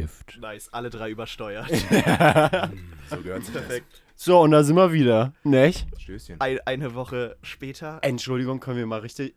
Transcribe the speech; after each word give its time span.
läuft. 0.00 0.38
Nice, 0.40 0.68
alle 0.72 0.90
drei 0.90 1.10
übersteuert. 1.10 1.70
So 3.08 3.18
gehört 3.18 3.44
sich 3.44 3.54
Perfekt. 3.54 4.02
So, 4.16 4.40
und 4.40 4.50
da 4.50 4.64
sind 4.64 4.74
wir 4.76 4.92
wieder, 4.92 5.32
nicht? 5.44 5.86
Stößchen. 5.98 6.40
Ein, 6.40 6.58
eine 6.64 6.94
Woche 6.94 7.36
später 7.42 8.00
Entschuldigung, 8.02 8.58
können 8.60 8.78
wir 8.78 8.86
mal 8.86 9.00
richtig. 9.00 9.36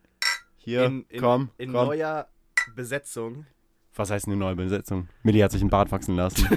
Hier, 0.58 0.86
in, 0.86 1.06
in, 1.10 1.22
komm, 1.22 1.50
in 1.58 1.72
komm. 1.74 1.88
neuer 1.88 2.28
Besetzung. 2.76 3.46
Was 3.96 4.10
heißt 4.10 4.28
eine 4.28 4.38
neue 4.38 4.56
Besetzung? 4.56 5.10
Millie 5.24 5.44
hat 5.44 5.52
sich 5.52 5.62
einen 5.62 5.70
Bart 5.70 5.92
wachsen 5.92 6.16
lassen. 6.16 6.48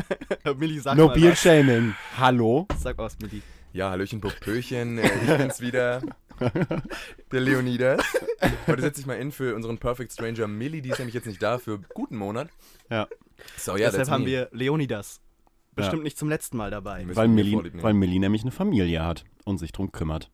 Milli, 0.56 0.80
sag 0.80 0.96
no 0.96 1.06
mal 1.06 1.22
was. 1.22 1.40
shaming. 1.40 1.94
Hallo? 2.18 2.66
Sag 2.76 2.98
was, 2.98 3.18
Milli. 3.20 3.42
Ja, 3.72 3.90
Hallöchen, 3.90 4.20
Popöchen. 4.20 4.98
Äh, 4.98 5.06
ich 5.06 5.36
bin's 5.38 5.60
wieder. 5.60 6.02
Der 7.30 7.40
Leonidas. 7.40 8.02
Heute 8.66 8.82
setze 8.82 9.00
ich 9.00 9.06
mal 9.06 9.14
in 9.14 9.30
für 9.30 9.54
unseren 9.54 9.78
Perfect 9.78 10.12
Stranger 10.12 10.48
Millie. 10.48 10.82
Die 10.82 10.90
ist 10.90 10.98
nämlich 10.98 11.14
jetzt 11.14 11.26
nicht 11.26 11.42
da 11.42 11.58
für 11.58 11.78
guten 11.94 12.16
Monat. 12.16 12.48
Ja. 12.90 13.06
So, 13.56 13.76
ja, 13.76 13.90
Deshalb 13.90 14.08
haben 14.10 14.26
wir 14.26 14.48
Leonidas. 14.52 15.20
Bestimmt 15.74 16.00
Ja. 16.00 16.04
nicht 16.04 16.18
zum 16.18 16.28
letzten 16.28 16.56
Mal 16.56 16.70
dabei. 16.70 17.06
Weil 17.14 17.28
Millie, 17.28 17.62
weil 17.82 17.94
Millie 17.94 18.18
nämlich 18.20 18.42
eine 18.42 18.50
Familie 18.50 19.04
hat 19.04 19.24
und 19.44 19.58
sich 19.58 19.72
drum 19.72 19.92
kümmert. 19.92 20.30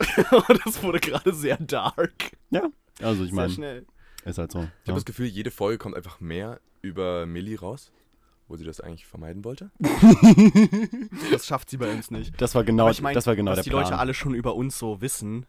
das 0.64 0.82
wurde 0.82 0.98
gerade 1.00 1.32
sehr 1.32 1.56
dark. 1.58 2.36
Also 3.00 3.22
ich 3.22 3.30
Sehr 3.30 3.36
meine, 3.36 3.52
schnell. 3.52 3.86
ist 4.24 4.38
halt 4.38 4.50
so. 4.50 4.58
Ich 4.60 4.64
habe 4.64 4.72
Ja. 4.86 4.94
das 4.94 5.04
Gefühl, 5.04 5.26
jede 5.26 5.50
Folge 5.50 5.78
kommt 5.78 5.94
einfach 5.94 6.20
mehr 6.20 6.60
über 6.82 7.26
Millie 7.26 7.60
raus, 7.60 7.92
wo 8.48 8.56
sie 8.56 8.64
das 8.64 8.80
eigentlich 8.80 9.06
vermeiden 9.06 9.44
wollte. 9.44 9.70
Das 11.30 11.46
schafft 11.46 11.70
sie 11.70 11.76
bei 11.76 11.92
uns 11.92 12.10
nicht. 12.10 12.40
Das 12.40 12.54
war 12.54 12.64
genau, 12.64 12.84
Aber 12.84 12.90
ich 12.92 13.02
mein, 13.02 13.14
das 13.14 13.26
war 13.26 13.36
genau 13.36 13.50
was 13.52 13.56
der 13.58 13.64
die 13.64 13.70
Plan. 13.70 13.84
Leute 13.84 13.98
alle 13.98 14.14
schon 14.14 14.34
über 14.34 14.54
uns 14.54 14.78
so 14.78 15.00
wissen, 15.00 15.46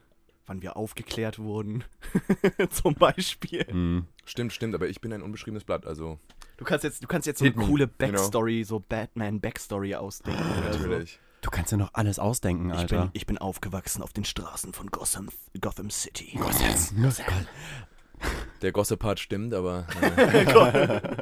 wann 0.49 0.61
wir 0.63 0.75
aufgeklärt 0.75 1.37
wurden. 1.37 1.83
Zum 2.71 2.95
Beispiel. 2.95 3.65
Hm. 3.69 4.07
Stimmt, 4.25 4.51
stimmt, 4.51 4.73
aber 4.73 4.89
ich 4.89 4.99
bin 4.99 5.13
ein 5.13 5.21
unbeschriebenes 5.21 5.63
Blatt, 5.63 5.85
also 5.85 6.19
Du 6.57 6.65
kannst 6.65 6.83
jetzt, 6.83 7.03
du 7.03 7.07
kannst 7.07 7.25
jetzt 7.27 7.39
so 7.39 7.45
eine 7.45 7.53
coole 7.53 7.83
you 7.85 7.89
know. 7.89 7.95
Backstory, 8.11 8.63
so 8.65 8.79
Batman-Backstory 8.79 9.95
ausdenken. 9.95 10.41
oder 10.41 10.73
so. 10.73 10.79
natürlich. 10.79 11.19
Du 11.41 11.49
kannst 11.51 11.71
ja 11.71 11.77
noch 11.77 11.93
alles 11.93 12.19
ausdenken, 12.19 12.71
Ich 12.71 12.77
Alter. 12.77 13.01
bin, 13.03 13.09
ich 13.13 13.25
bin 13.27 13.37
aufgewachsen 13.37 14.01
auf 14.01 14.11
den 14.11 14.25
Straßen 14.25 14.73
von 14.73 14.87
Gotham, 14.87 15.29
Gotham 15.61 15.89
City. 15.89 16.37
Der 18.61 18.71
Gossip-Part 18.73 19.19
stimmt, 19.19 19.53
aber 19.53 19.87
äh, 20.17 21.17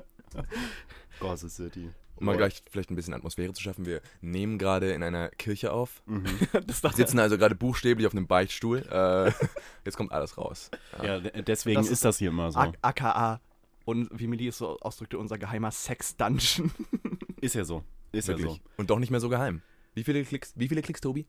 Gossip 1.20 1.50
City. 1.52 1.92
Um 2.18 2.26
mal 2.26 2.38
gleich 2.38 2.64
vielleicht 2.70 2.90
ein 2.92 2.96
bisschen 2.96 3.14
Atmosphäre 3.14 3.54
zu 3.54 3.62
schaffen, 3.62 3.86
wir 3.86 4.02
nehmen 4.22 4.58
gerade 4.58 4.92
in 4.92 5.04
einer 5.04 5.30
Kirche 5.30 5.72
auf. 5.72 6.02
Mhm. 6.06 6.26
Sitzen 6.96 7.20
also 7.20 7.38
gerade 7.38 7.56
buchstäblich 7.56 8.06
auf 8.08 8.14
einem 8.14 8.28
Beichtstuhl. 8.28 8.80
Äh, 8.90 9.32
jetzt 9.86 9.98
kommt 9.98 10.12
alles 10.12 10.38
raus. 10.38 10.70
Ja, 11.02 11.20
de- 11.20 11.42
deswegen 11.44 11.80
Das 11.82 11.90
ist 11.90 12.04
das 12.06 12.18
hier 12.18 12.30
immer 12.30 12.52
so. 12.52 12.60
A- 12.60 12.74
AKA 12.82 13.42
und 13.86 14.10
wie 14.12 14.28
Millie 14.28 14.50
es 14.50 14.58
so 14.58 14.78
ausdrückte, 14.80 15.18
unser 15.18 15.38
geheimer 15.38 15.72
Sex-Dungeon. 15.72 16.72
Ist 17.42 17.56
ja 17.56 17.64
so. 17.64 17.84
Ist 18.12 18.28
ja 18.28 18.38
Wirklich. 18.38 18.56
so. 18.56 18.62
Und 18.78 18.90
doch 18.90 19.00
nicht 19.00 19.12
mehr 19.12 19.20
so 19.20 19.30
geheim. 19.30 19.62
Wie 19.94 20.04
viele 20.04 20.24
Klicks, 20.26 20.54
wie 20.56 20.68
viele 20.68 20.82
Klicks 20.82 21.02
Tobi? 21.02 21.26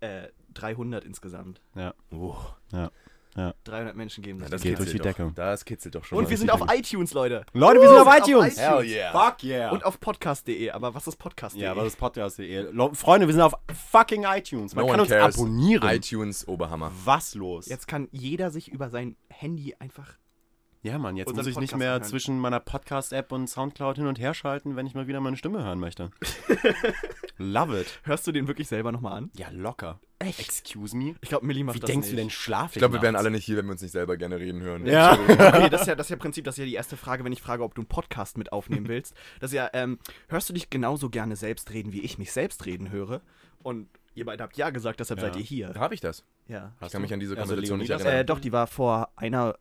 äh, 0.00 0.28
300 0.54 1.04
insgesamt. 1.04 1.60
Oh, 2.10 2.36
300 3.34 3.96
Menschen 3.96 4.22
geben 4.22 4.38
na, 4.38 4.44
sich 4.46 4.50
das 4.50 4.60
das. 4.60 4.68
geht 4.68 4.78
durch 4.78 4.90
die 4.92 4.98
doch. 4.98 5.04
Decke. 5.04 5.32
Das 5.34 5.64
kitzelt 5.64 5.94
doch 5.94 6.04
schon. 6.04 6.18
Und 6.18 6.28
wir 6.30 6.36
sind 6.36 6.50
auf 6.50 6.62
iTunes, 6.72 7.14
Leute. 7.14 7.44
Leute, 7.52 7.80
wir 7.80 7.88
sind 7.88 7.98
auf 7.98 8.06
auf 8.06 8.16
iTunes. 8.18 8.54
iTunes. 8.54 8.58
Hell 8.58 8.84
yeah. 8.84 9.12
Fuck 9.12 9.42
yeah. 9.44 9.70
Und 9.72 9.84
auf 9.84 9.98
podcast.de. 10.00 10.70
Aber 10.70 10.94
was 10.94 11.06
ist 11.06 11.16
podcast.de? 11.16 11.62
ja, 11.62 11.70
aber 11.70 11.82
das 11.84 11.94
ist 11.94 11.98
Podcast.de. 11.98 12.72
Freunde, 12.94 13.26
wir 13.26 13.32
sind 13.34 13.42
auf 13.42 13.54
fucking 13.90 14.24
iTunes. 14.24 14.74
Man 14.74 14.84
No 14.86 14.90
kann 14.90 15.00
uns 15.00 15.08
cares. 15.08 15.36
abonnieren. 15.36 15.88
iTunes 15.88 16.46
Oberhammer. 16.46 16.92
Was 17.04 17.34
los? 17.34 17.66
Jetzt 17.66 17.88
kann 17.88 18.08
jeder 18.12 18.50
sich 18.50 18.68
über 18.70 18.90
sein 18.90 19.16
Handy 19.28 19.74
einfach. 19.78 20.18
Ja, 20.82 20.98
Mann, 20.98 21.16
jetzt 21.16 21.34
muss 21.34 21.46
ich 21.46 21.56
nicht 21.58 21.70
Podcast 21.70 21.78
mehr 21.78 21.92
anhören. 21.94 22.08
zwischen 22.10 22.38
meiner 22.38 22.60
Podcast-App 22.60 23.32
und 23.32 23.48
Soundcloud 23.48 23.96
hin 23.96 24.06
und 24.06 24.18
her 24.18 24.34
schalten, 24.34 24.76
wenn 24.76 24.86
ich 24.86 24.94
mal 24.94 25.06
wieder 25.06 25.20
meine 25.20 25.36
Stimme 25.36 25.62
hören 25.64 25.78
möchte. 25.80 26.10
Love 27.38 27.80
it. 27.80 28.00
Hörst 28.04 28.26
du 28.26 28.32
den 28.32 28.46
wirklich 28.46 28.68
selber 28.68 28.92
nochmal 28.92 29.14
an? 29.14 29.30
Ja, 29.36 29.48
locker. 29.50 30.00
Echt? 30.18 30.38
Excuse 30.40 30.96
me? 30.96 31.16
Ich 31.20 31.28
glaube, 31.28 31.44
Millie 31.46 31.64
macht 31.64 31.76
Wie 31.76 31.80
das 31.80 31.90
denkst 31.90 32.06
nicht. 32.08 32.12
du 32.12 32.16
denn, 32.16 32.30
schlaf 32.30 32.72
Ich 32.76 32.78
glaube, 32.78 32.94
wir 32.94 33.02
wären 33.02 33.16
alle 33.16 33.30
nicht 33.30 33.44
hier, 33.44 33.56
wenn 33.56 33.64
wir 33.66 33.72
uns 33.72 33.82
nicht 33.82 33.90
selber 33.90 34.16
gerne 34.16 34.38
reden 34.38 34.60
hören. 34.60 34.86
Ja. 34.86 35.18
Okay, 35.28 35.68
das 35.70 35.82
ist 35.82 35.86
ja 35.88 35.94
das 35.96 36.06
ist 36.06 36.10
ja 36.10 36.16
Prinzip, 36.16 36.44
das 36.44 36.54
ist 36.54 36.58
ja 36.58 36.64
die 36.64 36.74
erste 36.74 36.96
Frage, 36.96 37.24
wenn 37.24 37.32
ich 37.32 37.42
frage, 37.42 37.64
ob 37.64 37.74
du 37.74 37.80
einen 37.82 37.88
Podcast 37.88 38.38
mit 38.38 38.52
aufnehmen 38.52 38.86
willst. 38.88 39.14
Das 39.40 39.50
ist 39.50 39.56
ja, 39.56 39.68
ähm, 39.72 39.98
hörst 40.28 40.48
du 40.48 40.52
dich 40.52 40.70
genauso 40.70 41.10
gerne 41.10 41.34
selbst 41.36 41.72
reden, 41.72 41.92
wie 41.92 42.02
ich 42.02 42.18
mich 42.18 42.32
selbst 42.32 42.66
reden 42.66 42.90
höre? 42.90 43.20
Und 43.62 43.88
ihr 44.14 44.24
beide 44.24 44.44
habt 44.44 44.56
ja 44.56 44.70
gesagt, 44.70 45.00
deshalb 45.00 45.20
Ja. 45.20 45.26
seid 45.26 45.36
ihr 45.36 45.42
hier. 45.42 45.74
Habe 45.74 45.94
ich 45.94 46.00
das? 46.00 46.24
Ja. 46.46 46.72
Ich 46.84 46.90
kann 46.92 47.02
mich 47.02 47.12
an 47.12 47.18
diese 47.20 47.32
Also 47.36 47.42
Konversation 47.48 47.78
nicht 47.78 47.88
Leonidas- 47.88 48.04
erinnern. 48.04 48.20
Äh, 48.22 48.24
doch, 48.26 48.38
die 48.40 48.52
war 48.52 48.66
vor 48.68 49.10
einer, 49.16 49.56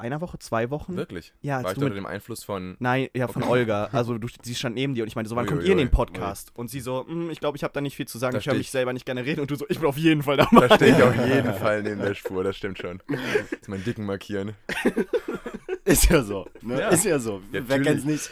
einer 0.00 0.20
Woche, 0.20 0.38
zwei 0.38 0.70
Wochen. 0.70 0.96
Wirklich? 0.96 1.32
Ja, 1.42 1.62
War 1.62 1.72
ich 1.72 1.78
unter 1.78 1.94
dem 1.94 2.06
Einfluss 2.06 2.42
von. 2.42 2.76
Nein, 2.80 3.08
ja, 3.14 3.28
von 3.28 3.42
Okay. 3.42 3.52
Olga. 3.52 3.88
Also 3.92 4.18
du, 4.18 4.26
sie 4.42 4.54
stand 4.54 4.74
neben 4.74 4.94
dir 4.94 5.02
und 5.04 5.08
ich 5.08 5.14
meinte 5.14 5.28
so, 5.28 5.36
wann 5.36 5.44
Ui, 5.44 5.48
kommt 5.48 5.60
ui, 5.62 5.66
ihr 5.66 5.72
in 5.72 5.78
ui. 5.78 5.84
den 5.84 5.90
Podcast? 5.90 6.50
Und 6.56 6.68
sie 6.70 6.80
so, 6.80 7.06
"Hm, 7.06 7.30
ich 7.30 7.38
glaube, 7.40 7.56
ich 7.56 7.62
habe 7.64 7.72
da 7.72 7.80
nicht 7.80 7.94
viel 7.96 8.08
zu 8.08 8.18
sagen, 8.18 8.32
Da 8.32 8.38
ich 8.40 8.46
höre 8.46 8.54
mich 8.54 8.62
ich- 8.62 8.70
selber 8.70 8.92
nicht 8.92 9.06
gerne 9.06 9.24
reden. 9.24 9.40
Und 9.40 9.50
du 9.50 9.56
so, 9.56 9.66
ich 9.68 9.78
bin 9.78 9.86
auf 9.88 9.96
jeden 9.96 10.22
Fall 10.22 10.36
dabei. 10.38 10.66
Da 10.68 10.76
stehe 10.76 10.96
ich 10.96 11.02
auf 11.02 11.14
jeden 11.26 11.54
Fall 11.54 11.82
neben 11.82 12.00
der 12.00 12.14
Spur, 12.14 12.42
das 12.44 12.56
stimmt 12.56 12.78
schon. 12.78 13.02
Jetzt 13.50 13.68
meinen 13.68 13.84
Dicken 13.84 14.04
markieren. 14.06 14.54
Ist 15.84 16.08
ja 16.10 16.22
so. 16.22 16.46
Ne? 16.62 16.80
Ja. 16.80 16.88
Ist 16.88 17.04
ja 17.04 17.18
so. 17.18 17.40
Ja, 17.52 17.60
Wer 17.66 17.82
kennt's 17.82 18.04
nicht? 18.04 18.30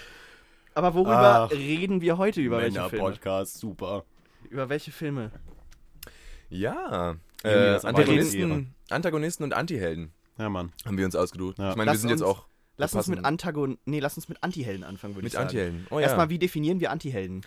Aber 0.74 0.94
worüber 0.94 1.48
Ach. 1.48 1.50
reden 1.50 2.00
wir 2.00 2.18
heute 2.18 2.40
über 2.40 2.58
welche 2.58 2.72
Filme? 2.80 2.88
Männer-Podcast, 2.92 3.58
super. 3.58 4.04
Über 4.48 4.68
welche 4.68 4.92
Filme? 4.92 5.30
Ja. 6.50 7.16
Äh, 7.42 7.50
das 7.72 7.84
Antagonisten, 7.84 8.74
Antagonisten 8.90 9.44
und 9.44 9.54
Antihelden 9.54 10.12
Ja, 10.38 10.48
Mann. 10.48 10.72
haben 10.86 10.96
wir 10.96 11.04
uns 11.04 11.14
ausgedacht. 11.16 11.58
Ja. 11.58 11.70
Ich 11.70 11.76
meine, 11.76 11.88
wir 11.88 11.92
Lass 11.94 12.00
sind 12.00 12.10
jetzt 12.10 12.22
uns- 12.22 12.30
auch 12.30 12.46
Lass 12.80 12.94
uns 12.94 13.08
mit 13.08 13.24
Antagon 13.24 13.76
nee, 13.86 13.98
lass 13.98 14.16
uns 14.16 14.28
mit 14.28 14.40
Antihelden 14.44 14.84
anfangen, 14.84 15.16
würde 15.16 15.26
ich 15.26 15.32
mit 15.32 15.32
sagen. 15.32 15.46
Antihelden. 15.48 15.86
Oh 15.90 15.96
ja. 15.98 16.02
Erstmal, 16.06 16.28
wie 16.30 16.38
definieren 16.38 16.78
wir 16.78 16.92
Antihelden? 16.92 17.42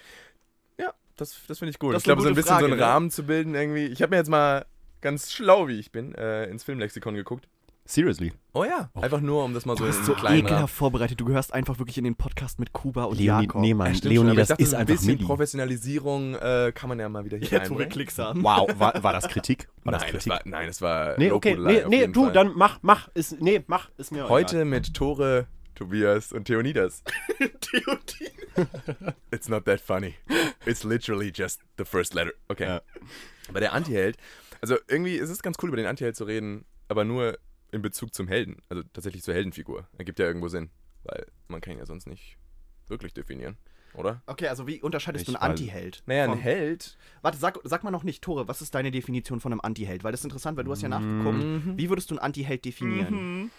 Ja, 0.77 0.93
das, 1.15 1.39
das 1.47 1.59
finde 1.59 1.69
ich 1.71 1.79
gut. 1.79 1.93
Das 1.93 2.01
ich 2.03 2.07
ist 2.07 2.09
eine 2.11 2.15
glaube, 2.15 2.21
so 2.23 2.27
ein 2.29 2.35
bisschen 2.35 2.47
so 2.49 2.53
Frage, 2.55 2.65
einen 2.65 2.75
ne? 2.77 2.83
Rahmen 2.85 3.11
zu 3.11 3.23
bilden 3.23 3.55
irgendwie. 3.55 3.85
Ich 3.85 4.01
habe 4.01 4.09
mir 4.09 4.17
jetzt 4.17 4.29
mal 4.29 4.65
ganz 4.99 5.31
schlau, 5.31 5.69
wie 5.69 5.79
ich 5.79 5.91
bin, 5.93 6.13
äh, 6.15 6.47
ins 6.47 6.65
Filmlexikon 6.65 7.15
geguckt. 7.15 7.47
Seriously. 7.85 8.31
Oh 8.53 8.63
ja, 8.63 8.89
einfach 8.95 9.21
nur, 9.21 9.43
um 9.43 9.53
das 9.53 9.65
mal 9.65 9.75
so 9.77 9.83
einen 9.83 9.93
so 9.93 10.13
Rahmen. 10.13 10.37
ekelhaft 10.39 10.73
vorbereitet. 10.73 11.19
Du 11.19 11.25
gehörst 11.25 11.53
einfach 11.53 11.79
wirklich 11.79 11.97
in 11.97 12.03
den 12.03 12.15
Podcast 12.15 12.59
mit 12.59 12.73
Kuba 12.73 13.05
und 13.05 13.17
Leonid, 13.17 13.47
Jakob. 13.47 13.61
nee, 13.61 13.73
Mann. 13.73 13.93
Ja, 13.93 13.99
Leonie, 14.03 14.29
schon, 14.29 14.37
das 14.37 14.47
dachte, 14.49 14.63
ist 14.63 14.69
so 14.69 14.75
ein 14.75 14.81
einfach 14.81 14.93
bisschen 14.95 15.15
Milli. 15.15 15.25
Professionalisierung 15.25 16.35
äh, 16.35 16.71
kann 16.73 16.89
man 16.89 16.99
ja 16.99 17.09
mal 17.09 17.25
wieder 17.25 17.37
hier 17.37 17.47
Jetzt, 17.51 17.69
wo 17.69 17.75
wir 17.75 17.85
einbringen. 17.85 17.89
Klicks 17.91 18.17
haben. 18.19 18.43
Wow, 18.43 18.69
war, 18.77 19.01
war 19.03 19.13
das 19.13 19.27
Kritik? 19.27 19.67
War 19.83 19.93
das 19.93 20.01
Nein, 20.03 20.11
das 20.13 20.23
Kritik? 20.23 20.31
war, 20.31 20.41
nein, 20.45 20.67
das 20.67 20.81
war 20.81 21.17
nee, 21.17 21.31
okay, 21.31 21.55
nee, 21.57 21.83
nee, 21.87 22.07
du, 22.07 22.25
Fall. 22.25 22.33
dann 22.33 22.51
mach, 22.55 22.79
mach, 22.81 23.07
ist, 23.13 23.41
nee, 23.41 23.63
mach, 23.67 23.89
ist 23.97 24.11
mir 24.11 24.29
Heute 24.29 24.63
mit 24.65 24.93
Tore, 24.93 25.47
Tobias 25.75 26.31
und 26.31 26.45
Theonidas. 26.45 27.03
Theodin. 27.61 28.27
It's 29.31 29.47
not 29.49 29.65
that 29.65 29.79
funny. 29.79 30.15
It's 30.65 30.83
literally 30.83 31.31
just 31.33 31.61
the 31.77 31.85
first 31.85 32.13
letter. 32.13 32.33
Okay. 32.49 32.65
Ja. 32.65 32.81
Aber 33.49 33.59
der 33.59 33.73
Antiheld, 33.73 34.17
also 34.61 34.75
irgendwie 34.87 35.15
ist 35.15 35.29
es 35.29 35.41
ganz 35.41 35.57
cool, 35.61 35.69
über 35.69 35.77
den 35.77 35.87
Antiheld 35.87 36.15
zu 36.15 36.25
reden, 36.25 36.65
aber 36.89 37.05
nur 37.05 37.37
in 37.71 37.81
Bezug 37.81 38.13
zum 38.13 38.27
Helden. 38.27 38.57
Also 38.69 38.83
tatsächlich 38.93 39.23
zur 39.23 39.33
Heldenfigur. 39.33 39.87
Ergibt 39.97 40.19
ja 40.19 40.25
irgendwo 40.25 40.47
Sinn. 40.47 40.69
Weil 41.03 41.25
man 41.47 41.61
kann 41.61 41.73
ihn 41.73 41.79
ja 41.79 41.85
sonst 41.85 42.05
nicht 42.07 42.37
wirklich 42.87 43.13
definieren, 43.13 43.57
oder? 43.95 44.21
Okay, 44.27 44.47
also 44.49 44.67
wie 44.67 44.81
unterscheidest 44.81 45.27
du 45.27 45.31
Ich 45.31 45.37
einen 45.37 45.43
weiß- 45.45 45.49
Antiheld? 45.51 46.03
Naja, 46.05 46.25
ein 46.31 46.37
Held. 46.37 46.97
Warte, 47.21 47.37
sag, 47.39 47.57
sag 47.63 47.83
mal 47.83 47.89
noch 47.91 48.03
nicht, 48.03 48.21
Tore, 48.23 48.47
was 48.47 48.61
ist 48.61 48.75
deine 48.75 48.91
Definition 48.91 49.39
von 49.39 49.51
einem 49.51 49.61
Antiheld? 49.61 50.03
Weil 50.03 50.11
das 50.11 50.21
ist 50.21 50.25
interessant, 50.25 50.57
weil 50.57 50.63
du 50.65 50.71
hast 50.71 50.81
ja 50.83 50.89
nachgeguckt. 50.89 51.37
Mhm. 51.43 51.77
Wie 51.77 51.89
würdest 51.89 52.11
du 52.11 52.15
einen 52.15 52.19
Antiheld 52.19 52.65
definieren? 52.65 53.49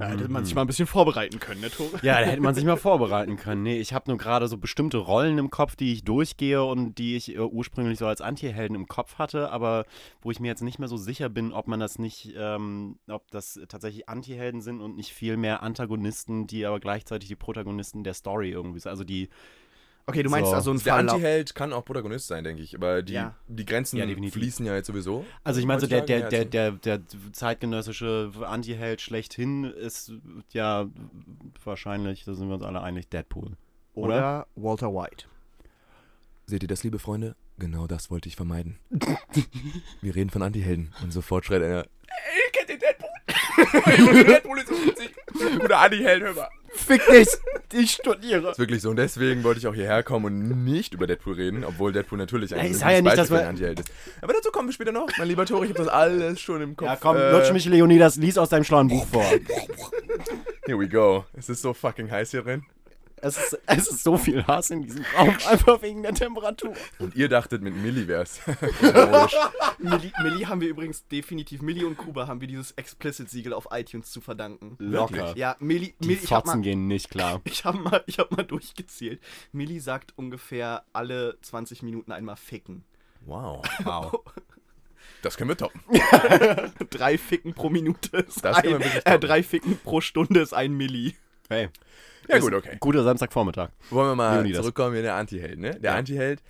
Ja, 0.00 0.06
hätte 0.06 0.28
man 0.30 0.42
sich 0.46 0.54
mal 0.54 0.62
ein 0.62 0.66
bisschen 0.66 0.86
vorbereiten 0.86 1.38
können, 1.38 1.60
ne, 1.60 1.68
Tore? 1.68 1.98
Ja, 2.02 2.18
da 2.18 2.26
hätte 2.26 2.40
man 2.40 2.54
sich 2.54 2.64
mal 2.64 2.78
vorbereiten 2.78 3.36
können. 3.36 3.62
Nee, 3.62 3.78
ich 3.78 3.92
habe 3.92 4.08
nur 4.08 4.16
gerade 4.16 4.48
so 4.48 4.56
bestimmte 4.56 4.96
Rollen 4.96 5.36
im 5.36 5.50
Kopf, 5.50 5.76
die 5.76 5.92
ich 5.92 6.02
durchgehe 6.02 6.64
und 6.64 6.94
die 6.96 7.14
ich 7.16 7.36
äh, 7.36 7.40
ursprünglich 7.40 7.98
so 7.98 8.06
als 8.06 8.22
Anti-Helden 8.22 8.74
im 8.74 8.86
Kopf 8.86 9.18
hatte, 9.18 9.50
aber 9.52 9.84
wo 10.22 10.30
ich 10.30 10.40
mir 10.40 10.48
jetzt 10.48 10.62
nicht 10.62 10.78
mehr 10.78 10.88
so 10.88 10.96
sicher 10.96 11.28
bin, 11.28 11.52
ob 11.52 11.68
man 11.68 11.78
das 11.78 11.98
nicht, 11.98 12.32
ähm, 12.34 12.98
ob 13.06 13.30
das 13.30 13.60
tatsächlich 13.68 14.08
Anti-Helden 14.08 14.62
sind 14.62 14.80
und 14.80 14.96
nicht 14.96 15.12
viel 15.12 15.36
mehr 15.36 15.62
Antagonisten, 15.62 16.46
die 16.46 16.64
aber 16.64 16.80
gleichzeitig 16.80 17.28
die 17.28 17.36
Protagonisten 17.36 18.02
der 18.02 18.14
Story 18.14 18.50
irgendwie 18.50 18.80
sind. 18.80 18.90
Also 18.90 19.04
die, 19.04 19.28
Okay, 20.06 20.22
du 20.22 20.30
meinst 20.30 20.50
So. 20.50 20.56
also 20.56 20.70
ein 20.72 20.78
Der. 20.82 20.94
Antiheld 20.96 21.54
kann 21.54 21.72
auch 21.72 21.84
Protagonist 21.84 22.26
sein, 22.26 22.42
denke 22.42 22.62
ich. 22.62 22.74
Aber 22.74 23.02
die, 23.02 23.12
Ja. 23.12 23.36
die 23.46 23.64
Grenzen 23.64 23.96
Ja, 23.96 24.06
fließen 24.30 24.66
ja 24.66 24.74
jetzt 24.74 24.88
sowieso. 24.88 25.24
also 25.44 25.60
ich 25.60 25.66
meine 25.66 25.80
so 25.80 25.86
der, 25.86 26.00
der, 26.02 26.28
der, 26.28 26.44
der, 26.44 26.72
der 26.72 27.00
zeitgenössische 27.32 28.32
Anti-Held 28.44 29.00
schlechthin 29.00 29.64
ist 29.64 30.12
ja 30.52 30.88
wahrscheinlich, 31.64 32.24
da 32.24 32.34
sind 32.34 32.48
wir 32.48 32.54
uns 32.54 32.64
alle 32.64 32.80
einig, 32.82 33.08
Deadpool. 33.08 33.56
Oder? 33.94 34.14
Oder 34.16 34.46
Walter 34.56 34.92
White. 34.94 35.26
Seht 36.46 36.62
ihr 36.62 36.68
das, 36.68 36.82
liebe 36.82 36.98
Freunde? 36.98 37.36
Genau 37.58 37.86
das 37.86 38.10
wollte 38.10 38.28
ich 38.28 38.36
vermeiden. 38.36 38.78
Wir 40.00 40.14
reden 40.14 40.30
von 40.30 40.42
Antihelden. 40.42 40.92
Und 41.02 41.12
sofort 41.12 41.44
schreit 41.44 41.62
einer, 41.62 41.80
ey, 41.82 42.50
kennt 42.52 42.70
ihr 42.70 42.78
Deadpool? 42.78 43.09
Junge, 43.98 44.24
Deadpool 44.24 44.58
ist 44.58 44.68
so 44.68 44.74
witzig. 44.74 45.10
Oder 45.64 45.78
Antiheld, 45.78 46.22
hör 46.22 46.34
mal. 46.34 46.48
Fick 46.72 47.04
dich! 47.08 47.28
Ich 47.72 47.92
studiere. 47.92 48.50
Ist 48.50 48.58
wirklich 48.58 48.82
so. 48.82 48.90
Und 48.90 48.96
deswegen 48.96 49.44
wollte 49.44 49.60
ich 49.60 49.66
auch 49.66 49.74
hierher 49.74 50.02
kommen 50.02 50.26
und 50.26 50.64
nicht 50.64 50.94
über 50.94 51.06
Deadpool 51.06 51.34
reden, 51.34 51.64
obwohl 51.64 51.92
Deadpool 51.92 52.18
natürlich 52.18 52.54
ein 52.54 52.74
sag 52.74 52.92
ja 52.92 53.02
nicht, 53.02 53.16
dass 53.16 53.30
einen 53.30 53.48
Antiheld 53.48 53.80
ist. 53.80 53.90
Aber 54.20 54.32
dazu 54.32 54.50
kommen 54.50 54.68
wir 54.68 54.72
später 54.72 54.92
noch. 54.92 55.08
Mein 55.18 55.28
lieber 55.28 55.46
Tori, 55.46 55.66
ich 55.66 55.72
habe 55.72 55.84
das 55.84 55.92
alles 55.92 56.40
schon 56.40 56.62
im 56.62 56.76
Kopf. 56.76 56.88
Ja, 56.88 56.96
komm, 56.96 57.16
äh, 57.16 57.30
lutsch 57.32 57.52
mich, 57.52 57.64
Leonidas, 57.66 58.16
lies 58.16 58.38
aus 58.38 58.48
deinem 58.48 58.64
schlauen 58.64 58.88
Buch 58.88 59.06
vor. 59.06 59.24
Here 60.66 60.78
we 60.78 60.88
go. 60.88 61.24
Es 61.36 61.48
ist 61.48 61.62
so 61.62 61.72
fucking 61.72 62.10
heiß 62.10 62.30
hier 62.30 62.42
drin. 62.42 62.64
Es 63.22 63.36
ist, 63.36 63.58
es 63.66 63.88
ist 63.88 64.02
so 64.02 64.16
viel 64.16 64.46
Hass 64.46 64.70
in 64.70 64.82
diesem 64.82 65.04
Raum, 65.16 65.28
einfach 65.48 65.82
wegen 65.82 66.02
der 66.02 66.14
Temperatur. 66.14 66.74
Und 66.98 67.14
ihr 67.14 67.28
dachtet, 67.28 67.62
mit 67.62 67.74
Milli 67.76 68.08
wär's. 68.08 68.40
Milli, 69.78 70.12
Milli 70.22 70.44
haben 70.44 70.60
wir 70.60 70.68
übrigens 70.68 71.06
definitiv, 71.08 71.62
Milli 71.62 71.84
und 71.84 71.96
Kuba 71.96 72.26
haben 72.26 72.40
wir 72.40 72.48
dieses 72.48 72.72
Explicit-Siegel 72.72 73.52
auf 73.52 73.68
iTunes 73.72 74.10
zu 74.10 74.20
verdanken. 74.20 74.76
Locker. 74.78 75.36
Ja, 75.36 75.56
Milli, 75.60 75.94
Die 76.00 76.08
Milli 76.08 76.20
ich 76.22 76.32
hab 76.32 76.44
Fotzen 76.46 76.60
mal, 76.60 76.64
gehen 76.64 76.86
nicht 76.86 77.10
klar. 77.10 77.40
ich 77.44 77.64
hab 77.64 77.74
mal, 77.74 78.02
ich 78.06 78.18
hab 78.18 78.30
mal 78.30 78.44
durchgezählt. 78.44 79.20
Milli 79.52 79.80
sagt 79.80 80.12
ungefähr 80.16 80.84
alle 80.92 81.38
20 81.42 81.82
Minuten 81.82 82.12
einmal 82.12 82.36
ficken. 82.36 82.84
Wow. 83.26 83.62
Wow. 83.84 84.22
Das 85.22 85.36
können 85.36 85.50
wir 85.50 85.56
toppen. 85.56 85.80
Drei 86.88 87.18
Ficken 87.18 87.52
pro 87.52 87.68
Minute 87.68 88.18
ist 88.18 88.42
Das 88.44 88.56
ein, 88.56 88.80
äh, 88.80 89.18
drei 89.18 89.42
Ficken 89.42 89.78
pro 89.84 90.00
Stunde 90.00 90.40
ist 90.40 90.54
ein 90.54 90.72
Milli. 90.72 91.14
Hey. 91.50 91.68
Ja 92.30 92.38
gut, 92.38 92.54
okay. 92.54 92.76
Guter 92.80 93.02
Samstagvormittag. 93.04 93.70
Wollen 93.90 94.10
wir 94.10 94.14
mal 94.16 94.34
Leonidas. 94.36 94.60
zurückkommen 94.62 94.96
in 94.96 95.02
der 95.02 95.14
Antiheld, 95.16 95.58
ne? 95.58 95.78
Der 95.80 95.92
Ja. 95.92 95.96
Antiheld, 95.98 96.42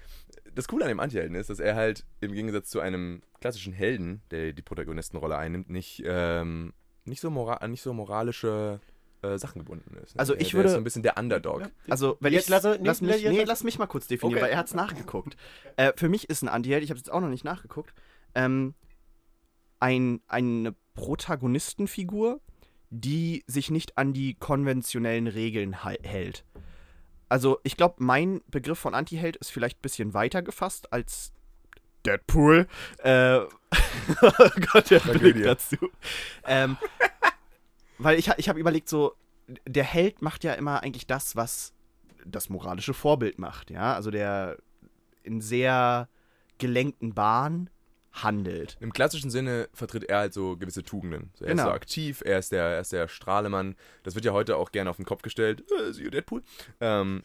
das 0.55 0.69
Coole 0.69 0.85
an 0.85 0.89
dem 0.91 1.01
Antihelden 1.01 1.35
ist, 1.37 1.51
dass 1.51 1.61
er 1.61 1.75
halt 1.77 2.05
im 2.21 2.33
Gegensatz 2.33 2.71
zu 2.71 2.81
einem 2.81 3.23
klassischen 3.41 3.73
Helden, 3.73 4.23
der 4.31 4.53
die 4.53 4.63
Protagonistenrolle 4.63 5.37
einnimmt, 5.37 5.71
nicht, 5.71 6.03
ähm, 6.05 6.73
nicht, 7.05 7.21
so, 7.21 7.31
mora 7.31 7.67
nicht 7.67 7.83
so 7.83 7.93
moralische 7.95 8.81
äh, 9.23 9.37
Sachen 9.39 9.59
gebunden 9.61 9.97
ist. 10.03 10.15
Ne? 10.15 10.19
Also 10.21 10.33
Der- 10.33 10.41
ich 10.43 10.49
der 10.51 10.57
würde- 10.59 10.67
ist 10.69 10.73
so 10.73 10.79
ein 10.79 10.85
bisschen 10.85 11.03
der 11.03 11.19
Underdog. 11.19 11.71
Also, 11.91 12.17
wenn 12.21 12.33
Jetzt 12.33 12.45
ich 12.45 12.49
lasse- 12.49 12.79
nee, 12.81 12.87
lass, 12.87 13.01
mich, 13.03 13.23
nee, 13.25 13.45
lass 13.45 13.65
mich 13.65 13.79
mal 13.79 13.87
kurz 13.87 14.07
definieren, 14.07 14.39
Okay. 14.39 14.45
weil 14.47 14.53
er 14.53 14.59
hat 14.59 14.67
es 14.67 14.75
nachgeguckt. 14.75 15.37
Äh, 15.77 15.93
für 15.97 16.09
mich 16.09 16.31
ist 16.31 16.43
ein 16.43 16.49
Antiheld, 16.49 16.83
ich 16.83 16.89
habe 16.91 16.99
es 16.99 17.05
jetzt 17.07 17.13
auch 17.13 17.21
noch 17.21 17.29
nicht 17.29 17.45
nachgeguckt, 17.45 17.93
ähm, 18.35 18.75
ein, 19.79 20.21
eine 20.27 20.75
Protagonistenfigur, 20.95 22.41
die 22.91 23.45
sich 23.47 23.71
nicht 23.71 23.97
an 23.97 24.13
die 24.13 24.35
konventionellen 24.35 25.29
Regeln 25.29 25.83
hält. 25.83 26.45
Also, 27.29 27.61
ich 27.63 27.77
glaube, 27.77 27.97
mein 27.99 28.41
Begriff 28.49 28.79
von 28.79 28.95
Antiheld 28.95 29.37
ist 29.37 29.53
vielleicht 29.53 29.79
ein 29.79 29.83
bisschen 29.83 30.15
weiter 30.15 30.43
gefasst 30.43 30.93
als 30.93 31.33
Deadpool. 32.05 32.67
Äh, 32.99 33.39
oh 34.23 34.51
Gott, 34.73 34.91
der 34.91 35.01
Tragödie. 35.01 35.33
Blick 35.33 35.45
dazu. 35.45 35.77
Ähm, 36.45 36.77
weil 37.99 38.19
ich, 38.19 38.29
ich 38.37 38.49
habe 38.49 38.59
überlegt, 38.59 38.89
so, 38.89 39.15
der 39.67 39.85
Held 39.85 40.23
macht 40.23 40.43
ja 40.43 40.55
immer 40.55 40.83
eigentlich 40.83 41.07
das, 41.07 41.37
was 41.37 41.73
das 42.25 42.49
moralische 42.49 42.95
Vorbild 42.95 43.39
macht, 43.39 43.71
ja. 43.71 43.95
Also 43.95 44.11
der 44.11 44.59
in 45.23 45.41
sehr 45.41 46.09
gelenkten 46.59 47.15
Bahnen 47.15 47.71
handelt. 48.13 48.77
Im 48.81 48.93
klassischen 48.93 49.31
Sinne 49.31 49.69
vertritt 49.73 50.05
er 50.05 50.19
halt 50.19 50.35
so 50.35 50.57
gewisse 50.57 50.83
Tugenden. 50.83 51.31
So, 51.35 51.45
er 51.45 51.51
Genau. 51.51 51.63
ist 51.63 51.69
so 51.69 51.73
aktiv, 51.75 52.23
er 52.25 52.39
ist, 52.39 52.53
der, 52.53 52.65
er 52.65 52.81
ist 52.81 52.93
der 52.93 53.09
Strahlemann. 53.09 53.77
Das 54.03 54.15
wird 54.15 54.25
ja 54.25 54.33
heute 54.33 54.57
auch 54.57 54.73
gerne 54.73 54.91
auf 54.91 54.97
den 54.97 55.05
Kopf 55.05 55.23
gestellt. 55.23 55.63
Äh, 55.81 55.93
siehe 55.93 56.11
Deadpool. 56.11 56.43
Ähm, 56.81 57.23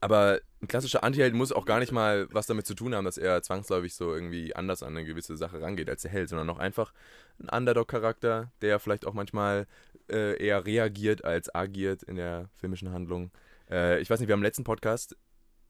aber 0.00 0.40
ein 0.60 0.68
klassischer 0.68 1.04
Antiheld 1.04 1.32
muss 1.34 1.52
auch 1.52 1.64
gar 1.64 1.78
nicht 1.78 1.92
mal 1.92 2.26
was 2.32 2.46
damit 2.46 2.66
zu 2.66 2.74
tun 2.74 2.94
haben, 2.94 3.04
dass 3.04 3.18
er 3.18 3.40
zwangsläufig 3.42 3.94
so 3.94 4.12
irgendwie 4.12 4.54
anders 4.56 4.82
an 4.82 4.96
eine 4.96 5.04
gewisse 5.06 5.36
Sache 5.36 5.60
rangeht 5.60 5.88
als 5.88 6.02
der 6.02 6.10
Held, 6.10 6.28
sondern 6.28 6.50
auch 6.50 6.58
einfach 6.58 6.92
ein 7.40 7.48
Underdog-Charakter, 7.48 8.50
der 8.62 8.80
vielleicht 8.80 9.06
auch 9.06 9.14
manchmal 9.14 9.66
äh, 10.10 10.36
eher 10.44 10.66
reagiert 10.66 11.24
als 11.24 11.54
agiert 11.54 12.02
in 12.02 12.16
der 12.16 12.48
filmischen 12.56 12.92
Handlung. 12.92 13.30
Äh, 13.70 14.00
ich 14.00 14.10
weiß 14.10 14.18
nicht, 14.18 14.28
wir 14.28 14.32
haben 14.32 14.40
im 14.40 14.44
letzten 14.44 14.64
Podcast, 14.64 15.16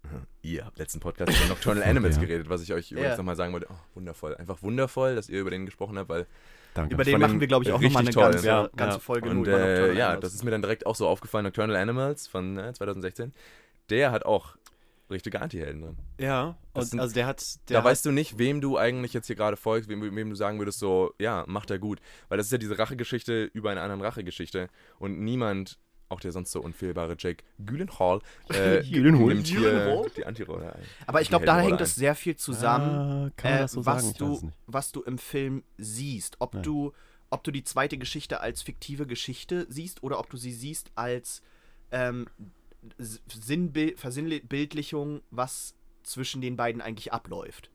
ihr 0.43 0.65
habt 0.65 0.79
letzten 0.79 1.01
Podcast 1.01 1.37
über 1.39 1.49
Nocturnal 1.49 1.83
Animals 1.89 2.17
Ja. 2.17 2.23
geredet, 2.23 2.49
was 2.49 2.63
ich 2.63 2.73
euch 2.73 2.91
übrigens 2.93 3.11
Ja. 3.13 3.17
nochmal 3.17 3.37
sagen 3.37 3.53
wollte. 3.53 3.67
Oh, 3.71 3.75
wundervoll. 3.95 4.37
Einfach 4.37 4.63
wundervoll, 4.63 5.15
dass 5.15 5.29
ihr 5.29 5.41
über 5.41 5.51
den 5.51 5.67
gesprochen 5.67 5.99
habt, 5.99 6.09
weil 6.09 6.27
Danke. 6.75 6.95
Über 6.95 7.05
den 7.05 7.21
machen 7.21 7.39
wir, 7.39 7.47
glaube 7.47 7.65
ich, 7.67 7.73
auch 7.73 7.81
nochmal 7.83 8.01
eine 8.03 8.11
toll. 8.13 8.31
ganze, 8.31 8.47
Ja, 8.47 8.71
ganze. 8.75 8.99
Folge 8.99 9.29
und 9.29 9.43
nur 9.43 9.49
äh, 9.49 9.95
ja, 9.95 10.17
das 10.17 10.33
ist 10.33 10.43
mir 10.43 10.51
dann 10.51 10.63
direkt 10.63 10.87
auch 10.87 10.97
so 10.97 11.07
aufgefallen. 11.07 11.45
Nocturnal 11.45 11.77
Animals 11.77 12.27
von 12.29 12.57
äh, 12.59 12.73
2016, 12.73 13.35
der 13.91 14.11
hat 14.11 14.25
auch 14.25 14.57
richtige 15.11 15.43
Antihelden 15.43 15.83
drin. 15.83 15.97
Ja, 16.19 16.57
sind- 16.79 16.99
also 16.99 17.13
der 17.15 17.27
hat. 17.27 17.43
Der 17.69 17.75
da 17.75 17.79
hat, 17.81 17.85
weißt 17.85 18.07
du 18.07 18.11
nicht, 18.11 18.39
wem 18.39 18.63
du 18.63 18.79
eigentlich 18.79 19.13
jetzt 19.13 19.27
hier 19.27 19.37
gerade 19.37 19.59
folgst, 19.59 19.91
wem, 19.91 20.01
wem 20.17 20.31
du 20.31 20.35
sagen 20.35 20.59
würdest, 20.59 20.79
so, 20.79 21.13
ja, 21.19 21.45
macht 21.47 21.71
er 21.71 21.79
gut. 21.79 22.01
Weil 22.31 22.39
das 22.39 22.47
ist 22.47 22.53
ja 22.53 22.57
diese 22.59 22.79
Rachegeschichte 22.79 23.45
über 23.53 23.69
eine 23.71 23.83
andere 23.83 24.09
Rachegeschichte. 24.09 24.69
Und 24.99 25.21
niemand, 25.21 25.79
auch 26.13 26.21
der 26.21 26.31
sonst 26.33 26.53
so 26.53 26.61
unfehlbare 26.61 27.17
Jake 27.19 27.43
Gyllenhaal, 27.59 28.21
äh, 28.51 28.83
Gyllenhaal? 28.91 29.35
nimmt 29.35 29.47
hier 29.47 29.61
Gyllenhaal? 29.61 30.11
die 30.17 30.25
Antirolle 30.27 30.73
ein. 30.75 30.83
Aber 31.07 31.21
ich 31.21 31.29
glaube, 31.29 31.47
da 31.47 31.59
hängt 31.59 31.81
es 31.81 31.95
sehr 31.95 32.15
viel 32.15 32.37
zusammen, 32.37 33.29
Ah, 33.29 33.31
kann 33.37 33.51
man 33.51 33.59
äh, 33.59 33.63
das 33.63 33.73
so 33.73 33.87
was, 33.87 34.13
du, 34.15 34.53
was 34.67 34.93
du 34.93 35.03
im 35.03 35.19
Film 35.19 35.65
siehst. 35.79 36.37
Ob, 36.39 36.55
Ja. 36.55 36.61
du, 36.61 36.93
ob 37.31 37.43
du 37.45 37.51
die 37.51 37.65
zweite 37.65 37.99
Geschichte 37.99 38.41
als 38.41 38.63
fiktive 38.63 39.07
Geschichte 39.07 39.67
siehst 39.69 40.03
oder 40.03 40.19
ob 40.21 40.31
du 40.31 40.37
sie 40.37 40.53
siehst 40.53 40.91
als 40.95 41.43
ähm, 41.91 42.27
Sinnbild, 42.99 43.99
Versinnbildlichung, 43.99 45.23
was 45.31 45.75
zwischen 46.03 46.41
den 46.41 46.57
beiden 46.57 46.81
eigentlich 46.83 47.13
abläuft. 47.13 47.71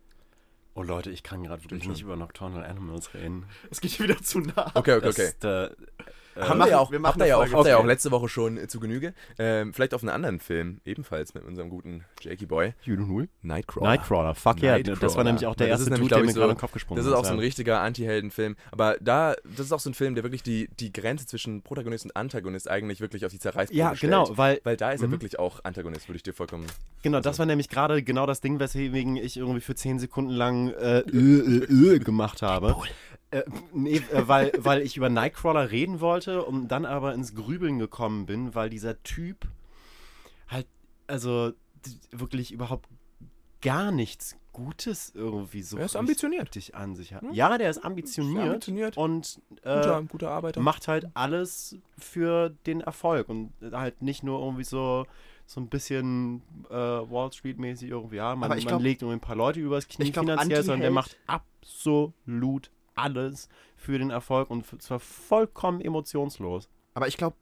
Oh 0.75 0.84
Leute, 0.84 1.10
ich 1.10 1.24
kann 1.24 1.44
gerade 1.44 1.63
wirklich 1.63 1.88
nicht 1.88 2.01
über 2.01 2.16
Nocturnal 2.16 2.63
Animals 2.63 3.13
reden. 3.13 3.45
Es 3.72 3.81
geht 3.81 3.92
hier 3.92 4.07
wieder 4.07 4.22
zu 4.22 4.39
nah. 4.42 4.69
Okay, 4.75 4.95
okay, 4.98 5.01
Das 5.06 5.16
okay. 5.16 5.28
ist, 5.30 5.44
äh, 5.44 5.69
Haben 6.42 6.57
machen- 6.57 6.60
wir 6.60 6.68
ja 6.72 6.80
auch, 6.80 6.92
wir 6.92 7.00
machen 7.00 7.12
habt 7.13 7.18
ihr 7.19 7.24
eine 7.24 7.30
ja 7.30 7.57
auch, 7.57 7.66
ja 7.66 7.74
zu. 7.75 7.80
auch 7.80 7.86
letzte 7.86 8.12
Woche 8.12 8.30
schon 8.30 8.57
äh, 8.57 8.68
zu 8.68 8.80
Genüge. 8.80 9.13
Ähm, 9.39 9.74
vielleicht 9.74 9.94
auf 9.94 10.01
einen 10.04 10.10
anderen 10.10 10.39
Film, 10.39 10.81
ebenfalls 10.86 11.34
mit 11.34 11.44
unserem 11.44 11.69
guten 11.69 12.04
Jakey 12.22 12.45
Boy, 12.45 12.74
Judenhul? 12.84 13.28
Nightcrawler. 13.42 13.88
Nightcrawler, 13.89 14.36
fuck 14.36 14.62
yeah. 14.62 14.80
Das 14.80 15.16
war 15.16 15.24
nämlich 15.24 15.45
auch 15.45 15.56
der 15.56 15.68
das 15.68 15.80
erste 15.80 15.84
ist 15.86 15.89
nämlich, 15.92 16.10
Dude, 16.10 16.16
der 16.16 16.24
mir 16.25 16.30
ich, 16.30 16.36
gerade 16.36 16.45
so- 16.48 16.50
in 16.51 16.56
den 16.56 16.60
Kopf 16.60 16.72
gesprungen 16.74 16.98
Das 16.98 17.06
ist 17.06 17.13
auch 17.13 17.25
so 17.25 17.31
ein 17.31 17.38
ja. 17.38 17.42
richtiger 17.42 17.81
Anti-Helden-Film. 17.81 18.56
Aber 18.72 18.98
da, 19.01 19.36
das 19.44 19.68
ist 19.68 19.72
auch 19.72 19.80
so 19.80 19.89
ein 19.89 19.94
Film, 19.94 20.16
der 20.16 20.24
wirklich 20.24 20.44
die, 20.44 20.69
die 20.80 20.92
Grenze 20.94 21.25
zwischen 21.25 21.62
Protagonist 21.62 22.06
und 22.06 22.16
Antagonist 22.16 22.69
eigentlich 22.69 23.01
wirklich 23.01 23.25
auf 23.25 23.31
die 23.31 23.39
Zerreißprobe 23.39 23.78
Ja, 23.78 23.95
stellt. 23.95 24.12
genau, 24.12 24.30
weil, 24.38 24.60
Weil 24.63 24.78
da 24.78 24.92
ist 24.92 25.01
er 25.01 25.07
Mhm. 25.07 25.12
wirklich 25.12 25.39
auch 25.39 25.63
Antagonist, 25.63 26.07
würde 26.07 26.18
ich 26.18 26.24
dir 26.24 26.34
vollkommen. 26.34 26.66
genau, 27.04 27.19
das 27.19 27.39
war 27.39 27.45
nämlich 27.45 27.69
gerade 27.69 28.04
genau 28.04 28.25
das 28.25 28.42
Ding, 28.42 28.60
weswegen 28.60 29.16
ich 29.16 29.38
irgendwie 29.38 29.62
für 29.62 29.75
10 29.75 30.00
Sekunden 30.00 30.31
lang 30.31 30.69
äh, 30.74 31.00
äh, 31.00 31.04
äh, 31.12 31.95
äh 31.95 32.00
gemacht 32.00 32.42
habe. 32.42 32.75
Äh, 33.31 33.44
nee, 33.74 33.97
äh, 33.97 34.27
weil, 34.27 34.51
weil 34.57 34.81
ich 34.81 34.95
über 34.95 35.09
Nightcrawler 35.09 35.69
reden 35.71 36.00
wollte 36.00 36.45
und 36.45 36.69
dann 36.69 36.85
aber 36.85 37.13
ins 37.13 37.35
Grübeln 37.35 37.77
gekommen 37.79 38.25
bin, 38.25 38.56
weil 38.56 38.69
dieser 38.69 39.01
Typ 39.03 39.47
halt, 40.48 40.67
also 41.07 41.51
wirklich 42.12 42.51
überhaupt 42.51 42.88
gar 43.62 43.91
nichts 43.91 44.38
Gutes 44.53 45.12
irgendwie 45.13 45.62
so 45.62 45.77
Er 45.77 45.86
ist 45.86 45.96
ambitioniert. 45.96 46.43
richtig 46.55 46.74
an 46.75 46.96
sich 46.96 47.13
hat. 47.13 47.22
Hm? 47.22 47.34
Ja, 47.34 47.57
der 47.57 47.69
ist 47.69 47.84
ambitioniert, 47.84 48.46
ambitioniert. 48.46 48.98
und 48.98 49.39
Guter, 49.63 50.00
äh, 50.00 50.03
guter 50.05 50.31
Arbeiter. 50.31 50.62
macht 50.62 50.88
halt 50.88 51.07
alles 51.13 51.75
für 51.98 52.50
den 52.65 52.81
Erfolg 52.81 53.29
und 53.29 53.51
halt 53.72 54.01
nicht 54.01 54.24
nur 54.24 54.39
irgendwie 54.39 54.63
so 54.63 55.05
so 55.46 55.62
ein 55.62 55.69
bisschen 55.69 56.41
äh, 56.69 56.74
Wall 56.75 57.31
Street 57.31 57.57
mäßig 57.57 57.89
irgendwie, 57.89 58.17
ja, 58.17 58.36
man, 58.36 58.50
man 58.50 58.60
glaub- 58.60 58.81
legt 58.81 59.01
irgendwie 59.01 59.17
ein 59.17 59.22
paar 59.22 59.36
Leute 59.38 59.60
übers 59.62 59.88
Knie 59.88 60.12
glaub, 60.12 60.25
finanziell, 60.25 60.62
sondern 60.63 60.81
der 60.81 60.91
macht 60.91 61.15
absolut 61.27 62.69
alles 62.98 63.48
für 63.75 63.98
den 64.00 64.10
Erfolg 64.10 64.50
und 64.50 64.66
zwar 64.82 65.00
vollkommen 65.00 65.82
emotionslos. 65.82 66.68
Aber 66.94 67.08
ich 67.08 67.18
glaube, 67.18 67.38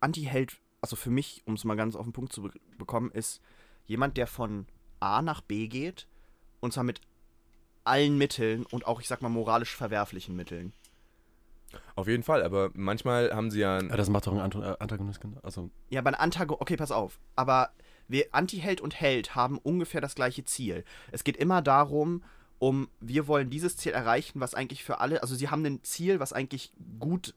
Anti-Held, 0.00 0.56
also 0.80 0.96
für 0.96 1.10
mich, 1.10 1.42
um 1.46 1.54
es 1.54 1.64
mal 1.64 1.76
ganz 1.76 1.96
auf 1.96 2.04
den 2.06 2.12
Punkt 2.12 2.32
zu 2.32 2.42
be 2.42 2.50
bekommen, 2.76 3.10
ist 3.10 3.40
jemand, 3.86 4.16
der 4.16 4.26
von 4.26 4.66
A 5.00 5.22
nach 5.22 5.40
B 5.40 5.66
geht 5.68 6.06
und 6.60 6.72
zwar 6.72 6.84
mit 6.84 7.00
allen 7.84 8.18
Mitteln 8.18 8.66
und 8.66 8.86
auch, 8.86 9.00
ich 9.00 9.08
sag 9.08 9.22
mal, 9.22 9.28
moralisch 9.30 9.74
verwerflichen 9.74 10.36
Mitteln. 10.36 10.72
Auf 11.96 12.06
jeden 12.06 12.22
Fall, 12.22 12.42
aber 12.42 12.70
manchmal 12.74 13.32
haben 13.34 13.50
sie 13.50 13.60
ja. 13.60 13.76
ein- 13.78 13.88
Ja, 13.90 13.96
das 13.96 14.08
macht 14.08 14.26
doch 14.26 14.32
ein 14.32 14.38
äh, 14.62 14.76
Antagonist, 14.78 15.20
also 15.42 15.70
Ja, 15.90 16.00
bei 16.02 16.12
Antago 16.14 16.56
okay, 16.60 16.76
pass 16.76 16.90
auf. 16.92 17.18
Aber 17.36 17.70
wir 18.06 18.26
Anti-Held 18.32 18.80
und 18.80 18.98
Held 19.00 19.34
haben 19.34 19.58
ungefähr 19.58 20.00
das 20.00 20.14
gleiche 20.14 20.44
Ziel. 20.44 20.84
Es 21.12 21.24
geht 21.24 21.36
immer 21.36 21.60
darum, 21.60 22.22
um 22.58 22.88
wir 23.00 23.26
wollen 23.28 23.50
dieses 23.50 23.76
Ziel 23.76 23.92
erreichen, 23.92 24.40
was 24.40 24.54
eigentlich 24.54 24.82
für 24.84 25.00
alle, 25.00 25.22
also 25.22 25.34
sie 25.34 25.48
haben 25.48 25.64
ein 25.64 25.82
Ziel, 25.82 26.20
was 26.20 26.32
eigentlich 26.32 26.72
gut 26.98 27.34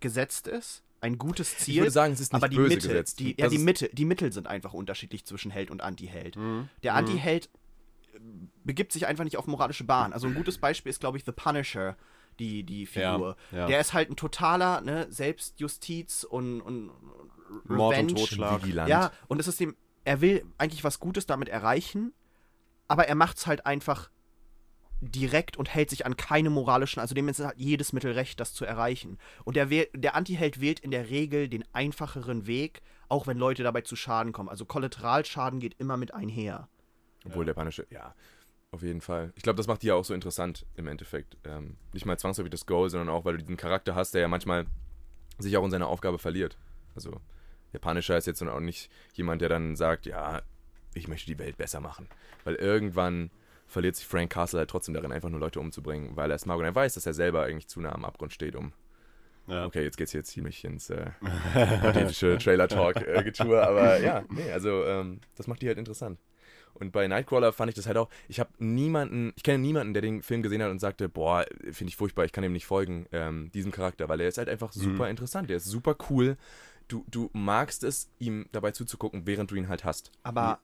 gesetzt 0.00 0.46
ist, 0.46 0.82
ein 1.00 1.18
gutes 1.18 1.56
Ziel. 1.58 1.74
ich 1.74 1.80
würde 1.80 1.90
sagen, 1.90 2.12
es 2.12 2.20
ist 2.20 2.32
nicht 2.32 2.42
aber 2.42 2.48
die 2.48 2.56
böse 2.56 2.74
Mittel, 2.74 2.88
gesetzt. 2.88 3.18
Die, 3.20 3.34
ja, 3.38 3.48
die, 3.48 3.58
Mitte, 3.58 3.88
die 3.92 4.04
Mittel 4.04 4.32
sind 4.32 4.46
einfach 4.46 4.72
unterschiedlich 4.74 5.24
zwischen 5.24 5.50
Held 5.50 5.70
und 5.70 5.80
Anti-Held. 5.82 6.36
Der 6.36 6.42
Mhm. 6.42 6.68
Anti-Held 6.98 7.46
äh, 7.46 8.18
begibt 8.64 8.92
sich 8.92 9.06
einfach 9.06 9.24
nicht 9.24 9.38
auf 9.38 9.46
moralische 9.46 9.84
Bahn. 9.84 10.12
Also 10.12 10.26
ein 10.26 10.34
gutes 10.34 10.58
Beispiel 10.58 10.90
ist, 10.90 11.00
glaube 11.00 11.16
ich, 11.18 11.24
The 11.24 11.32
Punisher, 11.32 11.96
die, 12.38 12.64
die 12.64 12.86
Figur. 12.86 13.36
Ja, 13.50 13.58
ja. 13.58 13.66
Der 13.66 13.80
ist 13.80 13.92
halt 13.94 14.10
ein 14.10 14.16
totaler 14.16 14.82
ne, 14.82 15.06
Selbstjustiz 15.10 16.24
und, 16.24 16.60
und 16.60 16.90
Mord 17.64 17.98
und 17.98 18.10
Revenge. 18.12 18.14
Totschlag. 18.14 18.88
Ja, 18.88 19.10
und 19.28 19.40
es 19.40 19.48
ist 19.48 19.58
dem, 19.58 19.74
er 20.04 20.20
will 20.20 20.44
eigentlich 20.58 20.84
was 20.84 21.00
Gutes 21.00 21.26
damit 21.26 21.48
erreichen, 21.48 22.12
aber 22.88 23.08
er 23.08 23.14
macht 23.14 23.38
es 23.38 23.46
halt 23.46 23.66
einfach 23.66 24.10
direkt 25.00 25.56
und 25.56 25.72
hält 25.72 25.90
sich 25.90 26.04
an 26.04 26.16
keine 26.16 26.50
moralischen, 26.50 27.00
also 27.00 27.14
dem 27.14 27.28
ist 27.28 27.40
halt 27.40 27.56
jedes 27.56 27.92
Mittel 27.92 28.12
recht, 28.12 28.38
das 28.38 28.52
zu 28.52 28.64
erreichen. 28.64 29.18
Und 29.44 29.56
der, 29.56 29.66
der 29.66 30.14
Antiheld 30.14 30.60
wählt 30.60 30.80
in 30.80 30.90
der 30.90 31.08
Regel 31.08 31.48
den 31.48 31.64
einfacheren 31.72 32.46
Weg, 32.46 32.82
auch 33.08 33.26
wenn 33.26 33.38
Leute 33.38 33.62
dabei 33.62 33.80
zu 33.80 33.96
Schaden 33.96 34.32
kommen. 34.32 34.48
Also 34.48 34.64
Kollateralschaden 34.64 35.60
geht 35.60 35.74
immer 35.78 35.96
mit 35.96 36.14
einher. 36.14 36.68
Obwohl 37.24 37.44
der 37.44 37.54
Punisher, 37.54 37.84
ja, 37.90 38.14
auf 38.70 38.82
jeden 38.82 39.00
Fall. 39.00 39.32
Ich 39.36 39.42
glaube, 39.42 39.56
das 39.56 39.66
macht 39.66 39.82
die 39.82 39.88
ja 39.88 39.94
auch 39.94 40.04
so 40.04 40.14
interessant 40.14 40.66
im 40.76 40.86
Endeffekt. 40.86 41.36
Ähm, 41.44 41.76
nicht 41.92 42.06
mal 42.06 42.18
zwangsläufig 42.18 42.50
das 42.50 42.66
Goal, 42.66 42.88
sondern 42.88 43.08
auch, 43.08 43.24
weil 43.24 43.36
du 43.36 43.42
diesen 43.42 43.56
Charakter 43.56 43.94
hast, 43.94 44.14
der 44.14 44.20
ja 44.20 44.28
manchmal 44.28 44.66
sich 45.38 45.56
auch 45.56 45.64
in 45.64 45.70
seiner 45.70 45.88
Aufgabe 45.88 46.18
verliert. 46.18 46.56
Also 46.94 47.20
der 47.72 47.78
Punisher 47.78 48.16
ist 48.16 48.26
jetzt 48.26 48.40
dann 48.42 48.48
auch 48.48 48.60
nicht 48.60 48.90
jemand, 49.14 49.42
der 49.42 49.48
dann 49.48 49.76
sagt, 49.76 50.06
ja, 50.06 50.42
ich 50.94 51.08
möchte 51.08 51.26
die 51.26 51.38
Welt 51.38 51.56
besser 51.56 51.80
machen. 51.80 52.08
Weil 52.44 52.56
irgendwann 52.56 53.30
verliert 53.70 53.96
sich 53.96 54.06
Frank 54.06 54.30
Castle 54.30 54.58
halt 54.58 54.70
trotzdem 54.70 54.94
darin, 54.94 55.12
einfach 55.12 55.30
nur 55.30 55.40
Leute 55.40 55.60
umzubringen, 55.60 56.16
weil 56.16 56.30
er 56.30 56.34
es 56.34 56.44
mag 56.44 56.58
und 56.58 56.64
er 56.64 56.74
weiß, 56.74 56.94
dass 56.94 57.06
er 57.06 57.14
selber 57.14 57.44
eigentlich 57.44 57.68
zu 57.68 57.80
nah 57.80 57.92
am 57.92 58.04
Abgrund 58.04 58.32
steht, 58.32 58.56
um 58.56 58.72
Ja. 59.46 59.64
Okay, 59.64 59.82
jetzt 59.82 59.96
geht's 59.96 60.12
hier 60.12 60.24
ziemlich 60.24 60.64
ins 60.64 60.90
äh, 60.90 61.10
pathetische 61.54 62.36
Trailer-Talk-Getue, 62.38 63.62
aber 63.62 64.00
ja, 64.00 64.24
nee, 64.28 64.50
also 64.52 64.84
ähm, 64.84 65.20
das 65.36 65.46
macht 65.46 65.62
die 65.62 65.68
halt 65.68 65.78
interessant. 65.78 66.18
Und 66.74 66.92
bei 66.92 67.06
Nightcrawler 67.08 67.52
fand 67.52 67.68
ich 67.68 67.74
das 67.74 67.86
halt 67.86 67.96
auch, 67.96 68.08
ich 68.28 68.40
habe 68.40 68.50
niemanden, 68.58 69.32
ich 69.36 69.42
kenne 69.42 69.58
niemanden, 69.58 69.92
der 69.92 70.02
den 70.02 70.22
Film 70.22 70.42
gesehen 70.42 70.62
hat 70.62 70.70
und 70.70 70.78
sagte, 70.78 71.08
boah, 71.08 71.44
finde 71.72 71.90
ich 71.90 71.96
furchtbar, 71.96 72.24
ich 72.24 72.32
kann 72.32 72.44
ihm 72.44 72.52
nicht 72.52 72.66
folgen, 72.66 73.06
ähm, 73.12 73.50
diesem 73.52 73.72
Charakter, 73.72 74.08
weil 74.08 74.20
er 74.20 74.28
ist 74.28 74.38
halt 74.38 74.48
einfach 74.48 74.72
super 74.72 75.10
interessant, 75.10 75.50
der 75.50 75.56
ist 75.58 75.66
super 75.66 75.96
cool. 76.08 76.36
Du, 76.88 77.04
du 77.08 77.30
magst 77.32 77.84
es, 77.84 78.10
ihm 78.18 78.46
dabei 78.52 78.72
zuzugucken, 78.72 79.26
während 79.26 79.50
du 79.50 79.54
ihn 79.54 79.68
halt 79.68 79.84
hast. 79.84 80.10
Aber 80.22 80.60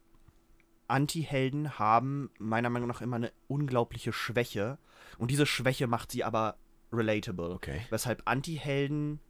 Anti-Helden 0.89 1.79
haben 1.79 2.31
meiner 2.39 2.71
Meinung 2.71 2.89
nach 2.89 3.01
immer 3.01 3.17
eine 3.17 3.33
unglaubliche 3.49 4.13
Schwäche. 4.13 4.79
Und 5.19 5.31
diese 5.31 5.47
Schwäche 5.47 5.87
macht 5.87 6.13
sie 6.13 6.25
aber 6.25 6.57
relatable. 6.93 7.51
Okay. 7.51 7.81
Weshalb 7.91 8.23
Anti-Helden 8.25 9.21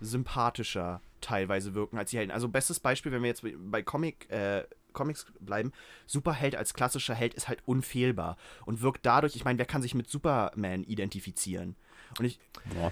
sympathischer 0.00 1.00
teilweise 1.20 1.74
wirken 1.74 1.98
als 1.98 2.10
die 2.10 2.18
Helden. 2.18 2.32
Also 2.32 2.48
bestes 2.48 2.80
Beispiel, 2.80 3.12
wenn 3.12 3.22
wir 3.22 3.28
jetzt 3.28 3.44
bei 3.70 3.82
Comic, 3.82 4.28
äh, 4.30 4.64
Comics 4.92 5.26
bleiben, 5.40 5.72
Superheld 6.06 6.54
als 6.56 6.74
klassischer 6.74 7.14
Held 7.14 7.34
ist 7.34 7.48
halt 7.48 7.62
unfehlbar 7.64 8.36
und 8.66 8.82
wirkt 8.82 9.06
dadurch, 9.06 9.36
ich 9.36 9.44
meine, 9.44 9.58
wer 9.58 9.66
kann 9.66 9.80
sich 9.80 9.94
mit 9.94 10.10
Superman 10.10 10.84
identifizieren? 10.84 11.76
Und 12.18 12.24
ich. 12.24 12.38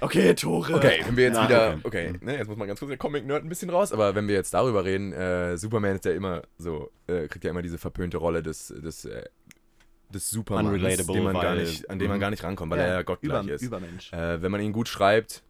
Okay, 0.01 0.35
Tore. 0.35 0.75
Okay, 0.75 1.01
wenn 1.07 1.17
wir 1.17 1.25
jetzt 1.25 1.35
Na, 1.37 1.45
wieder, 1.49 1.79
okay. 1.85 2.09
okay, 2.13 2.25
ne, 2.25 2.39
jetzt 2.39 2.49
muss 2.49 2.57
man 2.57 2.67
ganz 2.67 2.81
kurz 2.81 2.89
der 2.89 2.99
Comic-Nerd 2.99 3.45
ein 3.45 3.49
bisschen 3.49 3.71
raus, 3.71 3.93
aber 3.93 4.15
wenn 4.15 4.27
wir 4.27 4.35
jetzt 4.35 4.53
darüber 4.53 4.85
reden, 4.85 5.13
äh, 5.13 5.57
Superman 5.57 5.95
ist 5.97 6.05
ja 6.05 6.13
immer 6.13 6.43
so, 6.59 6.91
äh, 7.07 7.29
kriegt 7.29 7.45
ja 7.45 7.51
immer 7.51 7.63
diese 7.63 7.79
verpönte 7.79 8.17
Rolle 8.17 8.43
des, 8.43 8.69
des, 8.69 9.05
äh, 9.05 9.25
des 10.13 10.29
Supermans, 10.29 10.69
Unrelatable, 10.75 11.15
den 11.15 11.23
man 11.25 11.35
gar 11.41 11.55
nicht, 11.55 11.89
an 11.89 11.99
dem 12.01 12.09
man 12.09 12.17
Mhm. 12.17 12.21
gar 12.21 12.31
nicht 12.31 12.43
rankommt, 12.43 12.73
weil 12.73 12.81
er 12.81 12.89
ja 12.95 13.03
gottgleich 13.03 13.45
Über, 13.45 13.55
ist. 13.55 13.63
Übermensch. 13.63 14.13
Äh, 14.13 14.43
wenn 14.43 14.51
man 14.51 14.61
ihn 14.61 14.73
gut 14.73 14.89
schreibt, 14.89 15.43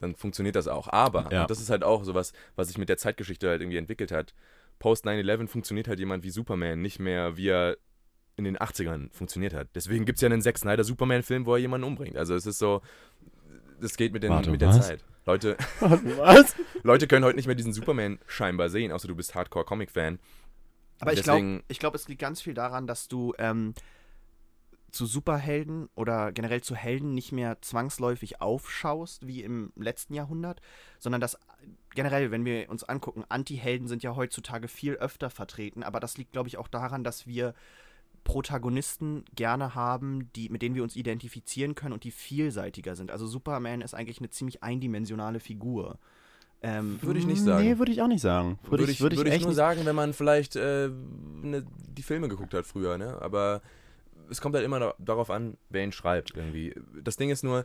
dann 0.00 0.14
funktioniert 0.14 0.56
das 0.56 0.68
auch. 0.68 0.88
Aber, 0.88 1.28
Ja. 1.30 1.42
und 1.42 1.50
das 1.50 1.60
ist 1.60 1.68
halt 1.68 1.84
auch 1.84 2.02
sowas, 2.04 2.32
was 2.54 2.68
sich 2.68 2.78
mit 2.78 2.88
der 2.88 2.96
Zeitgeschichte 2.96 3.48
halt 3.48 3.60
irgendwie 3.60 3.76
entwickelt 3.78 4.10
hat. 4.10 4.32
Post 4.78 5.04
9-11 5.06 5.48
funktioniert 5.48 5.88
halt 5.88 5.98
jemand 5.98 6.24
wie 6.24 6.30
Superman 6.30 6.80
nicht 6.80 6.98
mehr, 6.98 7.36
wie 7.36 7.48
er 7.48 7.76
in 8.36 8.44
den 8.44 8.58
80ern 8.58 9.10
funktioniert 9.12 9.54
hat. 9.54 9.68
Deswegen 9.74 10.04
gibt 10.04 10.18
es 10.18 10.22
ja 10.22 10.28
einen 10.28 10.42
Zack 10.42 10.58
Snyder 10.58 10.84
Superman-Film, 10.84 11.46
wo 11.46 11.54
er 11.54 11.58
jemanden 11.58 11.86
umbringt. 11.86 12.16
Also 12.16 12.34
es 12.34 12.46
ist 12.46 12.58
so, 12.58 12.82
das 13.80 13.96
geht 13.96 14.12
mit, 14.12 14.22
den, 14.22 14.30
Warte, 14.30 14.50
mit 14.50 14.60
der 14.60 14.68
was? 14.68 14.86
Zeit. 14.86 15.04
Leute, 15.24 15.56
Was? 15.80 16.54
Leute 16.82 17.08
können 17.08 17.24
heute 17.24 17.36
nicht 17.36 17.46
mehr 17.46 17.56
diesen 17.56 17.72
Superman 17.72 18.18
scheinbar 18.26 18.68
sehen, 18.68 18.92
außer 18.92 19.08
du 19.08 19.16
bist 19.16 19.34
Hardcore-Comic-Fan. 19.34 20.18
Aber 21.00 21.12
ich 21.12 21.22
glaube, 21.22 21.62
ich 21.68 21.78
glaub, 21.78 21.94
es 21.94 22.08
liegt 22.08 22.20
ganz 22.20 22.40
viel 22.40 22.54
daran, 22.54 22.86
dass 22.86 23.08
du 23.08 23.34
ähm, 23.38 23.74
zu 24.92 25.04
Superhelden 25.04 25.90
oder 25.94 26.32
generell 26.32 26.62
zu 26.62 26.74
Helden 26.74 27.12
nicht 27.12 27.32
mehr 27.32 27.60
zwangsläufig 27.60 28.40
aufschaust, 28.40 29.26
wie 29.26 29.42
im 29.42 29.72
letzten 29.76 30.14
Jahrhundert, 30.14 30.60
sondern 30.98 31.20
dass 31.20 31.38
generell, 31.94 32.30
wenn 32.30 32.44
wir 32.44 32.70
uns 32.70 32.84
angucken, 32.84 33.24
Anti-Helden 33.28 33.88
sind 33.88 34.02
ja 34.02 34.16
heutzutage 34.16 34.68
viel 34.68 34.94
öfter 34.94 35.28
vertreten, 35.28 35.82
aber 35.82 36.00
das 36.00 36.16
liegt, 36.16 36.32
glaube 36.32 36.48
ich, 36.48 36.56
auch 36.56 36.68
daran, 36.68 37.04
dass 37.04 37.26
wir 37.26 37.54
Protagonisten 38.26 39.24
gerne 39.36 39.76
haben, 39.76 40.32
die, 40.34 40.48
mit 40.48 40.60
denen 40.60 40.74
wir 40.74 40.82
uns 40.82 40.96
identifizieren 40.96 41.76
können 41.76 41.92
und 41.92 42.02
die 42.02 42.10
vielseitiger 42.10 42.96
sind. 42.96 43.12
Also 43.12 43.24
Superman 43.24 43.82
ist 43.82 43.94
eigentlich 43.94 44.18
eine 44.18 44.30
ziemlich 44.30 44.64
eindimensionale 44.64 45.38
Figur. 45.38 46.00
Ähm, 46.60 46.98
Würde 47.02 47.20
ich 47.20 47.26
nicht 47.26 47.40
sagen. 47.40 47.64
Nee, 47.64 47.78
würde 47.78 47.92
ich 47.92 48.02
auch 48.02 48.08
nicht 48.08 48.22
sagen. 48.22 48.58
Würde, 48.68 48.82
ich, 48.90 49.00
würde 49.00 49.14
ich, 49.14 49.20
würde 49.20 49.30
echt 49.30 49.42
nur 49.42 49.50
nicht 49.50 49.56
sagen, 49.56 49.82
wenn 49.84 49.94
man 49.94 50.12
vielleicht 50.12 50.56
äh, 50.56 50.88
ne, 50.88 51.64
die 51.88 52.02
Filme 52.02 52.26
geguckt 52.26 52.52
hat 52.52 52.66
früher, 52.66 52.98
ne? 52.98 53.16
Aber 53.22 53.62
es 54.28 54.40
kommt 54.40 54.56
halt 54.56 54.64
immer 54.64 54.80
da, 54.80 54.94
darauf 54.98 55.30
an, 55.30 55.56
wer 55.70 55.84
ihn 55.84 55.92
schreibt 55.92 56.36
irgendwie. 56.36 56.74
Das 57.04 57.16
Ding 57.16 57.30
ist 57.30 57.44
nur, 57.44 57.64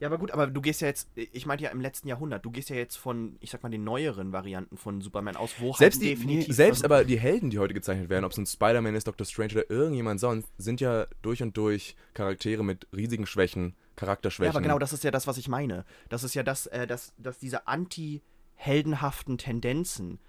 Ja, 0.00 0.06
aber 0.06 0.18
gut, 0.18 0.30
aber 0.30 0.46
du 0.46 0.60
gehst 0.60 0.80
ja 0.80 0.86
jetzt, 0.86 1.08
ich 1.16 1.44
meinte 1.44 1.64
ja 1.64 1.70
im 1.70 1.80
letzten 1.80 2.06
Jahrhundert, 2.06 2.44
du 2.44 2.50
gehst 2.50 2.70
ja 2.70 2.76
jetzt 2.76 2.96
von, 2.96 3.36
ich 3.40 3.50
sag 3.50 3.62
mal, 3.62 3.68
den 3.68 3.82
neueren 3.82 4.32
Varianten 4.32 4.76
von 4.76 5.00
Superman 5.00 5.36
aus, 5.36 5.54
wo 5.58 5.72
selbst, 5.74 6.00
halt 6.00 6.10
die, 6.10 6.14
definitiv. 6.14 6.54
selbst 6.54 6.84
aber 6.84 7.04
die 7.04 7.18
Helden, 7.18 7.50
die 7.50 7.58
heute 7.58 7.74
gezeichnet 7.74 8.08
werden, 8.08 8.24
ob 8.24 8.30
es 8.30 8.38
ein 8.38 8.46
Spider-Man 8.46 8.94
ist, 8.94 9.08
Doctor 9.08 9.26
Strange 9.26 9.52
oder 9.54 9.70
irgendjemand 9.70 10.20
sonst, 10.20 10.48
sind 10.56 10.80
ja 10.80 11.06
durch 11.22 11.42
und 11.42 11.56
durch 11.56 11.96
Charaktere 12.14 12.64
mit 12.64 12.86
riesigen 12.94 13.26
Schwächen, 13.26 13.74
Charakterschwächen. 13.96 14.52
Ja, 14.52 14.56
aber 14.56 14.62
genau 14.62 14.78
das 14.78 14.92
ist 14.92 15.02
ja 15.02 15.10
das, 15.10 15.26
was 15.26 15.36
ich 15.36 15.48
meine. 15.48 15.84
Das 16.08 16.22
ist 16.22 16.34
ja 16.34 16.44
das, 16.44 16.66
äh, 16.66 16.86
dass, 16.86 17.12
dass 17.18 17.38
diese 17.38 17.66
anti-heldenhaften 17.66 19.36
Tendenzen 19.36 20.20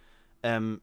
ähm, 0.42 0.82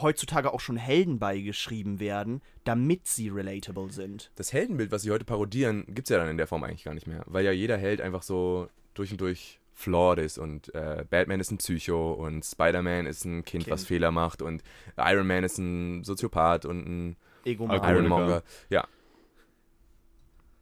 heutzutage 0.00 0.52
auch 0.52 0.60
schon 0.60 0.76
Helden 0.76 1.18
beigeschrieben 1.18 2.00
werden, 2.00 2.42
damit 2.64 3.06
sie 3.06 3.28
relatable 3.28 3.90
sind. 3.90 4.30
Das 4.36 4.52
Heldenbild, 4.52 4.92
was 4.92 5.02
sie 5.02 5.10
heute 5.10 5.24
parodieren, 5.24 5.84
gibt 5.88 6.06
es 6.06 6.10
ja 6.10 6.18
dann 6.18 6.28
in 6.28 6.36
der 6.36 6.46
Form 6.46 6.62
eigentlich 6.64 6.84
gar 6.84 6.94
nicht 6.94 7.06
mehr. 7.06 7.22
Weil 7.26 7.44
ja 7.44 7.52
jeder 7.52 7.76
Held 7.76 8.00
einfach 8.00 8.22
so 8.22 8.68
durch 8.94 9.10
und 9.10 9.20
durch 9.20 9.58
flawed 9.72 10.18
ist 10.18 10.38
und 10.38 10.74
äh, 10.74 11.04
Batman 11.08 11.38
ist 11.40 11.50
ein 11.50 11.58
Psycho 11.58 12.12
und 12.12 12.44
Spider-Man 12.44 13.06
ist 13.06 13.24
ein 13.26 13.44
kind, 13.44 13.64
Kind. 13.64 13.68
was 13.68 13.84
Fehler 13.84 14.10
macht 14.10 14.40
und 14.40 14.62
Iron 14.96 15.26
Man 15.26 15.44
ist 15.44 15.58
ein 15.58 16.02
Soziopath 16.02 16.64
und 16.64 16.86
ein 16.86 17.16
Ego 17.44 17.66
Alkoholiker. 17.66 17.94
Ironmonger. 17.98 18.42
Ja. 18.70 18.86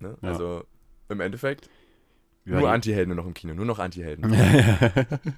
Ne? 0.00 0.16
Ja. 0.20 0.28
Also 0.28 0.64
im 1.08 1.20
Endeffekt 1.20 1.70
Ja, 2.44 2.58
nur 2.58 2.70
Anti-Helden 2.70 3.14
nur 3.14 3.16
noch 3.22 3.26
im 3.26 3.34
Kino, 3.34 3.54
nur 3.54 3.64
noch 3.66 3.78
Anti-Helden. 3.78 4.36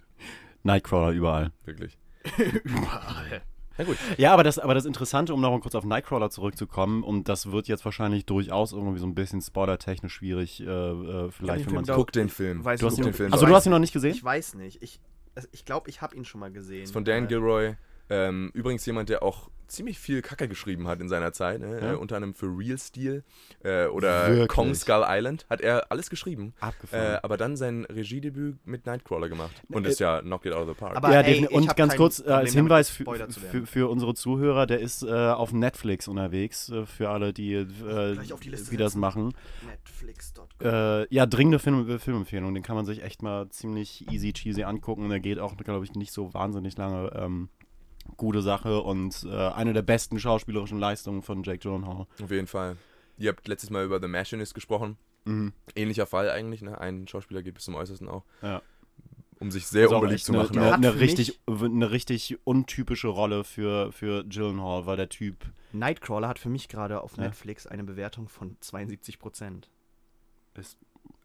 Nightcrawler 0.63 1.13
überall. 1.13 1.53
Wirklich. 1.65 1.99
Überall. 2.65 3.43
Na 3.79 3.85
gut. 3.85 3.97
Ja, 4.17 4.33
aber 4.33 4.43
das, 4.45 4.59
aber 4.59 4.75
das 4.75 4.85
Interessante, 4.85 5.35
um 5.35 5.41
noch 5.41 5.51
mal 5.51 5.61
kurz 5.61 5.75
auf 5.75 5.85
Nightcrawler 5.85 6.31
zurückzukommen, 6.31 7.03
und 7.03 7.29
das 7.29 7.51
wird 7.53 7.69
jetzt 7.69 7.85
wahrscheinlich 7.85 8.27
durchaus 8.27 8.73
irgendwie 8.73 8.99
so 8.99 9.07
ein 9.07 9.15
bisschen 9.15 9.41
spoilertechnisch 9.41 10.15
schwierig, 10.15 10.61
äh, 10.61 10.65
äh, 10.65 11.31
vielleicht, 11.31 11.61
den 11.63 11.67
wenn 11.67 11.75
man 11.77 11.85
Film 11.85 11.97
Guck 11.97 12.13
den 12.13 12.29
Film. 12.29 12.65
Weißt 12.65 12.83
Du 12.83 12.87
hast 12.87 12.99
du, 12.99 13.03
den 13.03 13.09
ihn, 13.09 13.15
Film. 13.15 13.33
also 13.33 13.47
du 13.47 13.55
hast 13.55 13.67
ihn 13.67 13.73
noch 13.73 13.79
nicht 13.79 13.93
gesehen? 13.93 14.15
Ich 14.15 14.25
weiß 14.25 14.55
nicht. 14.55 14.83
Ich 14.83 15.01
also 15.35 15.49
ich, 15.53 15.65
glaube, 15.67 15.91
ich 15.91 16.01
habe 16.01 16.17
ihn 16.17 16.25
schon 16.25 16.41
mal 16.41 16.51
gesehen. 16.51 16.85
Ist 16.85 16.93
von 16.93 17.05
Dan 17.05 17.25
Äh, 17.25 17.27
Gilroy. 17.27 17.75
Ähm, 18.09 18.51
übrigens 18.55 18.87
jemand, 18.87 19.09
der 19.09 19.23
auch 19.23 19.51
ziemlich 19.69 19.99
viel 19.99 20.23
Kacke 20.23 20.47
geschrieben 20.47 20.87
hat 20.87 21.01
in 21.01 21.09
seiner 21.09 21.33
Zeit. 21.33 21.61
Ne? 21.61 21.81
Ja. 21.81 21.93
Äh, 21.95 21.97
unter 21.97 22.15
anderem 22.15 22.35
für 22.35 22.47
Real 22.47 22.79
Steel 22.79 23.25
äh, 23.65 23.87
oder 23.87 24.29
Wirklich? 24.29 24.49
Kong 24.49 24.73
Skull 24.77 25.05
Island. 25.05 25.45
Hat 25.51 25.61
er 25.61 25.91
alles 25.91 26.09
geschrieben. 26.09 26.55
Äh, 26.61 26.65
Abgefahren. 26.67 27.19
aber 27.25 27.37
dann 27.37 27.57
sein 27.57 27.85
Regiedebüt 27.87 28.65
mit 28.65 28.87
Nightcrawler 28.87 29.29
gemacht. 29.29 29.61
Und 29.69 29.85
Äh, 29.85 29.89
ist 29.91 29.99
ja 29.99 30.21
Knock 30.21 30.47
It 30.47 30.53
Out 30.53 30.69
of 30.69 30.77
the 30.77 30.79
Park. 30.79 30.97
aber- 30.97 31.11
ja, 31.13 31.21
ey, 31.23 31.49
und 31.49 31.77
ganz 31.77 31.97
kurz 31.97 32.21
äh, 32.21 32.23
Problem 32.23 32.37
als 32.39 32.53
Hinweis 32.53 32.91
für, 32.91 33.29
für, 33.29 33.67
für 33.67 33.91
unsere 33.91 34.15
Zuhörer, 34.15 34.67
der 34.67 34.79
ist 34.79 35.03
äh, 35.03 35.11
auf 35.11 35.53
Netflix 35.53 36.07
unterwegs, 36.07 36.69
äh, 36.69 36.87
für 36.87 37.11
alle, 37.11 37.33
die 37.33 37.55
äh, 37.55 37.67
die 38.41 38.49
Liste 38.51 38.71
wie 38.71 38.77
das 38.77 38.95
machen. 38.95 39.35
Netflix.com. 39.69 40.47
Äh, 40.65 41.13
ja, 41.13 41.27
dringende 41.27 41.59
Film, 41.59 41.99
Filmempfehlung, 41.99 42.55
den 42.55 42.63
kann 42.63 42.77
man 42.77 42.87
sich 42.87 43.03
echt 43.03 43.23
mal 43.23 43.49
ziemlich 43.51 44.09
easy 44.13 44.33
cheesy 44.33 44.63
angucken. 44.63 45.09
Der 45.09 45.19
geht 45.21 45.39
auch, 45.39 45.57
glaube 45.57 45.85
ich, 45.85 45.95
nicht 45.95 46.13
so 46.13 46.33
wahnsinnig 46.35 46.77
lange. 46.77 47.11
Ähm, 47.17 47.49
gute 48.17 48.43
Sache 48.43 48.81
und 48.83 49.25
äh, 49.29 49.35
eine 49.51 49.73
der 49.73 49.83
besten 49.83 50.19
schauspielerischen 50.19 50.79
Leistungen 50.79 51.23
von 51.23 51.43
Jake 51.43 51.59
Gyllenhaal. 51.59 52.07
Auf 52.23 52.31
jeden 52.31 52.47
Fall. 52.47 52.77
Ihr 53.19 53.31
habt 53.31 53.47
letztes 53.49 53.71
Mal 53.71 53.85
über 53.85 54.01
The 54.01 54.09
Machinist 54.09 54.55
gesprochen. 54.55 54.97
Mhm. 55.25 55.53
Ähnlicher 55.75 56.07
Fall 56.07 56.31
eigentlich. 56.31 56.63
Ne? 56.63 56.79
Ein 56.81 57.09
Schauspieler 57.09 57.43
geht 57.43 57.55
bis 57.55 57.65
zum 57.65 57.75
Äußersten 57.75 58.09
auch. 58.09 58.25
Ja. 58.43 58.63
Um 59.39 59.51
sich 59.51 59.67
sehr 59.67 59.91
unbeliebt 59.91 60.23
zu 60.23 60.33
machen. 60.33 60.59
Eine, 60.59 60.73
eine, 60.75 61.01
richtig, 61.01 61.41
eine 61.47 61.91
richtig 61.91 62.39
untypische 62.45 63.09
Rolle 63.09 63.45
für, 63.45 63.93
für 63.93 64.25
Gyllenhaal, 64.25 64.87
weil 64.87 64.97
der 64.97 65.09
Typ 65.11 65.37
Nightcrawler 65.73 66.29
hat 66.29 66.39
für 66.39 66.49
mich 66.49 66.69
gerade 66.69 67.03
auf 67.03 67.17
Ja. 67.17 67.25
Netflix 67.25 67.67
eine 67.67 67.85
Bewertung 67.85 68.29
von 68.29 68.57
72 68.61 69.19
Prozent. 69.19 69.69
ist 70.55 70.79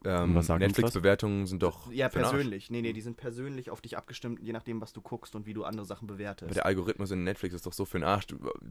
ähm, 0.06 0.36
was 0.36 0.48
sagt 0.48 0.62
uns 0.62 0.72
das? 0.74 0.78
Netflix-Bewertungen 0.78 1.46
sind 1.46 1.62
doch 1.64 1.92
Ja, 1.92 2.10
persönlich. 2.10 2.70
Nee, 2.70 2.82
nee, 2.82 2.94
die 2.94 3.02
sind 3.02 3.18
persönlich 3.18 3.70
auf 3.70 3.82
dich 3.82 3.98
abgestimmt, 3.98 4.40
je 4.42 4.52
nachdem, 4.54 4.82
was 4.82 4.94
du 4.94 5.02
guckst 5.02 5.36
und 5.36 5.46
wie 5.46 5.54
du 5.54 5.64
andere 5.64 5.86
Sachen 5.86 6.06
Aber 6.08 6.16
bewertest. 6.16 6.56
der 6.56 6.66
Algorithmus 6.66 7.12
in 7.12 7.24
Netflix 7.24 7.54
ist 7.56 7.66
doch 7.66 7.74
so 7.74 7.86
für 7.86 8.00
den 8.00 8.04
Arsch. 8.06 8.26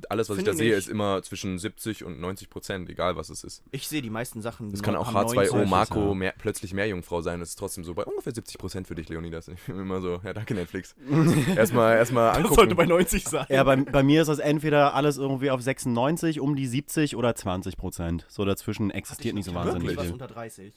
Alles, 0.08 0.28
was 0.28 0.36
Finde 0.36 0.50
ich 0.50 0.56
da 0.56 0.58
sehe, 0.58 0.68
nicht. 0.70 0.78
ist 0.78 0.88
immer 0.88 1.22
zwischen 1.22 1.58
70 1.58 2.04
und 2.04 2.20
90 2.20 2.50
Prozent, 2.50 2.88
egal 2.90 3.16
was 3.16 3.30
es 3.30 3.44
ist. 3.44 3.62
Ich 3.70 3.86
sehe 3.88 4.02
die 4.02 4.10
meisten 4.10 4.42
Sachen. 4.42 4.72
Es 4.72 4.82
kann 4.82 4.96
auch 4.96 5.08
am 5.08 5.16
H2O 5.16 5.52
90. 5.52 5.68
Marco 5.70 6.08
ja. 6.08 6.14
mehr, 6.14 6.34
plötzlich 6.36 6.74
Meerjungfrau 6.74 7.20
sein. 7.22 7.40
Das 7.40 7.50
ist 7.50 7.56
trotzdem 7.58 7.84
so 7.84 7.94
bei 7.94 8.04
ungefähr 8.04 8.34
70 8.34 8.58
Prozent 8.58 8.86
für 8.86 8.94
dich, 8.94 9.08
Leonidas. 9.08 9.48
Ich 9.48 9.60
bin 9.66 9.78
immer 9.78 10.00
so, 10.00 10.20
ja, 10.24 10.32
danke 10.32 10.54
Netflix. 10.54 10.94
erstmal 11.56 11.96
erstmal 11.96 12.28
Das 12.28 12.36
angucken. 12.38 12.54
sollte 12.54 12.74
bei 12.74 12.86
90 12.86 13.24
sein. 13.24 13.46
Ja, 13.48 13.64
bei, 13.64 13.76
bei 13.76 14.02
mir 14.02 14.22
ist 14.22 14.28
das 14.28 14.38
entweder 14.38 14.94
alles 14.94 15.16
irgendwie 15.16 15.50
auf 15.50 15.60
96, 15.62 16.40
um 16.40 16.56
die 16.56 16.66
70 16.66 17.16
oder 17.16 17.34
20 17.34 17.76
Prozent. 17.76 18.26
So 18.28 18.44
dazwischen 18.44 18.90
existiert 18.90 19.34
nicht 19.34 19.44
so 19.44 19.54
wahnsinnig 19.54 19.88
Wirklich 19.88 20.06
was 20.06 20.12
unter 20.12 20.26
30. 20.26 20.72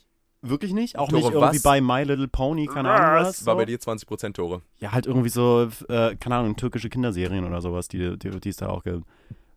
Wirklich 0.45 0.73
nicht? 0.73 0.97
Auch 0.97 1.07
Tore, 1.07 1.21
nicht 1.21 1.31
irgendwie 1.31 1.55
was? 1.55 1.63
bei 1.63 1.79
My 1.79 2.03
Little 2.03 2.27
Pony, 2.27 2.67
keine 2.67 2.91
Ahnung 2.91 3.25
was. 3.25 3.45
War 3.45 3.53
so? 3.53 3.57
bei 3.57 3.65
dir 3.65 3.79
20 3.79 4.07
Prozent 4.07 4.35
Tore. 4.35 4.61
Ja, 4.79 4.91
halt 4.91 5.05
irgendwie 5.07 5.29
so, 5.29 5.69
äh, 5.87 6.15
keine 6.17 6.35
Ahnung, 6.35 6.57
türkische 6.57 6.89
Kinderserien 6.89 7.45
oder 7.45 7.61
sowas, 7.61 7.87
die, 7.87 8.17
die, 8.17 8.29
die 8.29 8.49
es 8.49 8.57
da 8.57 8.67
auch 8.67 8.83
gibt. 8.83 9.05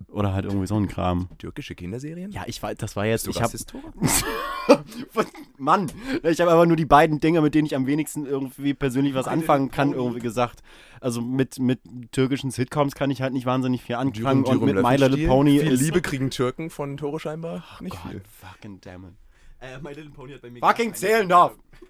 Oder 0.08 0.32
halt 0.32 0.44
irgendwie 0.44 0.66
so 0.66 0.76
ein 0.76 0.86
Kram. 0.86 1.28
Türkische 1.38 1.74
Kinderserien? 1.74 2.30
Ja, 2.30 2.44
ich 2.46 2.62
weiß, 2.62 2.76
das 2.78 2.94
war 2.94 3.04
jetzt, 3.04 3.26
du 3.26 3.30
ich 3.30 3.42
hab? 3.42 3.50
Mann, 5.58 5.90
ich 6.22 6.40
habe 6.40 6.52
aber 6.52 6.66
nur 6.66 6.76
die 6.76 6.84
beiden 6.84 7.18
Dinge, 7.18 7.40
mit 7.40 7.54
denen 7.54 7.66
ich 7.66 7.74
am 7.74 7.86
wenigsten 7.86 8.24
irgendwie 8.24 8.72
persönlich 8.72 9.14
was 9.14 9.26
My 9.26 9.32
anfangen 9.32 9.70
kann, 9.70 9.90
Pony. 9.90 10.00
irgendwie 10.00 10.20
gesagt. 10.20 10.62
Also 11.00 11.20
mit, 11.20 11.58
mit 11.58 11.80
türkischen 12.12 12.50
Sitcoms 12.50 12.94
kann 12.94 13.10
ich 13.10 13.22
halt 13.22 13.32
nicht 13.32 13.46
wahnsinnig 13.46 13.82
viel 13.82 13.96
anfangen 13.96 14.44
Dürüm, 14.44 14.60
und 14.60 14.66
mit 14.66 14.76
Dürüm, 14.76 14.88
My 14.88 14.96
Little. 14.96 15.26
Pony 15.26 15.58
Viel. 15.58 15.72
Liebe 15.72 16.00
kriegen 16.00 16.30
Türken 16.30 16.70
von 16.70 16.96
Tore 16.96 17.18
scheinbar? 17.18 17.64
Nicht 17.80 18.00
Gott, 18.00 18.12
viel. 18.12 18.22
fucking 18.40 18.80
damn 18.82 19.04
it. 19.04 19.14
Äh, 19.60 19.78
My 19.80 19.92
Little 19.92 20.10
Pony 20.10 20.32
hat 20.34 20.42
bei 20.42 20.50
mir 20.50 20.60
Fucking 20.60 20.60
gar 20.60 20.74
keine 20.74 20.92
zählen 20.94 21.28
darf. 21.28 21.52
Bewertung. 21.52 21.88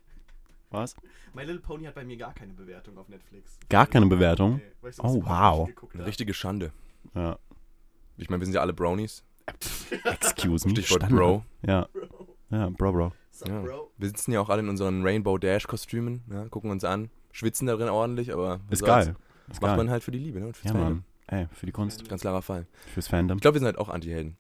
Was? 0.71 0.97
My 1.35 1.43
Little 1.43 1.61
Pony 1.61 1.85
hat 1.85 1.95
bei 1.95 2.05
mir 2.05 2.17
gar 2.17 2.33
keine 2.35 2.53
Bewertung 2.53 2.97
auf 2.99 3.09
Netflix. 3.09 3.59
Gar 3.69 3.87
keine 3.87 4.07
Bewertung? 4.07 4.57
Nee, 4.57 4.63
weil 4.81 4.91
ich 4.91 4.99
Oh, 5.01 5.23
wow. 5.25 5.69
Eine 5.95 6.07
richtige 6.07 6.33
Schande. 6.35 6.73
Ja. 7.15 7.39
Ich 8.17 8.31
meine, 8.31 8.41
wir 8.41 8.47
sind 8.47 8.55
ja 8.55 8.61
alle 8.63 8.73
Brownies. 8.73 9.23
Excuse 10.05 10.67
me. 10.67 10.73
Stichwort 10.73 11.03
Standard. 11.03 11.11
Bro. 11.11 11.45
Ja. 11.67 11.89
Ja, 12.51 12.69
Bro, 12.71 12.93
Bro. 12.93 13.13
Ja. 13.47 13.61
Bro? 13.61 13.91
Wir 13.99 14.09
sitzen 14.09 14.33
ja 14.33 14.41
auch 14.41 14.49
alle 14.49 14.61
in 14.63 14.69
unseren 14.69 15.03
Rainbow 15.03 15.37
Dash 15.39 15.67
Kostümen, 15.67 16.23
ja, 16.31 16.49
gucken 16.49 16.71
uns 16.71 16.85
an, 16.85 17.11
schwitzen 17.33 17.67
darin 17.67 17.89
ordentlich, 17.89 18.33
aber 18.33 18.61
Ist 18.71 18.83
geil. 18.85 19.15
Ist 19.49 19.61
Macht 19.61 19.71
geil. 19.71 19.77
man 19.77 19.91
halt 19.91 20.03
für 20.03 20.11
die 20.11 20.19
Liebe, 20.19 20.41
ne? 20.41 20.47
Und 20.47 20.57
fürs 20.57 20.73
ja, 20.73 20.79
Fandom. 20.79 21.05
Mann. 21.29 21.41
Ey, 21.41 21.49
für 21.53 21.67
die 21.67 21.73
Kunst, 21.73 22.09
Ganz 22.09 22.23
klarer 22.23 22.41
Fall. 22.43 22.67
fürs 22.95 23.09
Fandom. 23.09 23.37
Ich 23.39 23.43
glaube, 23.43 23.57
wir 23.57 23.59
sind 23.61 23.67
halt 23.67 23.79
auch 23.79 23.89
Anti-Helden. 23.89 24.37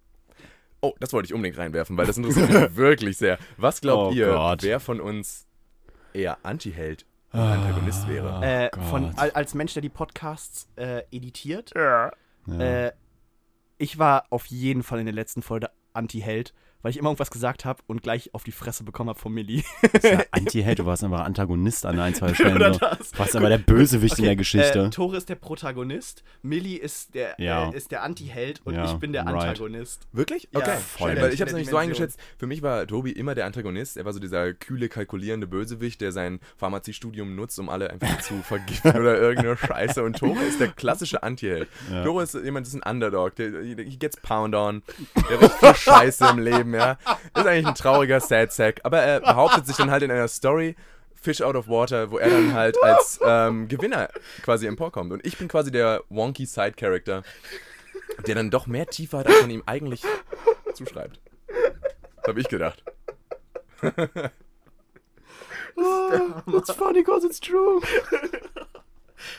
Oh, 0.92 0.94
das 1.00 1.12
wollte 1.12 1.26
ich 1.26 1.34
unbedingt 1.34 1.58
reinwerfen, 1.58 1.96
weil 1.96 2.06
das 2.06 2.16
interessiert 2.16 2.48
mich 2.50 2.76
wirklich 2.76 3.16
sehr. 3.16 3.38
Was 3.56 3.80
glaubt 3.80 4.12
Oh 4.12 4.14
ihr, 4.16 4.28
Gott. 4.28 4.62
wer 4.62 4.80
von 4.80 5.00
uns 5.00 5.46
eher 6.12 6.38
Anti-Held 6.44 7.06
und 7.32 7.40
Antagonist 7.40 8.08
wäre? 8.08 8.40
Äh, 8.44 8.70
Gott. 8.72 8.84
von, 8.84 9.14
al- 9.16 9.30
als 9.32 9.54
Mensch, 9.54 9.72
der 9.74 9.82
die 9.82 9.88
Podcasts 9.88 10.68
äh, 10.76 11.02
editiert, 11.10 11.72
Ja. 11.76 12.10
äh, 12.58 12.92
ich 13.78 13.98
war 13.98 14.24
auf 14.30 14.46
jeden 14.46 14.82
Fall 14.82 15.00
in 15.00 15.06
der 15.06 15.14
letzten 15.14 15.42
Folge 15.42 15.68
Anti-Held, 15.92 16.54
weil 16.86 16.90
ich 16.92 16.98
immer 16.98 17.08
irgendwas 17.08 17.32
gesagt 17.32 17.64
habe 17.64 17.82
und 17.88 18.00
gleich 18.00 18.32
auf 18.32 18.44
die 18.44 18.52
Fresse 18.52 18.84
bekommen 18.84 19.08
habe 19.10 19.18
von 19.18 19.34
Millie. 19.34 19.64
ja 20.04 20.22
Anti-Held, 20.30 20.78
du 20.78 20.86
warst 20.86 21.02
einfach 21.02 21.24
Antagonist 21.24 21.84
an 21.84 21.98
ein, 21.98 22.14
zwei 22.14 22.32
Stellen. 22.34 22.54
Oder 22.54 22.70
das. 22.70 23.10
Du 23.10 23.18
warst 23.18 23.34
aber 23.34 23.48
der 23.48 23.58
Bösewicht 23.58 24.20
in 24.20 24.24
der 24.26 24.36
Geschichte. 24.36 24.84
Äh, 24.84 24.90
Tore 24.90 25.16
ist 25.16 25.28
der 25.28 25.34
Protagonist, 25.34 26.22
Millie 26.42 26.78
ist 26.78 27.12
der, 27.16 27.34
Ja. 27.38 27.70
äh, 27.72 27.76
ist 27.76 27.90
der 27.90 28.04
Anti-Held 28.04 28.60
und 28.64 28.74
Ja, 28.76 28.84
ich 28.84 28.92
bin 28.98 29.12
der 29.12 29.26
right. 29.26 29.34
Antagonist. 29.48 30.06
Wirklich? 30.12 30.48
Ja, 30.52 30.60
Okay. 30.60 30.76
voll. 30.76 31.16
Weil 31.16 31.16
ich 31.16 31.22
habe 31.22 31.32
es 31.32 31.38
der 31.38 31.46
nämlich 31.54 31.70
so 31.70 31.76
eingeschätzt, 31.76 32.20
für 32.38 32.46
mich 32.46 32.62
war 32.62 32.86
Tobi 32.86 33.10
immer 33.10 33.34
der 33.34 33.46
Antagonist. 33.46 33.96
Er 33.96 34.04
war 34.04 34.12
so 34.12 34.20
dieser 34.20 34.54
kühle, 34.54 34.88
kalkulierende 34.88 35.48
Bösewicht, 35.48 36.00
der 36.00 36.12
sein 36.12 36.38
Pharmaziestudium 36.56 37.34
nutzt, 37.34 37.58
um 37.58 37.68
alle 37.68 37.90
einfach 37.90 38.20
zu 38.20 38.34
vergiften 38.44 38.92
oder 38.92 39.18
irgendeine 39.18 39.56
Scheiße. 39.56 40.04
Und 40.04 40.18
Tore 40.18 40.40
ist 40.44 40.60
der 40.60 40.68
klassische 40.68 41.24
Anti-Held. 41.24 41.68
Ja. 41.90 42.04
Tore 42.04 42.22
ist 42.22 42.34
jemand, 42.34 42.64
das 42.68 42.74
ist 42.74 42.80
ein 42.80 42.88
Underdog, 42.88 43.34
der 43.34 43.60
he 43.64 43.96
gets 43.98 44.16
pound 44.18 44.54
on, 44.54 44.84
der 45.28 45.40
richtig 45.40 45.58
viel 45.58 45.74
Scheiße 45.74 46.26
im 46.30 46.38
Leben, 46.38 46.75
ja. 46.76 46.98
Ist 47.34 47.46
eigentlich 47.46 47.66
ein 47.66 47.74
trauriger 47.74 48.20
Sad 48.20 48.52
Sack, 48.52 48.80
aber 48.84 49.00
er 49.00 49.20
behauptet 49.20 49.66
sich 49.66 49.76
dann 49.76 49.90
halt 49.90 50.02
in 50.02 50.10
einer 50.10 50.28
Story, 50.28 50.76
Fish 51.14 51.40
out 51.42 51.56
of 51.56 51.66
water, 51.68 52.10
wo 52.10 52.18
er 52.18 52.30
dann 52.30 52.52
halt 52.54 52.80
als 52.82 53.18
ähm, 53.24 53.66
Gewinner 53.68 54.08
quasi 54.42 54.66
emporkommt. 54.66 55.12
Und 55.12 55.26
ich 55.26 55.36
bin 55.38 55.48
quasi 55.48 55.72
der 55.72 56.02
wonky 56.08 56.46
Side-Character, 56.46 57.22
der 58.26 58.34
dann 58.34 58.50
doch 58.50 58.66
mehr 58.66 58.86
Tiefe 58.86 59.18
hat, 59.18 59.26
als 59.26 59.40
man 59.40 59.50
ihm 59.50 59.62
eigentlich 59.66 60.02
zuschreibt. 60.74 61.20
Das 62.16 62.28
habe 62.28 62.40
ich 62.40 62.48
gedacht. 62.48 62.84
It's 66.46 66.72
funny 66.72 67.02
because 67.02 67.26
it's 67.26 67.40
true. 67.40 67.80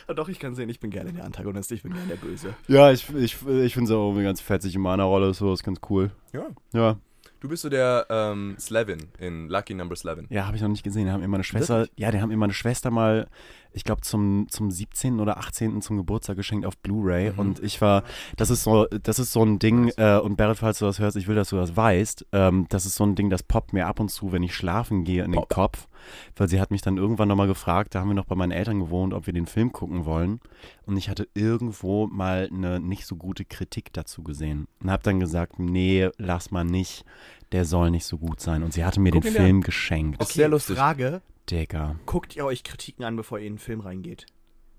Doch, 0.08 0.28
ich 0.28 0.38
kann 0.38 0.54
sehen, 0.54 0.68
ich 0.68 0.80
bin 0.80 0.90
gerne 0.90 1.12
der 1.12 1.24
Antagonist, 1.24 1.72
ich 1.72 1.82
bin 1.82 1.94
gerne 1.94 2.08
der 2.08 2.16
Böse. 2.16 2.54
Ja, 2.66 2.90
ich, 2.90 3.08
ich, 3.14 3.34
ich 3.46 3.74
finde 3.74 3.90
es 3.90 3.96
auch 3.96 4.08
irgendwie 4.08 4.24
ganz 4.24 4.40
fetzig 4.40 4.74
in 4.74 4.80
meiner 4.80 5.04
Rolle, 5.04 5.32
so 5.34 5.52
ist 5.52 5.62
ganz 5.62 5.80
cool. 5.88 6.10
Ja. 6.32 6.46
Ja, 6.72 6.96
Du 7.40 7.48
bist 7.48 7.62
so 7.62 7.68
der 7.68 8.06
ähm, 8.10 8.56
Slevin 8.58 9.08
in 9.18 9.48
Lucky 9.48 9.74
Number 9.74 9.94
Slevin. 9.94 10.26
ja 10.28 10.46
habe 10.46 10.56
ich 10.56 10.62
noch 10.62 10.68
nicht 10.68 10.82
gesehen. 10.82 11.06
Die 11.06 11.12
haben 11.12 11.22
immer 11.22 11.36
eine 11.36 11.44
Schwester, 11.44 11.86
ja, 11.96 12.10
die 12.10 12.20
haben 12.20 12.32
immer 12.32 12.46
eine 12.46 12.52
Schwester 12.54 12.90
mal, 12.90 13.28
ich 13.78 13.84
glaube, 13.84 14.00
zum, 14.00 14.46
zum 14.50 14.72
17. 14.72 15.20
oder 15.20 15.38
18. 15.38 15.80
zum 15.82 15.96
Geburtstag 15.96 16.36
geschenkt 16.36 16.66
auf 16.66 16.76
Blu-ray. 16.78 17.30
Mhm. 17.30 17.38
Und 17.38 17.62
ich 17.62 17.80
war, 17.80 18.02
das 18.36 18.50
ist 18.50 18.64
so, 18.64 18.86
das 18.86 19.20
ist 19.20 19.32
so 19.32 19.44
ein 19.44 19.60
Ding, 19.60 19.92
äh, 19.96 20.18
und 20.18 20.36
Barrett, 20.36 20.58
falls 20.58 20.80
du 20.80 20.84
das 20.84 20.98
hörst, 20.98 21.16
ich 21.16 21.28
will, 21.28 21.36
dass 21.36 21.50
du 21.50 21.56
das 21.56 21.76
weißt, 21.76 22.26
ähm, 22.32 22.66
das 22.70 22.86
ist 22.86 22.96
so 22.96 23.04
ein 23.04 23.14
Ding, 23.14 23.30
das 23.30 23.44
poppt 23.44 23.72
mir 23.72 23.86
ab 23.86 24.00
und 24.00 24.10
zu, 24.10 24.32
wenn 24.32 24.42
ich 24.42 24.52
schlafen 24.54 25.04
gehe, 25.04 25.22
in 25.22 25.30
den 25.30 25.40
Pop. 25.40 25.48
Kopf. 25.48 25.88
Weil 26.34 26.48
sie 26.48 26.60
hat 26.60 26.72
mich 26.72 26.82
dann 26.82 26.96
irgendwann 26.96 27.28
nochmal 27.28 27.46
gefragt, 27.46 27.94
da 27.94 28.00
haben 28.00 28.08
wir 28.08 28.14
noch 28.14 28.24
bei 28.24 28.34
meinen 28.34 28.52
Eltern 28.52 28.80
gewohnt, 28.80 29.14
ob 29.14 29.26
wir 29.26 29.32
den 29.32 29.46
Film 29.46 29.72
gucken 29.72 30.04
wollen. 30.04 30.40
Und 30.86 30.96
ich 30.96 31.08
hatte 31.08 31.28
irgendwo 31.34 32.08
mal 32.08 32.48
eine 32.52 32.80
nicht 32.80 33.06
so 33.06 33.14
gute 33.14 33.44
Kritik 33.44 33.92
dazu 33.92 34.22
gesehen. 34.22 34.66
Und 34.82 34.90
habe 34.90 35.02
dann 35.04 35.20
gesagt, 35.20 35.58
nee, 35.58 36.08
lass 36.16 36.50
mal 36.50 36.64
nicht, 36.64 37.04
der 37.52 37.64
soll 37.64 37.90
nicht 37.90 38.06
so 38.06 38.18
gut 38.18 38.40
sein. 38.40 38.62
Und 38.64 38.72
sie 38.72 38.84
hatte 38.84 39.00
mir 39.00 39.12
Guck 39.12 39.22
den 39.22 39.32
Film 39.32 39.60
geschenkt. 39.62 40.20
Ist 40.20 40.32
sehr 40.32 40.48
lustig. 40.48 40.76
Frage, 40.76 41.22
Digga. 41.50 41.96
guckt 42.06 42.36
ihr 42.36 42.44
euch 42.44 42.62
Kritiken 42.64 43.04
an, 43.04 43.16
bevor 43.16 43.38
ihr 43.38 43.46
in 43.46 43.54
den 43.54 43.58
Film 43.58 43.80
reingeht? 43.80 44.26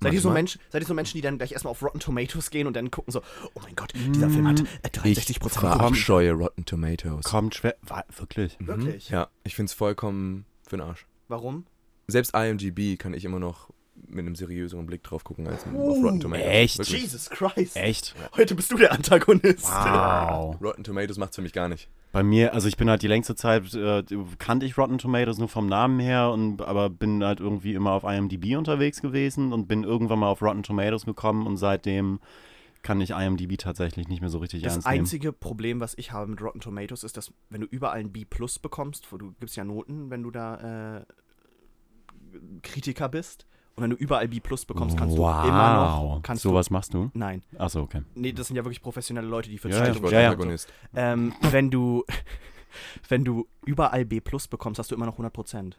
Seid 0.02 0.14
ihr, 0.14 0.22
so. 0.22 0.30
Menschen, 0.30 0.62
seid 0.70 0.82
ihr 0.82 0.88
so 0.88 0.94
Menschen, 0.94 1.18
die 1.18 1.22
dann 1.22 1.38
gleich 1.38 1.52
erstmal 1.52 1.72
auf 1.72 1.84
Rotten 1.84 2.00
Tomatoes 2.00 2.52
gehen 2.52 2.68
und 2.68 2.74
dann 2.74 2.90
gucken 2.90 3.12
so, 3.12 3.22
oh 3.54 3.60
mein 3.62 3.76
Gott, 3.76 3.92
dieser 3.94 4.30
Film 4.30 4.48
hat 4.48 4.62
äh, 4.82 4.88
63% 4.88 5.40
Quoten. 5.40 5.50
Verabscheue 5.50 6.32
Rotten 6.32 6.64
Tomatoes. 6.64 7.26
Kommt 7.26 7.56
schwer. 7.56 7.76
Wirklich? 8.18 8.58
Mhm. 8.62 8.68
Wirklich? 8.68 9.10
Ja, 9.10 9.28
ich 9.44 9.56
finde 9.56 9.70
es 9.70 9.74
vollkommen 9.74 10.46
für 10.66 10.78
den 10.78 10.86
Arsch. 10.88 11.06
Warum? 11.28 11.66
Selbst 12.08 12.34
IMDb 12.34 12.98
kann 12.98 13.14
ich 13.14 13.26
immer 13.26 13.40
noch 13.40 13.70
mit 14.08 14.20
einem 14.20 14.36
seriöseren 14.36 14.86
Blick 14.86 15.04
drauf 15.04 15.26
gucken 15.26 15.46
als 15.48 15.66
auf 15.66 15.74
Uh, 15.74 16.02
Rotten 16.02 16.22
Tomatoes. 16.22 16.48
echt? 16.50 16.78
Wirklich. 16.80 17.02
Jesus 17.02 17.30
Christ. 17.30 17.76
Echt? 17.76 18.16
Heute 18.38 18.56
bist 18.56 18.72
du 18.72 18.78
der 18.78 18.94
Antagonist. 18.94 19.66
Wow. 19.66 20.56
Rotten 20.62 20.86
Tomatoes 20.86 21.18
macht's 21.18 21.36
für 21.36 21.42
mich 21.42 21.52
gar 21.52 21.68
nicht. 21.68 21.90
Bei 22.12 22.24
mir, 22.24 22.56
also 22.56 22.68
ich 22.68 22.76
bin 22.76 22.90
halt 22.90 23.04
die 23.04 23.08
längste 23.08 23.36
Zeit, 23.36 23.74
äh, 23.76 24.04
kannte 24.40 24.66
ich 24.66 24.78
Rotten 24.78 24.98
Tomatoes 24.98 25.38
nur 25.38 25.48
vom 25.48 25.68
Namen 25.68 26.00
her, 26.00 26.32
und, 26.32 26.62
aber 26.62 26.90
bin 26.90 27.24
halt 27.24 27.40
irgendwie 27.40 27.76
immer 27.76 27.92
auf 27.92 28.04
IMDb 28.04 28.58
unterwegs 28.58 29.02
gewesen 29.02 29.54
und 29.54 29.68
bin 29.68 29.84
irgendwann 29.84 30.20
mal 30.20 30.30
auf 30.30 30.42
Rotten 30.42 30.64
Tomatoes 30.64 31.06
gekommen 31.06 31.46
und 31.46 31.58
seitdem 31.58 32.20
kann 32.82 33.00
ich 33.02 33.12
IMDb 33.12 33.58
tatsächlich 33.58 34.08
nicht 34.08 34.22
mehr 34.22 34.30
so 34.30 34.40
richtig 34.40 34.64
Das 34.64 34.74
ernst 34.74 34.88
nehmen. 34.88 35.00
einzige 35.02 35.34
Problem, 35.34 35.80
was 35.82 35.96
ich 35.98 36.12
habe 36.12 36.32
mit 36.32 36.42
Rotten 36.42 36.62
Tomatoes, 36.62 37.04
ist, 37.04 37.18
dass 37.18 37.32
wenn 37.50 37.62
du 37.62 37.68
überall 37.68 38.00
ein 38.00 38.12
B 38.12 38.26
Plus 38.26 38.58
bekommst, 38.58 39.12
wo 39.12 39.18
du 39.18 39.34
gibst 39.40 39.56
ja 39.58 39.64
Noten, 39.64 40.10
wenn 40.10 40.24
du 40.24 40.32
da 40.32 41.00
äh, 41.00 41.06
Kritiker 42.64 43.10
bist, 43.10 43.46
und 43.80 43.84
wenn 43.84 43.90
du 43.92 43.96
überall 43.96 44.28
B 44.28 44.40
Plus 44.42 44.66
bekommst, 44.66 44.98
kannst 44.98 45.18
wow. 45.18 45.42
du 45.44 45.48
immer 45.48 45.74
noch. 45.76 46.20
Kannst 46.22 46.44
Sowas 46.44 46.70
machst 46.70 46.94
du? 46.94 47.06
du, 47.06 47.12
nein, 47.14 47.42
Achso, 47.58 47.82
okay. 47.82 48.02
nee, 48.14 48.34
das 48.34 48.48
sind 48.48 48.58
ja 48.58 48.64
wirklich 48.66 48.82
professionelle 48.82 49.28
Leute, 49.28 49.50
die 49.50 49.58
für 49.58 49.70
Ja, 49.70 49.78
ja, 49.78 49.86
Stichwort 49.86 50.12
ja, 50.12 50.22
ja. 50.22 50.30
Antagonist. 50.32 50.72
Ähm, 50.96 51.34
wenn 51.52 51.72
du 51.72 52.04
wenn 53.10 53.24
du 53.24 53.48
überall 53.66 54.06
B 54.06 54.20
Plus 54.20 54.48
bekommst, 54.48 54.80
hast 54.80 54.92
du 54.92 54.96
immer 54.96 55.06
noch 55.06 55.18
100%. 55.18 55.74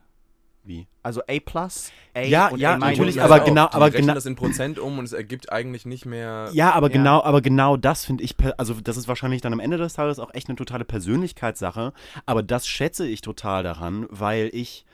Wie? 0.62 0.86
Also 1.02 1.22
A 1.22 1.38
Plus, 1.44 1.90
A 2.14 2.20
Ja, 2.20 2.48
und 2.48 2.58
ja, 2.60 2.74
A 2.74 2.78
natürlich, 2.78 3.16
Und 3.16 3.22
aber 3.22 3.40
genau- 3.40 3.68
aber 3.70 3.90
genau- 3.90 4.12
das 4.14 4.26
in 4.26 4.36
Prozent 4.36 4.78
um 4.78 4.98
und 4.98 5.04
es 5.06 5.12
ergibt 5.12 5.50
eigentlich 5.52 5.86
nicht 5.86 6.04
mehr. 6.04 6.50
Ja, 6.52 6.72
aber 6.72 6.88
Ja. 6.88 6.92
genau, 6.94 7.22
aber 7.22 7.40
genau 7.40 7.76
das 7.78 8.04
finde 8.04 8.24
ich, 8.24 8.34
also 8.58 8.74
das 8.74 8.96
ist 8.98 9.08
wahrscheinlich 9.08 9.40
dann 9.40 9.52
am 9.54 9.60
Ende 9.60 9.78
des 9.78 9.94
Tages 9.94 10.18
auch 10.18 10.32
echt 10.34 10.48
eine 10.48 10.56
totale 10.56 10.84
Persönlichkeitssache, 10.84 11.92
aber 12.26 12.42
das 12.42 12.66
schätze 12.66 13.06
ich 13.06 13.20
total 13.22 13.62
daran, 13.62 14.06
weil 14.10 14.50
ich 14.52 14.84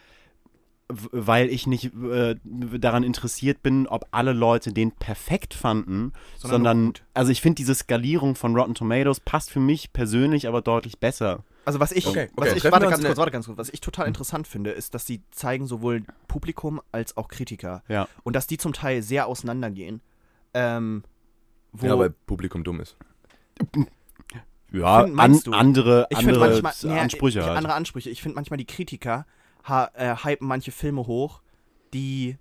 weil 0.89 1.49
ich 1.49 1.67
nicht 1.67 1.93
äh, 1.95 2.37
daran 2.45 3.03
interessiert 3.03 3.63
bin, 3.63 3.87
ob 3.89 4.07
alle 4.13 4.33
Leute 4.33 4.73
den 4.73 4.93
perfekt 4.93 5.53
fanden, 5.55 6.13
Sondern 6.39 6.63
sondern, 6.65 6.93
also 7.13 7.33
ich 7.33 7.41
finde 7.43 7.57
diese 7.57 7.75
Skalierung 7.75 8.37
von 8.37 8.55
Rotten 8.57 8.75
Tomatoes 8.75 9.19
passt 9.21 9.51
für 9.51 9.59
mich 9.59 9.93
persönlich 9.93 10.47
aber 10.47 10.63
deutlich 10.63 11.01
besser. 11.01 11.43
Also 11.65 11.81
was 11.81 11.91
ich, 11.91 12.07
Okay, 12.07 12.29
was 12.37 12.47
okay. 12.49 12.57
ich 12.57 12.63
Treffen 12.63 12.73
warte 12.73 12.87
ganz 12.89 13.05
kurz, 13.05 13.17
warte 13.19 13.33
ganz 13.33 13.47
kurz, 13.47 13.59
was 13.59 13.71
ich 13.71 13.81
total 13.81 14.07
interessant 14.07 14.47
finde, 14.47 14.71
ist, 14.71 14.95
dass 14.95 15.05
sie 15.07 15.23
zeigen 15.33 15.67
sowohl 15.67 16.05
Publikum 16.29 16.81
als 16.93 17.17
auch 17.17 17.27
Kritiker 17.27 17.83
Ja. 17.89 18.07
und 18.23 18.37
dass 18.37 18.47
die 18.47 18.57
zum 18.57 18.73
Teil 18.73 19.03
sehr 19.03 19.27
auseinandergehen. 19.27 20.01
Ähm, 20.55 21.03
wo 21.73 21.87
Ja, 21.89 21.99
weil 21.99 22.11
Publikum 22.11 22.63
dumm 22.63 22.81
ist. 22.81 22.97
Ja, 24.73 25.05
Find- 25.05 25.19
an, 25.19 25.41
du? 25.45 25.51
andere, 25.53 26.07
ich 26.11 26.19
finde 26.19 26.35
andere 26.35 26.63
manchmal 26.63 26.95
nee, 26.95 27.01
Ansprüche 27.01 27.39
ich, 27.41 27.45
halt. 27.45 27.57
andere 27.57 27.75
Ansprüche. 27.75 28.11
Ich 28.11 28.21
finde 28.23 28.35
manchmal 28.37 28.57
die 28.59 28.65
Kritiker 28.67 29.27
äh, 29.69 30.17
hypen 30.25 30.47
manche 30.47 30.73
Filme 30.73 31.07
hoch, 31.07 31.43
die 31.93 32.39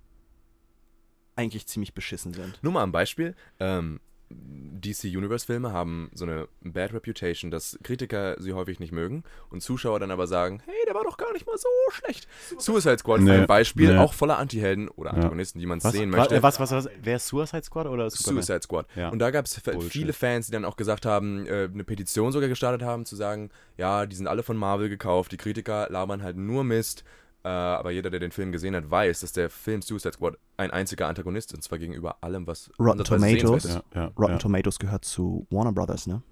eigentlich 1.34 1.66
ziemlich 1.66 1.94
beschissen 1.94 2.32
sind. 2.32 2.62
Nur 2.62 2.72
mal 2.72 2.82
ein 2.82 2.92
Beispiel. 2.92 3.34
Ähm, 3.60 4.00
DC 4.30 5.04
Universe 5.04 5.46
Filme 5.46 5.72
haben 5.72 6.10
so 6.14 6.24
eine 6.24 6.48
Bad 6.62 6.92
Reputation, 6.92 7.50
dass 7.50 7.78
Kritiker 7.82 8.36
sie 8.40 8.52
häufig 8.52 8.80
nicht 8.80 8.92
mögen 8.92 9.24
und 9.50 9.62
Zuschauer 9.62 10.00
dann 10.00 10.10
aber 10.10 10.26
sagen, 10.26 10.60
hey, 10.66 10.74
der 10.86 10.94
war 10.94 11.04
doch 11.04 11.16
gar 11.16 11.32
nicht 11.32 11.46
mal 11.46 11.56
so 11.56 11.68
schlecht. 11.90 12.28
Suicide 12.58 12.98
Squad 12.98 13.20
ist 13.20 13.24
Nee, 13.24 13.32
ein 13.32 13.46
Beispiel, 13.46 13.92
nee. 13.94 13.98
auch 13.98 14.12
voller 14.12 14.38
Antihelden 14.38 14.88
oder 14.88 15.10
Ja. 15.10 15.16
Antagonisten, 15.16 15.58
die 15.60 15.66
man 15.66 15.82
Was, 15.82 15.92
sehen 15.92 16.10
möchte. 16.10 16.42
was, 16.42 16.60
was, 16.60 16.70
was, 16.72 16.88
wer 17.02 17.16
ist 17.16 17.28
Suicide 17.28 17.62
Squad 17.64 17.86
oder 17.86 18.10
Superman? 18.10 18.42
Suicide 18.42 18.62
Squad. 18.62 18.86
Ja. 18.96 19.08
Und 19.08 19.18
da 19.20 19.30
gab 19.30 19.46
es 19.46 19.60
viele 19.88 20.12
Fans, 20.12 20.46
die 20.46 20.52
dann 20.52 20.64
auch 20.64 20.76
gesagt 20.76 21.06
haben, 21.06 21.46
äh, 21.46 21.68
eine 21.72 21.84
Petition 21.84 22.32
sogar 22.32 22.48
gestartet 22.48 22.82
haben, 22.82 23.06
zu 23.06 23.16
sagen, 23.16 23.50
ja, 23.76 24.06
die 24.06 24.16
sind 24.16 24.26
alle 24.26 24.42
von 24.42 24.56
Marvel 24.56 24.88
gekauft, 24.88 25.32
die 25.32 25.36
Kritiker 25.36 25.86
labern 25.90 26.22
halt 26.22 26.36
nur 26.36 26.64
Mist. 26.64 27.04
Äh, 27.46 27.48
aber 27.48 27.92
jeder, 27.92 28.10
der 28.10 28.18
den 28.18 28.32
Film 28.32 28.50
gesehen 28.50 28.74
hat, 28.74 28.90
weiß, 28.90 29.20
dass 29.20 29.30
der 29.30 29.48
Film 29.50 29.80
Suicide 29.80 30.14
Squad 30.14 30.36
ein 30.56 30.72
einziger 30.72 31.06
Antagonist 31.06 31.52
ist, 31.52 31.58
und 31.58 31.62
zwar 31.62 31.78
gegenüber 31.78 32.16
allem, 32.20 32.44
was 32.48 32.72
Rotten 32.80 33.04
Tomatoes. 33.04 33.64
Ja, 33.72 33.82
ja, 33.94 34.04
Rotten 34.18 34.32
ja. 34.32 34.38
Tomatoes 34.38 34.80
gehört 34.80 35.04
zu 35.04 35.46
Warner 35.50 35.72
Brothers, 35.72 36.08
ne? 36.08 36.22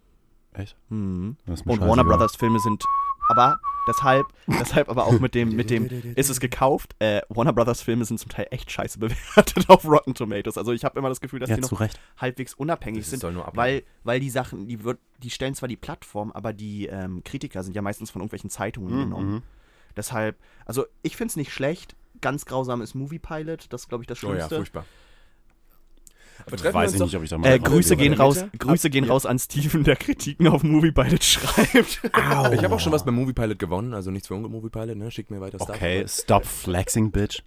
Echt? 0.55 0.77
Mhm. 0.89 1.37
Und. 1.47 1.81
Warner 1.81 2.03
Brothers 2.03 2.35
Filme 2.35 2.59
sind 2.59 2.83
aber 3.29 3.61
deshalb, 3.89 4.27
deshalb 4.49 4.89
aber 4.89 5.07
auch 5.07 5.21
mit 5.21 5.37
dem, 5.37 5.55
mit 5.55 5.71
dem, 5.71 5.87
ist 6.17 6.31
es 6.31 6.41
gekauft? 6.41 6.97
Äh, 6.99 7.21
Warner 7.29 7.53
Brothers 7.53 7.81
Filme 7.81 8.05
sind 8.05 8.19
zum 8.19 8.31
Teil 8.31 8.49
echt 8.51 8.73
scheiße 8.73 8.99
bewertet 8.99 9.71
auf 9.71 9.85
Rotten 9.85 10.15
Tomatoes. 10.15 10.59
Also 10.59 10.73
ich 10.73 10.85
habe 10.85 10.99
immer 10.99 11.11
das 11.11 11.21
Gefühl, 11.21 11.39
dass 11.39 11.49
Ja, 11.49 11.55
die 11.55 11.63
noch 11.63 11.79
Recht. 11.79 12.01
halbwegs 12.19 12.55
unabhängig 12.55 13.03
Das 13.03 13.11
sind, 13.11 13.21
soll 13.21 13.33
nur 13.33 13.47
ablenken. 13.47 13.59
weil, 13.59 13.83
weil 14.03 14.19
die 14.21 14.31
Sachen, 14.31 14.67
die 14.67 14.83
wird, 14.83 14.99
die 15.23 15.31
stellen 15.31 15.55
zwar 15.55 15.69
die 15.69 15.77
Plattform, 15.77 16.33
aber 16.33 16.53
die 16.53 16.87
ähm, 16.87 17.23
Kritiker 17.25 17.63
sind 17.63 17.77
ja 17.77 17.83
meistens 17.83 18.11
von 18.11 18.21
irgendwelchen 18.21 18.51
Zeitungen 18.51 18.99
genommen. 18.99 19.31
Mhm. 19.35 19.43
Deshalb, 19.97 20.37
also 20.67 20.85
ich 21.03 21.17
finde 21.17 21.31
es 21.33 21.37
nicht 21.37 21.53
schlecht. 21.53 21.97
Ganz 22.21 22.47
grausam 22.47 22.81
ist 22.81 22.95
Movie 22.95 23.19
Pilot, 23.19 23.67
das 23.71 23.83
ist 23.83 23.89
glaube 23.89 24.05
ich 24.05 24.09
das 24.09 24.23
Oh 24.25 24.29
ja, 24.29 24.33
Schlimmste. 24.35 24.57
furchtbar. 24.57 24.85
Aber 26.47 26.75
Weiß 26.75 26.93
ich 26.95 27.01
nicht, 27.01 27.15
ob 27.17 27.23
ich 27.23 27.31
da 27.31 27.39
mal 27.39 27.49
äh, 27.49 27.59
Grüße 27.61 27.97
gehe. 27.97 28.09
gehen 28.11 28.19
raus? 28.21 28.45
Grüße 28.59 28.91
gehen 28.91 29.05
raus 29.05 29.25
an 29.25 29.39
Steven, 29.39 29.85
der 29.85 29.95
Kritiken 29.97 30.49
auf 30.49 30.63
Movie 30.65 30.91
Pilot 30.91 31.23
schreibt. 31.23 32.01
doch- 32.05 32.53
Ich 32.53 32.65
habe 32.65 32.75
auch 32.75 32.81
schon 32.81 32.93
was 32.93 33.05
beim 33.05 33.15
Movie 33.15 33.33
Pilot 33.33 33.59
gewonnen, 33.59 33.95
also 33.95 34.11
nichts 34.11 34.29
für 34.29 34.35
ungut 34.35 34.51
Movie 34.51 34.69
Pilot, 34.69 34.97
ne? 34.97 35.11
Schickt 35.13 35.31
mir 35.31 35.41
weiter 35.41 35.59
Stuff. 35.59 35.77
Okay, 35.77 36.05
stop 36.09 36.45
flexing, 36.45 37.13
bitch. 37.13 37.41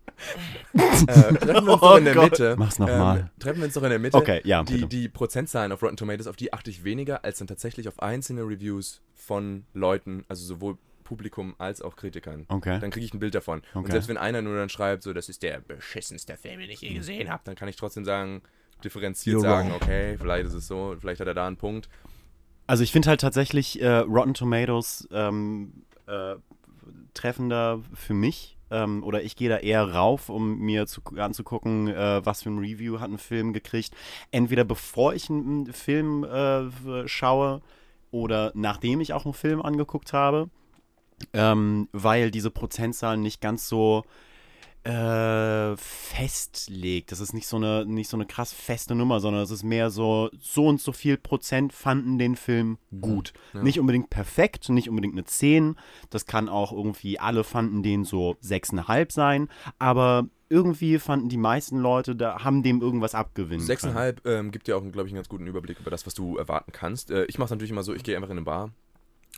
Äh, 0.74 1.34
treffen 1.34 1.66
wir 1.68 1.74
uns 1.74 1.82
doch 1.82 1.98
in 1.98 2.06
der 2.06 2.14
Oh 2.14 2.22
Gott. 2.22 2.32
Mitte. 2.32 2.56
Mach's 2.58 2.80
noch 2.80 2.88
mal. 2.88 3.30
treffen 3.40 3.58
wir 3.60 3.66
uns 3.66 3.74
doch 3.74 3.84
in 3.84 3.90
der 3.90 4.00
Mitte. 4.00 4.18
Okay, 4.18 4.42
ja, 4.46 4.64
Die, 4.64 4.74
bitte. 4.76 4.88
die 4.88 5.10
Prozentzahlen 5.10 5.72
auf 5.74 5.84
Rotten 5.84 5.98
Tomatoes, 5.98 6.28
auf 6.28 6.38
die 6.38 6.54
achte 6.54 6.70
ich 6.72 6.84
weniger, 6.86 7.24
als 7.26 7.40
dann 7.40 7.48
tatsächlich 7.48 7.88
auf 7.90 8.02
einzelne 8.02 8.44
Reviews 8.44 9.02
von 9.14 9.66
Leuten, 9.74 10.24
also 10.30 10.46
sowohl 10.46 10.78
Publikum 11.08 11.56
als 11.58 11.82
auch 11.82 11.96
Kritikern. 11.96 12.46
Okay. 12.50 12.80
Dann 12.80 12.92
kriege 12.92 13.06
ich 13.06 13.14
ein 13.14 13.20
Bild 13.20 13.34
davon. 13.34 13.62
Und 13.74 13.84
Okay. 13.84 13.92
selbst 13.94 14.10
wenn 14.10 14.18
einer 14.18 14.42
nur 14.42 14.58
dann 14.58 14.68
schreibt, 14.68 15.04
so, 15.04 15.14
das 15.14 15.30
ist 15.30 15.42
der 15.42 15.62
beschissenste 15.62 16.36
Film, 16.36 16.60
den 16.60 16.70
ich 16.70 16.82
je 16.82 16.94
gesehen 16.94 17.30
habe, 17.32 17.42
dann 17.46 17.56
kann 17.56 17.70
ich 17.70 17.78
trotzdem 17.78 18.04
sagen, 18.04 18.42
differenziert 18.84 19.38
You're 19.38 19.42
sagen, 19.42 19.70
wrong. 19.70 19.78
okay, 19.82 20.18
vielleicht 20.18 20.48
ist 20.48 20.54
es 20.54 20.68
so, 20.68 20.96
vielleicht 21.00 21.22
hat 21.22 21.28
er 21.28 21.34
da 21.34 21.48
einen 21.48 21.56
Punkt. 21.58 21.88
Also 22.68 22.84
ich 22.84 22.92
finde 22.92 23.08
halt 23.08 23.22
tatsächlich 23.22 23.82
äh, 23.82 23.88
Rotten 24.00 24.34
Tomatoes 24.34 25.08
ähm, 25.12 25.84
äh, 26.08 26.36
treffender 27.14 27.82
für 27.94 28.14
mich. 28.14 28.56
Ähm, 28.70 29.02
oder 29.06 29.24
ich 29.24 29.38
gehe 29.38 29.48
da 29.48 29.58
eher 29.60 29.94
rauf, 29.94 30.28
um 30.28 30.60
mir 30.60 30.88
zu, 30.88 31.02
anzugucken, 31.16 31.88
äh, 31.88 32.26
was 32.26 32.44
für 32.44 32.50
ein 32.50 32.60
Review 32.60 33.00
hat 33.00 33.10
ein 33.10 33.18
Film 33.18 33.54
gekriegt. 33.54 33.96
Entweder 34.32 34.66
bevor 34.66 35.14
ich 35.14 35.30
einen 35.30 35.72
Film 35.72 36.26
äh, 36.26 37.08
schaue 37.08 37.62
oder 38.12 38.52
nachdem 38.56 39.00
ich 39.00 39.14
auch 39.14 39.24
einen 39.24 39.34
Film 39.34 39.62
angeguckt 39.62 40.12
habe. 40.12 40.50
Ähm, 41.34 41.90
weil 41.92 42.32
diese 42.32 42.52
Prozentzahlen 42.52 43.22
nicht 43.22 43.42
ganz 43.42 43.68
so 43.68 44.04
äh, 44.88 45.76
festlegt. 45.76 47.12
Das 47.12 47.20
ist 47.20 47.34
nicht 47.34 47.48
so 47.48 47.58
eine 47.58 47.86
nicht 47.86 48.10
so 48.10 48.16
eine 48.16 48.26
krass 48.26 48.54
feste 48.54 48.96
Nummer, 48.96 49.20
sondern 49.20 49.44
es 49.44 49.52
ist 49.52 49.64
mehr 49.64 49.90
so 49.90 50.30
so 50.40 50.68
und 50.68 50.80
so 50.80 50.94
viel 50.94 51.18
Prozent 51.18 51.74
fanden 51.74 52.18
den 52.18 52.38
Film 52.38 52.78
gut. 53.02 53.34
Ja. 53.54 53.64
Nicht 53.64 53.80
unbedingt 53.80 54.10
perfekt, 54.10 54.70
nicht 54.70 54.90
unbedingt 54.90 55.16
eine 55.16 55.26
10. 55.26 55.76
Das 56.10 56.26
kann 56.26 56.48
auch 56.48 56.72
irgendwie 56.72 57.20
alle 57.20 57.44
fanden 57.44 57.84
den 57.84 58.06
so 58.06 58.38
6,5 58.42 59.12
sein, 59.12 59.50
aber 59.78 60.30
irgendwie 60.50 61.00
fanden 61.00 61.28
die 61.28 61.38
meisten 61.38 61.80
Leute, 61.80 62.16
da 62.16 62.46
haben 62.46 62.64
dem 62.64 62.82
irgendwas 62.82 63.14
abgewinnen. 63.14 63.66
Sechseinhalb 63.66 64.26
ähm, 64.26 64.52
gibt 64.52 64.68
dir 64.68 64.78
auch, 64.78 64.82
glaube 64.82 65.08
ich, 65.08 65.08
einen 65.08 65.16
ganz 65.16 65.28
guten 65.28 65.48
Überblick 65.48 65.82
über 65.82 65.92
das, 65.92 66.06
was 66.06 66.14
du 66.14 66.38
erwarten 66.38 66.72
kannst. 66.72 67.12
Äh, 67.12 67.26
ich 67.26 67.38
mache 67.38 67.48
es 67.48 67.52
natürlich 67.52 67.72
immer 67.72 67.84
so, 67.84 67.94
ich 67.94 68.04
gehe 68.04 68.16
einfach 68.16 68.30
in 68.30 68.38
eine 68.38 68.46
Bar, 68.46 68.72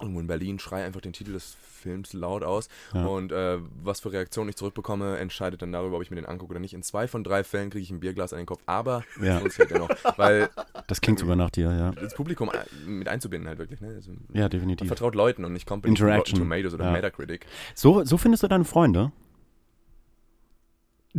irgendwo 0.02 0.20
in 0.20 0.28
Berlin, 0.28 0.60
schreie 0.60 0.86
einfach 0.86 1.02
den 1.02 1.14
Titel 1.14 1.34
des 1.34 1.56
Films 1.62 2.12
laut 2.14 2.44
aus 2.44 2.68
Ja. 2.94 3.06
und 3.06 3.32
äh, 3.32 3.58
was 3.84 4.02
für 4.02 4.12
Reaktionen 4.12 4.50
ich 4.50 4.56
zurückbekomme, 4.58 5.18
entscheidet 5.18 5.62
dann 5.62 5.72
darüber, 5.72 5.96
ob 5.96 6.02
ich 6.02 6.10
mir 6.10 6.18
den 6.18 6.26
angucke 6.26 6.52
oder 6.52 6.60
nicht. 6.60 6.74
In 6.74 6.84
zwei 6.84 7.08
von 7.08 7.24
drei 7.24 7.44
Fällen 7.46 7.70
kriege 7.70 7.84
ich 7.84 7.90
ein 7.90 8.00
Bierglas 8.02 8.34
an 8.34 8.40
den 8.40 8.46
Kopf, 8.46 8.62
aber 8.66 9.04
Ja. 9.22 9.40
sonst 9.40 9.56
fehlt 9.56 9.72
ja 9.72 9.80
noch, 9.80 9.90
weil 10.18 10.50
Das 10.88 11.00
klingt 11.00 11.20
sogar 11.20 11.36
nach 11.38 11.50
dir, 11.52 11.72
ja. 11.72 11.92
das 11.92 12.14
Publikum 12.16 12.50
ein- 12.50 12.66
mit 12.98 13.08
einzubinden 13.08 13.48
halt 13.48 13.60
wirklich. 13.60 13.80
Ne? 13.80 13.94
Also, 13.96 14.12
Ja, 14.34 14.50
definitiv. 14.50 14.88
vertraut 14.88 15.16
Leuten 15.16 15.46
und 15.46 15.54
nicht 15.54 15.70
Interaction. 15.72 16.10
Rotten 16.18 16.36
Tomatoes 16.36 16.74
oder 16.74 16.86
Ja. 16.86 16.92
Metacritic. 16.92 17.46
So, 17.76 18.04
so 18.04 18.18
findest 18.18 18.44
du 18.44 18.48
deine 18.48 18.66
Freunde? 18.66 19.12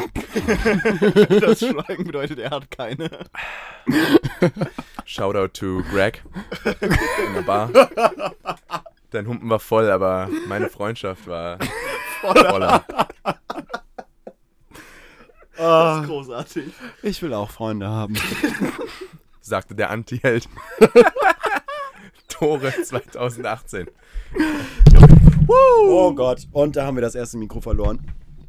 das 1.41 1.61
Schweigen 1.61 2.05
bedeutet, 2.05 2.39
er 2.39 2.51
hat 2.51 2.71
keine. 2.71 3.11
Shoutout 5.05 5.49
to 5.49 5.83
Greg 5.91 6.23
in 6.81 7.35
der 7.35 7.43
Bar. 7.43 7.71
Dein 9.11 9.27
Humpen 9.27 9.51
war 9.51 9.61
voll, 9.61 9.91
aber 9.91 10.29
meine 10.47 10.69
Freundschaft 10.69 11.27
war 11.27 11.59
voller. 12.21 12.85
Das 15.57 16.01
ist 16.01 16.07
großartig. 16.07 16.73
Ich 17.03 17.21
will 17.23 17.35
auch 17.35 17.51
Freunde 17.51 17.89
haben. 17.89 18.17
sagte 19.41 19.75
der 19.75 19.91
Anti-Held. 19.91 20.49
Tore 22.29 22.73
2018. 22.83 23.89
Oh 25.47 26.15
Gott, 26.15 26.47
und 26.53 26.77
da 26.77 26.87
haben 26.87 26.97
wir 26.97 27.03
das 27.03 27.15
erste 27.15 27.37
Mikro 27.37 27.61
verloren. 27.61 28.01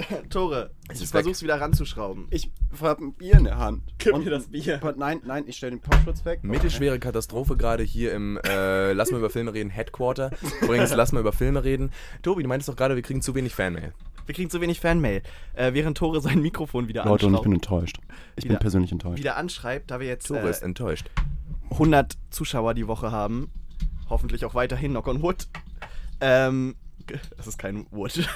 Tore, 0.30 0.72
ich 0.92 1.00
weg. 1.02 1.08
versuch's 1.08 1.42
wieder 1.44 1.60
ranzuschrauben. 1.60 2.28
Ich 2.32 2.52
habe 2.82 3.04
ein 3.04 3.14
Bier 3.14 3.36
in 3.36 3.44
der 3.46 3.58
Hand. 3.58 3.84
Gib 3.98 4.14
Und- 4.14 4.24
mir 4.24 4.32
das 4.32 4.48
Bier. 4.48 4.80
Nein, 4.98 5.22
nein, 5.26 5.44
ich 5.48 5.58
stelle 5.58 5.72
den 5.72 5.82
Popschutz 5.82 6.24
weg. 6.26 6.44
Mittelschwere 6.44 7.00
Katastrophe 7.00 7.58
gerade 7.58 7.84
hier 7.84 8.14
im 8.14 8.38
äh, 8.48 8.94
Lass 8.94 9.12
mal 9.12 9.18
über 9.20 9.30
Filme 9.30 9.54
reden 9.54 9.70
Headquarter. 9.70 10.32
Übrigens, 10.62 10.94
lass 10.96 11.12
mal 11.12 11.20
über 11.20 11.34
Filme 11.34 11.64
reden. 11.64 11.92
Tobi, 12.22 12.44
du 12.44 12.50
meintest 12.50 12.70
doch 12.70 12.76
gerade, 12.76 12.96
wir 12.96 13.04
kriegen 13.04 13.22
zu 13.22 13.36
wenig 13.36 13.54
Fanmail. 13.56 13.94
Wir 14.26 14.36
kriegen 14.36 14.50
zu 14.50 14.62
wenig 14.62 14.80
Fanmail. 14.80 15.24
Äh, 15.54 15.74
während 15.74 15.98
Tore 15.98 16.22
sein 16.22 16.42
Mikrofon 16.42 16.88
wieder, 16.88 17.04
Leute, 17.06 17.26
und 17.26 17.34
ich 17.34 17.40
anschraubt- 17.40 17.44
bin 17.44 17.54
enttäuscht. 17.54 17.98
Ich 18.36 18.44
bin 18.44 18.52
Wieder- 18.52 18.60
persönlich 18.60 18.92
enttäuscht. 18.92 19.18
wieder 19.20 19.36
anschreibt, 19.36 19.90
da 19.92 20.00
wir 20.00 20.08
jetzt 20.08 20.28
Tore 20.28 20.42
äh, 20.48 20.50
ist 20.50 20.62
enttäuscht. 20.64 21.10
100 21.72 22.18
Zuschauer 22.30 22.74
die 22.74 22.88
Woche 22.88 23.12
haben. 23.12 23.52
Hoffentlich 24.10 24.46
auch 24.46 24.54
weiterhin, 24.56 24.92
knock 24.92 25.08
on 25.08 25.22
wood. 25.22 25.48
Ähm, 26.22 26.76
das 27.38 27.48
ist 27.48 27.58
kein 27.58 27.88
Wood. 27.92 28.14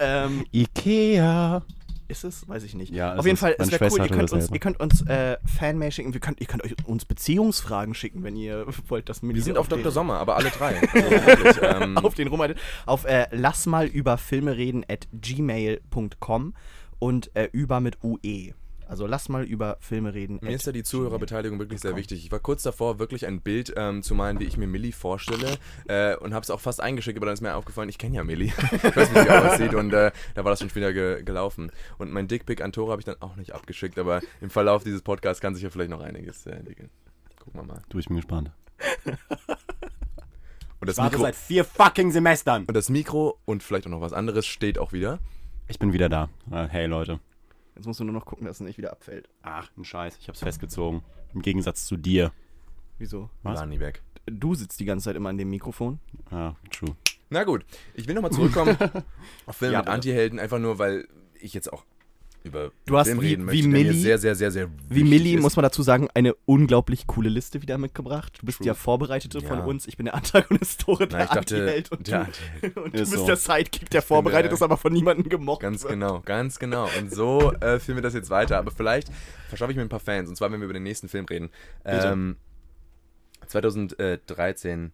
ähm, 0.00 0.44
Ikea. 0.52 1.62
ist 2.08 2.24
es? 2.24 2.48
Weiß 2.48 2.62
ich 2.64 2.74
nicht. 2.74 2.92
Ja, 2.92 3.14
Auf 3.16 3.24
jeden 3.26 3.34
ist- 3.34 3.40
Fall, 3.40 3.54
es 3.58 3.70
wäre 3.70 3.88
cool, 3.90 4.00
ihr 4.00 4.08
könnt, 4.08 4.32
uns, 4.32 4.50
ihr 4.50 4.58
könnt 4.60 4.80
uns 4.80 5.02
äh, 5.06 5.36
Fanmail 5.44 5.92
schicken. 5.92 6.12
Wir 6.14 6.20
könnt, 6.20 6.40
ihr 6.40 6.46
könnt 6.46 6.64
euch, 6.64 6.74
uns 6.86 7.04
Beziehungsfragen 7.04 7.94
schicken, 7.94 8.22
wenn 8.24 8.36
ihr 8.36 8.66
wollt, 8.88 9.08
dass 9.08 9.22
Wir 9.22 9.42
sind 9.42 9.58
auf 9.58 9.68
den, 9.68 9.78
Dr. 9.78 9.92
Sommer, 9.92 10.18
aber 10.18 10.36
alle 10.36 10.50
drei. 10.50 10.74
Also 10.92 11.10
wirklich, 11.10 11.56
ähm, 11.62 11.98
auf 12.02 12.14
den 12.14 12.28
rumhaltet. 12.28 12.58
Auf 12.86 13.04
äh, 13.04 13.26
lass 13.32 13.66
mal 13.66 13.86
über 13.86 14.16
Filme 14.18 14.56
reden 14.56 14.84
at 14.88 15.06
gmail.com 15.12 16.54
und 16.98 17.30
äh, 17.36 17.48
über 17.52 17.80
mit 17.80 17.98
UE. 18.02 18.52
Also 18.88 19.06
lass 19.06 19.28
mal 19.28 19.44
über 19.44 19.76
Filme 19.80 20.14
reden. 20.14 20.38
Mir 20.40 20.52
ist 20.54 20.64
ja 20.66 20.72
die 20.72 20.82
Zuhörerbeteiligung 20.82 21.58
wirklich 21.58 21.80
sehr 21.80 21.94
wichtig. 21.94 22.24
Ich 22.24 22.32
war 22.32 22.38
kurz 22.38 22.62
davor, 22.62 22.98
wirklich 22.98 23.26
ein 23.26 23.42
Bild 23.42 23.72
ähm, 23.76 24.02
zu 24.02 24.14
malen, 24.14 24.40
wie 24.40 24.44
ich 24.44 24.56
mir 24.56 24.66
Millie 24.66 24.92
vorstelle 24.92 25.58
äh, 25.88 26.16
und 26.16 26.32
habe 26.32 26.42
es 26.42 26.48
auch 26.50 26.60
fast 26.60 26.80
eingeschickt, 26.80 27.18
aber 27.18 27.26
dann 27.26 27.34
ist 27.34 27.42
mir 27.42 27.54
aufgefallen, 27.54 27.90
ich 27.90 27.98
kenne 27.98 28.16
ja 28.16 28.24
Millie. 28.24 28.46
ich 28.72 28.96
weiß 28.96 29.12
nicht, 29.12 29.14
wie 29.14 29.28
sie 29.28 29.30
aussieht 29.30 29.74
und 29.74 29.92
äh, 29.92 30.10
da 30.34 30.44
war 30.44 30.50
das 30.50 30.60
schon 30.60 30.74
wieder 30.74 30.94
ge 30.94 31.22
gelaufen. 31.22 31.70
Und 31.98 32.10
mein 32.12 32.28
Dickpick 32.28 32.62
an 32.62 32.72
Tore 32.72 32.90
habe 32.92 33.02
ich 33.02 33.04
dann 33.04 33.16
auch 33.20 33.36
nicht 33.36 33.52
abgeschickt, 33.54 33.98
aber 33.98 34.22
im 34.40 34.48
Verlauf 34.48 34.84
dieses 34.84 35.02
Podcasts 35.02 35.42
kann 35.42 35.54
sich 35.54 35.62
ja 35.64 35.68
vielleicht 35.70 35.90
noch 35.90 36.00
einiges 36.00 36.46
äh, 36.46 36.52
entwickeln. 36.52 36.88
Gucken 37.44 37.60
wir 37.60 37.64
mal. 37.66 37.82
Du, 37.90 37.98
ich 37.98 38.06
bin 38.06 38.16
gespannt. 38.16 38.50
Und 40.80 40.86
das, 40.88 40.96
Warte 40.96 41.16
Mikro, 41.16 41.24
seit 41.24 41.34
vier 41.34 41.64
fucking 41.64 42.12
Semestern. 42.12 42.64
und 42.64 42.74
das 42.74 42.88
Mikro 42.88 43.36
und 43.44 43.64
vielleicht 43.64 43.86
auch 43.86 43.90
noch 43.90 44.00
was 44.00 44.12
anderes 44.12 44.46
steht 44.46 44.78
auch 44.78 44.92
wieder. 44.92 45.18
Ich 45.66 45.80
bin 45.80 45.92
wieder 45.92 46.08
da. 46.08 46.28
Äh, 46.52 46.68
Hey 46.68 46.86
Leute. 46.86 47.18
Jetzt 47.78 47.86
musst 47.86 48.00
du 48.00 48.04
nur 48.04 48.12
noch 48.12 48.24
gucken, 48.26 48.44
dass 48.44 48.56
es 48.60 48.66
nicht 48.66 48.76
wieder 48.76 48.90
abfällt. 48.90 49.28
Ach, 49.42 49.70
ein 49.78 49.84
Scheiß. 49.84 50.18
Ich 50.20 50.26
hab's 50.28 50.40
festgezogen. 50.40 51.02
Im 51.32 51.42
Gegensatz 51.42 51.86
zu 51.86 51.96
dir. 51.96 52.32
Wieso? 52.98 53.30
Was? 53.44 53.60
War 53.60 53.66
nie 53.66 53.78
weg. 53.78 54.02
Du 54.26 54.56
sitzt 54.56 54.80
die 54.80 54.84
ganze 54.84 55.04
Zeit 55.04 55.14
immer 55.14 55.28
an 55.28 55.38
dem 55.38 55.48
Mikrofon. 55.48 56.00
Ja, 56.32 56.56
true. 56.72 56.96
Na 57.30 57.44
gut, 57.44 57.64
ich 57.94 58.08
will 58.08 58.16
nochmal 58.16 58.32
zurückkommen 58.32 58.76
auf 59.46 59.56
Filme 59.56 59.74
Ja, 59.74 59.78
mit. 59.80 59.88
Anti-Helden, 59.90 60.40
einfach 60.40 60.58
nur, 60.58 60.80
weil 60.80 61.06
ich 61.40 61.54
jetzt 61.54 61.72
auch 61.72 61.84
über 62.48 62.72
Du 62.86 62.98
hast 62.98 63.06
Film 63.06 63.20
wie- 63.20 63.26
reden 63.28 63.42
wie 63.42 63.46
möchte, 63.46 63.62
der 63.62 63.68
mir 63.70 63.84
Millie- 63.90 64.00
sehr, 64.02 64.18
sehr, 64.18 64.34
sehr, 64.34 64.50
sehr 64.50 64.68
Wie 64.88 65.04
Millie, 65.04 65.36
ist. 65.36 65.42
muss 65.42 65.54
man 65.56 65.62
dazu 65.62 65.82
sagen, 65.82 66.08
eine 66.14 66.34
unglaublich 66.46 67.06
coole 67.06 67.28
Liste 67.28 67.62
wieder 67.62 67.78
mitgebracht. 67.78 68.38
Du 68.40 68.46
bist 68.46 68.58
True. 68.58 68.64
der 68.64 68.74
Vorbereitete 68.74 69.40
von 69.40 69.58
Ja. 69.58 69.64
uns. 69.64 69.86
Ich 69.86 69.96
bin 69.96 70.06
der 70.06 70.14
Antagonist, 70.14 70.80
Tore, 70.80 71.06
Na, 71.10 71.18
der 71.18 71.20
ich 71.24 71.30
dachte, 71.30 71.38
Anti-Held 71.56 71.92
und, 71.92 72.06
der 72.08 72.28
du, 72.60 72.80
und 72.82 72.94
du 72.94 72.98
Ist 73.02 73.10
bist 73.10 73.20
so. 73.20 73.26
der 73.26 73.36
Sidekick, 73.36 73.90
der 73.90 74.00
bin 74.00 74.06
vorbereitet 74.08 74.46
der- 74.50 74.54
ist, 74.54 74.62
aber 74.62 74.76
von 74.76 74.92
niemandem 74.92 75.28
gemocht 75.28 75.60
Ganz 75.62 75.82
wird. 75.82 75.92
genau, 75.92 76.20
ganz 76.24 76.58
genau. 76.58 76.88
Und 76.98 77.12
so 77.14 77.52
äh, 77.60 77.78
führen 77.78 77.96
wir 77.96 78.02
das 78.02 78.14
jetzt 78.14 78.30
weiter. 78.30 78.58
Aber 78.58 78.70
vielleicht 78.70 79.10
verschaffe 79.48 79.70
ich 79.72 79.76
mir 79.76 79.82
ein 79.82 79.88
paar 79.88 80.00
Fans. 80.00 80.28
Und 80.28 80.36
zwar, 80.36 80.50
wenn 80.50 80.60
wir 80.60 80.64
über 80.64 80.74
den 80.74 80.82
nächsten 80.82 81.08
Film 81.08 81.24
reden. 81.26 81.50
Ähm, 81.84 82.36
2013 83.46 84.92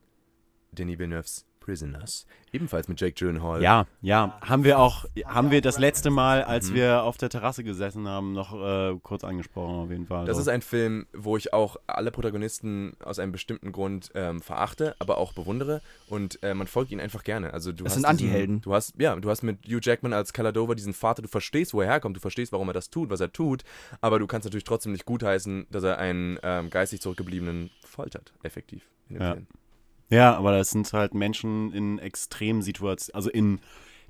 Denis 0.73 0.99
Villeneuve's 0.99 1.47
Prisoners. 1.65 2.27
Ebenfalls 2.53 2.89
mit 2.89 3.01
Jake 3.01 3.15
Gyllenhaal. 3.15 3.63
Ja, 3.63 3.87
ja, 4.03 4.39
haben 4.43 4.65
wir 4.65 4.79
auch, 4.79 5.07
haben 5.25 5.51
wir 5.51 5.61
das 5.61 5.79
letzte 5.79 6.11
Mal, 6.11 6.45
als 6.45 6.71
Mhm. 6.71 6.75
wir 6.75 7.03
auf 7.03 7.17
der 7.17 7.29
Terrasse 7.31 7.65
gesessen 7.65 8.07
haben, 8.07 8.33
noch 8.33 8.53
äh, 8.55 8.97
kurz 9.03 9.25
angesprochen 9.25 9.75
auf 9.77 9.91
jeden 9.91 10.07
Fall. 10.07 10.27
Das 10.27 10.37
so. 10.37 10.43
ist 10.43 10.49
ein 10.49 10.63
Film, 10.63 11.07
wo 11.15 11.37
ich 11.37 11.53
auch 11.53 11.77
alle 11.87 12.11
Protagonisten 12.11 12.93
aus 13.03 13.19
einem 13.19 13.33
bestimmten 13.33 13.73
Grund 13.73 14.11
ähm, 14.15 14.41
verachte, 14.43 14.95
aber 14.99 15.19
auch 15.19 15.33
bewundere 15.33 15.81
und 16.09 16.41
äh, 16.43 16.55
man 16.55 16.67
folgt 16.67 16.93
ihnen 16.93 17.01
einfach 17.01 17.25
gerne. 17.25 17.53
Also 17.55 17.73
du 17.73 17.85
Das 17.85 17.93
hast 17.93 18.03
sind 18.03 18.05
Antihelden. 18.05 18.61
Du 18.61 18.75
hast 18.75 18.95
ja, 19.01 19.17
du 19.17 19.31
hast 19.31 19.43
mit 19.43 19.65
Hugh 19.67 19.81
Jackman 19.83 20.13
als 20.13 20.33
Caladova 20.33 20.75
diesen 20.75 20.93
Vater, 20.95 21.23
du 21.23 21.29
verstehst, 21.29 21.73
wo 21.75 21.81
er 21.81 21.89
herkommt, 21.89 22.17
du 22.17 22.21
verstehst, 22.21 22.53
warum 22.53 22.69
er 22.69 22.75
das 22.75 22.91
tut, 22.91 23.11
was 23.11 23.21
er 23.21 23.33
tut, 23.33 23.65
aber 24.01 24.19
du 24.19 24.27
kannst 24.27 24.45
natürlich 24.45 24.65
trotzdem 24.65 24.93
nicht 24.93 25.07
gutheißen, 25.07 25.67
dass 25.71 25.83
er 25.83 25.99
einen 25.99 26.39
ähm, 26.43 26.71
geistig 26.71 27.01
zurückgebliebenen 27.01 27.71
foltert, 27.85 28.33
effektiv 28.43 28.89
in 29.09 29.17
dem 29.17 29.23
Ja. 29.23 29.33
Film. 29.33 29.47
Ja, 30.11 30.37
aber 30.37 30.57
das 30.57 30.71
sind 30.71 30.93
halt 30.93 31.15
Menschen 31.15 31.73
in 31.73 31.99
Extremsituationen, 31.99 33.15
also 33.15 33.31
in 33.31 33.61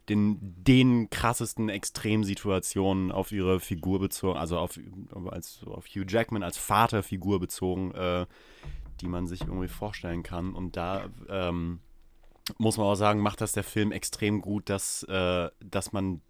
den, 0.08 0.38
den 0.40 1.08
krassesten 1.08 1.68
Extremsituationen 1.68 3.10
auf 3.10 3.32
ihre 3.32 3.58
Figur 3.60 4.00
bezogen, 4.00 4.38
also 4.38 4.58
auf, 4.58 4.78
als, 5.30 5.62
auf 5.64 5.86
Hugh 5.86 6.04
Jackman 6.06 6.42
als 6.42 6.58
Vaterfigur 6.58 7.40
bezogen, 7.40 7.92
äh, 7.92 8.26
die 9.00 9.08
man 9.08 9.26
sich 9.26 9.42
irgendwie 9.42 9.68
vorstellen 9.68 10.22
kann. 10.22 10.54
Und 10.54 10.76
da 10.76 11.06
ähm, 11.28 11.80
muss 12.58 12.76
man 12.76 12.86
auch 12.86 12.96
sagen, 12.96 13.20
macht 13.20 13.40
das 13.40 13.52
der 13.52 13.64
Film 13.64 13.92
extrem 13.92 14.40
gut, 14.42 14.68
dass, 14.68 15.04
äh, 15.04 15.48
dass 15.60 15.92
man 15.92 16.20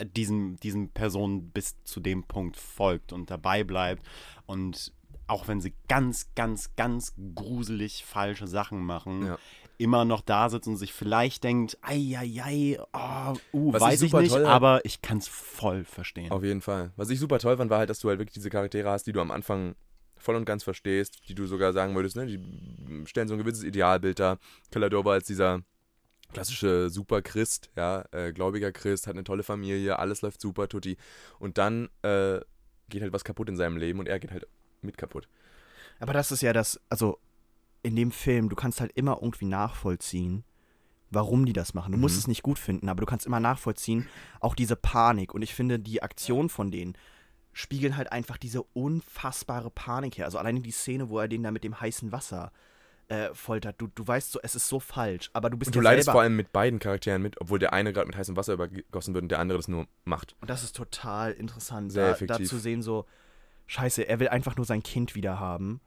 diesen, 0.00 0.56
diesen 0.56 0.90
Personen 0.90 1.50
bis 1.50 1.82
zu 1.84 2.00
dem 2.00 2.24
Punkt 2.24 2.56
folgt 2.56 3.12
und 3.12 3.30
dabei 3.30 3.64
bleibt 3.64 4.06
und 4.46 4.92
auch 5.26 5.48
wenn 5.48 5.60
sie 5.60 5.74
ganz, 5.88 6.28
ganz, 6.34 6.74
ganz 6.76 7.14
gruselig 7.34 8.04
falsche 8.04 8.46
Sachen 8.46 8.80
machen, 8.84 9.26
Ja. 9.26 9.38
immer 9.78 10.04
noch 10.04 10.20
da 10.20 10.48
sitzt 10.50 10.68
und 10.68 10.76
sich 10.76 10.92
vielleicht 10.92 11.44
denkt, 11.44 11.78
ei, 11.82 12.78
oh, 12.92 13.34
uh, 13.52 13.72
Was 13.72 13.80
ich 13.82 13.86
weiß 13.88 14.02
ich, 14.02 14.10
super 14.10 14.22
nicht, 14.22 14.32
toll- 14.32 14.46
aber 14.46 14.84
ich 14.84 15.02
kann 15.02 15.18
es 15.18 15.28
voll 15.28 15.84
verstehen. 15.84 16.30
Auf 16.30 16.42
jeden 16.44 16.60
Fall. 16.60 16.92
Was 16.96 17.10
ich 17.10 17.18
super 17.18 17.38
toll 17.38 17.56
fand, 17.56 17.70
war 17.70 17.78
halt, 17.78 17.90
dass 17.90 17.98
du 18.00 18.08
halt 18.08 18.18
wirklich 18.18 18.34
diese 18.34 18.50
Charaktere 18.50 18.90
hast, 18.90 19.06
die 19.06 19.12
du 19.12 19.20
am 19.20 19.30
Anfang 19.30 19.74
voll 20.16 20.36
und 20.36 20.44
ganz 20.44 20.62
verstehst, 20.64 21.28
die 21.28 21.34
du 21.34 21.46
sogar 21.46 21.72
sagen 21.72 21.94
würdest, 21.94 22.16
ne, 22.16 22.26
die 22.26 22.38
stellen 23.06 23.28
so 23.28 23.34
ein 23.34 23.38
gewisses 23.38 23.64
Idealbild 23.64 24.18
dar. 24.20 24.38
Caladova 24.70 25.12
als 25.12 25.26
dieser 25.26 25.60
klassische 26.32 26.88
Super-Christ, 26.90 27.70
ja, 27.76 28.04
äh, 28.12 28.32
gläubiger 28.32 28.72
Christ, 28.72 29.06
hat 29.06 29.14
eine 29.14 29.24
tolle 29.24 29.42
Familie, 29.42 29.98
alles 29.98 30.22
läuft 30.22 30.40
super, 30.40 30.68
tutti. 30.68 30.96
Und 31.38 31.58
dann 31.58 31.88
äh, 32.02 32.40
geht 32.88 33.02
halt 33.02 33.12
was 33.12 33.24
kaputt 33.24 33.48
in 33.48 33.56
seinem 33.56 33.76
Leben 33.76 33.98
und 33.98 34.08
er 34.08 34.18
geht 34.18 34.30
halt 34.30 34.46
mit 34.84 34.96
kaputt. 34.98 35.28
Aber 35.98 36.12
das 36.12 36.32
ist 36.32 36.42
ja 36.42 36.52
das, 36.52 36.80
also 36.88 37.18
in 37.82 37.96
dem 37.96 38.10
Film, 38.10 38.48
du 38.48 38.56
kannst 38.56 38.80
halt 38.80 38.92
immer 38.94 39.18
irgendwie 39.20 39.44
nachvollziehen, 39.46 40.44
warum 41.10 41.46
die 41.46 41.52
das 41.52 41.74
machen. 41.74 41.92
Du 41.92 41.98
musst 41.98 42.14
Mhm. 42.16 42.20
es 42.20 42.26
nicht 42.28 42.42
gut 42.42 42.58
finden, 42.58 42.88
aber 42.88 43.00
du 43.00 43.06
kannst 43.06 43.26
immer 43.26 43.40
nachvollziehen, 43.40 44.06
auch 44.40 44.54
diese 44.54 44.74
Panik. 44.76 45.34
Und 45.34 45.42
ich 45.42 45.54
finde, 45.54 45.78
die 45.78 46.02
Aktion 46.02 46.48
von 46.48 46.70
denen 46.70 46.94
spiegeln 47.52 47.96
halt 47.96 48.10
einfach 48.10 48.36
diese 48.36 48.62
unfassbare 48.62 49.70
Panik 49.70 50.18
her. 50.18 50.24
Also 50.24 50.38
alleine 50.38 50.60
die 50.60 50.72
Szene, 50.72 51.08
wo 51.08 51.18
er 51.20 51.28
den 51.28 51.42
da 51.44 51.50
mit 51.52 51.62
dem 51.62 51.80
heißen 51.80 52.10
Wasser 52.10 52.50
äh, 53.08 53.32
foltert. 53.34 53.80
Du, 53.80 53.86
du 53.94 54.04
weißt 54.04 54.32
so, 54.32 54.40
es 54.42 54.54
ist 54.56 54.66
so 54.66 54.80
falsch, 54.80 55.28
aber 55.34 55.50
du 55.50 55.56
bist 55.58 55.68
Und 55.68 55.74
du 55.76 55.80
ja 55.80 55.90
leidest 55.90 56.10
vor 56.10 56.22
allem 56.22 56.34
mit 56.36 56.52
beiden 56.52 56.78
Charakteren 56.80 57.20
mit, 57.22 57.38
obwohl 57.40 57.58
der 57.58 57.72
eine 57.74 57.92
gerade 57.92 58.06
mit 58.08 58.16
heißem 58.16 58.34
Wasser 58.34 58.54
übergossen 58.54 59.12
wird 59.14 59.22
und 59.22 59.28
der 59.28 59.38
andere 59.40 59.58
das 59.58 59.68
nur 59.68 59.86
macht. 60.04 60.34
Und 60.40 60.48
das 60.50 60.64
ist 60.64 60.74
total 60.74 61.32
interessant, 61.32 61.92
Sehr 61.92 62.02
da, 62.04 62.08
da 62.08 62.14
effektiv. 62.14 62.48
zu 62.48 62.58
sehen, 62.58 62.82
so, 62.82 63.04
scheiße, 63.66 64.06
er 64.08 64.20
will 64.20 64.28
einfach 64.28 64.56
nur 64.56 64.66
sein 64.66 64.82
Kind 64.82 65.14
wieder 65.14 65.38
haben. 65.40 65.80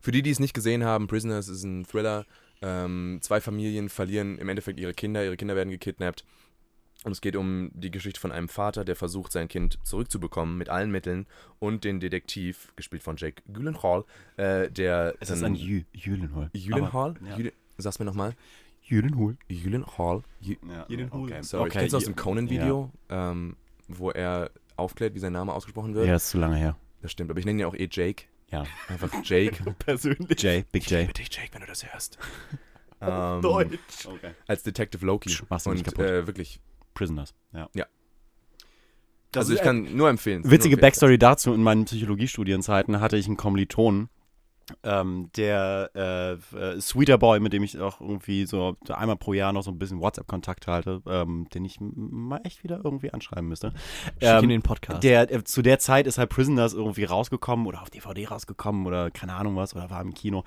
Für 0.00 0.10
die, 0.12 0.22
die 0.22 0.30
es 0.30 0.40
nicht 0.40 0.54
gesehen 0.54 0.84
haben, 0.84 1.06
Prisoners 1.06 1.48
ist 1.48 1.62
ein 1.64 1.84
Thriller. 1.84 2.26
Ähm, 2.60 3.18
zwei 3.22 3.40
Familien 3.40 3.88
verlieren 3.88 4.38
im 4.38 4.48
Endeffekt 4.48 4.78
ihre 4.80 4.94
Kinder, 4.94 5.24
ihre 5.24 5.36
Kinder 5.36 5.56
werden 5.56 5.70
gekidnappt. 5.70 6.24
Und 7.04 7.10
es 7.12 7.20
geht 7.20 7.34
um 7.34 7.70
die 7.74 7.90
Geschichte 7.90 8.20
von 8.20 8.30
einem 8.30 8.48
Vater, 8.48 8.84
der 8.84 8.94
versucht, 8.94 9.32
sein 9.32 9.48
Kind 9.48 9.78
zurückzubekommen 9.82 10.56
mit 10.56 10.68
allen 10.68 10.90
Mitteln. 10.92 11.26
Und 11.58 11.82
den 11.82 11.98
Detektiv, 11.98 12.72
gespielt 12.76 13.02
von 13.02 13.16
Jake 13.16 13.42
Gyllenhaal, 13.52 14.04
äh, 14.36 14.70
der. 14.70 15.14
es 15.18 15.30
ist 15.30 15.42
ein 15.42 15.56
Jü 15.56 15.82
Jülenhol. 15.92 16.50
Gyllenhaal? 16.52 17.14
Aber- 17.20 17.40
ja. 17.42 17.50
Sag's 17.78 17.98
mir 17.98 18.04
nochmal. 18.04 18.34
Jülenhol. 18.82 19.36
Gyllenhaal. 19.48 20.22
Jü- 20.44 20.58
Ja, 20.68 20.86
okay. 21.10 21.42
Sorry, 21.42 21.62
okay. 21.68 21.78
kennst 21.80 21.92
du 21.92 21.96
aus 21.96 22.04
dem 22.04 22.14
Jü- 22.14 22.20
Conan-Video, 22.20 22.92
ähm, 23.08 23.56
wo 23.88 24.10
er 24.10 24.50
aufklärt, 24.76 25.14
wie 25.14 25.18
sein 25.20 25.32
Name 25.32 25.52
ausgesprochen 25.52 25.94
wird? 25.94 26.06
Ja, 26.06 26.14
ist 26.16 26.28
zu 26.30 26.38
lange 26.38 26.56
her. 26.56 26.76
Das 27.02 27.12
stimmt, 27.12 27.30
aber 27.30 27.40
ich 27.40 27.44
nenne 27.44 27.62
ihn 27.62 27.66
auch 27.66 27.74
eh 27.74 27.88
Jake. 27.90 28.24
Ja. 28.50 28.64
Einfach 28.88 29.10
Jake. 29.24 29.62
Persönlich. 29.78 30.40
Jay, 30.40 30.64
Big 30.70 30.88
J. 30.90 31.06
Bitte 31.06 31.22
Jake, 31.22 31.52
wenn 31.52 31.60
du 31.62 31.66
das 31.66 31.84
hörst. 31.92 32.18
ähm, 33.00 33.42
Deutsch. 33.42 34.06
Okay. 34.06 34.30
als 34.46 34.62
Detective 34.62 35.04
Loki. 35.04 35.28
Psch, 35.28 35.42
machst 35.48 35.66
du 35.66 35.70
mich 35.70 35.80
und 35.80 35.84
kaputt. 35.86 36.04
äh, 36.04 36.26
wirklich. 36.26 36.60
Prisoners, 36.94 37.34
ja. 37.52 37.68
Das 39.32 39.46
also 39.46 39.54
ich 39.54 39.62
kann 39.62 39.96
nur 39.96 40.10
empfehlen. 40.10 40.42
Witzige 40.44 40.52
nur 40.52 40.64
empfehlen. 40.64 40.80
Backstory 40.80 41.18
dazu, 41.18 41.54
in 41.54 41.62
meinen 41.62 41.86
Psychologiestudienzeiten 41.86 43.00
hatte 43.00 43.16
ich 43.16 43.26
einen 43.26 43.38
Kommilitonen, 43.38 44.10
ähm, 44.82 45.30
der 45.36 45.90
äh, 45.94 46.32
äh, 46.56 46.80
Sweeter 46.80 47.18
Boy, 47.18 47.40
mit 47.40 47.52
dem 47.52 47.62
ich 47.62 47.78
auch 47.80 48.00
irgendwie 48.00 48.46
so 48.46 48.76
einmal 48.88 49.16
pro 49.16 49.32
Jahr 49.32 49.52
noch 49.52 49.62
so 49.62 49.70
ein 49.70 49.78
bisschen 49.78 50.00
WhatsApp-Kontakt 50.00 50.66
halte, 50.66 51.02
ähm, 51.06 51.46
den 51.54 51.64
ich 51.64 51.78
mal 51.80 52.40
echt 52.44 52.64
wieder 52.64 52.80
irgendwie 52.82 53.12
anschreiben 53.12 53.48
müsste. 53.48 53.72
Schick 53.72 54.22
in 54.22 54.28
Ähm, 54.44 54.48
den 54.48 54.62
Podcast. 54.62 55.02
der, 55.02 55.30
äh, 55.32 55.44
zu 55.44 55.62
der 55.62 55.78
Zeit 55.78 56.06
ist 56.06 56.18
halt 56.18 56.30
Prisoners 56.30 56.74
irgendwie 56.74 57.04
rausgekommen 57.04 57.66
oder 57.66 57.82
auf 57.82 57.90
DVD 57.90 58.26
rausgekommen 58.26 58.86
oder 58.86 59.10
keine 59.10 59.34
Ahnung 59.34 59.56
was 59.56 59.74
oder 59.74 59.90
war 59.90 60.00
im 60.00 60.14
Kino. 60.14 60.44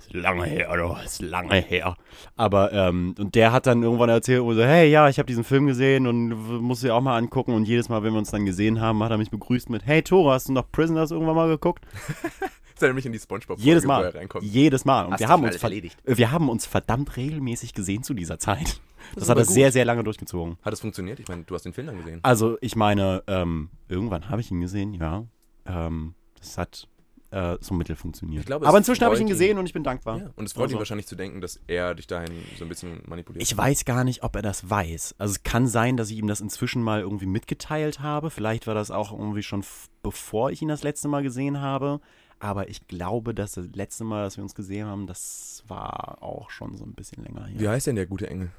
Ist 0.00 0.12
lange 0.14 0.44
her, 0.44 0.70
oder? 0.70 1.02
Ist 1.04 1.20
lange 1.22 1.56
her. 1.56 1.96
Aber, 2.36 2.72
ähm, 2.72 3.16
und 3.18 3.34
der 3.34 3.50
hat 3.50 3.66
dann 3.66 3.82
irgendwann 3.82 4.08
erzählt, 4.08 4.44
so, 4.44 4.62
hey, 4.62 4.88
ja, 4.88 5.08
ich 5.08 5.18
habe 5.18 5.26
diesen 5.26 5.42
Film 5.42 5.66
gesehen 5.66 6.06
und 6.06 6.28
muss 6.62 6.80
sie 6.80 6.92
auch 6.92 7.00
mal 7.00 7.16
angucken. 7.18 7.52
Und 7.52 7.66
jedes 7.66 7.88
Mal, 7.88 8.04
wenn 8.04 8.12
wir 8.12 8.20
uns 8.20 8.30
dann 8.30 8.46
gesehen 8.46 8.80
haben, 8.80 9.02
hat 9.02 9.10
er 9.10 9.18
mich 9.18 9.30
begrüßt 9.30 9.70
mit, 9.70 9.84
hey, 9.86 10.02
Tore, 10.02 10.34
hast 10.34 10.48
du 10.48 10.52
noch 10.52 10.70
Prisoners 10.70 11.10
irgendwann 11.10 11.34
mal 11.34 11.48
geguckt? 11.48 11.84
Das 12.78 12.82
erinnert 12.84 12.96
mich 12.96 13.06
an 13.06 13.12
die 13.12 13.18
Spongebob 13.18 13.58
Jedes 13.58 13.82
Wo 13.84 13.88
er 13.88 14.02
Mal. 14.02 14.08
reinkommt. 14.10 14.44
Jedes 14.44 14.84
Mal. 14.84 15.06
Und 15.06 15.12
Hast 15.14 15.20
wir 15.20 15.28
haben, 15.28 15.42
uns 15.42 15.56
erledigt? 15.56 15.98
wir 16.04 16.30
haben 16.30 16.48
uns 16.48 16.64
verdammt 16.64 17.16
regelmäßig 17.16 17.74
gesehen 17.74 18.04
zu 18.04 18.14
dieser 18.14 18.38
Zeit. 18.38 18.80
Das, 19.14 19.24
ist 19.24 19.28
hat 19.30 19.36
er 19.38 19.44
gut. 19.44 19.52
sehr, 19.52 19.72
sehr 19.72 19.84
lange 19.84 20.04
durchgezogen. 20.04 20.58
Hat 20.62 20.72
es 20.72 20.80
funktioniert? 20.80 21.18
Ich 21.18 21.26
meine, 21.26 21.42
du 21.42 21.54
hast 21.56 21.62
den 21.64 21.72
Film 21.72 21.88
dann 21.88 21.96
gesehen. 21.96 22.20
Also, 22.22 22.56
ich 22.60 22.76
meine, 22.76 23.22
ähm, 23.26 23.70
irgendwann 23.88 24.28
habe 24.28 24.40
ich 24.42 24.50
ihn 24.52 24.60
gesehen, 24.60 24.92
ja. 24.94 25.24
Ähm, 25.66 26.14
das 26.38 26.56
hat 26.58 26.86
äh, 27.30 27.56
so 27.60 27.74
mittel 27.74 27.94
funktioniert. 27.96 28.40
Ich 28.40 28.46
glaube, 28.46 28.66
Aber 28.66 28.78
inzwischen 28.78 29.04
habe 29.04 29.14
ich 29.14 29.20
ihn 29.20 29.26
freut 29.26 29.30
ihn. 29.30 29.38
gesehen 29.38 29.58
und 29.58 29.66
ich 29.66 29.72
bin 29.72 29.82
dankbar. 29.84 30.18
Ja. 30.18 30.30
Und 30.36 30.46
es 30.46 30.52
freut 30.52 30.62
ihn 30.64 30.66
Also- 30.68 30.78
wahrscheinlich 30.78 31.06
zu 31.06 31.14
denken, 31.16 31.40
dass 31.40 31.60
er 31.66 31.94
dich 31.94 32.06
dahin 32.06 32.32
so 32.58 32.64
ein 32.64 32.68
bisschen 32.68 33.02
manipuliert. 33.06 33.42
Ich 33.42 33.54
weiß 33.56 33.84
gar 33.84 34.04
nicht, 34.04 34.22
ob 34.22 34.34
er 34.36 34.42
das 34.42 34.70
weiß. 34.70 35.14
Also 35.18 35.32
es 35.32 35.42
kann 35.42 35.66
sein, 35.66 35.96
dass 35.96 36.10
ich 36.10 36.16
ihm 36.18 36.26
das 36.26 36.40
inzwischen 36.40 36.82
mal 36.82 37.00
irgendwie 37.00 37.26
mitgeteilt 37.26 38.00
habe. 38.00 38.30
Vielleicht 38.30 38.66
war 38.66 38.74
das 38.74 38.90
auch 38.90 39.12
irgendwie 39.12 39.42
schon 39.42 39.62
bevor 40.02 40.50
ich 40.52 40.62
ihn 40.62 40.68
das 40.68 40.82
letzte 40.82 41.08
Mal 41.08 41.22
gesehen 41.22 41.60
habe. 41.60 42.00
Aber 42.40 42.68
ich 42.68 42.86
glaube, 42.86 43.34
dass 43.34 43.52
das 43.52 43.66
letzte 43.74 44.04
Mal, 44.04 44.22
dass 44.24 44.36
wir 44.36 44.44
uns 44.44 44.54
gesehen 44.54 44.86
haben, 44.86 45.06
das 45.06 45.64
war 45.66 46.22
auch 46.22 46.50
schon 46.50 46.76
so 46.76 46.84
ein 46.84 46.94
bisschen 46.94 47.24
länger 47.24 47.46
her. 47.46 47.58
Wie 47.60 47.68
heißt 47.68 47.86
denn 47.88 47.96
der 47.96 48.06
gute 48.06 48.28
Engel? 48.30 48.50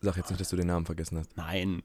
Sag 0.00 0.16
jetzt 0.16 0.30
nicht, 0.30 0.40
dass 0.40 0.48
du 0.50 0.56
den 0.56 0.66
Namen 0.66 0.86
vergessen 0.86 1.18
hast. 1.18 1.36
Nein. 1.36 1.82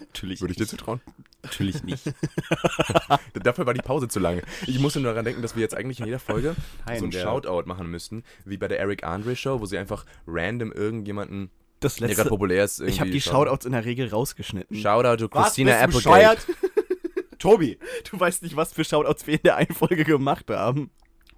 Natürlich 0.00 0.40
Würde 0.40 0.52
ich 0.52 0.56
dir 0.56 0.64
nicht. 0.64 0.70
zutrauen. 0.70 1.00
Natürlich 1.42 1.82
nicht. 1.84 2.04
Dafür 3.34 3.66
war 3.66 3.74
die 3.74 3.80
Pause 3.82 4.08
zu 4.08 4.18
lange. 4.18 4.42
Ich 4.66 4.78
musste 4.80 5.00
nur 5.00 5.12
daran 5.12 5.24
denken, 5.24 5.40
dass 5.42 5.54
wir 5.54 5.62
jetzt 5.62 5.74
eigentlich 5.74 6.00
in 6.00 6.06
jeder 6.06 6.18
Folge 6.18 6.54
Nein, 6.86 6.98
so 6.98 7.04
ein 7.06 7.10
der- 7.10 7.22
Shoutout 7.22 7.66
machen 7.66 7.90
müssten, 7.90 8.24
wie 8.44 8.56
bei 8.56 8.68
der 8.68 8.80
Eric 8.80 9.04
Andre 9.04 9.36
Show, 9.36 9.60
wo 9.60 9.66
sie 9.66 9.78
einfach 9.78 10.04
random 10.26 10.72
irgendjemanden, 10.72 11.50
das 11.80 11.96
der 11.96 12.08
letzte. 12.08 12.16
gerade 12.22 12.30
populär 12.30 12.64
ist, 12.64 12.80
irgendwie 12.80 12.92
ich 12.94 13.00
habe 13.00 13.10
die. 13.10 13.20
Shoutouts 13.20 13.64
in 13.66 13.72
der 13.72 13.84
Regel 13.84 14.08
rausgeschnitten. 14.08 14.76
Shoutout 14.76 15.26
to 15.26 15.34
Was, 15.34 15.44
Christina 15.46 15.86
bist 15.86 16.04
du 16.04 16.10
Applegate. 16.10 16.42
Tobi. 17.40 17.78
Du 18.08 18.20
weißt 18.20 18.42
nicht, 18.44 18.54
was 18.54 18.72
für 18.72 18.84
Shoutouts 18.84 19.26
wir 19.26 19.34
in 19.34 19.42
der 19.42 19.56
einen 19.56 19.74
Folge 19.74 20.04
gemacht 20.04 20.48
haben. 20.50 20.90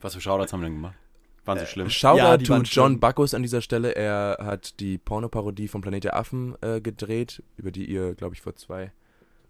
Was 0.02 0.14
für 0.14 0.20
Shoutouts 0.20 0.52
haben 0.52 0.60
wir 0.60 0.66
denn 0.66 0.74
gemacht? 0.74 0.96
Waren 1.44 1.58
sie 1.58 1.66
schlimm? 1.66 1.88
Shoutout 1.90 2.18
Ja, 2.18 2.36
to 2.36 2.44
John 2.44 2.66
schlimm. 2.66 3.00
Bacchus 3.00 3.34
an 3.34 3.42
dieser 3.42 3.62
Stelle. 3.62 3.94
Er 3.96 4.36
hat 4.40 4.78
die 4.80 4.98
Pornoparodie 4.98 5.66
von 5.68 5.80
Planet 5.80 6.04
der 6.04 6.16
Affen 6.16 6.54
äh, 6.60 6.80
gedreht, 6.80 7.42
über 7.56 7.70
die 7.72 7.84
ihr, 7.86 8.14
glaube 8.14 8.34
ich, 8.34 8.40
vor 8.42 8.54
zwei 8.54 8.92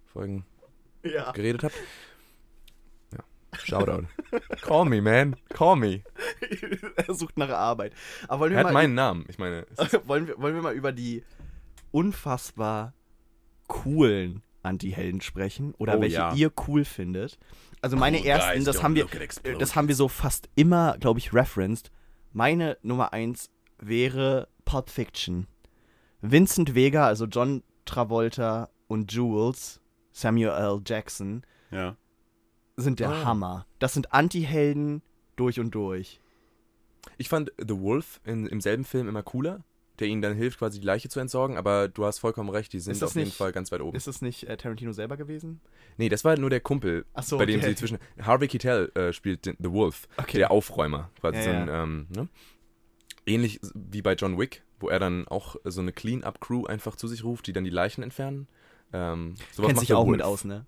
Folgen 0.06 0.46
Ja. 1.02 1.32
geredet 1.32 1.64
habt. 1.64 1.74
Ja. 3.12 3.18
Shoutout. 3.58 4.06
Call 4.62 4.86
me, 4.86 5.02
man. 5.02 5.36
Call 5.50 5.76
me. 5.76 6.02
er 6.96 7.14
sucht 7.14 7.36
nach 7.36 7.50
Arbeit. 7.50 7.92
Aber 8.28 8.40
wollen 8.40 8.52
wir, 8.52 8.58
Er 8.58 8.64
hat 8.64 8.72
mal, 8.72 8.82
meinen 8.82 8.94
Namen. 8.94 9.24
Ich 9.28 9.38
meine, 9.38 9.66
wollen, 10.06 10.26
wir, 10.28 10.38
wollen 10.38 10.54
wir 10.54 10.62
mal 10.62 10.74
über 10.74 10.92
die 10.92 11.22
unfassbar 11.90 12.94
coolen 13.68 14.42
Anti-Helden 14.62 15.20
sprechen 15.20 15.74
oder 15.78 15.98
Oh, 15.98 16.00
welche 16.00 16.16
ja. 16.16 16.34
ihr 16.34 16.52
cool 16.68 16.84
findet. 16.84 17.38
Also 17.80 17.96
meine 17.96 18.24
ersten, 18.24 18.64
das 18.64 18.82
haben 18.82 18.94
wir, 18.94 19.06
äh, 19.12 19.58
das 19.58 19.74
haben 19.76 19.88
wir 19.88 19.94
so 19.94 20.08
fast 20.08 20.48
immer, 20.54 20.96
glaube 20.98 21.18
ich, 21.18 21.32
referenced. 21.34 21.90
Meine 22.32 22.78
Nummer 22.82 23.12
eins 23.12 23.50
wäre 23.78 24.48
Pulp 24.64 24.88
Fiction. 24.90 25.46
Vincent 26.20 26.74
Vega, 26.74 27.06
also 27.06 27.26
John 27.26 27.62
Travolta 27.84 28.68
und 28.86 29.12
Jules, 29.12 29.80
Samuel 30.12 30.50
L. 30.50 30.80
Jackson, 30.86 31.42
Ja. 31.70 31.96
sind 32.76 33.00
der 33.00 33.10
Ah. 33.10 33.24
Hammer. 33.24 33.66
Das 33.80 33.94
sind 33.94 34.12
Anti-Helden 34.14 35.02
durch 35.36 35.58
und 35.58 35.74
durch. 35.74 36.20
Ich 37.18 37.28
fand 37.28 37.52
The 37.58 37.78
Wolf 37.80 38.20
in, 38.24 38.46
im 38.46 38.60
selben 38.60 38.84
Film 38.84 39.08
immer 39.08 39.24
cooler, 39.24 39.64
der 39.98 40.08
ihnen 40.08 40.22
dann 40.22 40.34
hilft, 40.34 40.58
quasi 40.58 40.80
die 40.80 40.86
Leiche 40.86 41.08
zu 41.08 41.20
entsorgen, 41.20 41.56
aber 41.56 41.86
du 41.88 42.04
hast 42.04 42.18
vollkommen 42.18 42.48
recht, 42.50 42.72
die 42.72 42.80
sind 42.80 42.92
Ist 42.92 43.02
das 43.02 43.10
auf 43.10 43.16
jeden 43.16 43.28
nicht- 43.28 43.36
Fall 43.36 43.52
ganz 43.52 43.70
weit 43.72 43.80
oben. 43.82 43.96
Ist 43.96 44.08
es 44.08 44.22
nicht 44.22 44.44
äh, 44.44 44.56
Tarantino 44.56 44.92
selber 44.92 45.16
gewesen? 45.16 45.60
Nee, 45.98 46.08
das 46.08 46.24
war 46.24 46.36
nur 46.38 46.50
der 46.50 46.60
Kumpel, 46.60 47.04
Ach 47.14 47.22
so, 47.22 47.36
bei 47.38 47.46
dem 47.46 47.60
okay. 47.60 47.70
sie 47.70 47.74
zwischen. 47.76 47.98
Harvey 48.20 48.48
Keitel 48.48 48.90
äh, 48.94 49.12
spielt 49.12 49.44
den, 49.46 49.56
The 49.58 49.70
Wolf, 49.70 50.08
Okay. 50.16 50.38
der 50.38 50.50
Aufräumer, 50.50 51.10
quasi 51.20 51.38
Ja, 51.38 51.44
so 51.44 51.50
ein, 51.50 51.68
ähm, 51.68 52.06
ne? 52.08 52.28
Ähnlich 53.26 53.60
wie 53.74 54.02
bei 54.02 54.14
John 54.14 54.38
Wick, 54.38 54.62
wo 54.80 54.88
er 54.88 54.98
dann 54.98 55.28
auch 55.28 55.56
so 55.64 55.80
eine 55.80 55.92
Clean-Up-Crew 55.92 56.64
einfach 56.66 56.96
zu 56.96 57.06
sich 57.06 57.22
ruft, 57.22 57.46
die 57.46 57.52
dann 57.52 57.62
die 57.64 57.70
Leichen 57.70 58.02
entfernen. 58.02 58.48
Ähm, 58.92 59.34
sowas 59.52 59.66
Kennt 59.68 59.76
macht 59.76 59.86
sich 59.86 59.94
auch 59.94 60.06
Wolf. 60.06 60.10
mit 60.16 60.22
aus, 60.22 60.44
ne? 60.44 60.66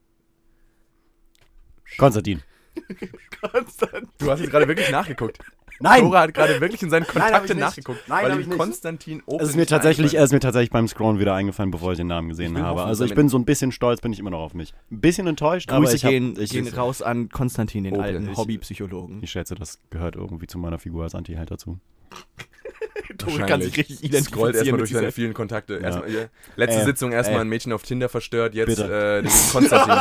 Konstantin. 1.98 2.42
Du 4.18 4.30
hast 4.30 4.40
jetzt 4.40 4.50
gerade 4.50 4.66
wirklich 4.68 4.90
nachgeguckt. 4.90 5.38
Nein! 5.80 6.02
Dora 6.02 6.20
hat 6.22 6.34
gerade 6.34 6.60
wirklich 6.60 6.82
in 6.82 6.88
seine 6.90 7.04
Nein, 7.04 7.14
hab 7.14 7.24
ich 7.24 7.30
Kontakte 7.32 7.54
nicht. 7.56 7.64
nachgeguckt, 7.64 8.08
Nein, 8.08 8.24
weil 8.24 8.32
hab 8.32 8.40
ihm 8.40 8.52
ich. 8.52 8.56
Konstantin 8.58 9.22
Opel 9.26 9.42
Es 9.44 9.50
ist 9.50 9.56
mir 9.56 9.66
tatsächlich, 9.66 10.14
es 10.14 10.22
ist 10.24 10.32
mir 10.32 10.38
tatsächlich 10.40 10.70
beim 10.70 10.86
Scrollen 10.86 11.18
wieder 11.18 11.34
eingefallen, 11.34 11.70
bevor 11.72 11.92
ich 11.92 11.98
den 11.98 12.06
Namen 12.06 12.28
gesehen 12.28 12.56
habe. 12.58 12.78
hoffen, 12.80 12.88
Also 12.88 13.04
ich 13.04 13.10
er 13.10 13.16
bin 13.16 13.28
so 13.28 13.36
ein 13.36 13.44
bisschen 13.44 13.72
stolz, 13.72 14.00
bin 14.00 14.12
ich 14.12 14.20
immer 14.20 14.30
noch 14.30 14.38
auf 14.40 14.54
mich. 14.54 14.72
Ein 14.92 15.00
bisschen 15.00 15.26
enttäuscht, 15.26 15.70
aber 15.72 15.80
Grüße 15.84 15.96
ich, 15.96 16.04
hab, 16.04 16.10
gehen, 16.12 16.36
ich, 16.38 16.50
gehen 16.50 16.68
raus 16.68 17.02
an 17.02 17.28
Konstantin, 17.28 17.84
den 17.84 17.94
Opel. 17.94 18.04
alten 18.04 18.30
Ich- 18.30 18.36
Hobbypsychologen. 18.38 19.18
ich 19.22 19.30
schätze, 19.32 19.56
das 19.56 19.80
gehört 19.90 20.14
irgendwie 20.14 20.46
zu 20.46 20.58
meiner 20.58 20.78
Figur 20.78 21.02
als 21.02 21.14
Anti-Held 21.16 21.50
dazu. 21.50 21.78
Tore 23.18 23.44
kann 23.46 23.60
sich 23.60 23.76
richtig 23.76 23.98
identifizieren 24.02 24.24
Scrollt 24.24 24.56
erstmal 24.56 24.78
durch 24.78 24.90
seine 24.90 25.12
vielen 25.12 25.34
Kontakte. 25.34 25.74
Ja. 25.74 25.80
Erstmal, 25.80 26.10
ja. 26.10 26.24
Letzte 26.56 26.80
Ey, 26.80 26.84
Sitzung 26.86 27.12
erstmal 27.12 27.38
ey. 27.40 27.44
ein 27.44 27.48
Mädchen 27.48 27.72
auf 27.72 27.82
Tinder 27.82 28.08
verstört, 28.08 28.54
jetzt 28.54 28.78
äh, 28.78 29.22
den 29.22 29.30
Konstantin. 29.52 29.94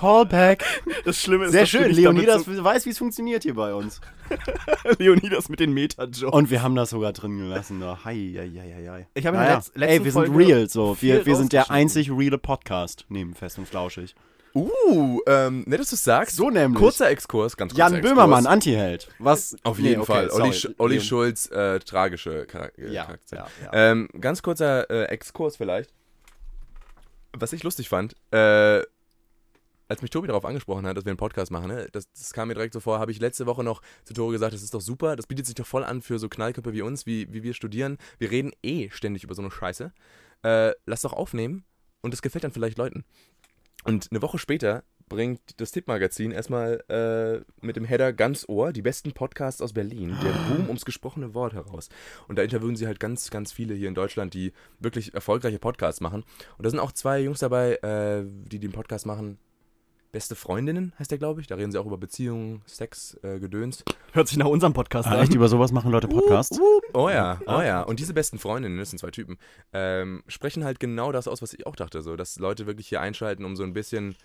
Callback! 0.00 0.64
Das 1.04 1.20
Schlimme 1.20 1.44
ist, 1.44 1.52
Sehr 1.52 1.62
dass 1.62 1.70
du 1.72 1.78
schön, 1.78 1.90
Leonidas 1.94 2.44
damit 2.46 2.64
weiß, 2.64 2.86
wie 2.86 2.90
es 2.90 2.96
funktioniert 2.96 3.42
hier 3.42 3.54
bei 3.54 3.74
uns. 3.74 4.00
So, 4.30 4.90
Leonidas 4.98 5.50
mit 5.50 5.60
den 5.60 5.74
Meta-Jokes. 5.74 6.34
Und 6.34 6.50
wir 6.50 6.62
haben 6.62 6.74
das 6.74 6.88
sogar 6.88 7.12
drin 7.12 7.36
gelassen. 7.38 7.82
Oh, 7.82 7.98
hei, 8.02 8.32
hei, 8.34 8.50
hei, 8.50 8.88
hei. 8.88 9.06
Ich 9.12 9.26
habe 9.26 9.36
naja. 9.36 9.56
letzten 9.56 9.82
Ey, 9.82 10.02
wir 10.02 10.10
sind 10.10 10.26
Folge 10.26 10.38
real, 10.38 10.70
so. 10.70 10.96
Wir, 11.00 11.26
wir 11.26 11.36
sind 11.36 11.52
der 11.52 11.70
einzig 11.70 12.10
reale 12.10 12.38
Podcast 12.38 13.04
neben 13.10 13.34
Fest 13.34 13.58
und 13.58 13.68
Flauschig. 13.68 14.14
Uh, 14.54 15.20
ähm, 15.26 15.64
nett, 15.66 15.80
dass 15.80 15.90
du 15.90 15.96
sagst. 15.96 16.34
So 16.34 16.48
nämlich. 16.48 16.78
Kurzer 16.80 17.10
Exkurs, 17.10 17.58
ganz 17.58 17.72
kurzer 17.72 17.84
Jan 17.84 17.94
Exkurs. 17.96 18.14
Böhmermann, 18.14 18.46
Anti-Held. 18.46 19.08
Was? 19.18 19.54
Auf 19.64 19.78
Nee, 19.78 19.90
jeden 19.90 20.00
okay, 20.00 20.12
Fall. 20.12 20.30
Olli. 20.30 20.52
Sch 20.54 20.68
Olli 20.78 21.00
Schulz, 21.02 21.50
äh, 21.50 21.78
tragische 21.78 22.46
äh, 22.48 22.90
Ja, 22.90 23.04
Charakter. 23.04 23.36
ja, 23.36 23.46
ja. 23.64 23.90
Ähm, 23.90 24.08
ganz 24.18 24.40
kurzer 24.40 24.88
äh, 24.88 25.04
Exkurs 25.04 25.58
vielleicht. 25.58 25.92
Was 27.38 27.52
ich 27.52 27.62
lustig 27.62 27.90
fand, 27.90 28.16
äh, 28.32 28.82
als 29.90 30.02
mich 30.02 30.10
Tobi 30.10 30.28
darauf 30.28 30.44
angesprochen 30.44 30.86
hat, 30.86 30.96
dass 30.96 31.04
wir 31.04 31.10
einen 31.10 31.16
Podcast 31.16 31.50
machen, 31.50 31.68
ne, 31.68 31.88
das, 31.90 32.10
das 32.12 32.32
kam 32.32 32.48
mir 32.48 32.54
direkt 32.54 32.74
so 32.74 32.80
vor, 32.80 33.00
habe 33.00 33.10
ich 33.10 33.18
letzte 33.18 33.46
Woche 33.46 33.64
noch 33.64 33.82
zu 34.04 34.14
Tore 34.14 34.32
gesagt, 34.32 34.54
das 34.54 34.62
ist 34.62 34.72
doch 34.72 34.80
super, 34.80 35.16
das 35.16 35.26
bietet 35.26 35.46
sich 35.46 35.56
doch 35.56 35.66
voll 35.66 35.82
an 35.82 36.00
für 36.00 36.20
so 36.20 36.28
Knallköpfe 36.28 36.72
wie 36.72 36.82
uns, 36.82 37.06
wie, 37.06 37.32
wie 37.32 37.42
wir 37.42 37.54
studieren. 37.54 37.98
Wir 38.18 38.30
reden 38.30 38.52
eh 38.62 38.88
ständig 38.90 39.24
über 39.24 39.34
so 39.34 39.42
eine 39.42 39.50
Scheiße. 39.50 39.92
Äh, 40.44 40.72
lass 40.86 41.02
doch 41.02 41.12
aufnehmen 41.12 41.64
und 42.02 42.14
das 42.14 42.22
gefällt 42.22 42.44
dann 42.44 42.52
vielleicht 42.52 42.78
Leuten. 42.78 43.04
Und 43.82 44.08
eine 44.12 44.22
Woche 44.22 44.38
später 44.38 44.84
bringt 45.08 45.40
das 45.56 45.72
Tippmagazin 45.72 46.30
erstmal 46.30 46.84
äh, 46.88 47.44
mit 47.66 47.74
dem 47.74 47.84
Header 47.84 48.12
ganz 48.12 48.48
Ohr 48.48 48.72
die 48.72 48.82
besten 48.82 49.10
Podcasts 49.10 49.60
aus 49.60 49.72
Berlin, 49.72 50.16
der 50.22 50.30
Boom 50.30 50.68
ums 50.68 50.84
gesprochene 50.84 51.34
Wort 51.34 51.52
heraus. 51.52 51.88
Und 52.28 52.38
da 52.38 52.42
interviewen 52.42 52.76
sie 52.76 52.86
halt 52.86 53.00
ganz, 53.00 53.30
ganz 53.30 53.50
viele 53.50 53.74
hier 53.74 53.88
in 53.88 53.96
Deutschland, 53.96 54.34
die 54.34 54.52
wirklich 54.78 55.14
erfolgreiche 55.14 55.58
Podcasts 55.58 56.00
machen. 56.00 56.22
Und 56.58 56.64
da 56.64 56.70
sind 56.70 56.78
auch 56.78 56.92
zwei 56.92 57.18
Jungs 57.18 57.40
dabei, 57.40 57.74
äh, 57.82 58.24
die 58.24 58.60
den 58.60 58.70
Podcast 58.70 59.04
machen. 59.04 59.38
Beste 60.12 60.34
Freundinnen 60.34 60.92
heißt 60.98 61.10
der, 61.10 61.18
glaube 61.18 61.40
ich. 61.40 61.46
Da 61.46 61.54
reden 61.54 61.70
sie 61.70 61.78
auch 61.78 61.86
über 61.86 61.96
Beziehungen, 61.98 62.62
Sex, 62.66 63.16
äh, 63.22 63.38
Gedöns. 63.38 63.84
Hört 64.12 64.26
sich 64.26 64.38
nach 64.38 64.46
unserem 64.46 64.72
Podcast 64.72 65.06
Ah, 65.08 65.12
an. 65.12 65.20
echt, 65.20 65.34
über 65.34 65.46
sowas 65.48 65.70
machen 65.70 65.92
Leute 65.92 66.08
Podcasts? 66.08 66.58
Oh 66.94 67.08
ja, 67.08 67.40
oh 67.46 67.60
ja. 67.62 67.82
Und 67.82 68.00
diese 68.00 68.12
besten 68.12 68.38
Freundinnen, 68.40 68.76
das 68.78 68.90
sind 68.90 68.98
zwei 68.98 69.12
Typen, 69.12 69.38
ähm, 69.72 70.24
sprechen 70.26 70.64
halt 70.64 70.80
genau 70.80 71.12
das 71.12 71.28
aus, 71.28 71.42
was 71.42 71.52
ich 71.54 71.64
auch 71.66 71.76
dachte. 71.76 72.02
So, 72.02 72.16
dass 72.16 72.40
Leute 72.40 72.66
wirklich 72.66 72.88
hier 72.88 73.00
einschalten, 73.00 73.44
um 73.44 73.54
so 73.54 73.62
ein 73.62 73.72
bisschen 73.72 74.16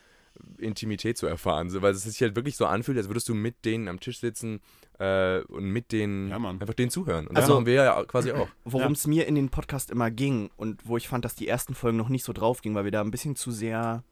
Intimität 0.58 1.18
zu 1.20 1.28
erfahren. 1.28 1.70
So, 1.70 1.82
weil 1.84 1.94
es 1.94 2.02
sich 2.04 2.20
halt 2.22 2.36
wirklich 2.36 2.58
so 2.58 2.66
anfühlt, 2.66 2.98
als 2.98 3.08
würdest 3.08 3.30
du 3.30 3.36
mit 3.36 3.64
denen 3.64 3.88
am 3.88 4.00
Tisch 4.00 4.20
sitzen 4.20 4.62
äh, 5.00 5.42
und 5.42 5.66
mit 5.66 5.92
denen 5.92 6.30
Ja, 6.30 6.38
einfach 6.38 6.74
denen 6.74 6.90
zuhören. 6.90 7.28
Und 7.28 7.36
Also- 7.38 7.48
das 7.50 7.54
machen 7.56 7.66
wir 7.68 7.74
ja 7.76 8.04
quasi 8.06 8.32
auch. 8.32 8.48
Worum 8.64 8.94
es 8.94 9.06
mir 9.08 9.28
in 9.28 9.36
den 9.36 9.50
Podcast 9.50 9.92
immer 9.92 10.10
ging 10.10 10.50
und 10.58 10.82
wo 10.88 10.98
ich 10.98 11.08
fand, 11.08 11.24
dass 11.26 11.36
die 11.36 11.48
ersten 11.48 11.76
Folgen 11.76 11.98
noch 11.98 12.10
nicht 12.10 12.24
so 12.24 12.34
drauf 12.34 12.62
gingen, 12.62 12.76
weil 12.76 12.86
wir 12.86 12.92
da 12.92 13.02
ein 13.02 13.12
bisschen 13.12 13.36
zu 13.36 13.52
sehr 13.52 14.04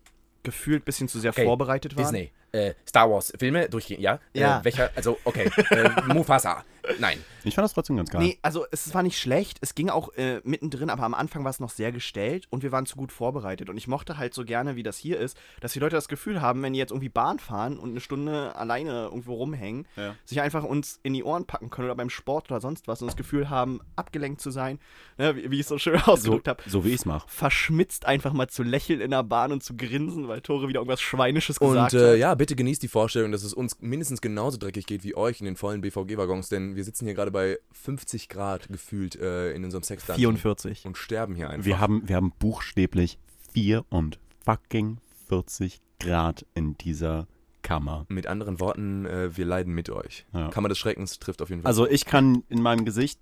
gefühlt, 0.43 0.83
ein 0.83 0.85
bisschen 0.85 1.07
zu 1.07 1.19
sehr 1.19 1.31
Okay, 1.31 1.45
vorbereitet 1.45 1.95
waren. 1.95 2.03
Disney, 2.03 2.31
äh, 2.51 2.73
Star 2.87 3.09
Wars 3.09 3.33
Filme 3.37 3.67
durchgehen, 3.69 4.01
ja? 4.01 4.19
Ja. 4.33 4.59
Äh, 4.59 4.63
welcher, 4.65 4.91
also, 4.95 5.17
okay, 5.23 5.49
äh, 5.71 5.89
Mufasa, 6.13 6.63
nein. 6.99 7.23
Ich 7.45 7.55
fand 7.55 7.65
das 7.65 7.73
trotzdem 7.73 7.97
ganz 7.97 8.09
geil. 8.09 8.21
Nee, 8.21 8.39
also 8.41 8.65
es 8.71 8.93
war 8.93 9.03
nicht 9.03 9.19
schlecht, 9.19 9.57
es 9.59 9.75
ging 9.75 9.89
auch 9.89 10.13
äh, 10.15 10.39
mittendrin, 10.45 10.89
aber 10.89 11.03
am 11.03 11.13
Anfang 11.13 11.43
war 11.43 11.49
es 11.51 11.59
noch 11.59 11.69
sehr 11.71 11.91
gestellt 11.91 12.45
und 12.51 12.63
wir 12.63 12.71
waren 12.71 12.85
zu 12.85 12.95
gut 12.95 13.11
vorbereitet. 13.11 13.69
Und 13.69 13.75
ich 13.75 13.87
mochte 13.89 14.17
halt 14.17 14.33
so 14.33 14.45
gerne, 14.45 14.77
wie 14.77 14.83
das 14.83 14.97
hier 14.97 15.19
ist, 15.19 15.35
dass 15.59 15.73
die 15.73 15.79
Leute 15.79 15.97
das 15.97 16.07
Gefühl 16.07 16.41
haben, 16.41 16.61
wenn 16.63 16.71
die 16.71 16.79
jetzt 16.79 16.91
irgendwie 16.91 17.09
Bahn 17.09 17.39
fahren 17.39 17.77
und 17.79 17.89
eine 17.89 17.99
Stunde 17.99 18.55
alleine 18.55 19.03
irgendwo 19.05 19.33
rumhängen, 19.33 19.85
Ja. 19.97 20.15
sich 20.23 20.39
einfach 20.39 20.63
uns 20.63 20.99
in 21.03 21.13
die 21.13 21.23
Ohren 21.25 21.45
packen 21.45 21.69
können 21.69 21.87
oder 21.87 21.95
beim 21.95 22.09
Sport 22.09 22.49
oder 22.49 22.61
sonst 22.61 22.87
was 22.87 23.01
und 23.01 23.07
das 23.09 23.17
Gefühl 23.17 23.49
haben, 23.49 23.81
abgelenkt 23.97 24.39
zu 24.39 24.51
sein, 24.51 24.79
ne, 25.17 25.35
wie, 25.35 25.51
wie 25.51 25.55
ich 25.55 25.61
es 25.61 25.67
so 25.67 25.77
schön 25.77 25.99
So, 26.05 26.11
ausgedrückt 26.13 26.47
habe. 26.47 26.63
so 26.65 26.85
wie 26.85 26.89
ich 26.89 26.95
es 26.95 27.05
mache. 27.05 27.27
Verschmitzt 27.27 28.05
einfach 28.05 28.31
mal 28.31 28.47
zu 28.47 28.63
lächeln 28.63 29.01
in 29.01 29.11
der 29.11 29.23
Bahn 29.23 29.51
und 29.51 29.63
zu 29.63 29.75
grinsen, 29.75 30.29
weil 30.33 30.41
Tore 30.41 30.67
wieder 30.67 30.79
irgendwas 30.79 30.99
Schweinisches 31.01 31.59
gesagt 31.59 31.93
Und 31.93 31.99
äh, 32.01 32.11
hat. 32.13 32.17
ja, 32.17 32.33
bitte 32.35 32.55
genießt 32.55 32.81
die 32.81 32.87
Vorstellung, 32.87 33.31
dass 33.31 33.43
es 33.43 33.53
uns 33.53 33.77
mindestens 33.81 34.19
genauso 34.19 34.57
dreckig 34.57 34.87
geht 34.87 35.03
wie 35.03 35.15
euch 35.15 35.39
in 35.39 35.45
den 35.45 35.55
vollen 35.55 35.81
BVG-Waggons, 35.81 36.49
denn 36.49 36.75
wir 36.75 36.83
sitzen 36.83 37.05
hier 37.05 37.13
gerade 37.13 37.29
bei 37.31 37.59
50 37.71 38.29
Grad 38.29 38.67
gefühlt 38.69 39.15
äh, 39.15 39.51
in 39.53 39.63
unserem 39.63 39.83
sex 39.83 40.03
44. 40.05 40.85
und 40.85 40.97
sterben 40.97 41.35
hier 41.35 41.49
einfach. 41.51 41.65
Wir 41.65 41.79
haben, 41.79 42.07
wir 42.09 42.15
haben 42.15 42.31
buchstäblich 42.39 43.19
4 43.53 43.85
und 43.89 44.17
fucking 44.43 44.97
40 45.29 45.79
Grad 45.99 46.45
in 46.55 46.75
dieser 46.79 47.27
Kammer. 47.61 48.05
Mit 48.09 48.25
anderen 48.27 48.59
Worten, 48.59 49.05
äh, 49.05 49.37
wir 49.37 49.45
leiden 49.45 49.73
mit 49.73 49.89
euch. 49.89 50.25
Ja. 50.33 50.49
Kammer 50.49 50.67
des 50.69 50.79
Schreckens 50.79 51.19
trifft 51.19 51.41
auf 51.43 51.49
jeden 51.49 51.61
Fall. 51.61 51.69
Also 51.69 51.87
ich 51.87 52.05
kann 52.05 52.43
in 52.49 52.61
meinem 52.61 52.83
Gesicht, 52.85 53.19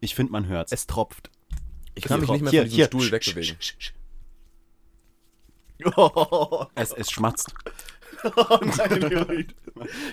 ich 0.00 0.14
finde, 0.14 0.32
man 0.32 0.46
hört's. 0.46 0.70
Es 0.72 0.86
tropft. 0.86 1.30
ich 1.94 2.04
kann 2.04 2.20
mich 2.20 2.30
nicht 2.30 2.42
mehr 2.42 2.50
hier, 2.52 2.60
von 2.62 2.68
diesem 2.68 2.76
hier. 2.76 2.86
Stuhl 2.86 3.02
Sch- 3.02 3.12
wegbewegen. 3.12 3.56
sch- 3.56 3.74
sch- 3.74 3.80
sch- 3.80 3.92
Oh, 5.96 6.66
Es, 6.74 6.92
es 6.92 7.10
schmatzt. 7.10 7.54
nein, 8.76 9.00
Leonid. 9.00 9.54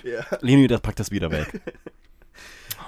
ja. 0.04 0.26
Leni, 0.42 0.68
das 0.68 0.82
packt 0.82 1.00
das 1.00 1.10
wieder 1.12 1.32
weg. 1.32 1.60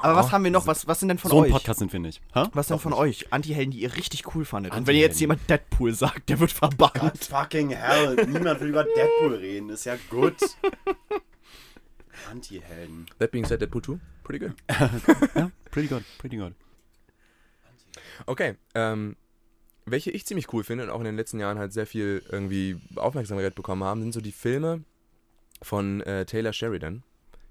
Aber 0.01 0.15
was 0.15 0.31
haben 0.31 0.43
wir 0.43 0.51
noch? 0.51 0.67
Was, 0.67 0.85
was 0.87 0.99
sind 0.99 1.07
denn 1.09 1.17
von 1.17 1.31
so 1.31 1.37
ein 1.39 1.45
euch? 1.45 1.51
Podcast 1.51 1.79
sind 1.79 1.91
wir 1.91 1.99
nicht. 1.99 2.21
Hä? 2.33 2.43
Was 2.53 2.67
denn 2.67 2.77
von 2.77 2.93
euch? 2.93 3.33
Anti-Helden, 3.33 3.71
die 3.71 3.79
ihr 3.79 3.95
richtig 3.95 4.35
cool 4.35 4.45
fandet. 4.45 4.73
Und 4.75 4.85
wenn 4.85 4.95
jetzt 4.95 5.19
jemand 5.19 5.49
Deadpool 5.49 5.93
sagt, 5.95 6.29
der 6.29 6.39
wird 6.39 6.51
verbannt. 6.51 7.23
fucking 7.25 7.71
hell. 7.71 8.15
Niemand 8.27 8.61
will 8.61 8.69
über 8.69 8.83
Deadpool 8.83 9.35
reden. 9.35 9.69
Ist 9.69 9.85
ja 9.85 9.95
gut. 10.11 10.35
Anti-Helden. 12.29 13.07
That 13.19 13.31
being 13.31 13.45
said, 13.45 13.59
Deadpool 13.61 13.81
2, 13.81 13.99
pretty 14.23 14.45
good. 14.45 14.53
Ja, 15.35 15.51
pretty 15.71 15.87
good, 15.87 16.03
pretty 16.19 16.37
good. 16.37 16.53
Okay, 18.25 18.55
ähm, 18.75 19.15
welche 19.87 20.11
ich 20.11 20.25
ziemlich 20.25 20.51
cool 20.53 20.63
finde 20.63 20.83
und 20.83 20.89
auch 20.89 20.99
in 20.99 21.05
den 21.05 21.15
letzten 21.15 21.39
Jahren 21.39 21.57
halt 21.57 21.73
sehr 21.73 21.87
viel 21.87 22.21
irgendwie 22.29 22.77
Aufmerksamkeit 22.95 23.55
bekommen 23.55 23.83
haben, 23.83 24.01
sind 24.01 24.13
so 24.13 24.21
die 24.21 24.31
Filme 24.31 24.83
von 25.61 26.01
äh, 26.01 26.25
Taylor 26.25 26.53
Sheridan. 26.53 27.03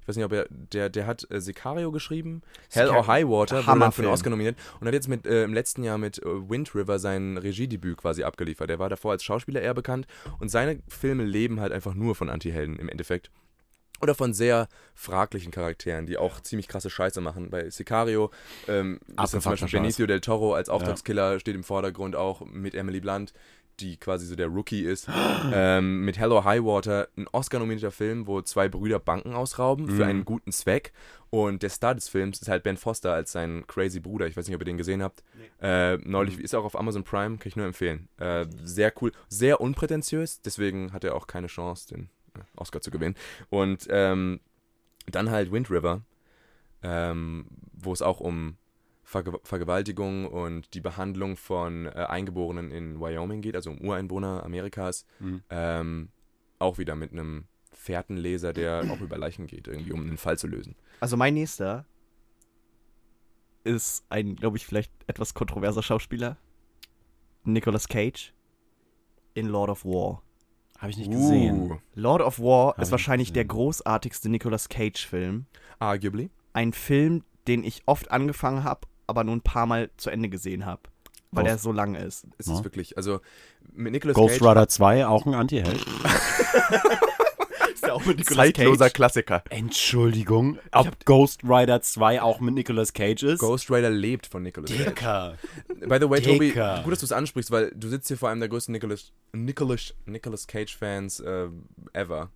Ich 0.03 0.09
weiß 0.09 0.17
nicht, 0.17 0.25
ob 0.25 0.33
er, 0.33 0.47
der, 0.51 0.89
der 0.89 1.07
hat 1.07 1.29
äh, 1.33 1.41
Sicario 1.41 1.91
geschrieben, 1.91 2.43
Hell 2.71 2.91
or 2.91 3.09
High 3.09 3.27
Water, 3.27 3.67
wurde 3.67 3.91
für 3.91 4.03
einen 4.03 4.13
Oscar 4.13 4.31
nominiert 4.31 4.57
und 4.79 4.87
hat 4.87 4.95
jetzt 4.95 5.09
mit, 5.09 5.27
äh, 5.27 5.43
im 5.43 5.53
letzten 5.53 5.83
Jahr 5.83 5.99
mit 5.99 6.23
äh, 6.23 6.49
Wind 6.49 6.77
River 6.77 7.01
sein 7.01 7.37
Regiedebüt 7.39 7.97
quasi 7.97 8.23
abgeliefert. 8.23 8.71
Er 8.71 8.79
war 8.79 8.89
davor 8.89 9.11
als 9.13 9.25
Schauspieler 9.25 9.61
eher 9.61 9.75
bekannt 9.75 10.07
und 10.39 10.49
seine 10.49 10.81
Filme 10.87 11.25
leben 11.25 11.59
halt 11.59 11.73
einfach 11.73 11.95
nur 11.95 12.15
von 12.15 12.31
Antihelden 12.31 12.77
im 12.77 12.89
Endeffekt. 12.89 13.33
Oder 14.01 14.15
von 14.15 14.35
sehr 14.35 14.69
fraglichen 14.95 15.51
Charakteren, 15.53 16.07
die 16.07 16.19
auch 16.19 16.41
ziemlich 16.41 16.69
krasse 16.69 16.91
Scheiße 16.91 17.21
machen. 17.21 17.51
Bei 17.51 17.71
Sicario 17.71 18.31
ähm, 18.69 19.01
ist 19.23 19.31
zum 19.31 19.41
Beispiel 19.43 19.69
Scheiß. 19.69 19.81
Benicio 19.81 20.07
del 20.07 20.21
Toro 20.21 20.55
als 20.55 20.69
Auftragskiller 20.69 21.41
steht 21.41 21.55
im 21.55 21.65
Vordergrund 21.65 22.17
auch 22.17 22.45
mit 22.45 22.75
Emily 22.75 23.01
Blunt. 23.01 23.33
die 23.79 23.99
quasi 23.99 24.25
so 24.25 24.37
der 24.37 24.47
Rookie 24.47 24.85
ist. 24.85 25.07
ähm, 25.53 26.03
mit 26.03 26.17
Hello 26.19 26.45
High 26.45 26.65
Water, 26.65 27.09
ein 27.19 27.29
Oscar-nominierter 27.31 27.91
Film, 27.91 28.27
wo 28.27 28.41
zwei 28.41 28.71
Brüder 28.71 28.99
Banken 28.99 29.35
ausrauben 29.35 29.87
für 29.89 29.97
Mhm. 30.05 30.09
einen 30.09 30.25
guten 30.25 30.51
Zweck. 30.51 30.95
Und 31.29 31.63
der 31.63 31.69
Star 31.69 31.95
des 31.95 32.09
Films 32.09 32.41
ist 32.41 32.49
halt 32.49 32.63
Ben 32.63 32.79
Foster 32.79 33.13
als 33.13 33.33
sein 33.33 33.67
crazy 33.67 34.01
Bruder. 34.01 34.27
Ich 34.29 34.35
weiß 34.37 34.47
nicht, 34.47 34.55
ob 34.55 34.63
ihr 34.63 34.67
den 34.67 34.79
gesehen 34.79 35.03
habt. 35.03 35.23
Äh, 35.61 35.99
neulich 35.99 36.39
ist 36.41 36.55
er 36.55 36.61
auch 36.61 36.65
auf 36.65 36.79
Amazon 36.79 37.05
Prime, 37.05 37.37
kann 37.37 37.49
ich 37.49 37.57
nur 37.57 37.67
empfehlen. 37.67 38.09
Äh, 38.19 38.47
sehr 38.65 38.95
cool, 39.03 39.13
sehr 39.29 39.61
unprätentiös, 39.61 40.41
deswegen 40.41 40.95
hat 40.95 41.05
er 41.05 41.15
auch 41.15 41.27
keine 41.27 41.49
Chance, 41.49 41.89
den 41.89 42.09
Oscar 42.57 42.81
zu 42.81 42.91
gewinnen. 42.91 43.15
Und 43.51 43.87
ähm, 43.91 44.41
dann 45.07 45.31
halt 45.31 45.53
Wind 45.53 45.71
River, 45.71 46.03
ähm, 46.83 47.47
wo 47.73 47.93
es 47.93 48.03
auch 48.03 48.21
um 48.21 48.57
Verge 49.05 49.39
Vergewaltigung 49.45 50.27
und 50.27 50.75
die 50.75 50.81
Behandlung 50.81 51.37
von 51.37 51.87
äh, 51.87 51.91
Eingeborenen 51.91 52.73
in 52.73 53.01
Wyoming 53.01 53.41
geht, 53.41 53.55
also 53.55 53.71
um 53.71 53.81
Ureinwohner 53.81 54.43
Amerikas. 54.43 55.07
Mhm. 55.21 55.43
Ähm, 55.49 56.09
auch 56.59 56.79
wieder 56.79 56.97
mit 56.97 57.13
einem 57.13 57.45
Fährtenleser, 57.73 58.53
der 58.53 58.85
auch 58.91 59.01
über 59.01 59.17
Leichen 59.17 59.47
geht, 59.47 59.69
irgendwie, 59.69 59.93
um 59.93 60.01
einen 60.01 60.17
Fall 60.17 60.39
zu 60.39 60.49
lösen. 60.49 60.75
Also 60.99 61.17
mein 61.17 61.35
nächster 61.35 61.85
ist 63.63 64.05
ein, 64.09 64.37
glaube 64.37 64.57
ich, 64.57 64.67
vielleicht 64.67 64.93
etwas 65.07 65.35
kontroverser 65.35 65.83
Schauspieler. 65.83 66.37
Nicolas 67.45 67.87
Cage 67.89 68.33
in 69.35 69.47
Lord 69.47 69.71
of 69.71 69.85
War. 69.85 70.23
Habe 70.79 70.91
ich 70.91 70.99
nicht 70.99 71.11
gesehen. 71.11 71.71
Uh, 71.73 71.77
Lord 71.95 72.23
of 72.23 72.39
War 72.39 72.69
Hab 72.75 72.79
ist 72.81 72.89
ich 72.89 72.93
wahrscheinlich 72.93 73.33
der 73.33 73.45
großartigste 73.45 74.29
Nicolas 74.29 74.69
Cage-Film. 74.69 75.47
arguably. 75.79 76.31
Ein 76.53 76.73
Film, 76.73 77.23
den 77.49 77.65
ich 77.65 77.83
oft 77.87 78.11
angefangen 78.11 78.65
habe, 78.65 78.81
aber 79.07 79.25
nur 79.25 79.37
ein 79.37 79.41
paar 79.43 79.67
Mal 79.67 79.91
zu 79.97 80.11
Ende 80.11 80.29
gesehen 80.29 80.65
habe. 80.67 80.83
Weil 81.33 81.45
Ghost- 81.45 81.55
er 81.55 81.59
so 81.59 81.73
lang 81.73 81.95
ist. 81.95 82.27
Es 82.39 82.47
Ja. 82.47 82.55
ist 82.55 82.65
wirklich, 82.65 82.97
also 82.97 83.21
mit 83.73 83.93
Nicolas 83.93 84.15
Ghost 84.17 84.39
Cage. 84.39 84.49
Rider 84.51 84.69
2, 84.69 85.07
auch 85.07 85.27
ein 85.27 85.35
Anti-Held. 85.35 85.85
Ist 87.87 87.89
ja 87.89 87.95
auch 87.95 88.05
mit 88.05 88.25
Zeitloser 88.27 88.91
Klassiker. 88.91 89.43
Entschuldigung, 89.51 90.59
ob 90.73 91.05
Ghost 91.05 91.43
Rider 91.45 91.81
2 91.81 92.21
auch 92.23 92.41
mit 92.41 92.55
Nicolas 92.55 92.93
Cage 92.93 93.23
ist? 93.23 93.39
Ghost 93.41 93.71
Rider 93.71 93.91
lebt 93.91 94.27
von 94.27 94.43
Nicolas 94.43 94.71
Cage. 94.71 94.85
Dicker. 94.87 95.37
By 95.87 95.99
the 96.01 96.09
way, 96.11 96.21
Tobi, 96.21 96.51
gut, 96.51 96.93
dass 96.93 97.01
du 97.01 97.07
es 97.07 97.13
ansprichst, 97.13 97.51
weil 97.51 97.71
du 97.75 97.89
sitzt 97.89 98.09
hier 98.09 98.17
vor 98.19 98.29
einem 98.31 98.41
der 98.41 98.49
größten 98.49 98.73
Nicolas, 98.73 99.13
Nicolas, 99.33 99.95
Nicolas 100.07 100.47
Cage-Fans 100.47 101.21
äh, 101.21 101.49
ever. 101.93 102.31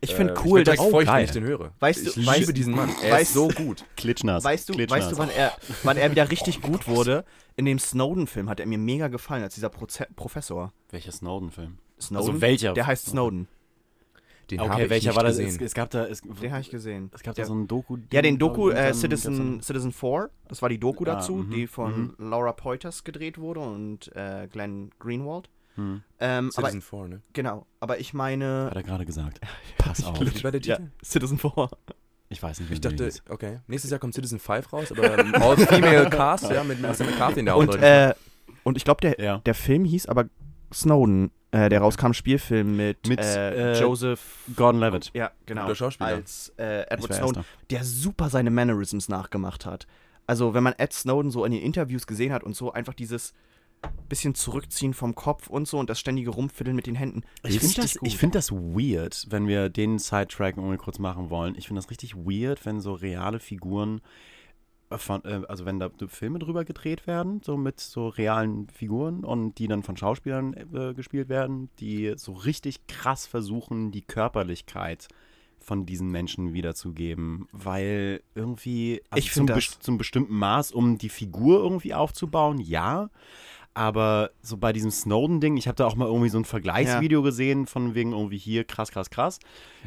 Ich 0.00 0.14
finde 0.14 0.32
Äh, 0.34 0.36
cool, 0.44 0.60
ich 0.60 0.64
bin 0.64 0.64
dass. 0.64 0.74
direkt 0.76 0.90
feucht, 0.92 1.06
geil. 1.06 1.24
ich 1.24 1.30
den 1.30 1.44
höre. 1.44 1.72
Weißt 1.78 2.06
du- 2.06 2.20
ich 2.20 2.26
weißt- 2.26 2.38
liebe 2.40 2.52
diesen 2.52 2.74
Mann. 2.74 2.90
Er 3.02 3.16
weißt- 3.16 3.22
ist 3.22 3.34
so 3.34 3.48
gut. 3.48 3.84
Klitschnass. 3.96 4.42
Weißt 4.42 4.68
du, 4.68 4.72
Klitschnass. 4.72 5.00
weißt 5.04 5.12
du 5.12 5.18
wann, 5.18 5.30
er, 5.30 5.52
wann 5.84 5.96
er 5.96 6.10
wieder 6.10 6.28
richtig 6.30 6.60
gut 6.60 6.88
wurde? 6.88 7.24
In 7.56 7.66
dem 7.66 7.78
Snowden-Film 7.78 8.48
hat 8.48 8.58
er 8.60 8.66
mir 8.66 8.78
mega 8.78 9.08
gefallen, 9.08 9.42
als 9.44 9.54
dieser 9.54 9.68
Proze 9.68 10.06
Professor. 10.16 10.72
Welcher 10.90 11.12
Snowden-Film? 11.12 11.78
Snowden? 12.00 12.26
Also 12.28 12.40
welcher? 12.40 12.72
Der 12.72 12.86
heißt 12.86 13.06
Snowden. 13.06 13.46
Den 14.52 14.60
habe 14.60 14.74
Okay, 14.74 14.84
ich 14.84 14.90
welcher 14.90 15.08
nicht 15.10 15.16
war 15.16 15.24
das? 15.24 15.36
gesehen. 15.38 15.56
Es, 15.56 15.62
es 15.62 15.74
gab 15.74 15.90
da, 15.90 16.06
es, 16.06 16.20
Den 16.20 16.50
habe 16.52 16.60
ich 16.60 16.70
gesehen. 16.70 17.10
es 17.14 17.22
gab 17.22 17.34
Der- 17.34 17.44
da 17.44 17.48
so 17.48 17.54
ein 17.54 17.66
Doku. 17.66 17.96
Ja, 18.12 18.22
den 18.22 18.38
Doku 18.38 18.66
und 18.68 18.72
äh, 18.72 18.84
dann 18.86 18.94
Citizen, 18.94 19.60
Citizen 19.62 19.92
4, 19.92 20.30
das 20.48 20.62
war 20.62 20.68
die 20.68 20.78
Doku 20.78 21.02
Ah, 21.04 21.14
dazu, 21.16 21.36
mhm, 21.36 21.50
die 21.50 21.66
von 21.66 22.14
Laura 22.18 22.52
Poitras 22.52 23.04
gedreht 23.04 23.38
wurde 23.38 23.60
und 23.60 24.14
äh, 24.14 24.48
Glenn 24.50 24.90
Greenwald. 24.98 25.48
Hm, 25.74 26.02
Ähm, 26.20 26.50
aber 26.54 26.68
Citizen 26.68 26.82
4, 26.82 27.08
ne? 27.08 27.22
genau, 27.32 27.66
aber 27.80 27.98
ich 27.98 28.12
meine. 28.12 28.66
hat 28.70 28.76
er 28.76 28.82
gerade 28.82 29.06
gesagt. 29.06 29.40
Pass 29.78 30.04
auf. 30.04 30.20
Wie 30.20 30.44
war 30.44 30.50
der 30.52 30.60
Ja, 30.60 30.76
Titel? 30.76 30.90
Citizen 31.02 31.38
4. 31.38 31.68
Ich 32.28 32.42
weiß 32.42 32.60
nicht, 32.60 32.70
wie 32.70 32.74
Ich 32.74 32.80
dachte, 32.80 33.10
okay. 33.28 33.60
Nächstes 33.66 33.90
Jahr 33.90 34.00
kommt 34.00 34.14
Citizen 34.14 34.38
5 34.38 34.72
raus, 34.72 34.90
aber 34.92 35.02
ein 35.18 35.34
All-Female-Cast, 35.34 36.50
ja, 36.50 36.64
mit 36.64 36.80
Melissa 36.80 37.04
McCarthy 37.04 37.40
in 37.40 37.46
der 37.46 37.56
Und, 37.56 37.68
Hauptrolle. 37.68 38.10
äh, 38.10 38.14
und 38.64 38.76
ich 38.76 38.84
glaube, 38.84 39.00
der, 39.02 39.18
Ja. 39.22 39.38
der 39.38 39.54
Film 39.54 39.84
hieß 39.84 40.06
aber 40.06 40.26
Snowden. 40.72 41.30
Äh, 41.52 41.68
der 41.68 41.80
rauskam, 41.80 42.12
Spielfilm 42.14 42.76
mit, 42.76 43.06
Mit, 43.06 43.20
äh, 43.20 43.74
äh, 43.74 43.80
Joseph. 43.80 44.38
Gordon 44.56 44.80
Levitt. 44.80 45.10
Ja, 45.12 45.32
genau. 45.44 45.62
Guter 45.62 45.74
Schauspieler. 45.74 46.08
Als 46.10 46.52
äh, 46.58 46.82
Edward 46.88 47.10
war 47.10 47.16
Snowden. 47.18 47.36
Erster. 47.36 47.52
der 47.70 47.84
super 47.84 48.30
seine 48.30 48.50
Mannerisms 48.50 49.10
nachgemacht 49.10 49.66
hat. 49.66 49.86
Also, 50.26 50.54
wenn 50.54 50.62
man 50.62 50.72
Ed 50.78 50.94
Snowden 50.94 51.30
so 51.30 51.44
in 51.44 51.52
den 51.52 51.60
Interviews 51.60 52.06
gesehen 52.06 52.32
hat 52.32 52.42
und 52.42 52.56
so, 52.56 52.72
einfach 52.72 52.94
dieses 52.94 53.34
bisschen 54.08 54.34
zurückziehen 54.34 54.94
vom 54.94 55.14
Kopf 55.14 55.48
und 55.48 55.66
so 55.66 55.78
und 55.78 55.90
das 55.90 55.98
ständige 55.98 56.30
Rumfiddeln 56.30 56.76
mit 56.76 56.86
den 56.86 56.94
Händen. 56.94 57.22
Ich 57.42 57.58
finde 57.58 57.82
das, 57.82 57.98
ich 58.00 58.16
find 58.16 58.34
das 58.34 58.52
weird, 58.52 59.26
wenn 59.30 59.48
wir 59.48 59.68
den 59.68 59.98
Sidetrack 59.98 60.56
irgendwie 60.56 60.76
kurz 60.76 60.98
machen 60.98 61.30
wollen. 61.30 61.54
Ich 61.56 61.66
finde 61.66 61.80
das 61.80 61.90
richtig 61.90 62.14
weird, 62.16 62.64
wenn 62.64 62.80
so 62.80 62.92
reale 62.92 63.40
Figuren 63.40 64.00
von, 64.98 65.24
äh, 65.24 65.42
also 65.48 65.64
wenn 65.64 65.78
da 65.78 65.90
Filme 66.08 66.38
drüber 66.38 66.64
gedreht 66.64 67.06
werden, 67.06 67.40
so 67.44 67.56
mit 67.56 67.80
so 67.80 68.08
realen 68.08 68.68
Figuren 68.68 69.24
und 69.24 69.58
die 69.58 69.68
dann 69.68 69.82
von 69.82 69.96
Schauspielern 69.96 70.54
äh, 70.54 70.94
gespielt 70.94 71.28
werden, 71.28 71.70
die 71.80 72.14
so 72.16 72.32
richtig 72.32 72.86
krass 72.86 73.26
versuchen, 73.26 73.90
die 73.90 74.02
Körperlichkeit 74.02 75.08
von 75.60 75.86
diesen 75.86 76.10
Menschen 76.10 76.52
wiederzugeben, 76.54 77.46
weil 77.52 78.22
irgendwie 78.34 79.00
also 79.10 79.24
Ich 79.24 79.32
zum, 79.32 79.46
das- 79.46 79.78
zum 79.80 79.96
bestimmten 79.98 80.34
Maß, 80.36 80.72
um 80.72 80.98
die 80.98 81.08
Figur 81.08 81.60
irgendwie 81.62 81.94
aufzubauen, 81.94 82.58
ja, 82.58 83.10
aber 83.74 84.30
so 84.42 84.56
bei 84.58 84.72
diesem 84.72 84.90
Snowden-Ding, 84.90 85.56
ich 85.56 85.66
habe 85.66 85.76
da 85.76 85.86
auch 85.86 85.94
mal 85.96 86.06
irgendwie 86.06 86.28
so 86.28 86.36
ein 86.38 86.44
Vergleichsvideo 86.44 87.22
gesehen 87.22 87.66
von 87.66 87.94
wegen 87.94 88.12
irgendwie 88.12 88.36
hier 88.38 88.64
krass, 88.64 88.90
krass, 88.90 89.08
krass. 89.08 89.38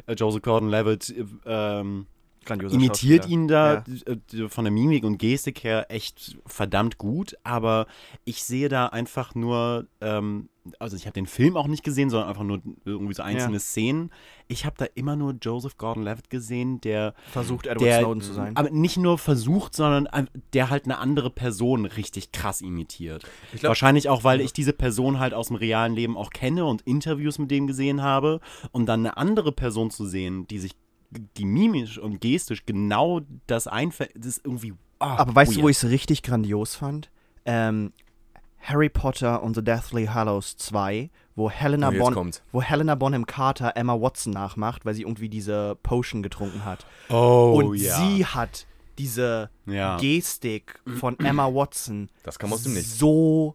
Äh, 0.06 0.14
Joseph 0.14 0.42
Gordon-Levitt 0.42 1.10
äh, 1.16 1.24
ähm, 1.46 2.06
Grandioser 2.46 2.74
imitiert 2.74 3.28
ihn 3.28 3.48
da 3.48 3.84
Ja. 3.86 4.12
äh, 4.42 4.48
von 4.48 4.64
der 4.64 4.72
Mimik 4.72 5.04
und 5.04 5.18
Gestik 5.18 5.62
her 5.64 5.86
echt 5.90 6.38
verdammt 6.46 6.96
gut, 6.98 7.36
aber 7.44 7.86
ich 8.24 8.42
sehe 8.44 8.68
da 8.68 8.86
einfach 8.86 9.34
nur, 9.34 9.86
ähm, 10.00 10.48
also 10.80 10.96
ich 10.96 11.06
habe 11.06 11.14
den 11.14 11.26
Film 11.26 11.56
auch 11.56 11.68
nicht 11.68 11.84
gesehen, 11.84 12.10
sondern 12.10 12.28
einfach 12.28 12.42
nur 12.42 12.60
irgendwie 12.84 13.14
so 13.14 13.22
einzelne 13.22 13.54
Ja. 13.54 13.60
Szenen. 13.60 14.10
Ich 14.48 14.64
habe 14.66 14.74
da 14.78 14.86
immer 14.96 15.14
nur 15.14 15.34
Joseph 15.40 15.76
Gordon-Levitt 15.76 16.28
gesehen, 16.28 16.80
der 16.80 17.14
Versucht, 17.30 17.66
Edward 17.66 17.82
der, 17.86 17.98
Snowden 18.00 18.20
zu 18.20 18.32
sein. 18.32 18.56
aber 18.56 18.70
nicht 18.70 18.96
nur 18.96 19.16
versucht, 19.18 19.74
sondern 19.76 20.08
der 20.54 20.70
halt 20.70 20.84
eine 20.86 20.98
andere 20.98 21.30
Person 21.30 21.84
richtig 21.86 22.32
krass 22.32 22.62
imitiert. 22.62 23.24
Glaub- 23.52 23.68
Wahrscheinlich 23.70 24.08
auch, 24.08 24.24
weil 24.24 24.40
ich 24.40 24.52
diese 24.52 24.72
Person 24.72 25.20
halt 25.20 25.34
aus 25.34 25.48
dem 25.48 25.56
realen 25.56 25.94
Leben 25.94 26.16
auch 26.16 26.30
kenne 26.30 26.64
und 26.64 26.82
Interviews 26.82 27.38
mit 27.38 27.50
dem 27.52 27.66
gesehen 27.68 28.02
habe. 28.02 28.40
Und 28.72 28.86
dann 28.86 29.00
eine 29.00 29.16
andere 29.16 29.52
Person 29.52 29.90
zu 29.90 30.04
sehen, 30.04 30.46
die 30.48 30.58
sich 30.58 30.72
mimisch 31.40 31.98
und 31.98 32.20
gestisch 32.20 32.64
genau 32.66 33.20
das 33.46 33.66
einfällt, 33.66 34.12
das 34.16 34.26
ist 34.38 34.44
irgendwie. 34.46 34.74
ah, 34.98 35.16
Aber 35.16 35.34
weißt 35.34 35.52
du, 35.56 35.60
wo 35.60 35.64
weird. 35.64 35.70
ich 35.76 35.82
es 35.82 35.90
richtig 35.90 36.22
grandios 36.22 36.74
fand? 36.74 37.10
Ähm, 37.44 37.92
Harry 38.60 38.88
Potter 38.88 39.42
und 39.42 39.54
the 39.54 39.62
Deathly 39.62 40.06
Hallows 40.06 40.56
2, 40.56 41.10
wo 41.36 41.48
Helena, 41.50 41.90
Oh, 41.90 41.98
bon 41.98 42.14
kommt. 42.14 42.42
wo 42.50 42.60
Helena 42.62 42.94
Bonham 42.96 43.24
Carter 43.26 43.76
Emma 43.76 43.94
Watson 44.00 44.32
nachmacht, 44.32 44.84
weil 44.84 44.94
sie 44.94 45.02
irgendwie 45.02 45.28
diese 45.28 45.76
Potion 45.82 46.22
getrunken 46.22 46.64
hat. 46.64 46.84
Oh, 47.08 47.52
und 47.62 47.78
sie 47.78 48.24
hat 48.26 48.66
diese 48.98 49.50
Ja. 49.66 49.98
Gestik 49.98 50.80
von 50.98 51.16
Emma 51.20 51.46
Watson 51.52 52.08
Das 52.24 52.38
kam 52.38 52.52
aus 52.52 52.62
dem 52.64 52.74
Nichts. 52.74 52.98
so 52.98 53.54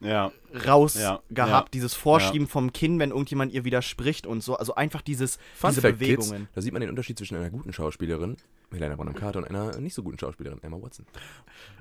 Ja. 0.00 0.30
raus 0.66 0.94
Ja, 0.94 1.20
gehabt, 1.30 1.68
ja, 1.68 1.70
dieses 1.72 1.94
Vorschieben 1.94 2.46
vom 2.48 2.72
Kinn, 2.72 2.98
wenn 2.98 3.10
irgendjemand 3.10 3.52
ihr 3.52 3.64
widerspricht 3.64 4.26
und 4.26 4.42
so. 4.42 4.56
Also 4.56 4.74
einfach 4.74 5.00
dieses, 5.02 5.38
Fun 5.54 5.70
diese 5.70 5.80
Fact, 5.80 5.98
Kids, 5.98 6.26
Bewegungen. 6.28 6.48
da 6.54 6.60
sieht 6.62 6.72
man 6.72 6.80
den 6.80 6.90
Unterschied 6.90 7.16
zwischen 7.18 7.36
einer 7.36 7.50
guten 7.50 7.72
Schauspielerin, 7.72 8.36
Helena 8.72 8.96
Bonham 8.96 9.14
Carter, 9.14 9.38
und 9.40 9.44
einer 9.48 9.78
nicht 9.80 9.94
so 9.94 10.02
guten 10.02 10.18
Schauspielerin, 10.18 10.62
Emma 10.62 10.76
Watson. 10.80 11.06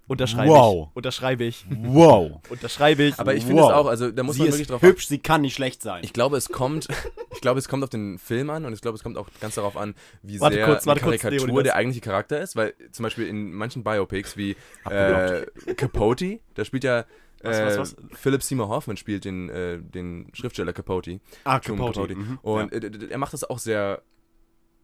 Unterschreibe 0.07 0.49
Wow. 0.51 0.89
ich. 0.91 0.95
Unterschreibe 0.95 1.43
ich. 1.45 1.65
Wow. 1.69 2.39
Unterschreibe 2.49 3.03
ich. 3.03 3.19
Aber 3.19 3.33
ich 3.33 3.43
finde 3.43 3.63
Wow. 3.63 3.71
es 3.71 3.75
auch, 3.75 3.85
also 3.87 4.11
da 4.11 4.21
muss 4.23 4.35
sie 4.35 4.41
man 4.41 4.49
ist 4.49 4.53
wirklich 4.55 4.67
drauf 4.67 4.81
hübsch, 4.83 5.07
sie 5.07 5.17
kann 5.17 5.41
nicht 5.41 5.55
schlecht 5.55 5.81
sein. 5.81 6.03
Ich 6.03 6.13
glaube, 6.13 6.37
es 6.37 6.49
kommt, 6.49 6.87
ich 7.33 7.41
glaube, 7.41 7.57
es 7.59 7.67
kommt 7.67 7.83
auf 7.83 7.89
den 7.89 8.19
Film 8.19 8.49
an 8.51 8.65
und 8.65 8.73
ich 8.73 8.81
glaube, 8.81 8.95
es 8.97 9.03
kommt 9.03 9.17
auch 9.17 9.27
ganz 9.41 9.55
darauf 9.55 9.75
an, 9.75 9.95
wie 10.21 10.39
Warte 10.39 10.57
sehr 10.57 10.65
kurz, 10.65 10.85
kurz, 10.85 11.01
Karikatur 11.01 11.31
Leonidas. 11.47 11.63
der 11.63 11.75
eigentliche 11.75 12.01
Charakter 12.01 12.39
ist, 12.39 12.55
weil 12.55 12.75
zum 12.91 13.03
Beispiel 13.03 13.27
in 13.27 13.51
manchen 13.53 13.83
Biopics 13.83 14.37
wie 14.37 14.55
äh. 14.87 15.45
Capote, 15.75 16.39
da 16.53 16.63
spielt 16.65 16.83
ja 16.83 17.05
Was, 17.43 17.57
äh, 17.59 17.65
was, 17.65 17.77
was? 17.77 17.95
Philip 18.17 18.41
Seymour 18.43 18.69
Hoffman 18.69 18.97
spielt 18.97 19.25
den, 19.25 19.49
äh, 19.49 19.79
den 19.81 20.27
Schriftsteller 20.33 20.73
Capote. 20.73 21.19
ah, 21.43 21.59
Truman 21.59 21.91
Capote. 21.93 22.15
Mhm. 22.15 22.39
Und 22.41 22.73
äh, 22.73 22.79
d- 22.79 22.89
d- 22.89 23.07
er 23.09 23.17
macht 23.17 23.33
das 23.33 23.43
auch 23.43 23.59
sehr 23.59 24.01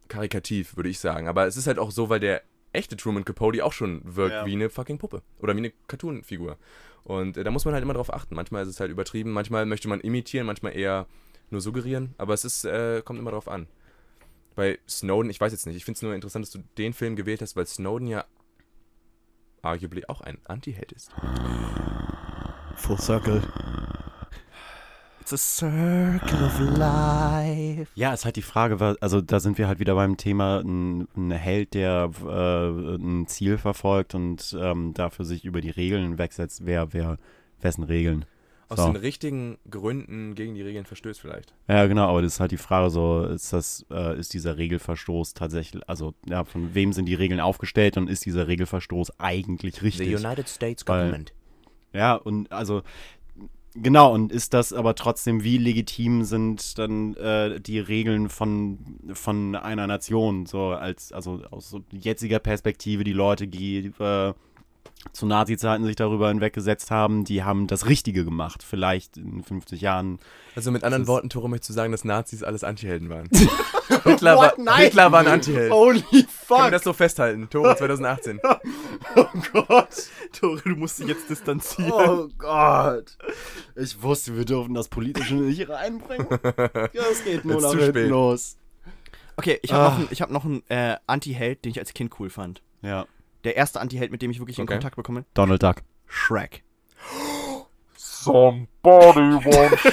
karikativ, 0.08 0.76
würde 0.76 0.88
ich 0.90 0.98
sagen. 1.00 1.28
Aber 1.28 1.46
es 1.46 1.56
ist 1.56 1.66
halt 1.66 1.78
auch 1.78 1.90
so, 1.90 2.08
weil 2.08 2.20
der 2.20 2.42
echte 2.72 2.96
Truman 2.96 3.24
Capote 3.24 3.64
auch 3.64 3.72
schon 3.72 4.00
wirkt 4.04 4.32
Ja. 4.34 4.46
wie 4.46 4.52
eine 4.52 4.70
fucking 4.70 4.98
Puppe 4.98 5.22
oder 5.40 5.54
wie 5.54 5.58
eine 5.58 5.72
Cartoon-Figur. 5.88 6.56
Und 7.04 7.36
äh, 7.36 7.44
da 7.44 7.50
muss 7.50 7.64
man 7.64 7.74
halt 7.74 7.82
immer 7.82 7.94
drauf 7.94 8.12
achten. 8.12 8.34
Manchmal 8.34 8.62
ist 8.62 8.68
es 8.68 8.80
halt 8.80 8.90
übertrieben, 8.90 9.32
manchmal 9.32 9.66
möchte 9.66 9.88
man 9.88 10.00
imitieren, 10.00 10.46
manchmal 10.46 10.76
eher 10.76 11.06
nur 11.50 11.60
suggerieren. 11.60 12.14
Aber 12.18 12.32
es 12.34 12.44
ist, 12.44 12.64
äh, 12.64 13.02
kommt 13.04 13.18
immer 13.18 13.32
drauf 13.32 13.48
an. 13.48 13.66
Bei 14.54 14.78
Snowden, 14.88 15.30
ich 15.30 15.40
weiß 15.40 15.50
jetzt 15.52 15.66
nicht, 15.66 15.76
ich 15.76 15.84
finde 15.84 15.96
es 15.96 16.02
nur 16.02 16.14
interessant, 16.14 16.44
dass 16.44 16.52
du 16.52 16.60
den 16.78 16.92
Film 16.92 17.16
gewählt 17.16 17.40
hast, 17.42 17.56
weil 17.56 17.66
Snowden 17.66 18.06
ja 18.06 18.24
arguably 19.62 20.04
auch 20.06 20.20
ein 20.20 20.38
Anti-Held 20.44 20.92
ist. 20.92 21.10
Full 22.76 22.98
Circle. 22.98 23.42
It's 25.20 25.32
a 25.32 25.36
circle 25.36 26.44
of 26.44 26.58
life. 26.76 27.86
Ja, 27.94 28.12
ist 28.12 28.24
halt 28.24 28.36
die 28.36 28.42
Frage, 28.42 28.96
also 29.00 29.20
da 29.20 29.38
sind 29.40 29.56
wir 29.56 29.68
halt 29.68 29.78
wieder 29.78 29.94
beim 29.94 30.16
Thema, 30.16 30.60
ein, 30.60 31.06
ein 31.16 31.30
Held, 31.30 31.74
der 31.74 32.10
äh, 32.26 32.68
ein 32.96 33.26
Ziel 33.28 33.56
verfolgt 33.58 34.14
und 34.16 34.56
ähm, 34.58 34.94
dafür 34.94 35.24
sich 35.24 35.44
über 35.44 35.60
die 35.60 35.70
Regeln 35.70 36.18
wegsetzt, 36.18 36.66
wer, 36.66 36.92
wer, 36.92 37.18
wessen 37.60 37.84
Regeln. 37.84 38.24
aus 38.68 38.78
So. 38.78 38.86
den 38.86 38.96
richtigen 38.96 39.58
Gründen 39.70 40.34
gegen 40.34 40.54
die 40.56 40.62
Regeln 40.62 40.84
verstößt 40.86 41.20
vielleicht. 41.20 41.54
Ja, 41.68 41.86
genau, 41.86 42.08
aber 42.08 42.22
das 42.22 42.34
ist 42.34 42.40
halt 42.40 42.50
die 42.50 42.56
Frage 42.56 42.90
so, 42.90 43.22
ist 43.24 43.52
das, 43.52 43.86
äh, 43.92 44.18
ist 44.18 44.34
dieser 44.34 44.58
Regelverstoß 44.58 45.34
tatsächlich, 45.34 45.88
also 45.88 46.14
ja, 46.28 46.44
von 46.44 46.74
wem 46.74 46.92
sind 46.92 47.06
die 47.06 47.14
Regeln 47.14 47.38
aufgestellt 47.38 47.96
und 47.96 48.10
ist 48.10 48.26
dieser 48.26 48.48
Regelverstoß 48.48 49.20
eigentlich 49.20 49.80
richtig? 49.82 50.08
United 50.16 50.48
States 50.48 50.82
Weil- 50.88 51.24
Ja, 51.92 52.14
und 52.14 52.50
also 52.52 52.82
genau, 53.74 54.12
und 54.12 54.32
ist 54.32 54.54
das 54.54 54.72
aber 54.72 54.94
trotzdem, 54.94 55.42
wie 55.44 55.58
legitim 55.58 56.24
sind 56.24 56.78
dann 56.78 57.14
äh, 57.16 57.60
die 57.60 57.78
Regeln 57.78 58.28
von, 58.28 58.78
von 59.12 59.54
einer 59.54 59.86
Nation, 59.86 60.46
so 60.46 60.68
als, 60.68 61.12
also 61.12 61.42
aus 61.50 61.76
jetziger 61.90 62.38
Perspektive, 62.38 63.04
die 63.04 63.12
Leute, 63.12 63.48
die 63.48 63.92
äh, 63.98 64.32
zu 65.12 65.26
Nazi-Zeiten 65.26 65.84
sich 65.84 65.96
darüber 65.96 66.28
hinweggesetzt 66.28 66.90
haben, 66.90 67.24
die 67.24 67.42
haben 67.42 67.66
das 67.66 67.86
Richtige 67.86 68.24
gemacht. 68.24 68.62
Vielleicht 68.62 69.16
in 69.16 69.42
50 69.42 69.80
Jahren. 69.80 70.18
Also 70.54 70.70
mit 70.70 70.84
anderen 70.84 71.06
Worten, 71.06 71.28
Tore, 71.28 71.48
möchtest 71.50 71.70
du 71.70 71.74
sagen, 71.74 71.92
dass 71.92 72.04
Nazis 72.04 72.42
alles 72.42 72.62
Antihelden 72.64 73.08
waren? 73.08 73.28
Hitler, 74.04 74.36
war, 74.36 74.52
What? 74.52 74.58
Nein! 74.58 74.80
Hitler 74.84 75.12
war 75.12 75.20
ein 75.20 75.26
Antiheld. 75.26 75.72
Holy 75.72 76.00
Können 76.00 76.22
wir 76.22 76.28
fuck! 76.28 76.70
das 76.70 76.84
so 76.84 76.92
festhalten? 76.92 77.48
Tore 77.50 77.76
2018. 77.78 78.40
Oh 79.16 79.24
Gott! 79.52 79.88
Tore, 80.38 80.60
du 80.64 80.70
musst 80.76 80.98
dich 81.00 81.08
jetzt 81.08 81.28
distanzieren. 81.28 81.92
Oh 81.92 82.28
Gott! 82.38 83.18
Ich 83.76 84.00
wusste, 84.02 84.36
wir 84.36 84.44
dürfen 84.44 84.74
das 84.74 84.88
Politische 84.88 85.34
nicht 85.34 85.68
reinbringen. 85.68 86.26
Ja, 86.92 87.02
es 87.10 87.24
geht 87.24 87.44
nur 87.44 87.60
nach 87.60 87.70
zu 87.70 87.78
hinten 87.78 87.90
spät. 87.98 88.08
los. 88.08 88.56
Okay, 89.36 89.58
ich 89.62 89.72
habe 89.72 89.84
Ah. 89.84 89.90
noch 89.90 89.98
einen 89.98 90.20
hab 90.20 90.30
noch 90.30 90.44
einen, 90.44 90.62
äh, 90.68 90.96
Anti-Held, 91.06 91.64
den 91.64 91.70
ich 91.72 91.78
als 91.78 91.92
Kind 91.94 92.12
cool 92.20 92.30
fand. 92.30 92.62
Ja. 92.82 93.06
Der 93.44 93.56
erste 93.56 93.80
Anti-Held, 93.80 94.12
mit 94.12 94.22
dem 94.22 94.30
ich 94.30 94.38
wirklich 94.38 94.58
in 94.58 94.64
Okay. 94.64 94.74
Kontakt 94.74 94.96
bekomme. 94.96 95.24
Donald 95.34 95.62
Duck. 95.62 95.82
Shrek. 96.06 96.62
Somebody 97.96 99.34
wants 99.44 99.82
to 99.82 99.88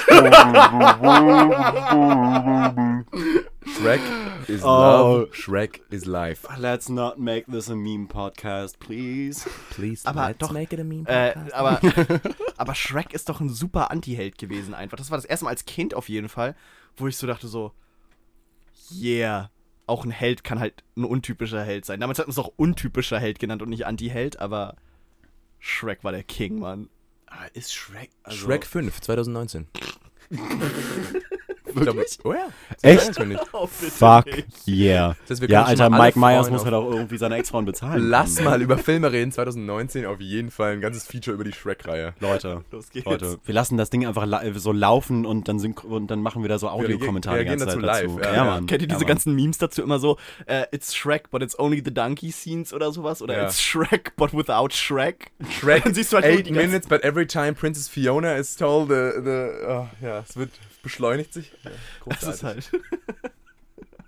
Shrek 3.66 4.00
is 4.48 4.62
Oh. 4.62 4.68
love. 4.68 5.28
Shrek 5.34 5.80
is 5.90 6.06
life. 6.06 6.46
Let's 6.58 6.88
not 6.88 7.18
make 7.18 7.46
this 7.50 7.68
a 7.68 7.74
meme 7.74 8.06
podcast, 8.06 8.78
please. 8.78 9.48
Please, 9.70 10.06
Aber 10.06 10.28
let's 10.28 10.38
doch- 10.38 10.52
make 10.52 10.72
it 10.72 10.80
a 10.80 10.84
meme 10.84 11.06
Äh, 11.08 11.34
aber, 11.52 11.80
aber 12.56 12.74
Shrek 12.74 13.12
ist 13.12 13.28
doch 13.28 13.40
ein 13.40 13.48
super 13.48 13.90
Anti-Held 13.90 14.38
gewesen 14.38 14.74
einfach. 14.74 14.96
Das 14.96 15.10
war 15.10 15.18
das 15.18 15.24
erste 15.24 15.44
Mal 15.44 15.50
als 15.50 15.64
Kind 15.64 15.94
auf 15.94 16.08
jeden 16.08 16.28
Fall, 16.28 16.54
wo 16.96 17.06
ich 17.08 17.16
so 17.16 17.26
dachte 17.26 17.48
so, 17.48 17.72
yeah, 18.92 19.50
auch 19.90 20.04
ein 20.04 20.10
Held 20.10 20.44
kann 20.44 20.60
halt 20.60 20.82
ein 20.96 21.04
untypischer 21.04 21.62
Held 21.62 21.84
sein. 21.84 22.00
Damals 22.00 22.18
hat 22.18 22.26
man 22.26 22.32
es 22.32 22.38
auch 22.38 22.52
untypischer 22.56 23.18
Held 23.18 23.38
genannt 23.38 23.62
und 23.62 23.68
nicht 23.68 23.86
Anti-Held, 23.86 24.40
aber 24.40 24.76
Shrek 25.58 26.04
war 26.04 26.12
der 26.12 26.22
King, 26.22 26.60
Mann. 26.60 26.88
Ah, 27.26 27.46
ist 27.52 27.74
Shrek. 27.74 28.10
Also, 28.22 28.46
Shrek 28.46 28.64
5, 28.66 29.00
2019. 29.00 29.66
Wirklich? 31.74 32.18
Oh 32.24 32.32
ja. 32.32 32.48
Echt? 32.82 33.14
2021. 33.14 33.48
Oh, 33.52 33.66
Fuck 33.66 34.26
yeah. 34.66 35.16
Das 35.28 35.40
Ja, 35.40 35.64
Alter, 35.64 35.90
Mike 35.90 36.18
Myers 36.18 36.50
muss 36.50 36.64
halt 36.64 36.74
auch 36.74 36.90
irgendwie 36.90 37.16
seine 37.18 37.36
Ex-Frauen 37.36 37.64
bezahlen. 37.64 38.08
Lass 38.08 38.40
mal 38.40 38.62
über 38.62 38.78
Filme 38.78 39.10
reden. 39.12 39.32
2019 39.32 40.06
auf 40.06 40.20
jeden 40.20 40.50
Fall 40.50 40.72
ein 40.72 40.80
ganzes 40.80 41.04
Feature 41.06 41.34
über 41.34 41.44
die 41.44 41.52
Shrek-Reihe. 41.52 42.14
Leute, 42.20 42.62
Los 42.70 42.90
geht's. 42.90 43.06
Leute, 43.06 43.38
wir 43.44 43.54
lassen 43.54 43.76
das 43.76 43.90
Ding 43.90 44.06
einfach 44.06 44.26
so 44.56 44.72
laufen 44.72 45.26
und 45.26 45.48
dann, 45.48 45.58
und 45.60 46.06
dann 46.10 46.22
machen 46.22 46.42
wir 46.42 46.48
da 46.48 46.58
so 46.58 46.68
Audiokommentare 46.68 47.44
die 47.44 47.50
Zeit 47.56 47.60
dazu 47.68 47.80
dazu. 47.80 48.06
live, 48.06 48.24
ja, 48.24 48.30
Ja, 48.30 48.34
ja. 48.36 48.44
Mann. 48.44 48.66
Kennt 48.66 48.82
ihr 48.82 48.88
ja, 48.88 48.94
diese 48.94 49.04
Mann. 49.04 49.08
ganzen 49.08 49.34
Memes 49.34 49.58
dazu 49.58 49.82
immer 49.82 49.98
so, 49.98 50.16
äh, 50.46 50.64
it's 50.72 50.94
Shrek, 50.94 51.30
but 51.30 51.42
it's 51.42 51.58
only 51.58 51.82
the 51.84 51.92
donkey 51.92 52.30
scenes 52.30 52.72
oder 52.72 52.92
sowas? 52.92 53.20
Oder 53.22 53.36
Ja. 53.36 53.46
it's 53.46 53.60
Shrek, 53.60 54.12
but 54.16 54.32
without 54.32 54.68
Shrek? 54.72 55.30
Shrek, 55.60 55.84
Dann 55.84 55.94
siehst 55.94 56.12
du 56.12 56.16
halt 56.16 56.26
eight 56.26 56.50
minutes, 56.50 56.86
but 56.88 57.02
every 57.04 57.26
time 57.26 57.54
Princess 57.54 57.88
Fiona 57.88 58.34
is 58.36 58.56
told, 58.56 58.88
the, 58.88 59.12
the, 59.22 59.50
oh, 59.68 59.86
ja, 60.00 60.20
es 60.20 60.36
wird 60.36 60.50
beschleunigt 60.82 61.32
sich. 61.32 61.52
Ja, 61.64 61.70
Das 62.06 62.22
ist 62.22 62.42
halt. 62.44 62.70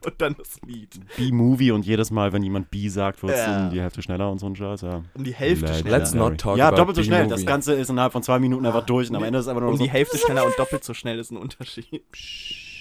Und 0.04 0.20
dann 0.20 0.34
das 0.36 0.60
Lied. 0.66 0.98
B-Movie 1.16 1.70
und 1.70 1.86
jedes 1.86 2.10
Mal, 2.10 2.32
wenn 2.32 2.42
jemand 2.42 2.72
B 2.72 2.88
sagt, 2.88 3.22
wird 3.22 3.34
es 3.34 3.38
Ja. 3.46 3.66
um 3.66 3.70
die 3.70 3.80
Hälfte 3.80 4.02
schneller 4.02 4.32
und 4.32 4.40
so 4.40 4.46
ein 4.46 4.56
Scheiß, 4.56 4.80
ja. 4.80 5.04
Um 5.14 5.22
die 5.22 5.32
Hälfte 5.32 5.66
Legendary. 5.66 5.80
schneller. 5.82 5.98
Let's 5.98 6.14
not 6.14 6.38
talk 6.40 6.56
Ja, 6.58 6.66
about 6.68 6.76
doppelt 6.78 6.96
so 6.96 7.02
schnell. 7.04 7.28
Das 7.28 7.46
Ganze 7.46 7.74
ist 7.74 7.88
innerhalb 7.88 8.12
von 8.12 8.24
zwei 8.24 8.40
Minuten 8.40 8.66
einfach 8.66 8.84
durch 8.84 9.08
und 9.10 9.14
am 9.14 9.22
Ende 9.22 9.38
ist 9.38 9.46
einfach 9.46 9.60
nur 9.60 9.70
Um 9.70 9.76
so. 9.76 9.84
die 9.84 9.90
Hälfte 9.90 10.18
schneller 10.18 10.44
und 10.44 10.54
doppelt 10.58 10.82
so 10.82 10.92
schnell 10.92 11.20
ist 11.20 11.30
ein 11.30 11.36
Unterschied. 11.36 12.02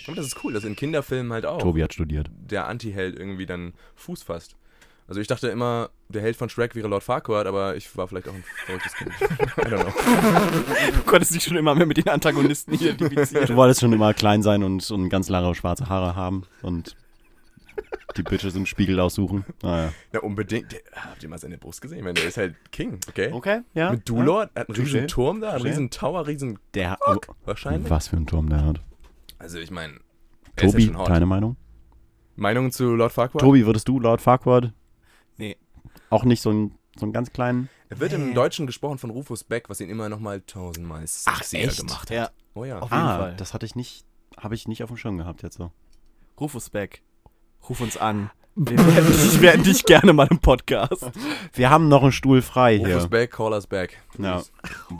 Aber 0.08 0.16
das 0.16 0.26
ist 0.26 0.44
cool, 0.44 0.54
dass 0.54 0.64
in 0.64 0.76
Kinderfilmen 0.76 1.32
halt 1.32 1.46
auch 1.46 1.60
Tobi 1.62 1.84
hat 1.84 1.94
studiert. 1.94 2.28
der 2.34 2.66
Anti-Held 2.68 3.20
irgendwie 3.20 3.46
dann 3.46 3.74
Fuß 3.94 4.24
fasst. 4.24 4.56
Also 5.12 5.20
ich 5.20 5.28
dachte 5.28 5.50
immer, 5.50 5.90
der 6.08 6.22
Held 6.22 6.38
von 6.38 6.48
Shrek 6.48 6.74
wäre 6.74 6.88
Lord 6.88 7.04
Farquaad, 7.04 7.46
aber 7.46 7.76
ich 7.76 7.98
war 7.98 8.08
vielleicht 8.08 8.30
auch 8.30 8.34
ein 8.34 8.46
verrücktes 8.66 8.94
Kind. 8.94 9.12
I 9.20 9.62
don't 9.68 9.82
know. 9.84 9.92
Du 10.94 11.02
konntest 11.04 11.36
dich 11.36 11.44
schon 11.44 11.58
immer 11.58 11.76
mehr 11.76 11.86
mit 11.86 11.98
den 11.98 12.08
Antagonisten 12.08 12.72
Du 12.78 12.86
identifizieren. 12.86 13.58
wolltest 13.58 13.82
schon 13.82 13.92
immer 13.92 14.14
klein 14.14 14.42
sein 14.42 14.64
und, 14.64 14.90
und 14.90 15.10
ganz 15.10 15.28
lange 15.28 15.54
schwarze 15.54 15.90
Haare 15.90 16.16
haben 16.16 16.44
und 16.62 16.96
die 18.16 18.24
Bitches 18.24 18.56
im 18.56 18.66
Spiegel 18.66 19.02
aussuchen. 19.02 19.44
Naja. 19.62 19.92
Ja, 20.14 20.22
unbedingt. 20.22 20.78
Habt 20.96 21.22
ihr 21.22 21.28
mal 21.28 21.40
seine 21.40 21.58
Brust 21.58 21.82
gesehen? 21.82 22.06
Meine, 22.06 22.14
der 22.14 22.30
ist 22.30 22.38
halt 22.38 22.56
King, 22.72 23.02
okay? 23.10 23.34
Okay, 23.34 23.62
ja. 23.74 23.92
Mit 23.92 24.08
Dulord, 24.08 24.50
er 24.54 24.62
hat 24.62 24.70
einen 24.70 24.78
riesen 24.78 25.08
Turm 25.10 25.42
da, 25.42 25.50
einen 25.52 25.62
riesen 25.64 25.90
Tower, 25.90 26.26
riesen 26.26 26.58
Der, 26.74 26.98
wahrscheinlich. 27.44 27.90
was 27.90 28.08
für 28.08 28.16
ein 28.16 28.28
Turm 28.28 28.48
der 28.48 28.64
hat. 28.64 28.80
Also 29.40 29.60
ich 29.60 29.72
meine, 29.72 29.96
er 30.56 30.64
ist 30.64 30.72
ja 30.74 30.80
Tobi, 30.80 30.86
schon 30.86 30.98
hot. 30.98 31.10
deine 31.10 31.26
Meinung? 31.26 31.58
Meinung 32.38 32.72
zu 32.72 32.96
Lord 32.96 33.12
Farquaad? 33.12 33.42
Tobi, 33.42 33.66
würdest 33.66 33.90
du 33.90 34.00
laut 34.00 34.22
Farquaad. 34.22 34.72
Auch 36.12 36.24
nicht 36.24 36.42
so 36.42 36.52
einen, 36.52 36.78
so 36.96 37.06
einen 37.06 37.14
ganz 37.14 37.32
kleinen. 37.34 37.70
Er 37.90 38.00
wird 38.00 38.12
Nee. 38.12 38.18
im 38.30 38.34
Deutschen 38.36 38.68
gesprochen 38.68 39.00
von 39.00 39.10
Rufus 39.10 39.44
Beck, 39.44 39.70
was 39.70 39.82
ihn 39.82 39.90
immer 39.90 40.08
noch 40.10 40.20
mal 40.20 40.42
tausendmal 40.42 41.06
sexier 41.08 41.62
echt? 41.68 41.78
gemacht 41.80 42.10
hat. 42.10 42.16
Ja, 42.16 42.30
Oh 42.54 42.66
ja. 42.66 42.80
Auf 42.80 42.92
jeden 42.92 43.04
ah, 43.04 43.18
Fall. 43.18 43.36
das 43.38 43.54
hatte 43.54 43.66
ich 43.66 43.76
nicht, 43.76 44.06
habe 44.38 44.56
ich 44.56 44.68
nicht 44.68 44.84
auf 44.84 44.90
dem 44.90 44.98
Schirm 44.98 45.18
gehabt 45.18 45.42
jetzt 45.42 45.58
so. 45.58 45.72
Rufus 46.40 46.70
Beck. 46.70 47.02
Ruf 47.68 47.80
uns 47.82 47.98
an. 47.98 48.30
Wir 48.56 48.78
werden, 48.78 49.08
dich, 49.08 49.34
wir 49.34 49.42
werden 49.42 49.64
dich 49.64 49.86
gerne 49.86 50.12
mal 50.12 50.28
im 50.30 50.40
Podcast. 50.40 51.10
Wir 51.54 51.70
haben 51.70 51.88
noch 51.88 52.04
einen 52.04 52.12
Stuhl 52.12 52.42
frei 52.42 52.78
Rufus 52.80 53.02
hier. 53.02 53.08
Beck, 53.08 53.32
call 53.32 53.54
us 53.54 53.66
back. 53.66 53.98
Ja. 54.18 54.42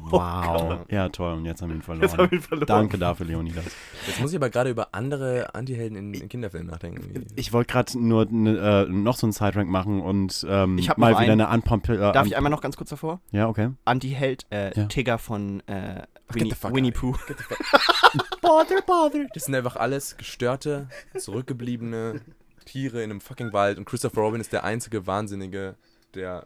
Wow. 0.10 0.80
ja, 0.90 1.10
toll. 1.10 1.34
Und 1.34 1.46
jetzt 1.46 1.62
haben 1.62 1.70
wir 1.70 1.76
ihn 1.76 1.82
verloren. 1.82 2.02
Jetzt 2.02 2.18
haben 2.18 2.32
wir 2.32 2.38
ihn 2.38 2.42
verloren. 2.42 2.68
Danke 2.68 2.98
dafür, 2.98 3.26
Leonidas. 3.26 3.64
Jetzt 4.08 4.20
muss 4.20 4.32
ich 4.32 4.38
aber 4.38 4.50
gerade 4.50 4.70
über 4.70 4.90
andere 4.94 5.54
Antihelden 5.54 5.98
in, 5.98 6.14
in 6.14 6.30
Kinderfilmen 6.30 6.70
nachdenken. 6.70 7.26
Ich 7.36 7.54
wollte 7.54 7.72
gerade 7.74 8.00
nur 8.00 8.26
ne, 8.26 8.86
äh, 8.88 8.92
noch 8.92 9.16
so 9.16 9.26
einen 9.26 9.34
Siderank 9.34 9.70
machen 9.70 10.02
und 10.02 10.46
ähm, 10.50 10.78
Ich 10.78 10.90
hab 10.90 10.98
mal 10.98 11.12
noch 11.12 11.22
wieder 11.22 11.34
einen. 11.34 11.42
eine 11.42 11.54
unpopular. 11.56 12.12
Darf 12.14 12.28
ich 12.28 12.36
einmal 12.36 12.50
noch 12.52 12.62
ganz 12.62 12.76
kurz 12.78 12.90
davor? 12.90 13.22
Ja, 13.32 13.48
okay. 13.48 13.70
Anti-Held, 13.86 14.46
äh, 14.50 14.78
Ja. 14.78 14.86
Tigger 14.86 15.18
von 15.18 15.62
äh, 15.68 16.04
Winnie, 16.30 16.50
the 16.50 16.56
fuck 16.56 16.74
Winnie 16.76 16.92
out. 16.92 17.00
Pooh. 17.00 17.16
bother, 18.42 18.82
bother. 18.86 19.28
Das 19.34 19.46
sind 19.46 19.56
einfach 19.56 19.76
alles 19.76 20.18
gestörte, 20.18 20.88
zurückgebliebene 21.18 22.22
Tiere 22.66 23.04
in 23.04 23.12
einem 23.12 23.22
fucking 23.22 23.54
Wald 23.54 23.78
und 23.78 23.86
Christopher 23.86 24.22
Robin 24.22 24.42
ist 24.42 24.54
der 24.54 24.64
einzige 24.64 25.08
Wahnsinnige, 25.08 25.76
der 26.14 26.46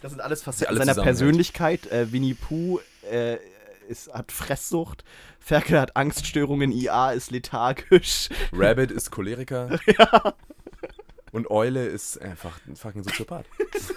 Das 0.00 0.12
sind 0.12 0.20
alles 0.20 0.42
Facetten 0.42 0.76
alle 0.76 0.84
seiner. 0.84 1.02
Persönlichkeit. 1.02 1.86
Äh, 1.90 2.12
Winnie 2.12 2.34
Pooh 2.34 2.80
äh, 3.10 3.38
ist, 3.88 4.12
hat 4.12 4.32
Fresssucht. 4.32 5.04
Ferkel 5.40 5.80
hat 5.80 5.96
Angststörungen. 5.96 6.72
IA 6.72 7.12
ist 7.12 7.30
lethargisch. 7.30 8.28
Rabbit 8.52 8.90
ist 8.90 9.10
Choleriker. 9.10 9.78
Und 11.32 11.50
Eule 11.50 11.86
ist 11.86 12.20
einfach 12.20 12.58
ein 12.66 12.76
fucking 12.76 13.02
Soziopath. 13.04 13.46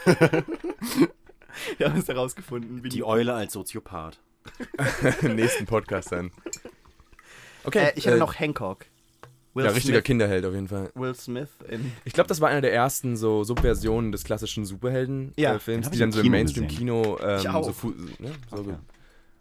Wir 1.77 1.89
haben 1.89 1.99
es 1.99 2.07
herausgefunden. 2.07 2.81
Die 2.83 3.03
Eule 3.03 3.33
als 3.33 3.53
Soziopath. 3.53 4.19
Im 5.21 5.35
nächsten 5.35 5.65
Podcast 5.65 6.11
dann. 6.11 6.31
Okay, 7.63 7.87
äh, 7.87 7.93
ich 7.95 8.05
hätte 8.05 8.17
noch 8.17 8.39
Hancock. 8.39 8.85
Will 9.53 9.65
Ja, 9.65 9.71
richtiger 9.71 9.97
Smith, 9.97 10.03
Kinderheld 10.05 10.45
auf 10.45 10.53
jeden 10.53 10.67
Fall. 10.67 10.89
Will 10.95 11.13
Smith 11.15 11.49
in. 11.69 11.91
Ich 12.05 12.13
glaube, 12.13 12.27
das 12.27 12.39
war 12.39 12.49
einer 12.49 12.61
der 12.61 12.73
ersten 12.73 13.17
so 13.17 13.43
Subversionen 13.43 14.11
des 14.11 14.23
klassischen 14.23 14.65
Superhelden-Films, 14.65 15.35
Ja, 15.37 15.55
äh, 15.55 15.91
die 15.91 15.99
dann 15.99 16.11
so 16.11 16.19
im 16.19 16.23
Kino 16.23 16.31
Mainstream-Kino 16.31 17.17
ähm, 17.21 17.41
so, 17.41 17.93
ne, 18.19 18.31
so 18.49 18.57
Okay. 18.57 18.75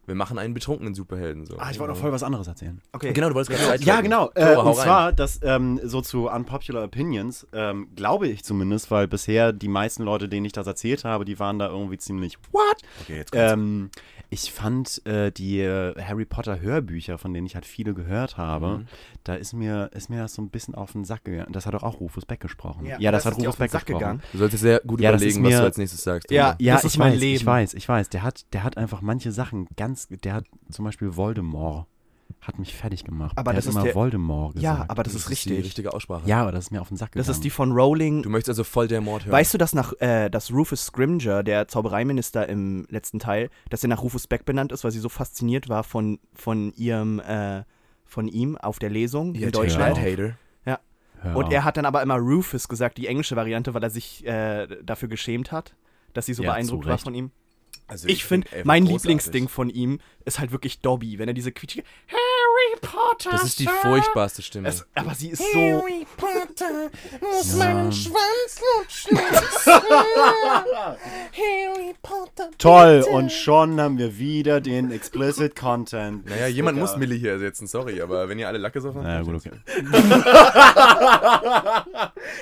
wir 0.06 0.14
machen 0.16 0.38
einen 0.38 0.54
betrunkenen 0.54 0.94
Superhelden. 0.94 1.46
So. 1.46 1.56
Ah, 1.58 1.70
ich 1.70 1.78
wollte 1.78 1.92
noch 1.92 2.00
voll 2.00 2.10
was 2.10 2.24
anderes 2.24 2.48
erzählen. 2.48 2.80
Okay. 2.92 3.12
Genau, 3.12 3.28
du 3.28 3.34
wolltest 3.36 3.56
gerade 3.56 3.78
Zeit 3.78 3.84
Ja, 3.84 4.00
genau. 4.00 4.30
Äh, 4.34 4.56
und 4.56 4.66
rein. 4.66 4.74
zwar, 4.74 5.12
das 5.12 5.38
ähm, 5.44 5.78
so 5.84 6.00
zu 6.00 6.28
unpopular 6.28 6.82
opinions, 6.82 7.46
ähm, 7.52 7.88
glaube 7.94 8.26
ich 8.26 8.42
zumindest, 8.42 8.90
weil 8.90 9.06
bisher 9.06 9.52
die 9.52 9.68
meisten 9.68 10.02
Leute, 10.02 10.28
denen 10.28 10.46
ich 10.46 10.52
das 10.52 10.66
erzählt 10.66 11.04
habe, 11.04 11.24
die 11.24 11.38
waren 11.38 11.60
da 11.60 11.68
irgendwie 11.68 11.98
ziemlich, 11.98 12.36
what? 12.50 12.62
Okay, 13.02 13.18
jetzt 13.18 13.30
kommt's. 13.30 13.52
Ähm, 13.52 13.90
ich 14.32 14.52
fand 14.52 15.04
äh, 15.06 15.32
die 15.32 15.60
äh, 15.60 15.94
Harry 16.00 16.24
Potter 16.24 16.60
Hörbücher, 16.60 17.18
von 17.18 17.34
denen 17.34 17.46
ich 17.46 17.54
halt 17.56 17.66
viele 17.66 17.94
gehört 17.94 18.36
habe, 18.36 18.78
Mhm. 18.78 18.86
da 19.24 19.34
ist 19.34 19.52
mir, 19.52 19.90
ist 19.92 20.08
mir 20.08 20.22
das 20.22 20.34
so 20.34 20.42
ein 20.42 20.50
bisschen 20.50 20.74
auf 20.76 20.92
den 20.92 21.04
Sack 21.04 21.24
gegangen. 21.24 21.52
Das 21.52 21.66
hat 21.66 21.74
doch 21.74 21.82
auch 21.82 21.98
Rufus 22.00 22.24
Beck 22.26 22.38
gesprochen. 22.40 22.86
Ja, 22.86 22.98
Ja, 23.00 23.10
das, 23.10 23.24
das 23.24 23.32
hat 23.34 23.40
Rufus 23.40 23.56
Beck 23.56 23.70
Sack 23.72 23.86
gesprochen. 23.86 23.98
gegangen. 24.00 24.22
Du 24.32 24.38
solltest 24.38 24.62
sehr 24.62 24.80
gut 24.86 25.00
Ja, 25.00 25.10
überlegen, 25.10 25.30
ist 25.30 25.36
was 25.44 25.50
mir- 25.50 25.58
du 25.58 25.64
als 25.64 25.76
nächstes 25.78 26.02
sagst. 26.04 26.30
Ja. 26.30 26.56
Ja, 26.60 26.74
Das 26.74 26.84
ich 26.84 26.92
ist 26.92 26.98
mein 26.98 27.12
weiß, 27.14 27.20
Leben. 27.20 27.36
ich 27.36 27.46
weiß, 27.46 27.74
ich 27.74 27.88
weiß. 27.88 28.08
Der 28.10 28.22
hat, 28.22 28.46
der 28.52 28.62
hat 28.62 28.76
einfach 28.78 29.00
manche 29.02 29.32
Sachen 29.32 29.66
ganz, 29.76 30.06
der 30.08 30.32
hat 30.34 30.44
zum 30.70 30.84
Beispiel 30.84 31.16
Voldemort 31.16 31.86
hat 32.40 32.58
mich 32.58 32.74
fertig 32.74 33.04
gemacht. 33.04 33.36
Aber 33.36 33.52
der 33.52 33.58
das 33.58 33.66
hat 33.66 33.70
ist 33.70 33.74
immer 33.76 33.84
der- 33.84 33.94
Voldemort 33.94 34.54
gesagt. 34.54 34.78
Ja, 34.78 34.84
aber 34.88 35.02
das, 35.02 35.14
ist 35.14 35.26
die 35.26 35.30
richtig. 35.30 35.64
richtige 35.64 35.92
Aussprache. 35.92 36.28
Ja, 36.28 36.42
aber 36.42 36.52
das 36.52 36.64
ist 36.66 36.70
mir 36.70 36.80
auf 36.80 36.88
den 36.88 36.96
Sack 36.96 37.12
Das 37.12 37.26
gegangen. 37.26 37.34
ist 37.38 37.44
die 37.44 37.50
von 37.50 37.72
Rowling. 37.72 38.22
Du 38.22 38.30
möchtest 38.30 38.50
also 38.50 38.64
voll 38.64 38.88
der 38.88 39.00
Mord 39.00 39.24
hören. 39.24 39.32
Weißt 39.32 39.52
du, 39.54 39.58
dass 39.58 39.72
nach 39.74 39.92
äh, 40.00 40.28
dass 40.30 40.52
Rufus 40.52 40.86
Scrimger, 40.86 41.42
der 41.42 41.68
Zaubereiminister 41.68 42.48
im 42.48 42.86
letzten 42.90 43.18
Teil, 43.18 43.50
dass 43.68 43.82
er 43.82 43.88
nach 43.88 44.02
Rufus 44.02 44.26
Beck 44.26 44.44
benannt 44.44 44.72
ist, 44.72 44.84
weil 44.84 44.90
sie 44.90 44.98
so 45.00 45.08
fasziniert 45.08 45.68
war 45.68 45.84
von, 45.84 46.18
von 46.34 46.72
ihrem 46.74 47.20
äh, 47.20 47.62
von 48.04 48.26
ihm 48.28 48.56
auf 48.58 48.78
der 48.78 48.90
Lesung 48.90 49.34
Ihr 49.34 49.46
in 49.46 49.52
Deutschland. 49.52 49.98
Hater. 49.98 50.34
Hör 51.22 51.36
Und 51.36 51.44
auf. 51.48 51.52
er 51.52 51.64
hat 51.64 51.76
dann 51.76 51.84
aber 51.84 52.00
immer 52.02 52.16
Rufus 52.16 52.66
gesagt, 52.66 52.96
die 52.96 53.06
englische 53.06 53.36
Variante, 53.36 53.74
weil 53.74 53.82
er 53.82 53.90
sich 53.90 54.24
äh, 54.26 54.66
dafür 54.82 55.06
geschämt 55.10 55.52
hat, 55.52 55.76
dass 56.14 56.24
sie 56.24 56.32
so 56.32 56.42
Ja, 56.42 56.52
beeindruckt 56.52 56.86
war 56.86 56.96
von 56.96 57.14
ihm. 57.14 57.30
Also 57.90 58.08
Ich 58.08 58.24
finde, 58.24 58.48
find 58.48 58.64
mein. 58.64 58.86
Lieblingsding 58.86 59.48
von 59.48 59.68
ihm 59.68 59.98
ist 60.24 60.38
halt 60.38 60.52
wirklich 60.52 60.80
Dobby, 60.80 61.18
wenn 61.18 61.28
er 61.28 61.34
diese 61.34 61.50
quietschige 61.52 61.84
Potter. 62.80 63.30
Das 63.30 63.44
ist 63.44 63.58
die 63.58 63.64
Sir." 63.64 63.72
furchtbarste 63.82 64.42
Stimme. 64.42 64.68
Es, 64.68 64.86
aber 64.94 65.14
sie 65.14 65.30
ist 65.30 65.42
so. 65.52 65.84
Potter 66.16 66.90
muss 67.20 67.52
Ja. 67.52 67.64
meinen 67.64 67.92
Schwanz 67.92 68.60
lutschen. 68.78 69.18
Harry 71.32 71.94
Potter. 72.02 72.50
Toll, 72.58 72.98
bitte. 73.00 73.10
und 73.10 73.32
schon 73.32 73.80
haben 73.80 73.98
wir 73.98 74.18
wieder 74.18 74.60
den 74.60 74.90
Explicit 74.92 75.54
Content. 75.56 76.26
naja, 76.28 76.46
jemand 76.46 76.78
muss 76.78 76.96
Millie 76.96 77.18
hier 77.18 77.32
ersetzen, 77.32 77.66
sorry, 77.66 78.00
aber 78.02 78.28
wenn 78.28 78.38
ihr 78.38 78.48
alle 78.48 78.58
Lacke 78.58 78.80
so 78.80 78.90
Ja, 78.90 79.22
gut, 79.22 79.34
okay. 79.36 79.50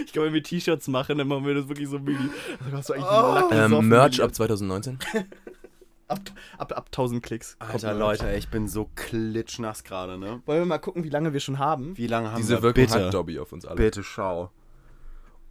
Ich 0.04 0.12
kann, 0.12 0.22
wenn 0.24 0.32
wir 0.34 0.42
T-Shirts 0.42 0.88
machen, 0.88 1.18
dann 1.18 1.28
machen 1.28 1.46
wir 1.46 1.54
das 1.54 1.68
wirklich 1.68 1.88
so 1.88 1.98
mini. 1.98 2.18
Also 2.74 2.94
Oh. 2.94 3.48
ähm, 3.52 3.88
Merch 3.88 4.20
ab 4.20 4.34
2019. 4.34 4.98
ab, 6.08 6.20
ab, 6.58 6.72
ab 6.76 6.86
1000 6.86 7.22
Klicks. 7.22 7.56
Alter, 7.58 7.94
Leute, 7.94 8.32
ich 8.34 8.48
bin 8.48 8.68
so 8.68 8.88
klitschnass 8.94 9.84
gerade, 9.84 10.18
ne? 10.18 10.42
Wollen 10.46 10.60
wir 10.60 10.66
mal 10.66 10.78
gucken, 10.78 11.04
wie 11.04 11.08
lange 11.10 11.32
wir 11.32 11.40
schon 11.40 11.58
haben? 11.58 11.96
Wie 11.96 12.06
lange 12.06 12.30
haben 12.32 12.38
Diese 12.38 12.56
wir? 12.56 12.62
Wirkung 12.62 12.84
bitte, 12.86 13.06
hat 13.06 13.14
Dobby 13.14 13.38
auf 13.38 13.52
uns 13.52 13.64
alle. 13.64 13.76
bitte 13.76 14.02
schau. 14.02 14.50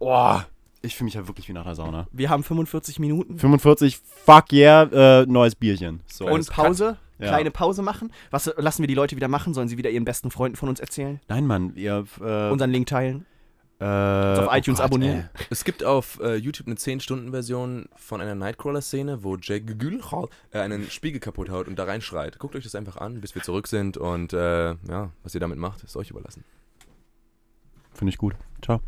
Oh, 0.00 0.38
ich 0.82 0.94
fühle 0.94 1.06
mich 1.06 1.14
ja 1.14 1.26
wirklich 1.26 1.48
wie 1.48 1.52
nach 1.52 1.64
der 1.64 1.74
Sauna. 1.74 2.06
Wir 2.12 2.30
haben 2.30 2.44
45 2.44 2.98
Minuten. 2.98 3.38
45, 3.38 3.98
fuck 4.24 4.52
yeah, 4.52 5.22
äh, 5.22 5.26
neues 5.26 5.54
Bierchen. 5.54 6.00
So. 6.06 6.26
Und 6.26 6.48
Pause. 6.50 6.96
Ja. 7.18 7.28
Kleine 7.28 7.50
Pause 7.50 7.82
machen. 7.82 8.12
Was 8.30 8.52
lassen 8.58 8.82
wir 8.84 8.86
die 8.86 8.94
Leute 8.94 9.16
wieder 9.16 9.26
machen? 9.26 9.52
Sollen 9.52 9.66
sie 9.66 9.76
wieder 9.76 9.90
ihren 9.90 10.04
besten 10.04 10.30
Freunden 10.30 10.56
von 10.56 10.68
uns 10.68 10.78
erzählen? 10.78 11.18
Nein, 11.28 11.46
Mann, 11.46 11.74
ihr, 11.74 12.04
äh, 12.20 12.50
Unseren 12.50 12.70
Link 12.70 12.86
teilen? 12.86 13.26
Äh, 13.80 13.84
auf 13.84 14.56
iTunes 14.56 14.80
abonnieren? 14.80 15.28
Es 15.50 15.64
gibt 15.64 15.84
auf 15.84 16.20
äh, 16.20 16.34
YouTube 16.36 16.66
eine 16.66 16.76
10-Stunden-Version 16.76 17.88
von 17.96 18.20
einer 18.20 18.34
Nightcrawler-Szene, 18.34 19.22
wo 19.22 19.36
Jake 19.36 19.76
Gyllenhaal 19.76 20.28
äh, 20.50 20.60
einen 20.60 20.90
Spiegel 20.90 21.20
kaputt 21.20 21.50
haut 21.50 21.68
und 21.68 21.78
da 21.78 21.84
reinschreit. 21.84 22.38
Guckt 22.38 22.56
euch 22.56 22.64
das 22.64 22.74
einfach 22.74 22.96
an, 22.96 23.20
bis 23.20 23.34
wir 23.34 23.42
zurück 23.42 23.68
sind 23.68 23.96
und 23.96 24.32
äh, 24.32 24.70
ja, 24.88 25.10
was 25.22 25.34
ihr 25.34 25.40
damit 25.40 25.58
macht, 25.58 25.82
ist 25.82 25.96
euch 25.96 26.10
überlassen. 26.10 26.44
Finde 27.94 28.10
ich 28.10 28.18
gut. 28.18 28.34
Ciao. 28.62 28.80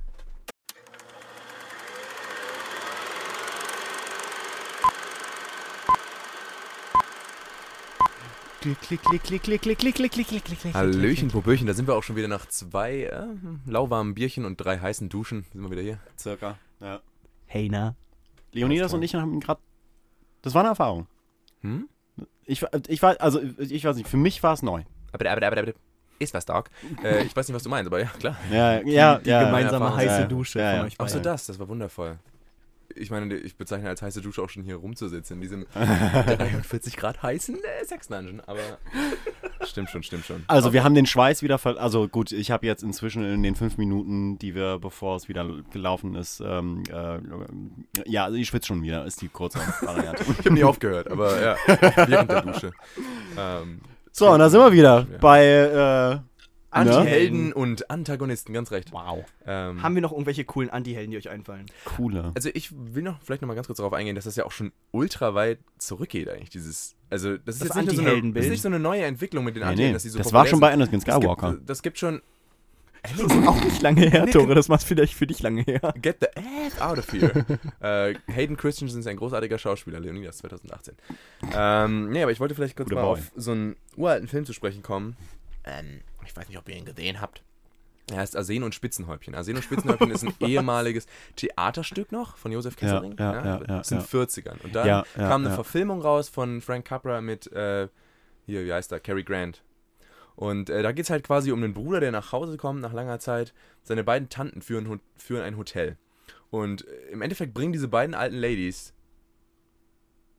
Klick, 8.60 8.78
klick, 8.82 9.02
klick, 9.02 9.22
klick, 9.22 9.42
klick, 9.42 9.62
klick, 9.62 9.78
klick, 9.78 9.94
klick, 9.94 10.12
klick, 10.12 10.26
klick, 10.28 10.44
klick, 10.44 10.60
klick. 10.60 10.74
Hallöchen, 10.74 11.30
Popöchen, 11.30 11.66
da 11.66 11.72
sind 11.72 11.88
wir 11.88 11.94
auch 11.94 12.02
schon 12.02 12.16
wieder 12.16 12.28
nach 12.28 12.44
zwei 12.46 13.04
äh, 13.04 13.26
lauwarmen 13.64 14.12
Bierchen 14.14 14.44
und 14.44 14.58
drei 14.58 14.78
heißen 14.78 15.08
Duschen. 15.08 15.46
Sind 15.50 15.62
wir 15.62 15.70
wieder 15.70 15.80
hier. 15.80 15.98
Circa, 16.18 16.58
ja. 16.80 17.00
Hey, 17.46 17.70
na. 17.70 17.94
Leonidas 18.52 18.92
und 18.92 19.02
ich 19.02 19.14
haben 19.14 19.40
gerade. 19.40 19.60
Das 20.42 20.52
war 20.52 20.60
eine 20.60 20.70
Erfahrung. 20.70 21.06
Hm? 21.62 21.88
Ich, 22.44 22.60
war- 22.60 22.70
ich 22.86 23.00
war, 23.00 23.18
also 23.20 23.40
ich 23.58 23.82
weiß 23.82 23.96
nicht, 23.96 24.08
für 24.08 24.18
mich 24.18 24.42
war 24.42 24.52
es 24.52 24.62
neu. 24.62 24.82
Aber, 25.12 25.30
aber, 25.30 25.46
aber, 25.46 25.58
aber, 25.62 25.72
ist 26.18 26.34
was, 26.34 26.44
Dog. 26.44 26.68
Äh, 27.02 27.24
ich 27.24 27.34
weiß 27.34 27.48
nicht, 27.48 27.54
was 27.54 27.62
du 27.62 27.70
meinst, 27.70 27.86
aber 27.86 28.00
ja, 28.00 28.08
klar. 28.18 28.36
Ja, 28.52 28.82
ja, 28.82 29.18
die 29.18 29.30
ja. 29.30 29.44
gemeinsame 29.44 29.86
Erfahrung, 29.86 29.96
heiße 29.98 30.20
ja. 30.20 30.26
Dusche 30.26 30.58
Ja, 30.58 30.84
ja. 30.86 30.88
Ach 30.98 31.08
so, 31.08 31.18
das, 31.18 31.46
das 31.46 31.58
war 31.58 31.66
wundervoll. 31.66 32.18
Ich 32.96 33.10
meine, 33.10 33.34
ich 33.34 33.56
bezeichne 33.56 33.88
als 33.88 34.02
heiße 34.02 34.20
Dusche 34.20 34.42
auch 34.42 34.48
schon 34.48 34.62
hier 34.62 34.76
rumzusitzen, 34.76 35.36
in 35.36 35.40
diesem 35.40 35.66
43 35.74 36.96
Grad 36.96 37.22
heißen 37.22 37.56
äh, 37.56 37.84
Sex 37.84 38.08
Dungeon, 38.08 38.40
aber 38.46 38.60
stimmt 39.64 39.90
schon, 39.90 40.02
stimmt 40.02 40.24
schon. 40.24 40.44
Also 40.46 40.72
wir 40.72 40.84
haben 40.84 40.94
den 40.94 41.06
Schweiß 41.06 41.42
wieder 41.42 41.58
ver 41.58 41.78
also 41.78 42.08
gut, 42.08 42.32
ich 42.32 42.50
habe 42.50 42.66
jetzt 42.66 42.82
inzwischen 42.82 43.24
in 43.24 43.42
den 43.42 43.54
fünf 43.54 43.78
Minuten, 43.78 44.38
die 44.38 44.54
wir, 44.54 44.78
bevor 44.78 45.16
es 45.16 45.28
wieder 45.28 45.48
gelaufen 45.72 46.14
ist, 46.14 46.40
ähm, 46.44 46.82
äh, 46.90 47.20
ja, 48.06 48.24
also 48.24 48.36
ich 48.36 48.48
schwitze 48.48 48.68
schon 48.68 48.82
wieder, 48.82 49.04
ist 49.04 49.20
die 49.22 49.28
kurze 49.28 49.58
Variante. 49.80 50.24
Ich 50.40 50.46
habe 50.46 50.54
nie 50.54 50.64
aufgehört, 50.64 51.10
aber 51.10 51.40
ja, 51.40 51.56
während 52.06 52.30
der 52.30 52.42
Dusche. 52.42 52.72
Ähm, 53.36 53.80
so, 54.12 54.30
und 54.30 54.38
da 54.38 54.48
sind 54.48 54.60
wir 54.60 54.72
wieder 54.72 55.06
bei 55.20 55.44
äh, 55.44 56.29
Anti-Helden 56.70 57.52
und 57.52 57.90
Antagonisten, 57.90 58.52
ganz 58.52 58.70
recht. 58.70 58.92
Wow. 58.92 59.24
Ähm, 59.46 59.82
Haben 59.82 59.94
wir 59.94 60.02
noch 60.02 60.12
irgendwelche 60.12 60.44
coolen 60.44 60.70
Anti-Helden, 60.70 61.10
die 61.10 61.16
euch 61.16 61.28
einfallen? 61.28 61.66
Coole. 61.84 62.32
also 62.34 62.48
ich 62.54 62.70
will 62.72 63.02
noch 63.02 63.20
vielleicht 63.22 63.42
noch 63.42 63.48
mal 63.48 63.54
ganz 63.54 63.66
kurz 63.66 63.78
darauf 63.78 63.92
eingehen, 63.92 64.14
dass 64.14 64.24
das 64.24 64.36
ja 64.36 64.44
auch 64.44 64.52
schon 64.52 64.72
ultra 64.92 65.34
weit 65.34 65.58
zurückgeht 65.78 66.28
eigentlich, 66.28 66.50
dieses, 66.50 66.94
also 67.10 67.36
das 67.38 67.56
ist 67.56 67.62
Das 67.62 67.68
jetzt 67.68 67.76
nicht, 67.76 67.86
nur 67.86 67.94
so 67.94 68.00
eine, 68.02 68.08
Anti-Heldenbild? 68.10 68.36
das 68.42 68.46
ist 68.46 68.50
nicht 68.52 68.62
so 68.62 68.68
eine 68.68 68.78
neue 68.78 69.02
Entwicklung 69.04 69.44
mit 69.44 69.56
den 69.56 69.62
Nee, 69.62 69.68
Anti-Helden, 69.70 69.90
nee, 69.90 69.94
dass 69.94 70.02
sie 70.04 70.08
so 70.10 70.18
das 70.18 70.32
war 70.32 70.46
schon 70.46 70.60
bei. 70.60 70.72
Anakin 70.72 71.00
Das 71.00 71.02
Skywalker. 71.14 71.50
gibt, 71.54 71.68
das 71.70 71.82
gibt 71.82 71.98
schon 71.98 72.22
Das 73.02 73.12
ist 73.18 73.48
auch 73.48 73.64
nicht 73.64 73.80
lange 73.82 74.02
her, 74.10 74.26
Nee, 74.26 74.30
Tore. 74.30 74.54
Das 74.54 74.68
macht 74.68 74.82
vielleicht 74.84 75.14
für 75.14 75.26
dich 75.26 75.40
lange 75.42 75.62
her. 75.62 75.80
Get 76.02 76.18
the 76.20 76.26
F 76.66 76.80
out 76.80 76.98
of 76.98 77.10
here. 77.12 77.46
äh, 77.80 78.14
Hayden 78.32 78.56
Christensen 78.58 79.00
ist 79.00 79.06
ein 79.06 79.16
großartiger 79.16 79.58
Schauspieler, 79.58 79.98
Leonidas 80.00 80.36
2018. 80.38 80.94
Ähm, 81.54 82.10
nee, 82.10 82.22
aber 82.22 82.30
ich 82.30 82.40
wollte 82.40 82.54
vielleicht 82.54 82.76
kurz 82.76 82.90
Guter 82.90 83.00
mal 83.00 83.08
Boy. 83.08 83.18
auf 83.20 83.32
so 83.36 83.52
einen 83.52 83.76
uralten 83.96 84.28
Film 84.28 84.44
zu 84.44 84.52
sprechen 84.52 84.82
kommen. 84.82 85.16
Ähm, 85.64 86.00
ich 86.26 86.36
weiß 86.36 86.48
nicht, 86.48 86.58
ob 86.58 86.68
ihr 86.68 86.76
ihn 86.76 86.84
gesehen 86.84 87.20
habt. 87.20 87.42
Er 88.10 88.18
heißt 88.18 88.36
Arsen 88.36 88.62
und 88.64 88.74
Spitzenhäubchen. 88.74 89.34
Arsen 89.36 89.54
und 89.56 89.62
Spitzenhäubchen 89.62 90.10
ist 90.10 90.24
ein 90.24 90.34
ehemaliges 90.40 91.06
Theaterstück 91.36 92.10
noch 92.10 92.36
von 92.36 92.50
Josef 92.50 92.74
Kessering. 92.76 93.14
ja, 93.18 93.44
ja, 93.44 93.62
ja, 93.68 93.80
aus 93.80 93.88
den 93.88 93.98
ja. 94.00 94.04
40ern. 94.04 94.60
Und 94.62 94.74
dann 94.74 94.86
Ja, 94.86 95.04
ja, 95.16 95.28
kam 95.28 95.42
eine 95.42 95.50
ja. 95.50 95.54
Verfilmung 95.54 96.00
raus 96.00 96.28
von 96.28 96.60
Frank 96.60 96.84
Capra 96.86 97.20
mit, 97.20 97.50
äh, 97.52 97.88
hier, 98.46 98.64
wie 98.64 98.72
heißt 98.72 98.90
er, 98.90 98.98
Cary 99.00 99.22
Grant. 99.22 99.62
Und 100.34 100.70
äh, 100.70 100.82
da 100.82 100.90
geht 100.90 101.04
es 101.04 101.10
halt 101.10 101.22
quasi 101.24 101.52
um 101.52 101.62
einen 101.62 101.74
Bruder, 101.74 102.00
der 102.00 102.10
nach 102.10 102.32
Hause 102.32 102.56
kommt 102.56 102.80
nach 102.80 102.92
langer 102.92 103.18
Zeit. 103.20 103.52
Seine 103.84 104.02
beiden 104.02 104.28
Tanten 104.28 104.60
führen, 104.62 105.00
führen 105.16 105.42
ein 105.42 105.56
Hotel. 105.56 105.96
Und 106.50 106.88
äh, 106.88 107.10
im 107.12 107.22
Endeffekt 107.22 107.54
bringen 107.54 107.72
diese 107.72 107.88
beiden 107.88 108.14
alten 108.16 108.36
Ladies 108.36 108.92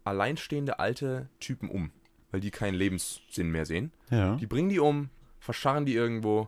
alleinstehende 0.03 0.79
alte 0.79 1.29
Typen 1.39 1.69
um, 1.69 1.91
weil 2.31 2.39
die 2.39 2.51
keinen 2.51 2.73
Lebenssinn 2.73 3.49
mehr 3.51 3.65
sehen. 3.65 3.91
Ja. 4.09 4.35
Die 4.35 4.47
bringen 4.47 4.69
die 4.69 4.79
um, 4.79 5.09
verscharren 5.41 5.85
die 5.85 5.95
irgendwo. 5.95 6.47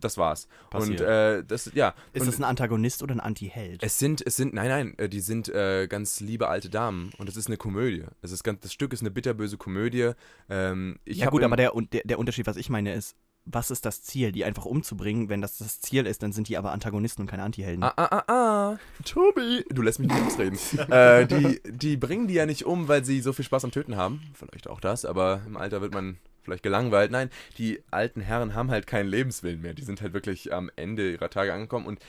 Das 0.00 0.18
war's. 0.18 0.48
Passiert. 0.70 1.00
Und 1.00 1.06
äh, 1.06 1.44
das, 1.44 1.70
ja. 1.74 1.94
Ist 2.12 2.26
das 2.26 2.38
ein 2.38 2.44
Antagonist 2.44 3.02
oder 3.02 3.14
ein 3.14 3.20
Anti-Held? 3.20 3.82
es 3.82 3.98
sind, 3.98 4.24
es 4.26 4.36
sind, 4.36 4.52
nein, 4.52 4.68
nein, 4.68 4.98
äh, 4.98 5.08
die 5.08 5.20
sind 5.20 5.48
äh, 5.48 5.86
ganz 5.86 6.20
liebe 6.20 6.48
alte 6.48 6.70
Damen 6.70 7.12
und 7.18 7.28
es 7.28 7.36
ist 7.36 7.46
eine 7.46 7.56
Komödie. 7.56 8.04
Es 8.20 8.32
ist 8.32 8.42
ganz, 8.42 8.60
das 8.60 8.72
Stück 8.72 8.92
ist 8.92 9.00
eine 9.00 9.10
bitterböse 9.10 9.56
Komödie. 9.56 10.12
Ähm, 10.48 10.98
ja 11.06 11.30
gut, 11.30 11.44
aber 11.44 11.56
der, 11.56 11.72
der, 11.92 12.02
der 12.04 12.18
Unterschied, 12.18 12.46
was 12.46 12.56
ich 12.56 12.68
meine, 12.68 12.94
ist, 12.94 13.16
was 13.44 13.70
ist 13.70 13.84
das 13.84 14.02
Ziel? 14.02 14.32
Die 14.32 14.44
einfach 14.44 14.64
umzubringen. 14.64 15.28
Wenn 15.28 15.40
das 15.40 15.58
das 15.58 15.80
Ziel 15.80 16.06
ist, 16.06 16.22
dann 16.22 16.32
sind 16.32 16.48
die 16.48 16.56
aber 16.56 16.72
Antagonisten 16.72 17.22
und 17.22 17.28
keine 17.28 17.42
Anti-Helden. 17.42 17.82
Ah, 17.82 17.92
ah, 17.96 18.22
ah, 18.26 18.32
ah. 18.32 18.78
Tobi, 19.04 19.64
du 19.68 19.82
lässt 19.82 19.98
mich 19.98 20.08
nicht 20.08 20.22
ausreden. 20.26 20.58
äh, 20.90 21.26
die, 21.26 21.60
die 21.64 21.96
bringen 21.96 22.28
die 22.28 22.34
ja 22.34 22.46
nicht 22.46 22.64
um, 22.64 22.88
weil 22.88 23.04
sie 23.04 23.20
so 23.20 23.32
viel 23.32 23.44
Spaß 23.44 23.64
am 23.64 23.70
Töten 23.72 23.96
haben. 23.96 24.22
Vielleicht 24.34 24.68
auch 24.68 24.80
das, 24.80 25.04
aber 25.04 25.42
im 25.46 25.56
Alter 25.56 25.80
wird 25.80 25.92
man 25.92 26.18
vielleicht 26.42 26.62
gelangweilt. 26.62 27.10
Nein, 27.10 27.30
die 27.58 27.80
alten 27.90 28.20
Herren 28.20 28.54
haben 28.54 28.70
halt 28.70 28.86
keinen 28.86 29.08
Lebenswillen 29.08 29.60
mehr. 29.60 29.74
Die 29.74 29.82
sind 29.84 30.00
halt 30.00 30.12
wirklich 30.12 30.52
am 30.52 30.70
Ende 30.76 31.12
ihrer 31.12 31.30
Tage 31.30 31.52
angekommen 31.52 31.86
und 31.86 32.00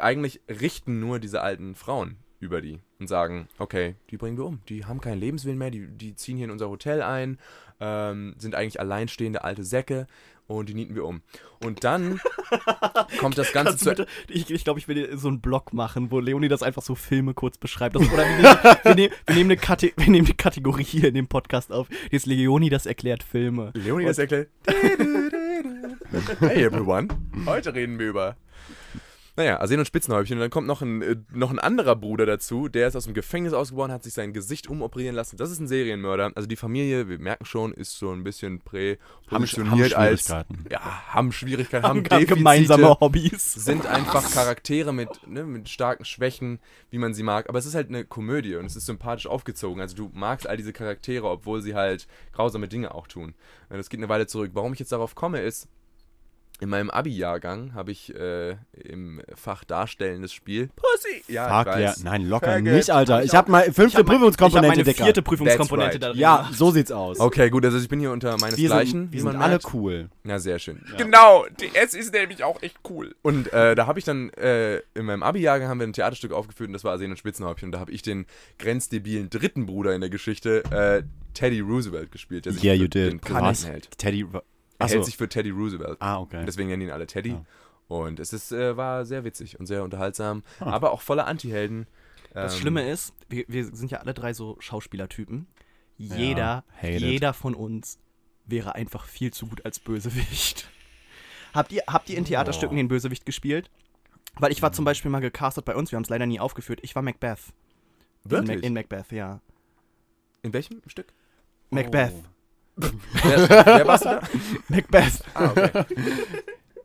eigentlich 0.00 0.40
richten 0.48 1.00
nur 1.00 1.18
diese 1.18 1.42
alten 1.42 1.74
Frauen 1.74 2.16
über 2.38 2.60
die 2.60 2.80
und 2.98 3.06
sagen, 3.06 3.48
okay, 3.58 3.96
die 4.10 4.16
bringen 4.16 4.38
wir 4.38 4.46
um. 4.46 4.60
Die 4.68 4.84
haben 4.84 5.00
keinen 5.00 5.20
Lebenswillen 5.20 5.58
mehr, 5.58 5.70
die, 5.70 5.86
die 5.88 6.14
ziehen 6.14 6.36
hier 6.36 6.46
in 6.46 6.50
unser 6.50 6.70
Hotel 6.70 7.02
ein, 7.02 7.38
ähm, 7.80 8.34
sind 8.38 8.54
eigentlich 8.54 8.80
alleinstehende 8.80 9.44
alte 9.44 9.64
Säcke 9.64 10.06
und 10.58 10.68
die 10.68 10.74
nieten 10.74 10.94
wir 10.94 11.04
um. 11.04 11.22
Und 11.62 11.84
dann 11.84 12.20
kommt 13.18 13.38
das 13.38 13.52
Ganze 13.52 13.76
zu... 13.76 13.84
bitte, 13.84 14.06
ich 14.28 14.50
ich 14.50 14.64
glaube, 14.64 14.80
ich 14.80 14.88
will 14.88 15.16
so 15.16 15.28
einen 15.28 15.40
Blog 15.40 15.72
machen, 15.72 16.10
wo 16.10 16.20
Leonie 16.20 16.48
das 16.48 16.62
einfach 16.62 16.82
so 16.82 16.94
Filme 16.94 17.34
kurz 17.34 17.58
beschreibt. 17.58 17.94
Das, 17.96 18.02
oder 18.02 18.24
wir 18.24 18.36
nehmen, 18.36 18.58
wir, 18.82 18.94
nehmen, 18.94 19.12
wir, 19.26 19.34
nehmen 19.34 19.50
eine 19.50 19.92
wir 19.96 20.10
nehmen 20.10 20.26
eine 20.26 20.34
Kategorie 20.34 20.84
hier 20.84 21.08
in 21.08 21.14
dem 21.14 21.28
Podcast 21.28 21.72
auf. 21.72 21.88
Die 22.10 22.16
ist 22.16 22.26
Leonie, 22.26 22.70
das 22.70 22.86
erklärt 22.86 23.22
Filme. 23.22 23.70
Leonie 23.74 24.06
das 24.06 24.18
erklärt. 24.18 24.48
hey 26.40 26.64
everyone, 26.64 27.08
heute 27.46 27.74
reden 27.74 27.98
wir 27.98 28.08
über 28.08 28.36
Naja, 29.36 29.60
Arsen 29.60 29.78
und 29.78 29.86
Spitzenhäubchen. 29.86 30.36
Und 30.36 30.40
dann 30.40 30.50
kommt 30.50 30.66
noch 30.66 30.82
ein, 30.82 31.02
äh, 31.02 31.16
noch 31.32 31.50
ein 31.50 31.58
anderer 31.58 31.96
Bruder 31.96 32.26
dazu, 32.26 32.68
der 32.68 32.88
ist 32.88 32.96
aus 32.96 33.04
dem 33.04 33.14
Gefängnis 33.14 33.52
ausgeboren, 33.52 33.92
hat 33.92 34.02
sich 34.02 34.14
sein 34.14 34.32
Gesicht 34.32 34.68
umoperieren 34.68 35.14
lassen. 35.14 35.36
Das 35.36 35.50
ist 35.50 35.60
ein 35.60 35.68
Serienmörder. 35.68 36.32
Also 36.34 36.46
die 36.46 36.56
Familie, 36.56 37.08
wir 37.08 37.18
merken 37.18 37.44
schon, 37.44 37.72
ist 37.72 37.98
so 37.98 38.12
ein 38.12 38.24
bisschen 38.24 38.60
prä 38.60 38.98
Haben, 39.30 39.42
positioniert 39.42 39.94
haben 39.94 40.02
als. 40.02 40.26
Schwierigkeiten. 40.26 40.64
Ja, 40.70 41.14
haben 41.14 41.32
Schwierigkeiten, 41.32 41.84
haben, 41.84 41.98
Haben 41.98 42.04
Defizite, 42.04 42.34
gemeinsame 42.34 43.00
Hobbys. 43.00 43.54
sind 43.54 43.86
einfach 43.86 44.30
Charaktere 44.30 44.92
mit, 44.92 45.08
ne, 45.26 45.44
mit 45.44 45.68
starken 45.68 46.04
Schwächen, 46.04 46.58
wie 46.90 46.98
man 46.98 47.14
sie 47.14 47.22
mag. 47.22 47.48
Aber 47.48 47.58
es 47.58 47.66
ist 47.66 47.74
halt 47.74 47.88
eine 47.88 48.04
Komödie 48.04 48.56
und 48.56 48.66
es 48.66 48.76
ist 48.76 48.86
sympathisch 48.86 49.26
aufgezogen. 49.26 49.80
Also 49.80 49.96
du 49.96 50.10
magst 50.12 50.46
all 50.48 50.56
diese 50.56 50.72
Charaktere, 50.72 51.28
obwohl 51.28 51.62
sie 51.62 51.74
halt 51.74 52.06
grausame 52.32 52.68
Dinge 52.68 52.94
auch 52.94 53.06
tun. 53.06 53.34
Das 53.68 53.88
geht 53.88 54.00
eine 54.00 54.08
Weile 54.08 54.26
zurück. 54.26 54.50
Warum 54.54 54.72
ich 54.72 54.80
jetzt 54.80 54.92
darauf 54.92 55.14
komme, 55.14 55.40
ist, 55.40 55.68
in 56.60 56.68
meinem 56.68 56.90
Abi-Jahrgang 56.90 57.74
habe 57.74 57.90
ich 57.92 58.14
äh, 58.14 58.56
im 58.84 59.20
Fach 59.34 59.64
darstellendes 59.64 60.32
Spiel 60.32 60.68
Pussy. 60.76 61.22
Ja, 61.32 61.62
Fuck 61.64 61.74
ich 61.76 61.80
ja, 61.82 61.94
nein, 62.04 62.26
locker 62.28 62.46
Faggot. 62.46 62.72
nicht, 62.72 62.90
Alter. 62.90 63.14
Hab 63.16 63.20
Ich 63.24 63.30
ich 63.30 63.34
hab 63.34 63.48
mal 63.48 63.64
fünfte 63.64 63.86
Ich 63.86 63.96
hab 63.96 64.06
Prüfungskomponente, 64.06 64.68
meine 64.68 64.84
Dicker. 64.84 65.04
vierte 65.04 65.22
Prüfungskomponente 65.22 65.94
right. 65.94 66.02
da 66.02 66.08
drin. 66.10 66.18
Ja, 66.20 66.48
so 66.52 66.70
sieht's 66.70 66.92
aus. 66.92 67.18
Okay, 67.20 67.50
gut, 67.50 67.64
also 67.64 67.78
ich 67.78 67.88
bin 67.88 67.98
hier 68.00 68.10
unter 68.12 68.32
Wir 68.34 68.38
meinesgleichen. 68.40 69.00
sind, 69.04 69.12
wir 69.12 69.20
wie 69.20 69.24
man 69.24 69.32
sind 69.32 69.42
alle 69.42 69.52
merkt. 69.54 69.74
cool. 69.74 70.08
Na, 70.24 70.38
sehr 70.38 70.58
schön. 70.58 70.84
Ja. 70.90 70.96
Genau, 71.04 71.46
DS 71.60 71.94
ist 71.94 72.12
nämlich 72.12 72.44
auch 72.44 72.62
echt 72.62 72.76
cool. 72.88 73.14
Und 73.22 73.52
äh, 73.52 73.74
da 73.74 73.86
habe 73.86 73.98
ich 73.98 74.04
dann, 74.04 74.30
äh, 74.34 74.76
in 74.94 75.06
meinem 75.06 75.22
Abi-Jahrgang 75.22 75.68
haben 75.68 75.80
wir 75.80 75.86
ein 75.86 75.92
Theaterstück 75.92 76.32
aufgeführt 76.32 76.68
und 76.68 76.74
das 76.74 76.84
war 76.84 76.92
Arsen 76.92 77.10
und 77.10 77.18
Spitzenhäubchen. 77.18 77.68
Und 77.68 77.72
da 77.72 77.80
habe 77.80 77.92
ich 77.92 78.02
den 78.02 78.26
grenzdebilen 78.58 79.30
dritten 79.30 79.66
Bruder 79.66 79.94
in 79.94 80.00
der 80.00 80.10
Geschichte, 80.10 80.62
äh, 80.70 81.02
Teddy 81.34 81.60
Roosevelt, 81.60 82.10
gespielt, 82.12 82.44
der 82.46 82.52
sich 82.52 82.62
Yeah, 82.64 82.74
you 82.74 82.88
did. 82.88 83.12
den 83.12 83.20
Präsidenten 83.20 83.64
hält. 83.66 83.98
Teddy. 83.98 84.26
Er 84.80 84.84
Achso. 84.86 84.94
hält 84.96 85.04
sich 85.04 85.16
für 85.16 85.28
Teddy 85.28 85.50
Roosevelt. 85.50 85.96
Ah, 86.00 86.18
okay. 86.18 86.38
Und 86.40 86.46
deswegen 86.46 86.68
nennen 86.68 86.82
ihn 86.82 86.90
alle 86.90 87.06
Teddy. 87.06 87.30
Ja. 87.30 87.44
Und 87.88 88.18
es 88.20 88.32
ist, 88.32 88.50
äh, 88.52 88.76
war 88.76 89.04
sehr 89.04 89.24
witzig 89.24 89.58
und 89.60 89.66
sehr 89.66 89.82
unterhaltsam, 89.84 90.42
Ah. 90.60 90.70
aber 90.70 90.92
auch 90.92 91.00
voller 91.00 91.26
Anti-Helden. 91.26 91.86
Das 92.32 92.54
Ähm, 92.54 92.60
Schlimme 92.60 92.88
ist, 92.90 93.14
wir, 93.28 93.44
wir 93.48 93.64
sind 93.74 93.90
ja 93.90 93.98
alle 93.98 94.14
drei 94.14 94.32
so 94.32 94.56
Schauspielertypen. 94.60 95.46
Jeder, 95.96 96.64
it. 96.82 97.00
jeder 97.00 97.32
von 97.34 97.54
uns 97.54 97.98
wäre 98.46 98.74
einfach 98.74 99.04
viel 99.06 99.32
zu 99.32 99.46
gut 99.48 99.64
als 99.64 99.78
Bösewicht. 99.80 100.68
Habt 101.52 101.72
ihr, 101.72 101.82
habt 101.88 102.08
ihr 102.08 102.16
in 102.16 102.24
Theaterstücken 102.24 102.76
den 102.76 102.86
Bösewicht 102.88 103.26
gespielt? 103.26 103.70
Weil 104.36 104.52
ich 104.52 104.62
war 104.62 104.70
zum 104.72 104.84
Beispiel 104.84 105.10
mal 105.10 105.18
gecastet 105.20 105.64
bei 105.64 105.74
uns, 105.74 105.90
wir 105.90 105.96
haben 105.96 106.04
es 106.04 106.08
leider 106.08 106.24
nie 106.26 106.38
aufgeführt. 106.38 106.78
Ich 106.82 106.94
war 106.94 107.02
Macbeth. 107.02 107.40
In, 108.24 108.30
Wirklich? 108.30 108.56
Mac- 108.58 108.64
in 108.64 108.72
Macbeth, 108.74 109.10
ja. 109.12 109.40
In 110.42 110.52
welchem 110.52 110.80
Stück? 110.86 111.12
Macbeth. 111.70 112.12
Oh. 112.14 112.24
Wer, 113.22 113.48
wer 113.48 113.86
warst 113.86 114.04
du 114.04 114.08
da? 114.08 114.22
Macbeth. 114.68 115.22
Ah, 115.34 115.50
okay. 115.50 115.84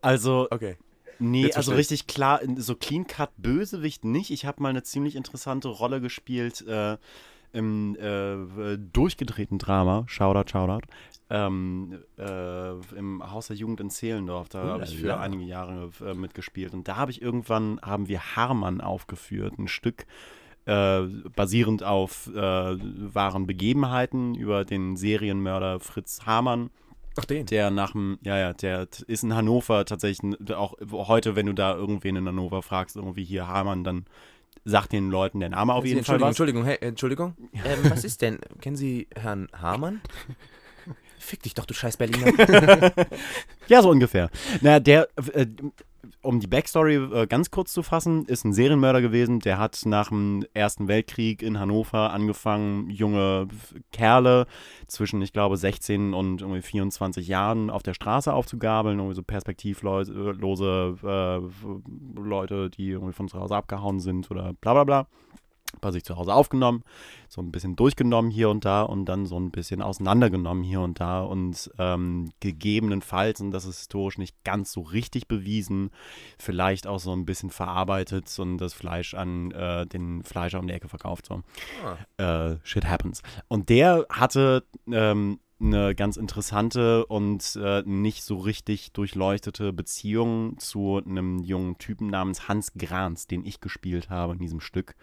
Also, 0.02 0.48
okay. 0.50 0.76
nee, 1.18 1.42
Jetzt 1.42 1.56
also 1.56 1.72
verstehe 1.72 1.78
richtig 1.78 2.06
klar, 2.06 2.40
so 2.56 2.74
Clean 2.74 3.06
Cut 3.06 3.30
Bösewicht 3.36 4.04
nicht. 4.04 4.30
Ich 4.30 4.46
habe 4.46 4.62
mal 4.62 4.68
eine 4.68 4.82
ziemlich 4.82 5.16
interessante 5.16 5.68
Rolle 5.68 6.00
gespielt 6.00 6.64
äh, 6.66 6.96
im 7.52 7.96
äh, 7.96 8.76
durchgedrehten 8.76 9.58
Drama, 9.58 10.04
Shoutout, 10.06 10.50
Shoutout, 10.50 10.86
ähm, 11.30 11.98
äh, 12.18 12.72
im 12.96 13.22
Haus 13.30 13.48
der 13.48 13.56
Jugend 13.56 13.80
in 13.80 13.90
Zehlendorf. 13.90 14.48
Da 14.48 14.62
habe 14.62 14.84
ich 14.84 14.98
für 14.98 15.18
einige 15.18 15.44
Jahre 15.44 15.90
äh, 16.04 16.14
mitgespielt. 16.14 16.74
Und 16.74 16.86
da 16.86 16.96
habe 16.96 17.10
ich 17.10 17.22
irgendwann, 17.22 17.80
haben 17.82 18.08
wir 18.08 18.36
Harman 18.36 18.80
aufgeführt, 18.80 19.58
ein 19.58 19.68
Stück 19.68 20.06
äh, 20.66 21.02
basierend 21.34 21.82
auf 21.82 22.28
äh, 22.28 22.34
wahren 22.34 23.46
Begebenheiten 23.46 24.34
über 24.34 24.64
den 24.64 24.96
Serienmörder 24.96 25.80
Fritz 25.80 26.26
Hamann 26.26 26.70
Ach, 27.16 27.24
den. 27.24 27.46
der 27.46 27.70
nach 27.70 27.92
dem, 27.92 28.18
ja, 28.22 28.36
ja, 28.36 28.52
der 28.52 28.88
ist 29.06 29.24
in 29.24 29.34
Hannover 29.34 29.84
tatsächlich, 29.84 30.36
auch 30.50 30.74
heute, 30.90 31.36
wenn 31.36 31.46
du 31.46 31.52
da 31.52 31.74
irgendwen 31.74 32.16
in 32.16 32.26
Hannover 32.26 32.62
fragst, 32.62 32.96
irgendwie 32.96 33.24
hier 33.24 33.46
Hamann, 33.46 33.84
dann 33.84 34.06
sagt 34.64 34.92
den 34.92 35.10
Leuten 35.10 35.40
der 35.40 35.50
Name 35.50 35.72
auf 35.72 35.84
jeden 35.84 36.04
Fall 36.04 36.20
Entschuldigung, 36.22 36.64
was. 36.64 36.80
Entschuldigung, 36.80 37.34
hey, 37.34 37.58
Entschuldigung. 37.62 37.82
Ähm, 37.84 37.90
was 37.90 38.04
ist 38.04 38.20
denn? 38.20 38.38
Kennen 38.60 38.76
Sie 38.76 39.06
Herrn 39.14 39.48
Hamann? 39.52 40.00
Fick 41.18 41.42
dich 41.42 41.54
doch, 41.54 41.66
du 41.66 41.74
scheiß 41.74 41.96
Berliner. 41.96 42.32
Ja, 43.68 43.82
so 43.82 43.90
ungefähr. 43.90 44.30
Naja, 44.60 44.78
der, 44.78 45.08
äh, 45.32 45.46
um 46.26 46.40
die 46.40 46.48
Backstory 46.48 46.96
äh, 46.96 47.26
ganz 47.26 47.50
kurz 47.50 47.72
zu 47.72 47.82
fassen, 47.82 48.24
ist 48.26 48.44
ein 48.44 48.52
Serienmörder 48.52 49.00
gewesen. 49.00 49.40
Der 49.40 49.58
hat 49.58 49.80
nach 49.84 50.08
dem 50.08 50.44
Ersten 50.54 50.88
Weltkrieg 50.88 51.40
in 51.40 51.58
Hannover 51.58 52.12
angefangen, 52.12 52.90
junge 52.90 53.48
Kerle 53.92 54.46
zwischen, 54.88 55.22
ich 55.22 55.32
glaube, 55.32 55.56
16 55.56 56.14
und 56.14 56.42
irgendwie 56.42 56.62
24 56.62 57.28
Jahren 57.28 57.70
auf 57.70 57.82
der 57.82 57.94
Straße 57.94 58.32
aufzugabeln. 58.32 58.98
Irgendwie 58.98 59.14
so 59.14 59.22
perspektivlose 59.22 60.96
äh, 61.02 62.20
Leute, 62.20 62.70
die 62.70 62.90
irgendwie 62.90 63.12
von 63.12 63.28
zu 63.28 63.38
Hause 63.38 63.54
abgehauen 63.54 64.00
sind 64.00 64.30
oder 64.30 64.52
bla 64.54 64.74
bla 64.74 64.84
bla. 64.84 65.06
Bei 65.80 65.90
sich 65.90 66.04
zu 66.04 66.16
Hause 66.16 66.34
aufgenommen, 66.34 66.82
so 67.28 67.40
ein 67.40 67.52
bisschen 67.52 67.76
durchgenommen 67.76 68.30
hier 68.30 68.48
und 68.50 68.64
da 68.64 68.82
und 68.82 69.04
dann 69.06 69.26
so 69.26 69.38
ein 69.38 69.50
bisschen 69.50 69.82
auseinandergenommen 69.82 70.64
hier 70.64 70.80
und 70.80 71.00
da 71.00 71.22
und 71.22 71.70
ähm, 71.78 72.30
gegebenenfalls, 72.40 73.40
und 73.40 73.50
das 73.50 73.64
ist 73.64 73.78
historisch 73.78 74.18
nicht 74.18 74.42
ganz 74.44 74.72
so 74.72 74.82
richtig 74.82 75.28
bewiesen, 75.28 75.90
vielleicht 76.38 76.86
auch 76.86 77.00
so 77.00 77.12
ein 77.12 77.26
bisschen 77.26 77.50
verarbeitet 77.50 78.36
und 78.38 78.58
das 78.58 78.74
Fleisch 78.74 79.14
an 79.14 79.50
äh, 79.52 79.86
den 79.86 80.22
Fleischer 80.22 80.58
um 80.58 80.66
die 80.66 80.74
Ecke 80.74 80.88
verkauft. 80.88 81.26
So. 81.26 81.42
Ah. 82.18 82.52
Äh, 82.52 82.58
shit 82.62 82.86
happens. 82.86 83.22
Und 83.48 83.68
der 83.68 84.06
hatte 84.10 84.64
ähm, 84.90 85.38
eine 85.60 85.94
ganz 85.94 86.16
interessante 86.16 87.06
und 87.06 87.58
äh, 87.62 87.82
nicht 87.86 88.22
so 88.22 88.36
richtig 88.36 88.92
durchleuchtete 88.92 89.72
Beziehung 89.72 90.58
zu 90.58 91.00
einem 91.04 91.38
jungen 91.38 91.78
Typen 91.78 92.08
namens 92.08 92.48
Hans 92.48 92.72
Grans, 92.76 93.26
den 93.26 93.44
ich 93.44 93.60
gespielt 93.60 94.10
habe 94.10 94.34
in 94.34 94.38
diesem 94.38 94.60
Stück. 94.60 94.96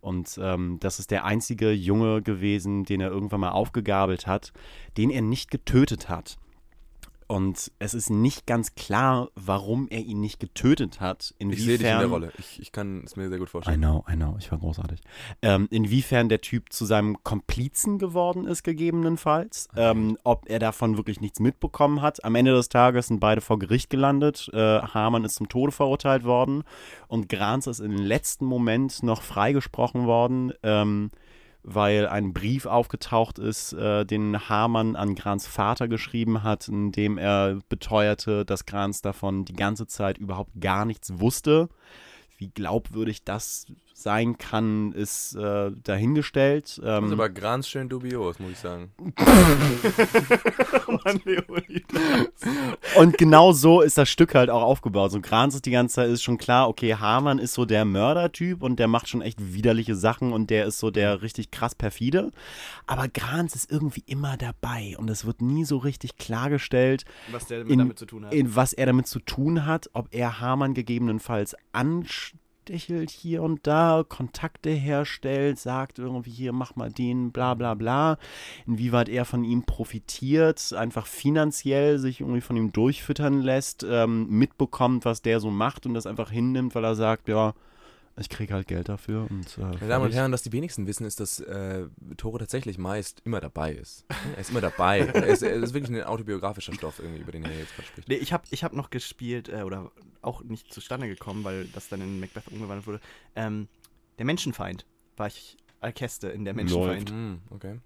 Und 0.00 0.38
ähm, 0.42 0.78
das 0.80 0.98
ist 0.98 1.12
der 1.12 1.24
einzige 1.24 1.70
Junge 1.70 2.22
gewesen, 2.22 2.84
den 2.84 3.00
er 3.00 3.10
irgendwann 3.10 3.40
mal 3.40 3.50
aufgegabelt 3.50 4.26
hat, 4.26 4.52
den 4.96 5.10
er 5.10 5.22
nicht 5.22 5.50
getötet 5.50 6.08
hat. 6.08 6.38
Und 7.30 7.70
es 7.78 7.94
ist 7.94 8.10
nicht 8.10 8.44
ganz 8.48 8.74
klar, 8.74 9.28
warum 9.36 9.86
er 9.88 10.00
ihn 10.00 10.20
nicht 10.20 10.40
getötet 10.40 10.98
hat. 10.98 11.32
Ich 11.38 11.46
sehe 11.46 11.48
dich 11.48 11.60
in 11.60 11.70
Inwiefern 11.76 11.98
der 12.00 12.08
Rolle. 12.08 12.32
Ich, 12.38 12.60
ich 12.60 12.72
kann 12.72 13.04
es 13.04 13.14
mir 13.14 13.28
sehr 13.28 13.38
gut 13.38 13.46
I 13.46 13.50
vorstellen. 13.52 13.80
know, 13.80 14.04
I 14.10 14.16
know, 14.16 14.34
ich 14.40 14.50
war 14.50 14.58
großartig. 14.58 15.00
Ähm, 15.40 15.68
inwiefern 15.70 16.28
der 16.28 16.40
Typ 16.40 16.72
zu 16.72 16.84
seinem 16.84 17.22
Komplizen 17.22 17.98
geworden 18.00 18.48
ist, 18.48 18.64
gegebenenfalls. 18.64 19.68
Ähm, 19.76 20.18
ob 20.24 20.50
er 20.50 20.58
davon 20.58 20.96
wirklich 20.96 21.20
nichts 21.20 21.38
mitbekommen 21.38 22.02
hat. 22.02 22.24
Am 22.24 22.34
Ende 22.34 22.50
des 22.50 22.68
Tages 22.68 23.06
sind 23.06 23.20
beide 23.20 23.40
vor 23.40 23.60
Gericht 23.60 23.90
gelandet. 23.90 24.50
Äh, 24.52 24.80
Hamann 24.80 25.22
ist 25.22 25.36
zum 25.36 25.48
Tode 25.48 25.70
verurteilt 25.70 26.24
worden 26.24 26.64
und 27.06 27.28
Grans 27.28 27.68
ist 27.68 27.78
im 27.78 27.96
letzten 27.96 28.44
Moment 28.44 29.04
noch 29.04 29.22
freigesprochen 29.22 30.04
worden. 30.06 30.52
Ähm, 30.64 31.12
weil 31.62 32.08
ein 32.08 32.32
Brief 32.32 32.66
aufgetaucht 32.66 33.38
ist, 33.38 33.72
äh, 33.72 34.04
den 34.04 34.48
Hamann 34.48 34.96
an 34.96 35.14
Grans 35.14 35.46
Vater 35.46 35.88
geschrieben 35.88 36.42
hat, 36.42 36.68
in 36.68 36.92
dem 36.92 37.18
er 37.18 37.58
beteuerte, 37.68 38.44
dass 38.44 38.66
Grans 38.66 39.02
davon 39.02 39.44
die 39.44 39.54
ganze 39.54 39.86
Zeit 39.86 40.18
überhaupt 40.18 40.52
gar 40.60 40.84
nichts 40.84 41.20
wusste. 41.20 41.68
Wie 42.38 42.48
glaubwürdig 42.48 43.24
das 43.24 43.66
sein 44.02 44.38
kann, 44.38 44.92
ist 44.92 45.34
äh, 45.36 45.70
dahingestellt. 45.84 46.64
Das 46.64 46.78
ist 46.78 46.84
Ähm, 46.84 47.12
aber 47.12 47.28
ganz 47.28 47.68
schön 47.68 47.88
dubios, 47.88 48.38
muss 48.38 48.52
ich 48.52 48.58
sagen. 48.58 48.92
Und 52.96 53.18
genau 53.18 53.52
so 53.52 53.80
ist 53.80 53.98
das 53.98 54.08
Stück 54.08 54.34
halt 54.34 54.50
auch 54.50 54.62
aufgebaut. 54.62 55.12
So 55.12 55.20
Grans 55.20 55.54
ist 55.54 55.66
die 55.66 55.70
ganze 55.70 55.96
Zeit 55.96 56.10
ist 56.10 56.22
schon 56.22 56.38
klar, 56.38 56.68
okay, 56.68 56.94
Hamann 56.94 57.38
ist 57.38 57.54
so 57.54 57.64
der 57.64 57.84
Mördertyp 57.84 58.62
und 58.62 58.78
der 58.78 58.88
macht 58.88 59.08
schon 59.08 59.22
echt 59.22 59.52
widerliche 59.54 59.94
Sachen 59.94 60.32
und 60.32 60.50
der 60.50 60.66
ist 60.66 60.78
so 60.78 60.90
der 60.90 61.22
richtig 61.22 61.50
krass 61.50 61.74
perfide. 61.74 62.30
Aber 62.86 63.08
Grans 63.08 63.54
ist 63.54 63.70
irgendwie 63.70 64.02
immer 64.06 64.36
dabei 64.36 64.96
und 64.98 65.08
es 65.10 65.24
wird 65.24 65.40
nie 65.42 65.64
so 65.64 65.78
richtig 65.78 66.16
klargestellt, 66.16 67.04
Was 67.32 67.46
der 67.46 67.66
In- 67.66 67.78
damit 67.78 67.98
zu 67.98 68.06
tun 68.06 68.26
hat. 68.26 68.34
in 68.34 68.54
was 68.56 68.72
er 68.72 68.86
damit 68.86 69.06
zu 69.06 69.20
tun 69.20 69.66
hat, 69.66 69.90
ob 69.92 70.08
er 70.10 70.40
Hamann 70.40 70.74
gegebenenfalls 70.74 71.54
anstichelt 72.70 73.10
hier 73.10 73.42
und 73.42 73.66
da, 73.66 74.04
Kontakte 74.08 74.70
herstellt, 74.70 75.58
sagt 75.58 75.98
irgendwie 75.98 76.30
hier, 76.30 76.52
mach 76.52 76.76
mal 76.76 76.90
den, 76.90 77.32
bla 77.32 77.54
bla 77.54 77.74
bla, 77.74 78.18
inwieweit 78.66 79.08
er 79.08 79.24
von 79.24 79.44
ihm 79.44 79.64
profitiert, 79.64 80.72
einfach 80.72 81.06
finanziell 81.06 81.98
sich 81.98 82.20
irgendwie 82.20 82.40
von 82.40 82.56
ihm 82.56 82.72
durchfüttern 82.72 83.40
lässt, 83.40 83.84
ähm, 83.88 84.28
mitbekommt, 84.28 85.04
was 85.04 85.22
der 85.22 85.40
so 85.40 85.50
macht 85.50 85.84
und 85.86 85.94
das 85.94 86.06
einfach 86.06 86.30
hinnimmt, 86.30 86.74
weil 86.74 86.84
er 86.84 86.94
sagt, 86.94 87.28
ja, 87.28 87.54
ich 88.16 88.28
krieg 88.28 88.52
halt 88.52 88.66
Geld 88.66 88.88
dafür 88.88 89.26
und 89.30 89.56
äh, 89.58 89.62
Meine 89.62 89.88
Damen 89.88 90.04
und. 90.06 90.12
Herren, 90.12 90.32
was 90.32 90.42
die 90.42 90.52
wenigsten 90.52 90.86
wissen, 90.86 91.06
ist, 91.06 91.20
dass 91.20 91.40
äh, 91.40 91.86
Tore 92.16 92.38
tatsächlich 92.38 92.76
meist 92.78 93.20
immer 93.24 93.40
dabei 93.40 93.72
ist. 93.72 94.04
Er 94.34 94.40
ist 94.40 94.50
immer 94.50 94.60
dabei. 94.60 95.00
er, 95.00 95.26
ist, 95.26 95.42
er 95.42 95.54
ist 95.54 95.74
wirklich 95.74 95.96
ein 95.96 96.04
autobiografischer 96.04 96.72
Stoff, 96.72 96.98
irgendwie, 96.98 97.20
über 97.20 97.32
den 97.32 97.44
er 97.44 97.58
jetzt 97.58 97.74
gerade 97.74 97.88
spricht. 97.88 98.08
Nee, 98.08 98.16
ich 98.16 98.32
habe 98.32 98.44
ich 98.50 98.62
hab 98.62 98.72
noch 98.72 98.90
gespielt, 98.90 99.48
äh, 99.48 99.62
oder 99.62 99.90
auch 100.22 100.42
nicht 100.42 100.72
zustande 100.72 101.08
gekommen, 101.08 101.44
weil 101.44 101.66
das 101.66 101.88
dann 101.88 102.00
in 102.00 102.20
Macbeth 102.20 102.48
umgewandelt 102.48 102.86
wurde. 102.86 103.00
Ähm, 103.34 103.68
der 104.18 104.26
Menschenfeind 104.26 104.86
war 105.16 105.26
ich 105.26 105.56
Alkeste 105.80 106.28
in 106.28 106.44
der 106.44 106.54
Menschenfeind. 106.54 107.10
Hm, 107.10 107.40
okay. 107.50 107.78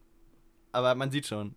Aber 0.75 0.95
man 0.95 1.11
sieht 1.11 1.27
schon. 1.27 1.55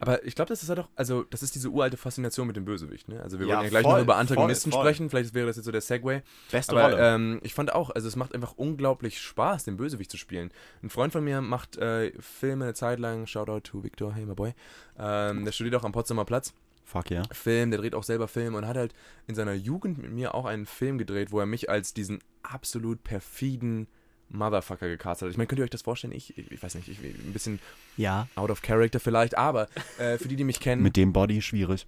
Aber 0.00 0.24
ich 0.24 0.34
glaube, 0.34 0.48
das 0.48 0.62
ist 0.62 0.68
halt 0.68 0.78
auch, 0.80 0.88
also 0.94 1.22
das 1.24 1.42
ist 1.42 1.54
diese 1.54 1.68
uralte 1.70 1.96
Faszination 1.96 2.46
mit 2.46 2.56
dem 2.56 2.64
Bösewicht, 2.64 3.08
ne? 3.08 3.20
Also 3.22 3.38
wir 3.38 3.46
Ja, 3.46 3.54
wollen 3.56 3.64
ja 3.64 3.70
gleich 3.70 3.82
voll, 3.82 3.94
noch 3.94 4.02
über 4.02 4.16
Antagonisten 4.16 4.70
voll, 4.70 4.82
voll. 4.82 4.86
sprechen, 4.92 5.10
vielleicht 5.10 5.34
wäre 5.34 5.46
das 5.46 5.56
jetzt 5.56 5.64
so 5.66 5.72
der 5.72 5.80
Segway. 5.80 6.22
Beste 6.50 6.72
Aber 6.72 6.82
Rolle. 6.92 7.14
ähm, 7.14 7.40
ich 7.42 7.54
fand 7.54 7.72
auch, 7.74 7.90
also 7.90 8.06
es 8.08 8.16
macht 8.16 8.34
einfach 8.34 8.52
unglaublich 8.56 9.20
Spaß, 9.20 9.64
den 9.64 9.76
Bösewicht 9.76 10.10
zu 10.10 10.16
spielen. 10.16 10.50
Ein 10.82 10.90
Freund 10.90 11.12
von 11.12 11.24
mir 11.24 11.40
macht 11.40 11.76
äh, 11.78 12.12
Filme 12.20 12.64
eine 12.66 12.74
Zeit 12.74 12.98
lang, 12.98 13.26
Shoutout 13.26 13.60
to 13.60 13.82
Victor, 13.82 14.14
hey 14.14 14.26
my 14.26 14.34
boy. 14.34 14.54
Ähm, 14.98 15.44
der 15.44 15.52
studiert 15.52 15.74
auch 15.76 15.84
am 15.84 15.92
Potsdamer 15.92 16.24
Platz. 16.24 16.52
Fuck 16.84 17.10
ja. 17.10 17.22
Film, 17.32 17.72
der 17.72 17.80
dreht 17.80 17.96
auch 17.96 18.04
selber 18.04 18.28
Filme 18.28 18.56
und 18.58 18.66
hat 18.68 18.76
halt 18.76 18.94
in 19.26 19.34
seiner 19.34 19.54
Jugend 19.54 19.98
mit 19.98 20.12
mir 20.12 20.34
auch 20.36 20.44
einen 20.44 20.66
Film 20.66 20.98
gedreht, 20.98 21.32
wo 21.32 21.40
er 21.40 21.46
mich 21.46 21.68
als 21.68 21.94
diesen 21.94 22.20
absolut 22.44 23.02
perfiden 23.02 23.88
Motherfucker 24.28 24.88
gecastet 24.88 25.26
hat. 25.26 25.30
Ich 25.30 25.36
meine, 25.36 25.46
könnt 25.46 25.58
ihr 25.58 25.64
euch 25.64 25.70
das 25.70 25.82
vorstellen? 25.82 26.12
Ich, 26.12 26.36
ich, 26.36 26.62
weiß 26.62 26.74
nicht, 26.74 26.88
ich, 26.88 26.98
ein 26.98 27.32
bisschen 27.32 27.58
ja. 27.96 28.28
out 28.34 28.50
of 28.50 28.62
character 28.62 29.00
vielleicht, 29.00 29.36
aber 29.36 29.68
äh, 29.98 30.18
für 30.18 30.28
die, 30.28 30.36
die 30.36 30.44
mich 30.44 30.60
kennen, 30.60 30.82
Mit 30.82 30.96
dem 30.96 31.12
Body 31.12 31.42
schwierig. 31.42 31.86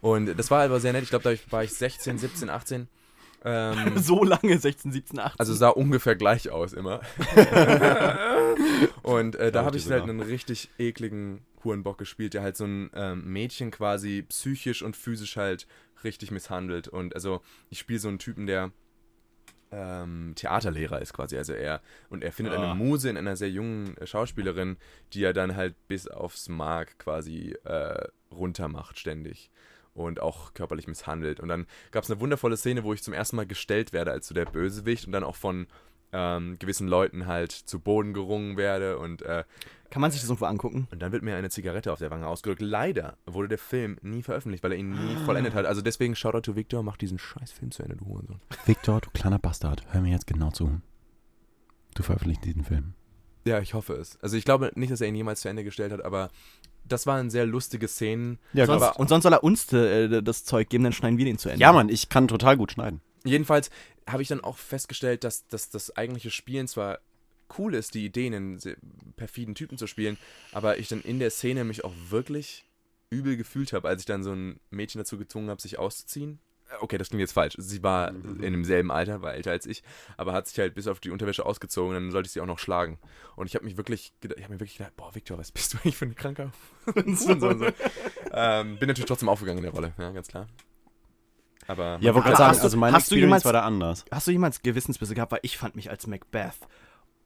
und 0.00 0.26
das 0.38 0.50
war 0.50 0.64
aber 0.64 0.80
sehr 0.80 0.92
nett. 0.92 1.02
Ich 1.02 1.10
glaube, 1.10 1.24
da 1.24 1.52
war 1.52 1.64
ich 1.64 1.72
16, 1.72 2.18
17, 2.18 2.50
18. 2.50 2.88
Ähm, 3.44 3.96
So 3.98 4.24
lange, 4.24 4.58
16, 4.58 4.92
17, 4.92 5.18
18. 5.18 5.38
also 5.38 5.54
sah 5.54 5.68
ungefähr 5.68 6.16
gleich 6.16 6.50
aus 6.50 6.72
immer. 6.72 7.00
und 9.02 9.36
äh, 9.36 9.52
da 9.52 9.64
habe 9.64 9.76
ich 9.76 9.90
halt 9.90 10.02
einen 10.02 10.20
richtig 10.20 10.70
ekligen 10.78 11.40
Hurenbock 11.64 11.98
gespielt, 11.98 12.34
der 12.34 12.42
halt 12.42 12.56
so 12.56 12.64
ein 12.64 12.90
ähm, 12.94 13.32
Mädchen 13.32 13.70
quasi 13.70 14.22
psychisch 14.28 14.82
und 14.82 14.96
physisch 14.96 15.36
halt 15.36 15.66
richtig 16.04 16.30
misshandelt. 16.30 16.88
Und 16.88 17.14
also 17.14 17.42
ich 17.68 17.78
spiele 17.78 17.98
so 17.98 18.08
einen 18.08 18.18
Typen, 18.18 18.46
der 18.46 18.72
ähm, 19.72 20.32
Theaterlehrer 20.36 21.00
ist 21.00 21.12
quasi. 21.12 21.36
Also 21.36 21.52
er 21.52 21.80
und 22.08 22.24
er 22.24 22.32
findet 22.32 22.54
Ah. 22.54 22.62
eine 22.62 22.74
Muse 22.74 23.08
in 23.08 23.16
einer 23.16 23.36
sehr 23.36 23.50
jungen 23.50 23.96
äh, 23.98 24.06
Schauspielerin, 24.06 24.76
die 25.12 25.22
er 25.24 25.32
dann 25.32 25.56
halt 25.56 25.74
bis 25.88 26.08
aufs 26.08 26.48
Mark 26.48 26.98
quasi 26.98 27.56
äh, 27.64 28.04
runtermacht 28.32 28.98
ständig 28.98 29.50
und 29.94 30.20
auch 30.20 30.54
körperlich 30.54 30.86
misshandelt. 30.86 31.40
Und 31.40 31.48
dann 31.48 31.66
gab 31.90 32.04
es 32.04 32.10
eine 32.10 32.20
wundervolle 32.20 32.56
Szene, 32.56 32.84
wo 32.84 32.92
ich 32.92 33.02
zum 33.02 33.14
ersten 33.14 33.36
Mal 33.36 33.46
gestellt 33.46 33.92
werde 33.92 34.12
als 34.12 34.28
so 34.28 34.34
der 34.34 34.44
Bösewicht 34.44 35.06
und 35.06 35.12
dann 35.12 35.24
auch 35.24 35.36
von 35.36 35.66
ähm, 36.12 36.58
gewissen 36.58 36.88
Leuten 36.88 37.26
halt 37.26 37.52
zu 37.52 37.78
Boden 37.80 38.12
gerungen 38.14 38.56
werde 38.56 38.98
und 38.98 39.22
äh, 39.22 39.44
Kann 39.90 40.00
man 40.02 40.10
sich 40.10 40.20
das 40.20 40.28
irgendwo 40.30 40.46
angucken? 40.46 40.88
und 40.90 41.00
dann 41.00 41.12
wird 41.12 41.22
mir 41.22 41.36
eine 41.36 41.50
Zigarette 41.50 41.92
auf 41.92 41.98
der 42.00 42.10
Wange 42.10 42.26
ausgedrückt. 42.26 42.62
Leider 42.62 43.16
wurde 43.26 43.48
der 43.48 43.58
Film 43.58 43.96
nie 44.02 44.22
veröffentlicht, 44.22 44.62
weil 44.64 44.72
er 44.72 44.78
ihn 44.78 44.90
nie 44.90 45.16
vollendet 45.24 45.54
hat. 45.54 45.66
Also 45.66 45.82
deswegen 45.82 46.14
Shoutout 46.16 46.40
to 46.42 46.56
Victor, 46.56 46.82
mach 46.82 46.96
diesen 46.96 47.18
scheiß 47.18 47.52
Film 47.52 47.70
zu 47.70 47.82
Ende, 47.82 47.96
du 47.96 48.06
Hurensohn. 48.06 48.40
Victor, 48.66 49.00
du 49.00 49.10
kleiner 49.10 49.38
Bastard, 49.38 49.84
hör 49.92 50.00
mir 50.00 50.10
jetzt 50.10 50.26
genau 50.26 50.50
zu. 50.50 50.80
Du 51.94 52.02
veröffentlichst 52.02 52.44
diesen 52.44 52.64
Film. 52.64 52.94
Ja, 53.44 53.58
ich 53.60 53.74
hoffe 53.74 53.94
es. 53.94 54.18
Also 54.22 54.36
ich 54.36 54.44
glaube 54.44 54.70
nicht, 54.74 54.92
dass 54.92 55.00
er 55.00 55.08
ihn 55.08 55.14
jemals 55.14 55.40
zu 55.40 55.48
Ende 55.48 55.64
gestellt 55.64 55.92
hat, 55.92 56.04
aber 56.04 56.30
das 56.84 57.06
waren 57.06 57.30
sehr 57.30 57.46
lustige 57.46 57.88
Szenen. 57.88 58.38
Ja, 58.52 58.66
sonst, 58.66 58.82
aber- 58.82 58.98
und 59.00 59.08
sonst 59.08 59.22
soll 59.22 59.32
er 59.32 59.42
uns 59.44 59.72
äh, 59.72 60.22
das 60.22 60.44
Zeug 60.44 60.68
geben, 60.68 60.84
dann 60.84 60.92
schneiden 60.92 61.18
wir 61.18 61.24
den 61.24 61.38
zu 61.38 61.48
Ende. 61.48 61.60
ja, 61.60 61.72
Mann, 61.72 61.88
ich 61.88 62.08
kann 62.08 62.28
total 62.28 62.56
gut 62.56 62.72
schneiden. 62.72 63.00
Jedenfalls 63.24 63.70
habe 64.12 64.22
ich 64.22 64.28
dann 64.28 64.42
auch 64.42 64.58
festgestellt, 64.58 65.24
dass, 65.24 65.46
dass 65.46 65.70
das 65.70 65.96
eigentliche 65.96 66.30
Spielen 66.30 66.68
zwar 66.68 67.00
cool 67.58 67.74
ist, 67.74 67.94
die 67.94 68.04
Ideen, 68.04 68.58
sehr 68.58 68.76
perfiden 69.16 69.54
Typen 69.54 69.78
zu 69.78 69.86
spielen, 69.86 70.16
aber 70.52 70.78
ich 70.78 70.88
dann 70.88 71.00
in 71.00 71.18
der 71.18 71.30
Szene 71.30 71.64
mich 71.64 71.84
auch 71.84 71.94
wirklich 72.08 72.64
übel 73.10 73.36
gefühlt 73.36 73.72
habe, 73.72 73.88
als 73.88 74.02
ich 74.02 74.06
dann 74.06 74.22
so 74.22 74.32
ein 74.32 74.60
Mädchen 74.70 75.00
dazu 75.00 75.18
gezwungen 75.18 75.50
habe, 75.50 75.60
sich 75.60 75.78
auszuziehen. 75.78 76.38
Äh, 76.70 76.76
Okay, 76.80 76.96
das 76.96 77.08
klingt 77.08 77.20
jetzt 77.20 77.32
falsch. 77.32 77.54
Sie 77.58 77.82
war 77.82 78.10
in 78.10 78.52
demselben 78.52 78.92
Alter, 78.92 79.22
war 79.22 79.34
älter 79.34 79.50
als 79.50 79.66
ich, 79.66 79.82
aber 80.16 80.32
hat 80.32 80.46
sich 80.46 80.58
halt 80.58 80.74
bis 80.74 80.86
auf 80.86 81.00
die 81.00 81.10
Unterwäsche 81.10 81.44
ausgezogen 81.44 81.94
dann 81.94 82.12
sollte 82.12 82.28
ich 82.28 82.32
sie 82.32 82.40
auch 82.40 82.46
noch 82.46 82.60
schlagen. 82.60 82.98
Und 83.34 83.48
ich 83.48 83.56
habe 83.56 83.64
mich 83.64 83.76
wirklich, 83.76 84.12
ich 84.22 84.30
habe 84.30 84.54
mir 84.54 84.60
wirklich 84.60 84.78
gedacht, 84.78 84.96
boah, 84.96 85.14
Victor, 85.14 85.36
was 85.38 85.50
bist 85.50 85.74
du 85.74 85.78
eigentlich 85.78 85.96
für 85.96 86.06
ein 86.06 86.14
kranker? 86.14 86.52
so, 87.06 87.38
so, 87.38 87.58
so. 87.58 87.66
Ähm, 88.32 88.78
bin 88.78 88.86
natürlich 88.86 89.08
trotzdem 89.08 89.28
aufgegangen 89.28 89.58
in 89.58 89.64
der 89.64 89.72
Rolle, 89.72 89.92
ja, 89.98 90.12
ganz 90.12 90.28
klar. 90.28 90.46
Aber 91.66 91.98
Ja, 92.00 92.14
wollte 92.14 92.28
gerade 92.28 92.36
sagen, 92.38 92.56
du- 92.58 92.62
also 92.64 92.76
meine 92.76 92.96
hast 92.96 93.10
du 93.10 93.14
Experience 93.14 93.26
jemals- 93.26 93.44
war 93.44 93.52
da 93.52 93.60
anders. 93.62 94.04
Hast 94.10 94.26
du 94.26 94.30
jemals 94.32 94.62
Gewissensbisse 94.62 95.14
gehabt? 95.14 95.32
Weil 95.32 95.40
ich 95.42 95.56
fand 95.58 95.76
mich 95.76 95.90
als 95.90 96.06
Macbeth. 96.06 96.54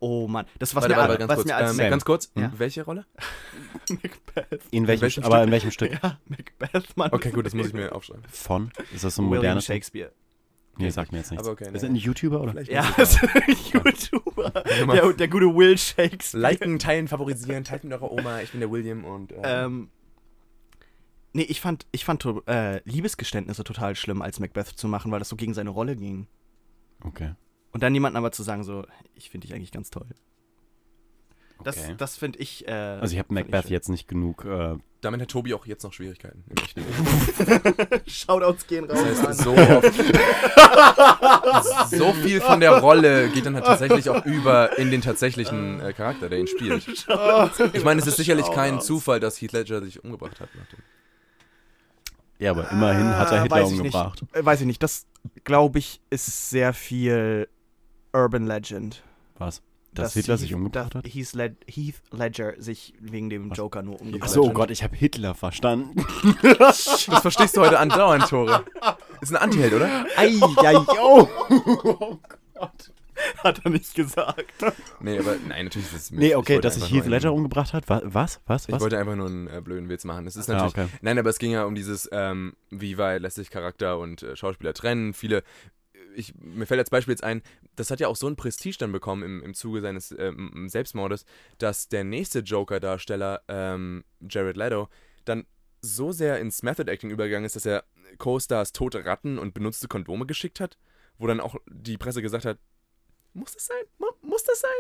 Oh 0.01 0.29
Mann. 0.29 0.45
Das, 0.59 0.75
was 0.75 0.83
warte, 0.83 0.95
mir, 0.97 1.01
warte, 1.01 1.19
ganz 1.19 1.29
was 1.31 1.37
kurz. 1.37 1.47
mir 1.47 1.57
als 1.57 1.79
ähm, 1.79 1.91
ganz 1.91 2.05
kurz, 2.05 2.33
Ja. 2.37 2.53
welche 2.57 2.83
Rolle? 2.85 3.07
Macbeth. 3.89 4.61
In 4.71 4.87
welchem, 4.87 5.03
welchem 5.03 5.25
aber 5.25 5.37
Stück? 5.37 5.47
in 5.47 5.53
welchem 5.53 5.71
Stück? 5.71 5.93
Ja, 6.03 6.19
Macbeth, 6.27 6.97
Mann. 6.97 7.11
Okay, 7.13 7.31
gut, 7.31 7.47
das 7.47 7.55
muss 7.55 7.69
ich 7.69 7.73
mir 7.73 7.95
aufschreiben. 7.95 8.23
Von? 8.31 8.71
Ist 8.93 9.05
das 9.05 9.15
so 9.15 9.23
ein 9.23 9.27
William 9.27 9.37
modernes? 9.43 9.65
Shakespeare. 9.65 10.13
Nee, 10.77 10.91
sagt 10.91 11.13
mir 11.13 11.19
jetzt 11.19 11.31
nichts. 11.31 11.45
Aber 11.47 11.53
okay, 11.53 11.65
Ist 11.67 11.71
nee. 11.73 11.79
das 11.79 11.85
ein 11.85 11.95
YouTuber 11.95 12.41
oder? 12.41 12.51
Vielleicht 12.51 12.73
Ja, 12.73 12.83
ist 12.99 13.23
ein 13.23 13.57
YouTuber. 13.73 14.51
Der, 14.51 15.13
der 15.13 15.29
gute 15.29 15.55
Will 15.55 15.79
Shakespeare. 15.79 16.43
Liken, 16.43 16.79
teilen, 16.81 17.07
favorisieren, 17.07 17.63
teilt 17.63 17.85
mit 17.85 17.93
eurer 17.93 18.11
Oma. 18.11 18.41
Ich 18.41 18.51
bin 18.51 18.59
der 18.61 18.71
William 18.73 19.05
und. 19.05 19.33
ähm, 19.33 19.41
Ähm, 19.45 19.89
nee, 21.35 21.43
ich 21.43 21.61
fand, 21.61 21.87
ich 21.93 22.05
fand 22.05 22.27
äh, 22.47 22.81
Liebesgeständnisse 22.85 23.65
total 23.65 23.95
schlimm, 23.97 24.23
als 24.23 24.41
Macbeth 24.41 24.69
zu 24.69 24.89
machen, 24.89 25.13
weil 25.13 25.19
das 25.19 25.29
so 25.29 25.37
gegen 25.37 25.53
seine 25.53 25.71
Rolle 25.71 25.97
ging. 25.97 26.27
Okay. 27.03 27.35
Und 27.73 27.83
dann 27.83 27.93
jemandem 27.93 28.19
aber 28.19 28.33
zu 28.33 28.43
sagen, 28.43 28.65
so, 28.65 28.87
ich 29.15 29.29
finde 29.31 29.47
dich 29.47 29.55
eigentlich 29.55 29.73
ganz 29.73 29.91
toll. 29.91 30.07
Das, 31.63 31.79
okay. 31.79 31.95
das 31.97 32.17
finde 32.17 32.39
ich. 32.41 32.67
Äh, 32.67 32.73
also 32.73 33.13
ich 33.13 33.19
habe 33.19 33.29
find 33.29 33.47
Macbeth 33.47 33.65
schön. 33.65 33.73
jetzt 33.73 33.89
nicht 33.89 34.09
genug. 34.09 34.45
Äh, 34.45 34.77
damit 35.01 35.21
hat 35.21 35.29
Tobi 35.29 35.55
auch 35.55 35.67
jetzt 35.67 35.83
noch 35.85 35.93
Schwierigkeiten. 35.93 36.45
im 36.49 36.57
echten 36.63 36.81
Leben. 36.81 38.01
Shoutouts 38.07 38.67
gehen 38.67 38.85
raus. 38.91 38.99
Das 39.05 39.23
heißt, 39.23 39.41
so, 39.43 39.53
oft, 39.53 39.95
so 41.91 42.13
viel 42.13 42.41
von 42.41 42.61
der 42.61 42.79
Rolle 42.79 43.29
geht 43.29 43.47
dann 43.47 43.55
halt 43.55 43.67
tatsächlich 43.67 44.09
auch 44.11 44.25
über 44.25 44.79
in 44.79 44.91
den 44.91 45.01
tatsächlichen 45.01 45.81
äh, 45.81 45.93
Charakter, 45.93 46.29
der 46.29 46.41
ihn 46.41 46.47
spielt. 46.47 46.87
Ich 47.73 47.85
meine, 47.85 48.01
es 48.01 48.07
ist 48.07 48.17
sicherlich 48.17 48.51
kein. 48.51 48.81
Zufall, 48.81 49.21
dass 49.21 49.41
Heath 49.41 49.53
Ledger 49.53 49.83
sich 49.83 50.03
umgebracht 50.03 50.41
hat. 50.41 50.49
Nach 50.55 50.67
dem. 50.67 50.79
Ja, 52.39 52.51
aber 52.51 52.71
immerhin 52.71 53.07
hat 53.17 53.31
er 53.31 53.39
Ah, 53.39 53.43
Hitler 53.43 53.57
weiß 53.63 53.73
umgebracht. 53.73 54.23
Nicht. 54.23 54.37
Äh, 54.37 54.45
weiß 54.45 54.61
ich 54.61 54.67
nicht. 54.67 54.83
Das, 54.83 55.07
glaube 55.45 55.79
ich, 55.79 56.01
ist 56.11 56.51
sehr 56.51 56.73
viel 56.75 57.49
Urban 58.13 58.47
Legend. 58.47 59.03
Was? 59.39 59.63
Dass, 59.93 60.15
Hitler 60.15 60.37
sich 60.37 60.51
Heath- 60.51 60.57
umgebracht 60.57 60.95
dass 60.97 61.05
hat? 61.05 61.07
Heath, 61.13 61.33
Led 61.35 61.57
Heath 61.69 62.03
Ledger 62.11 62.55
sich 62.59 62.95
wegen 62.99 63.31
dem 63.31 63.51
Was? 63.51 63.59
Joker 63.59 63.81
nur 63.83 64.01
umgebracht 64.01 64.29
Achso, 64.29 64.43
oh 64.43 64.49
hat. 64.49 64.55
Gott, 64.55 64.71
ich 64.73 64.83
habe 64.83 64.97
Hitler 64.97 65.35
verstanden. 65.35 66.05
Das 66.59 67.05
verstehst 67.23 67.57
du 67.57 67.61
heute 67.61 67.79
andauernd, 67.79 68.29
Tore. 68.29 68.65
Ist 69.21 69.31
ein 69.31 69.37
Antiheld, 69.37 69.73
oder? 69.73 70.07
Ei, 70.17 70.33
ei, 70.65 70.77
oh. 71.01 71.29
oh 71.85 72.19
Gott. 72.55 72.93
Hat 73.45 73.61
er 73.65 73.71
nicht 73.71 73.95
gesagt. 73.95 74.53
Nee, 75.01 75.19
aber 75.19 75.37
nein, 75.49 75.67
natürlich 75.67 75.89
ist 75.93 75.95
es 75.95 76.11
Nee, 76.11 76.29
ich 76.29 76.37
okay, 76.37 76.55
wollte 76.55 76.67
dass 76.69 76.75
sich 76.75 76.85
einfach 76.85 76.97
Heath 76.97 77.07
Ledger 77.07 77.29
einen- 77.29 77.37
umgebracht 77.39 77.73
hat? 77.73 77.89
Wa- 77.89 78.03
Was? 78.05 78.41
Was? 78.47 78.67
Ich 78.69 78.73
Was? 78.75 78.81
wollte 78.83 78.99
einfach 78.99 79.17
nur 79.17 79.27
einen 79.27 79.47
äh, 79.49 79.61
blöden 79.63 79.89
Witz 79.89 80.05
machen. 80.05 80.27
Es 80.27 80.37
ist 80.37 80.49
Ah, 80.51 80.55
natürlich. 80.55 80.75
okay. 80.77 80.89
Nein, 81.03 81.19
aber 81.19 81.31
es 81.31 81.39
ging 81.39 81.53
ja 81.53 81.65
um 81.65 81.75
dieses, 81.75 82.09
ähm, 82.13 82.55
wie 82.71 82.99
weit 82.99 83.23
lässt 83.23 83.37
sich 83.37 83.51
Charakter 83.51 83.99
und 83.99 84.23
äh, 84.23 84.35
Schauspieler 84.37 84.75
trennen. 84.75 85.15
Viele, 85.15 85.43
ich, 86.17 86.35
mir 86.37 86.67
fällt 86.67 86.79
als 86.81 86.91
Beispiel 86.91 87.13
jetzt 87.13 87.25
ein, 87.25 87.43
das 87.77 87.91
hat 87.91 88.01
ja 88.01 88.09
auch 88.09 88.17
so 88.17 88.27
ein 88.27 88.37
Prestige 88.37 88.77
dann 88.79 88.93
bekommen 88.93 89.23
im, 89.23 89.43
im 89.43 89.55
Zuge 89.55 89.81
seines 89.81 90.15
ähm, 90.17 90.69
Selbstmordes, 90.69 91.25
dass 91.59 91.89
der 91.89 92.05
nächste 92.05 92.41
Joker-Darsteller, 92.41 93.43
ähm, 93.49 94.05
Jared 94.29 94.57
Leto, 94.57 94.89
dann 95.25 95.45
so 95.81 96.13
sehr 96.13 96.39
ins 96.39 96.63
Method 96.63 96.91
Acting 96.91 97.11
übergegangen 97.11 97.45
ist, 97.45 97.57
dass 97.57 97.67
er 97.67 97.85
Co-Stars 98.19 98.73
tote 98.73 99.05
Ratten 99.05 99.39
und 99.39 99.55
benutzte 99.55 99.89
Kondome 99.89 100.25
geschickt 100.27 100.61
hat, 100.61 100.79
wo 101.19 101.27
dann 101.27 101.41
auch 101.41 101.57
die 101.71 101.99
Presse 101.99 102.23
gesagt 102.23 102.45
hat, 102.45 102.59
muss 103.35 103.53
das 103.53 103.67
sein? 103.67 103.77
Mu 103.99 104.07
muss 104.23 104.43
das 104.45 104.61
sein? 104.61 104.71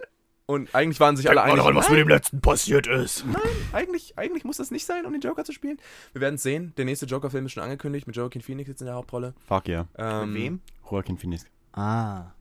Und 0.46 0.74
eigentlich 0.74 1.00
waren 1.00 1.16
sich 1.16 1.28
alle 1.30 1.42
einig, 1.42 1.64
nein, 1.64 1.96
dem 1.96 2.08
letzten 2.08 2.40
passiert 2.42 2.86
ist. 2.86 3.24
Nein, 3.24 3.40
eigentlich, 3.72 4.18
eigentlich 4.18 4.44
muss 4.44 4.58
das 4.58 4.70
nicht 4.70 4.84
sein, 4.84 5.06
um 5.06 5.12
den 5.12 5.22
Joker 5.22 5.42
zu 5.42 5.52
spielen. 5.52 5.78
Wir 6.12 6.20
werden 6.20 6.34
es 6.34 6.42
sehen. 6.42 6.74
Der 6.76 6.84
nächste 6.84 7.06
Joker-Film 7.06 7.46
ist 7.46 7.52
schon 7.52 7.62
angekündigt 7.62 8.06
mit 8.06 8.14
Joaquin 8.14 8.42
Phoenix 8.42 8.68
jetzt 8.68 8.82
in 8.82 8.86
der 8.86 8.94
Hauptrolle. 8.94 9.32
Fuck 9.46 9.68
ja. 9.68 9.86
Ähm, 9.96 10.32
Mit 10.34 10.42
wem? 10.42 10.60
Joaquin 10.90 11.16
Phoenix. 11.16 11.46
Ah. 11.72 12.32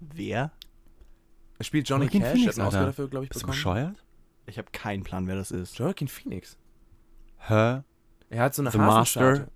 Wer? 0.00 0.50
Er 1.58 1.64
spielt 1.64 1.88
Johnny 1.88 2.06
Joaquin 2.06 2.22
Cash, 2.22 2.32
Phoenix, 2.32 2.48
hat 2.54 2.58
einen 2.58 2.66
Oscar 2.68 2.86
dafür, 2.86 3.08
glaube 3.08 3.24
ich, 3.24 3.28
Bist 3.28 3.42
du 3.42 3.46
bekommen. 3.46 3.56
bescheuert? 3.56 4.04
Ich 4.46 4.58
habe 4.58 4.68
keinen 4.72 5.04
Plan, 5.04 5.28
wer 5.28 5.36
das 5.36 5.52
ist. 5.52 5.78
Joaquin 5.78 6.08
Phoenix. 6.08 6.58
Hä? 7.38 7.82
Er 8.30 8.42
hat 8.42 8.54
so 8.54 8.62
eine 8.62 8.72
The. 8.72 8.78
Master. 8.78 9.46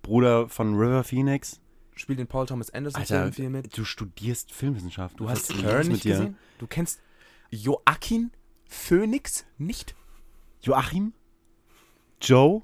Bruder 0.00 0.48
von 0.48 0.74
River 0.76 1.04
Phoenix? 1.04 1.60
Spielt 1.94 2.18
den 2.18 2.26
Paul 2.26 2.46
Thomas 2.46 2.70
Anderson 2.70 3.00
Alter, 3.00 3.22
Film 3.22 3.32
viel 3.32 3.50
mit. 3.50 3.76
du 3.76 3.84
studierst 3.84 4.52
Filmwissenschaft. 4.52 5.20
Du 5.20 5.28
hast 5.28 5.52
Her 5.54 5.84
nicht 5.84 6.04
dir? 6.04 6.12
gesehen? 6.12 6.36
Du 6.58 6.66
kennst 6.66 7.00
Joaquin 7.50 8.30
Phoenix 8.64 9.44
nicht? 9.58 9.94
Joachim? 10.62 11.12
Joe? 12.22 12.62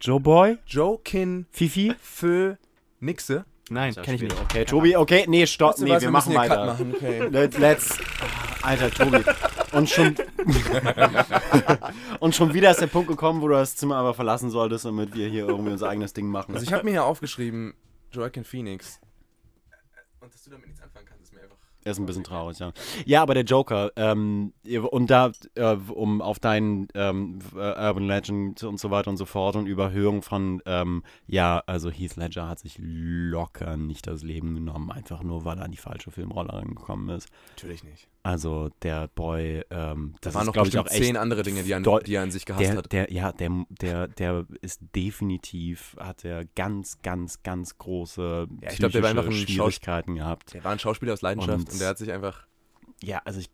Joe 0.00 0.20
Boy? 0.20 0.58
Joaquin 0.66 1.46
Fifi? 1.50 1.94
Phoenixe. 2.00 3.44
Nein, 3.70 3.94
kenne 3.94 4.14
ich 4.14 4.22
nicht. 4.22 4.40
Okay, 4.40 4.64
Tobi, 4.64 4.96
okay, 4.96 5.26
nee, 5.28 5.46
stopp, 5.46 5.72
Weißt 5.72 5.80
du 5.80 5.84
nee, 5.84 5.90
was, 5.90 6.02
wir, 6.02 6.10
müssen 6.10 6.32
machen 6.32 6.50
weiter. 6.50 6.66
machen, 6.66 6.94
okay. 6.94 7.28
Let, 7.28 7.58
let's. 7.58 7.98
Alter, 8.62 8.90
Tobi. 8.90 9.22
Und 9.72 9.90
schon. 9.90 10.16
und 12.20 12.34
schon 12.34 12.54
wieder 12.54 12.70
ist 12.70 12.80
der 12.80 12.86
Punkt 12.86 13.08
gekommen, 13.08 13.42
wo 13.42 13.48
du 13.48 13.54
das 13.54 13.76
Zimmer 13.76 13.96
aber 13.96 14.14
verlassen 14.14 14.50
solltest, 14.50 14.86
damit 14.86 15.14
wir 15.14 15.28
hier 15.28 15.46
irgendwie 15.46 15.72
unser 15.72 15.90
eigenes 15.90 16.14
Ding 16.14 16.26
machen. 16.28 16.54
Also 16.54 16.64
ich 16.64 16.72
habe 16.72 16.84
mir 16.84 16.92
hier 16.92 17.04
aufgeschrieben, 17.04 17.74
Joaquin 18.12 18.44
Phoenix. 18.44 19.00
Und 20.20 20.32
dass 20.32 20.42
du 20.42 20.50
damit 20.50 20.66
nichts 20.66 20.82
anfangen 20.82 21.06
kannst, 21.06 21.24
ist 21.24 21.32
mir 21.32 21.42
einfach... 21.42 21.56
Er 21.84 21.92
ist 21.92 21.98
ein 21.98 22.06
bisschen 22.06 22.24
traurig, 22.24 22.58
ja. 22.58 22.72
Ja, 23.06 23.22
aber 23.22 23.34
der 23.34 23.44
Joker, 23.44 23.92
ähm, 23.96 24.52
und 24.90 25.10
da, 25.10 25.30
äh, 25.54 25.74
um 25.74 26.20
auf 26.20 26.40
deinen 26.40 26.88
ähm, 26.94 27.38
äh, 27.54 27.58
Urban 27.58 28.06
Legend 28.06 28.62
und 28.64 28.80
so 28.80 28.90
weiter 28.90 29.10
und 29.10 29.16
so 29.16 29.24
fort 29.24 29.54
und 29.54 29.66
Überhöhung 29.66 30.22
von, 30.22 30.60
ähm, 30.66 31.04
ja, 31.26 31.62
also 31.66 31.88
Heath 31.88 32.16
Ledger 32.16 32.48
hat 32.48 32.58
sich 32.58 32.76
locker 32.78 33.76
nicht 33.76 34.06
das 34.06 34.22
Leben 34.22 34.54
genommen, 34.54 34.90
einfach 34.90 35.22
nur, 35.22 35.44
weil 35.44 35.58
er 35.58 35.64
an 35.64 35.70
die 35.70 35.78
falsche 35.78 36.10
Filmrolle 36.10 36.52
rangekommen 36.52 37.16
ist. 37.16 37.28
Natürlich 37.50 37.84
nicht. 37.84 38.08
Also 38.22 38.68
der 38.82 39.08
Boy, 39.08 39.64
ähm, 39.70 40.12
Da 40.20 40.28
das 40.30 40.34
waren 40.34 40.42
ist, 40.42 40.46
noch 40.48 40.56
ich, 40.56 40.62
bestimmt 40.64 40.90
echt 40.90 41.02
zehn 41.04 41.16
andere 41.16 41.42
Dinge, 41.42 41.62
die, 41.62 41.74
an, 41.74 41.82
die 41.82 42.14
er 42.14 42.22
an 42.22 42.30
sich 42.30 42.44
gehasst 42.44 42.62
der, 42.64 42.76
hat. 42.76 42.92
der, 42.92 43.12
ja, 43.12 43.32
der, 43.32 43.64
der, 43.70 44.08
der 44.08 44.46
ist 44.60 44.80
definitiv, 44.94 45.96
hat 45.98 46.24
er 46.24 46.44
ganz, 46.44 47.00
ganz, 47.02 47.42
ganz 47.42 47.78
große 47.78 48.46
Ja, 48.60 48.70
ich 48.70 48.78
glaub, 48.78 48.92
der 48.92 49.02
war 49.02 49.10
einfach 49.10 49.24
ein 49.26 49.32
Schwierigkeiten 49.32 50.16
gehabt. 50.16 50.52
Der 50.54 50.64
war 50.64 50.72
ein 50.72 50.78
Schauspieler 50.78 51.12
aus 51.14 51.22
Leidenschaft 51.22 51.58
Und- 51.58 51.72
und, 51.72 51.80
der 51.80 51.88
hat 51.88 51.98
sich 51.98 52.10
einfach. 52.12 52.46
Ja, 53.02 53.22
also 53.24 53.40
ich. 53.40 53.50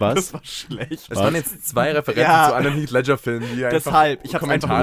Was? 0.00 0.32
war 0.32 0.40
schlecht. 0.44 1.08
Es 1.10 1.16
waren 1.16 1.34
jetzt 1.34 1.68
zwei 1.68 1.92
Referenzen 1.92 2.22
Ja. 2.22 2.48
zu 2.48 2.54
anderen 2.56 2.76
Heath 2.78 2.90
Ledger-Filmen, 2.90 3.48
die 3.56 3.64
einfach 3.64 3.78
Deshalb, 3.84 4.24
ich 4.24 4.34
hab's 4.34 4.48
einfach 4.48 4.68
Wow. 4.68 4.78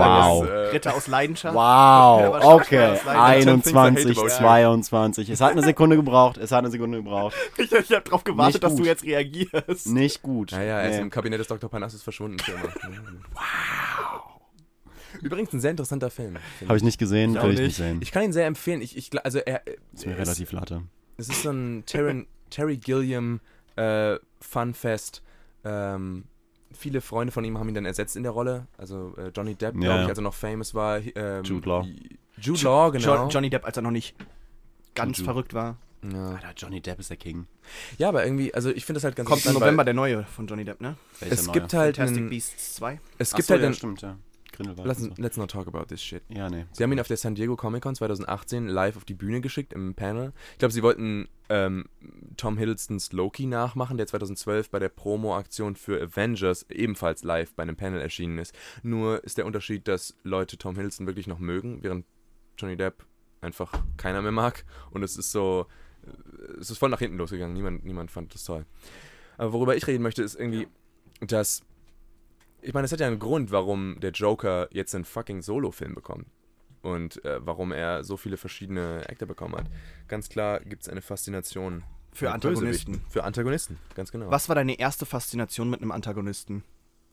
kommentarlos, 0.45 0.47
äh, 0.47 0.69
Ritter 0.75 0.95
aus 0.95 1.07
Leidenschaft. 1.07 1.55
Wow, 1.55 2.43
okay. 2.43 2.91
aus 2.91 3.03
Leidenschaft. 3.05 3.07
21, 3.07 4.03
Things 4.05 4.17
I 4.17 4.21
hate 4.21 4.65
about 4.65 4.81
22. 4.83 5.29
Es 5.29 5.41
hat 5.41 5.51
eine 5.51 5.63
Sekunde 5.63 5.95
gebraucht. 5.95 6.37
Es 6.37 6.51
hat 6.51 6.59
eine 6.59 6.69
Sekunde 6.71 6.97
gebraucht. 6.99 7.35
Ich, 7.57 7.71
ich 7.71 7.91
hab 7.91 8.05
drauf 8.05 8.23
gewartet, 8.23 8.53
Nicht 8.55 8.63
dass 8.63 8.75
du 8.75 8.83
jetzt 8.83 9.03
reagierst. 9.03 9.87
Nicht 9.87 10.21
gut. 10.21 10.51
Ja, 10.51 10.61
ja, 10.61 10.79
er 10.81 10.89
ist 10.89 10.95
Nee. 10.97 11.01
im 11.01 11.09
Kabinett 11.09 11.39
des 11.39 11.47
Dr. 11.47 11.69
Parnassus 11.69 12.03
verschwunden. 12.03 12.37
wow. 13.33 14.41
Übrigens 15.21 15.51
ein 15.53 15.59
sehr 15.59 15.71
interessanter 15.71 16.09
Film. 16.09 16.37
Habe 16.67 16.77
ich 16.77 16.83
nicht 16.83 16.97
gesehen, 16.99 17.35
Ich 17.35 17.41
will 17.43 17.53
ich 17.53 17.59
nicht. 17.59 17.75
sehen. 17.77 17.99
Ich 18.01 18.11
kann 18.11 18.23
ihn 18.23 18.33
sehr 18.33 18.45
empfehlen. 18.45 18.81
Ich, 18.81 18.95
ich, 18.97 19.09
also 19.25 19.39
er, 19.39 19.61
Ist 19.93 20.05
mir 20.05 20.13
es- 20.13 20.19
relativ 20.19 20.51
latte. 20.51 20.83
Es 21.17 21.29
ist 21.29 21.41
so 21.41 21.49
ein 21.49 21.83
Terry, 21.87 22.27
Terry 22.51 22.77
Gilliam 22.77 23.39
äh, 23.77 24.17
Funfest. 24.41 25.21
Ähm, 25.63 26.25
viele 26.71 27.01
Freunde 27.01 27.31
von 27.31 27.43
ihm 27.43 27.57
haben 27.57 27.69
ihn 27.69 27.75
dann 27.75 27.85
ersetzt 27.85 28.15
in 28.15 28.23
der 28.23 28.31
Rolle. 28.31 28.67
Also 28.77 29.13
äh, 29.17 29.29
Johnny 29.35 29.55
Depp, 29.55 29.75
Ja, 29.75 29.79
glaube 29.81 30.03
ich, 30.03 30.09
als 30.09 30.17
er 30.19 30.23
noch 30.23 30.33
famous 30.33 30.73
war. 30.73 30.99
Ähm, 31.15 31.43
Jude 31.43 31.67
Law. 31.69 31.85
Jude 32.39 32.63
Law, 32.63 32.91
genau. 32.91 33.23
Jo 33.25 33.29
Johnny 33.29 33.49
Depp, 33.49 33.65
als 33.65 33.77
er 33.77 33.83
noch 33.83 33.91
nicht 33.91 34.15
ganz 34.95 35.17
Juju. 35.17 35.25
verrückt 35.25 35.53
war. 35.53 35.77
ja. 36.03 36.31
Alter, 36.31 36.53
Johnny 36.55 36.81
Depp 36.81 36.99
ist 36.99 37.09
der 37.09 37.17
King. 37.17 37.47
ja, 37.97 38.09
aber 38.09 38.23
irgendwie, 38.25 38.53
also 38.53 38.69
ich 38.69 38.85
finde 38.85 38.97
das 38.97 39.03
halt 39.05 39.15
ganz 39.15 39.27
Kommt 39.29 39.45
im 39.45 39.53
November 39.53 39.83
der 39.83 39.93
neue 39.93 40.23
von 40.25 40.45
Johnny 40.47 40.63
Depp, 40.65 40.81
ne? 40.81 40.95
Welcher 41.19 41.33
Es 41.33 41.47
neue? 41.47 41.53
gibt 41.53 41.73
halt 41.73 41.95
Fantastic 41.97 42.21
einen, 42.21 42.29
Beasts 42.29 42.75
2. 42.75 42.99
es 43.17 43.33
gibt 43.33 43.47
so, 43.47 43.51
halt 43.53 43.61
ja, 43.61 43.67
einen, 43.67 43.75
stimmt, 43.75 44.01
ja. 44.01 44.17
Grindelwald. 44.57 44.87
let's, 44.87 45.01
so. 45.01 45.11
let's 45.17 45.37
not 45.37 45.49
talk 45.49 45.67
about 45.67 45.85
this 45.85 46.01
shit. 46.01 46.23
Ja, 46.29 46.49
nee. 46.49 46.65
Sie 46.71 46.83
haben 46.83 46.91
ihn 46.91 46.99
auf 46.99 47.07
der 47.07 47.17
San 47.17 47.35
Diego 47.35 47.55
Comic 47.55 47.83
Con 47.83 47.95
2018 47.95 48.67
live 48.67 48.97
auf 48.97 49.05
die 49.05 49.13
Bühne 49.13 49.39
geschickt 49.39 49.71
im 49.71 49.93
Panel. 49.93 50.33
Ich 50.53 50.57
glaube, 50.57 50.73
sie 50.73 50.81
wollten 50.81 51.29
ähm, 51.49 51.85
Tom 52.35 52.57
Hiddlestons 52.57 53.11
Loki 53.13 53.45
nachmachen, 53.45 53.97
der 53.97 54.07
2012 54.07 54.69
bei 54.69 54.79
der 54.79 54.89
Promo-Aktion 54.89 55.75
für 55.75 56.01
Avengers 56.01 56.65
ebenfalls 56.69 57.23
live 57.23 57.53
bei 57.53 57.63
einem 57.63 57.75
Panel 57.75 58.01
erschienen 58.01 58.39
ist. 58.39 58.53
Nur 58.81 59.23
ist 59.23 59.37
der 59.37 59.45
Unterschied, 59.45 59.87
dass 59.87 60.15
Leute 60.23 60.57
Tom 60.57 60.75
Hiddleston 60.75 61.05
wirklich 61.05 61.27
noch 61.27 61.39
mögen, 61.39 61.83
während 61.83 62.05
Johnny 62.57 62.75
Depp 62.75 63.05
einfach 63.41 63.71
keiner 63.97 64.21
mehr 64.21 64.31
mag. 64.31 64.65
Und 64.89 65.03
es 65.03 65.17
ist 65.17 65.31
so, 65.31 65.67
äh, 66.03 66.59
es 66.59 66.71
ist 66.71 66.79
voll 66.79 66.89
nach 66.89 66.99
hinten 66.99 67.17
losgegangen. 67.17 67.53
Niemand, 67.53 67.85
niemand 67.85 68.09
fand 68.09 68.33
das 68.33 68.43
toll. 68.43 68.65
Aber 69.37 69.53
worüber 69.53 69.75
ich 69.75 69.85
reden 69.85 70.01
möchte, 70.01 70.23
ist 70.23 70.35
irgendwie, 70.35 70.67
dass 71.21 71.61
ich 72.61 72.73
meine, 72.73 72.85
es 72.85 72.91
hat 72.91 72.99
ja 72.99 73.07
einen 73.07 73.19
Grund, 73.19 73.51
warum 73.51 73.99
der 73.99 74.11
Joker 74.11 74.67
jetzt 74.71 74.93
einen 74.95 75.05
fucking 75.05 75.41
Solo-Film 75.41 75.95
bekommt. 75.95 76.27
Und 76.81 77.23
äh, 77.25 77.45
warum 77.45 77.71
er 77.71 78.03
so 78.03 78.17
viele 78.17 78.37
verschiedene 78.37 79.03
Actor 79.09 79.27
bekommen 79.27 79.55
hat. 79.55 79.65
Ganz 80.07 80.29
klar 80.29 80.59
gibt 80.61 80.83
es 80.83 80.89
eine 80.89 81.01
Faszination 81.01 81.83
Für 82.13 82.31
Antagonisten. 82.31 83.01
Für 83.09 83.23
Antagonisten, 83.23 83.77
ganz 83.95 84.11
genau. 84.11 84.29
Was 84.29 84.47
war 84.47 84.55
deine 84.55 84.79
erste 84.79 85.05
Faszination 85.05 85.69
mit 85.69 85.81
einem 85.81 85.91
Antagonisten? 85.91 86.63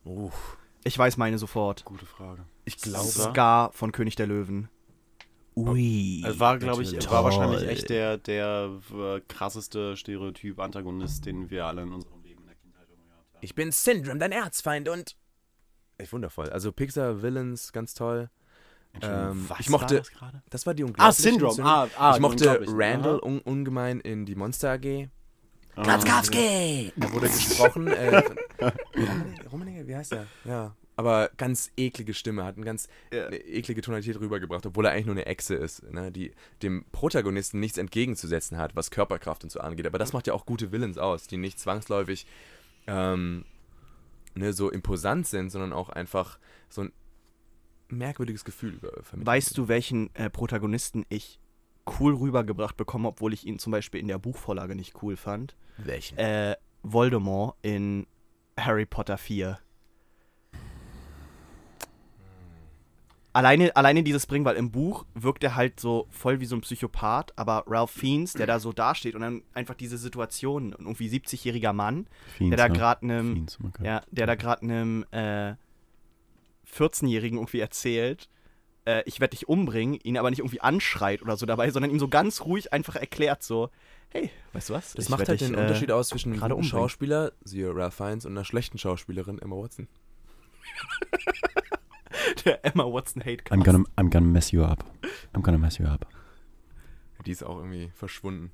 Uff, 0.04 0.58
Ich 0.84 0.96
weiß 0.98 1.16
meine 1.16 1.38
sofort. 1.38 1.84
Gute 1.84 2.06
Frage. 2.06 2.44
ich 2.66 2.76
glaube- 2.76 3.08
Scar 3.08 3.72
von 3.72 3.90
König 3.90 4.16
der 4.16 4.26
Löwen. 4.26 4.68
Ui. 5.56 6.22
Es 6.26 6.38
war, 6.40 6.58
glaube 6.58 6.82
ich, 6.82 7.10
war 7.10 7.24
wahrscheinlich 7.24 7.66
echt 7.68 7.88
der, 7.88 8.18
der 8.18 8.70
äh, 8.92 9.20
krasseste 9.28 9.96
Stereotyp-Antagonist, 9.96 11.26
den 11.26 11.48
wir 11.50 11.66
alle 11.66 11.82
in 11.82 11.92
unserem 11.92 12.22
Leben 12.22 12.42
in 12.42 12.46
der 12.48 12.56
Kindheit 12.56 12.86
irgendwie 12.90 13.10
haben. 13.12 13.38
Ich 13.40 13.54
bin 13.54 13.72
Syndrome, 13.72 14.18
dein 14.18 14.32
Erzfeind 14.32 14.88
und. 14.88 15.16
Echt 15.98 16.12
wundervoll. 16.12 16.50
Also 16.50 16.72
Pixar 16.72 17.22
Villains, 17.22 17.72
ganz 17.72 17.94
toll. 17.94 18.28
Ähm, 19.02 19.44
was 19.48 19.60
ich 19.60 19.70
mochte- 19.70 19.94
war 19.96 20.00
das 20.02 20.10
gerade? 20.12 20.42
Das 20.50 20.66
war 20.66 20.74
die 20.74 20.82
Ah, 20.84 20.86
unglaubliche 20.86 21.22
Syndrome. 21.22 21.64
Ah, 21.64 21.88
ah, 21.98 22.14
ich 22.14 22.20
mochte 22.20 22.44
Unglaublichen. 22.58 22.80
Randall 22.80 23.18
un 23.20 23.40
ungemein 23.40 24.00
in 24.00 24.24
die 24.24 24.34
Monster 24.36 24.72
AG. 24.72 25.08
Ah. 25.76 25.82
Glatzkowski! 25.82 26.92
Er 27.00 27.12
wurde 27.12 27.26
gesprochen. 27.28 27.88
Äh, 27.88 28.22
Rummenigge- 29.52 29.86
wie 29.86 29.96
heißt 29.96 30.12
er? 30.12 30.26
Ja. 30.44 30.76
Aber 30.96 31.30
ganz 31.36 31.72
eklige 31.76 32.14
Stimme, 32.14 32.44
hat 32.44 32.54
eine 32.54 32.64
ganz 32.64 32.86
eine 33.10 33.36
eklige 33.36 33.80
Tonalität 33.82 34.20
rübergebracht, 34.20 34.64
obwohl 34.64 34.84
er 34.86 34.92
eigentlich 34.92 35.06
nur 35.06 35.16
eine 35.16 35.26
Echse 35.26 35.56
ist, 35.56 35.82
ne, 35.92 36.12
die 36.12 36.32
dem 36.62 36.84
Protagonisten 36.92 37.58
nichts 37.58 37.78
entgegenzusetzen 37.78 38.58
hat, 38.58 38.76
was 38.76 38.92
Körperkraft 38.92 39.42
und 39.42 39.50
so 39.50 39.58
angeht. 39.58 39.86
Aber 39.88 39.98
das 39.98 40.12
macht 40.12 40.28
ja 40.28 40.34
auch 40.34 40.46
gute 40.46 40.70
Villains 40.70 40.96
aus, 40.96 41.26
die 41.26 41.36
nicht 41.36 41.58
zwangsläufig 41.58 42.26
ähm, 42.86 43.44
ne, 44.34 44.52
so 44.52 44.70
imposant 44.70 45.26
sind, 45.26 45.50
sondern 45.50 45.72
auch 45.72 45.88
einfach 45.88 46.38
so 46.68 46.82
ein 46.82 46.92
merkwürdiges 47.88 48.44
Gefühl 48.44 48.78
vermitteln. 48.78 49.26
Weißt 49.26 49.56
du, 49.56 49.68
welchen 49.68 50.14
äh, 50.14 50.30
Protagonisten 50.30 51.04
ich 51.08 51.38
cool 52.00 52.14
rübergebracht 52.14 52.76
bekomme, 52.76 53.08
obwohl 53.08 53.32
ich 53.32 53.46
ihn 53.46 53.58
zum 53.58 53.70
Beispiel 53.70 54.00
in 54.00 54.08
der 54.08 54.18
Buchvorlage 54.18 54.74
nicht 54.74 55.02
cool 55.02 55.16
fand? 55.16 55.56
welchen? 55.76 56.18
Äh, 56.18 56.56
Voldemort 56.82 57.56
in 57.62 58.06
Harry 58.58 58.86
Potter 58.86 59.18
4. 59.18 59.58
Alleine, 63.34 63.74
alleine 63.74 64.04
dieses 64.04 64.26
Bringen, 64.26 64.44
weil 64.44 64.54
im 64.54 64.70
Buch 64.70 65.06
wirkt 65.14 65.42
er 65.42 65.56
halt 65.56 65.80
so 65.80 66.06
voll 66.08 66.38
wie 66.38 66.46
so 66.46 66.54
ein 66.54 66.60
Psychopath, 66.60 67.36
aber 67.36 67.64
Ralph 67.66 67.90
Fiennes, 67.90 68.34
der 68.34 68.46
da 68.46 68.60
so 68.60 68.72
dasteht 68.72 69.16
und 69.16 69.22
dann 69.22 69.42
einfach 69.54 69.74
diese 69.74 69.98
Situation, 69.98 70.72
ein 70.72 70.86
irgendwie 70.86 71.08
70-jähriger 71.08 71.72
Mann, 71.72 72.06
der 72.38 72.56
da 72.56 72.68
gerade 72.68 73.02
einem, 73.02 73.46
okay. 73.66 73.84
ja, 73.84 74.02
der 74.12 74.28
da 74.28 74.36
gerade 74.36 74.62
einem 74.62 75.04
äh, 75.10 75.54
14-Jährigen 76.72 77.38
irgendwie 77.38 77.58
erzählt, 77.58 78.28
äh, 78.84 79.02
ich 79.04 79.18
werde 79.18 79.32
dich 79.32 79.48
umbringen, 79.48 79.98
ihn 80.04 80.16
aber 80.16 80.30
nicht 80.30 80.38
irgendwie 80.38 80.60
anschreit 80.60 81.20
oder 81.20 81.36
so 81.36 81.44
dabei, 81.44 81.72
sondern 81.72 81.90
ihm 81.90 81.98
so 81.98 82.06
ganz 82.06 82.42
ruhig 82.42 82.72
einfach 82.72 82.94
erklärt 82.94 83.42
so, 83.42 83.70
hey, 84.10 84.30
weißt 84.52 84.70
du 84.70 84.74
was? 84.74 84.92
Das 84.92 85.06
Ich 85.06 85.10
macht 85.10 85.28
halt 85.28 85.40
dich, 85.40 85.48
den 85.48 85.58
äh, 85.58 85.62
Unterschied 85.62 85.90
aus 85.90 86.10
zwischen 86.10 86.30
einem 86.30 86.38
gerade 86.38 86.54
guten. 86.54 86.68
Schauspieler, 86.68 87.32
siehe 87.42 87.74
Ralph 87.74 87.94
Fiennes, 87.94 88.26
und 88.26 88.30
einer 88.30 88.44
schlechten 88.44 88.78
Schauspielerin, 88.78 89.40
Emma 89.40 89.56
Watson. 89.56 89.88
Der 92.44 92.64
Emma 92.64 92.84
Watson 92.84 93.22
Hate 93.22 93.44
I'm 93.50 93.62
gonna, 93.64 93.84
I'm 93.96 94.10
gonna 94.10 94.26
mess 94.26 94.50
you 94.50 94.62
up. 94.64 94.84
I'm 95.34 95.42
gonna 95.42 95.58
mess 95.58 95.78
you 95.78 95.86
up. 95.86 96.06
Die 97.26 97.30
ist 97.30 97.42
auch 97.42 97.56
irgendwie 97.58 97.90
verschwunden. 97.94 98.50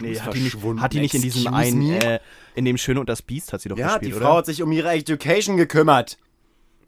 Nee, 0.00 0.18
hat 0.18 0.34
die, 0.34 0.40
nicht, 0.40 0.50
verschwunden. 0.52 0.80
hat 0.82 0.92
die 0.92 1.00
nicht 1.00 1.14
in 1.14 1.22
diesem 1.22 1.52
einen, 1.54 1.92
äh, 1.92 2.18
in 2.54 2.64
dem 2.64 2.76
Schöne 2.78 2.98
und 3.00 3.08
das 3.08 3.22
Biest 3.22 3.52
hat 3.52 3.60
sie 3.60 3.68
doch 3.68 3.76
Ja, 3.76 3.98
die 3.98 4.06
gespielt, 4.06 4.22
Frau 4.22 4.30
oder? 4.30 4.38
hat 4.38 4.46
sich 4.46 4.62
um 4.62 4.72
ihre 4.72 4.90
Education 4.90 5.56
gekümmert. 5.56 6.18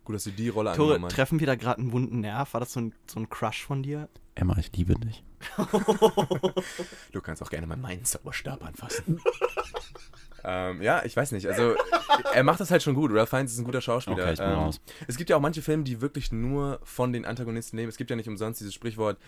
Gut, 0.05 0.17
dass 0.17 0.25
sie 0.25 0.33
die 0.33 0.49
Rolle 0.49 0.73
Tore, 0.73 0.95
angenommen 0.95 1.05
hat. 1.07 1.13
treffen 1.13 1.39
wir 1.41 1.47
da 1.47 1.55
gerade 1.57 1.81
einen 1.81 1.93
wunden 1.93 2.21
Nerv? 2.21 2.53
War 2.55 2.61
das 2.61 2.73
so 2.73 2.81
ein, 2.81 2.95
so 3.07 3.21
ein 3.21 3.29
Crush 3.29 3.65
von 3.65 3.83
dir? 3.83 4.09
Emma, 4.35 4.57
ich 4.59 4.73
liebe 4.77 4.95
dich. 4.95 5.23
Du 7.13 7.21
kannst 7.21 7.43
auch 7.43 7.51
gerne 7.51 7.67
mal 7.67 7.77
meinen 7.77 8.05
Zauberstab 8.05 8.65
anfassen. 8.65 9.21
ähm, 10.47 10.81
ja, 10.81 11.05
ich 11.05 11.17
weiß 11.17 11.33
nicht. 11.33 11.47
Also, 11.47 11.75
er 12.33 12.45
macht 12.45 12.61
das 12.61 12.71
halt 12.71 12.83
schon 12.83 12.95
gut. 12.95 13.13
Ralph 13.13 13.31
Fiennes 13.31 13.53
ist 13.53 13.59
ein 13.59 13.65
guter 13.65 13.81
Schauspieler. 13.81 14.17
Okay, 14.17 14.33
ich 14.33 14.39
bin 14.39 14.49
ähm, 14.49 14.55
raus. 14.55 14.81
Es 15.09 15.17
gibt 15.17 15.29
ja 15.29 15.37
auch 15.37 15.41
manche 15.41 15.61
Filme, 15.61 15.83
die 15.83 16.01
wirklich 16.01 16.31
nur 16.33 16.81
von 16.85 17.13
den 17.13 17.25
Antagonisten 17.25 17.77
leben. 17.77 17.89
Es 17.89 17.97
gibt 17.97 18.11
ja 18.11 18.17
nicht 18.17 18.29
umsonst 18.29 18.61
dieses 18.61 18.73
Sprichwort, 18.73 19.19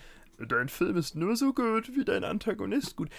dein 0.47 0.69
Film 0.69 0.97
ist 0.97 1.15
nur 1.15 1.35
so 1.35 1.53
gut 1.53 1.91
wie 1.95 2.05
dein 2.05 2.23
Antagonist 2.23 2.95
gut. 2.95 3.09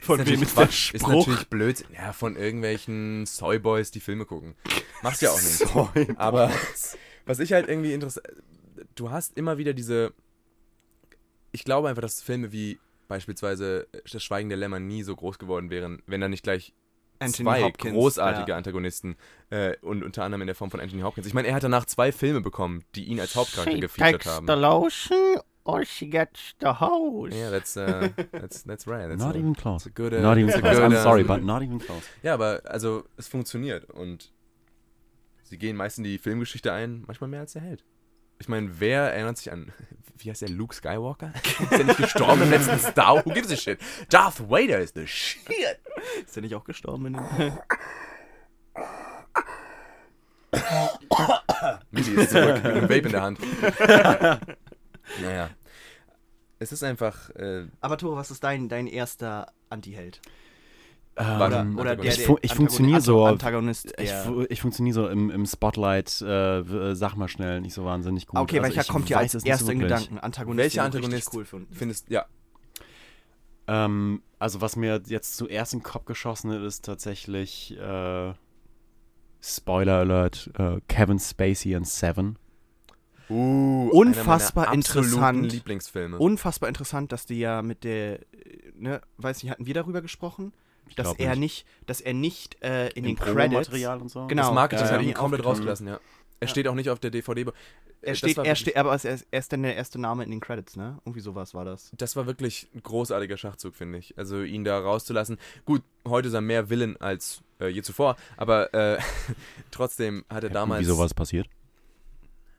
Von 0.00 0.20
ist 0.20 0.28
wem 0.28 0.42
ist 0.42 0.56
der 0.58 0.68
Ist 0.68 1.06
natürlich 1.06 1.48
blöd. 1.48 1.84
Ja, 1.94 2.12
von 2.12 2.36
irgendwelchen 2.36 3.26
Soyboys, 3.26 3.90
die 3.90 4.00
Filme 4.00 4.24
gucken. 4.24 4.54
Machst 5.02 5.22
ja 5.22 5.30
auch 5.30 5.40
nicht. 5.40 6.18
Aber 6.18 6.50
was 7.26 7.38
ich 7.38 7.52
halt 7.52 7.68
irgendwie 7.68 7.92
interessant. 7.92 8.26
Du 8.94 9.10
hast 9.10 9.36
immer 9.36 9.58
wieder 9.58 9.72
diese. 9.72 10.12
Ich 11.52 11.64
glaube 11.64 11.88
einfach, 11.88 12.02
dass 12.02 12.20
Filme 12.20 12.52
wie 12.52 12.80
beispielsweise 13.06 13.86
Das 14.10 14.22
Schweigen 14.22 14.48
der 14.48 14.58
Lämmer 14.58 14.80
nie 14.80 15.02
so 15.02 15.14
groß 15.14 15.38
geworden 15.38 15.70
wären, 15.70 16.02
wenn 16.06 16.20
da 16.20 16.28
nicht 16.28 16.42
gleich 16.42 16.74
Anthony 17.24 17.46
zwei 17.46 17.62
Hopkins, 17.62 17.94
großartige 17.94 18.50
ja. 18.50 18.56
Antagonisten 18.56 19.16
äh, 19.50 19.76
und 19.82 20.02
unter 20.04 20.24
anderem 20.24 20.42
in 20.42 20.46
der 20.46 20.54
Form 20.54 20.70
von 20.70 20.80
Anthony 20.80 21.02
Hopkins. 21.02 21.26
Ich 21.26 21.34
meine, 21.34 21.48
er 21.48 21.54
hat 21.54 21.62
danach 21.62 21.84
zwei 21.84 22.12
Filme 22.12 22.40
bekommen, 22.40 22.84
die 22.94 23.04
ihn 23.04 23.20
als 23.20 23.34
Hauptcharakter 23.36 23.78
gefeatured 23.78 24.26
haben. 24.26 24.46
the 24.46 24.54
lotion 24.54 25.38
or 25.64 25.84
she 25.84 26.06
gets 26.06 26.54
the 26.60 26.80
hose. 26.80 27.34
Ja, 27.36 27.50
that's, 27.50 27.76
uh, 27.76 28.08
that's, 28.32 28.64
that's 28.64 28.86
right. 28.86 29.08
That's 29.08 29.22
Not 29.22 29.34
a, 29.34 29.38
even 29.38 29.54
close. 29.54 29.88
good, 29.94 30.12
uh, 30.12 30.20
Not 30.20 30.38
even 30.38 30.50
close. 30.50 30.62
good, 30.62 30.82
I'm 30.82 31.02
sorry, 31.02 31.24
but 31.24 31.42
not 31.42 31.62
even 31.62 31.78
close. 31.78 32.02
Ja, 32.22 32.34
aber 32.34 32.62
also 32.64 33.04
es 33.16 33.28
funktioniert 33.28 33.90
und 33.90 34.32
sie 35.42 35.58
gehen 35.58 35.76
meist 35.76 35.98
in 35.98 36.04
die 36.04 36.18
Filmgeschichte 36.18 36.72
ein, 36.72 37.04
manchmal 37.06 37.30
mehr 37.30 37.40
als 37.40 37.52
der 37.52 37.62
Held. 37.62 37.84
Ich 38.38 38.48
meine, 38.48 38.80
wer 38.80 39.12
erinnert 39.14 39.38
sich 39.38 39.52
an, 39.52 39.72
wie 40.18 40.30
heißt 40.30 40.42
der, 40.42 40.50
Luke 40.50 40.74
Skywalker? 40.74 41.32
ist 41.60 41.72
er 41.72 41.84
nicht 41.84 41.96
gestorben 41.98 42.42
im 42.42 42.50
letzten 42.50 42.78
Star? 42.78 43.24
Who 43.24 43.32
gives 43.32 43.50
a 43.50 43.56
shit? 43.56 43.78
Darth 44.10 44.40
Vader 44.50 44.78
is 44.80 44.92
the 44.94 45.06
shit. 45.06 45.78
Ist 46.26 46.36
er 46.36 46.42
nicht 46.42 46.54
auch 46.54 46.64
gestorben 46.64 47.06
in 47.06 47.12
dem 47.14 47.24
Midi 51.90 52.10
ist 52.12 52.30
zurück 52.30 52.56
mit 52.62 52.66
einem 52.66 52.82
Vape 52.84 52.94
in 52.98 53.12
der 53.12 53.22
Hand. 53.22 53.38
naja. 55.22 55.50
Es 56.58 56.72
ist 56.72 56.82
einfach. 56.84 57.30
Äh, 57.30 57.66
Aber 57.80 57.98
Tore, 57.98 58.16
was 58.16 58.30
ist 58.30 58.44
dein, 58.44 58.68
dein 58.68 58.86
erster 58.86 59.46
Antiheld? 59.70 60.20
Warte, 61.16 61.56
Ähm, 61.58 61.78
Oder 61.78 61.94
der, 61.96 62.04
Ich 62.06 62.16
der 62.16 62.26
fu- 62.26 62.38
ich 62.42 62.54
funktioniere 62.54 63.00
so- 63.00 63.24
Antagonist, 63.24 63.86
Ich, 63.98 64.10
der... 64.10 64.24
fu- 64.24 64.46
ich 64.48 64.60
funktioniere 64.60 64.94
so 64.94 65.08
im, 65.08 65.30
im 65.30 65.46
Spotlight, 65.46 66.20
äh, 66.22 66.58
äh, 66.58 66.94
sag 66.96 67.14
mal 67.16 67.28
schnell, 67.28 67.60
nicht 67.60 67.74
so 67.74 67.84
wahnsinnig 67.84 68.26
gut. 68.26 68.38
Okay, 68.40 68.58
Also 68.58 68.68
welcher 68.68 68.80
ich 68.82 68.88
kommt 68.88 69.08
dir 69.08 69.18
als 69.18 69.34
erster 69.34 69.72
in. 69.72 69.78
Gedanken? 69.80 70.18
Antagonist, 70.18 70.58
Welcher 70.58 70.82
Antagonist 70.84 71.30
cool 71.32 71.44
finden. 71.44 71.72
findest. 71.72 72.08
Ja. 72.10 72.26
Ähm, 73.66 74.22
also 74.38 74.60
was 74.60 74.76
mir 74.76 75.02
jetzt 75.06 75.36
zuerst 75.36 75.72
in 75.72 75.80
den 75.80 75.84
Kopf 75.84 76.04
geschossen 76.04 76.50
ist, 76.50 76.62
ist 76.62 76.84
tatsächlich 76.84 77.76
äh, 77.78 78.34
Spoiler 79.40 79.98
Alert, 79.98 80.50
äh, 80.58 80.80
Kevin 80.88 81.18
Spacey 81.18 81.72
in 81.74 81.84
Seven. 81.84 82.38
Uh, 83.30 83.88
Unfassbar 83.90 84.72
interessant. 84.74 85.50
Lieblingsfilme. 85.50 86.18
Unfassbar 86.18 86.68
interessant, 86.68 87.10
dass 87.10 87.24
die 87.24 87.38
ja 87.38 87.62
mit 87.62 87.84
der, 87.84 88.20
äh, 88.20 88.72
ne, 88.76 89.00
weiß 89.16 89.42
nicht, 89.42 89.50
hatten 89.50 89.66
wir 89.66 89.74
darüber 89.74 90.02
gesprochen? 90.02 90.52
Dass 90.96 91.06
glaub 91.06 91.20
er 91.20 91.30
nicht. 91.30 91.66
nicht, 91.66 91.66
dass 91.86 92.00
er 92.02 92.12
nicht 92.12 92.62
äh, 92.62 92.88
in, 92.90 93.04
den 93.04 93.16
Promomaterial 93.16 93.98
Credits, 93.98 94.02
und 94.02 94.08
so. 94.10 94.26
Genau. 94.26 94.42
das 94.42 94.54
Marketing 94.54 94.86
ja, 94.86 94.92
hat 94.92 95.02
ihn 95.02 95.14
komplett 95.14 95.44
rausgelassen, 95.44 95.86
ja. 95.86 95.94
Er 96.40 96.46
Ja. 96.46 96.48
steht 96.48 96.68
auch 96.68 96.74
nicht 96.74 96.90
auf 96.90 96.98
der 96.98 97.10
DVD. 97.10 97.46
Er 98.04 98.12
Das 98.12 98.18
steht, 98.18 98.38
er 98.38 98.54
steht, 98.56 98.76
aber 98.76 98.90
er 98.90 99.14
ist, 99.14 99.26
er 99.30 99.38
ist 99.38 99.52
dann 99.52 99.62
der 99.62 99.76
erste 99.76 100.00
Name 100.00 100.24
in 100.24 100.30
den 100.30 100.40
Credits, 100.40 100.76
ne? 100.76 100.98
Irgendwie 101.04 101.20
sowas 101.20 101.54
war 101.54 101.64
das. 101.64 101.90
Das 101.96 102.16
war 102.16 102.26
wirklich 102.26 102.68
ein 102.74 102.82
großartiger 102.82 103.36
Schachzug, 103.36 103.74
finde 103.74 103.98
ich. 103.98 104.16
Also 104.18 104.42
ihn 104.42 104.64
da 104.64 104.78
rauszulassen. 104.78 105.38
Gut, 105.64 105.82
heute 106.06 106.28
ist 106.28 106.34
er 106.34 106.40
mehr 106.40 106.70
Villain 106.70 106.96
als 106.98 107.42
äh, 107.60 107.68
je 107.68 107.82
zuvor, 107.82 108.16
aber 108.36 108.72
äh, 108.74 108.98
trotzdem 109.70 110.24
hat 110.28 110.44
er 110.44 110.50
damals. 110.50 110.82
Wie 110.82 110.86
sowas 110.86 111.14
passiert? 111.14 111.48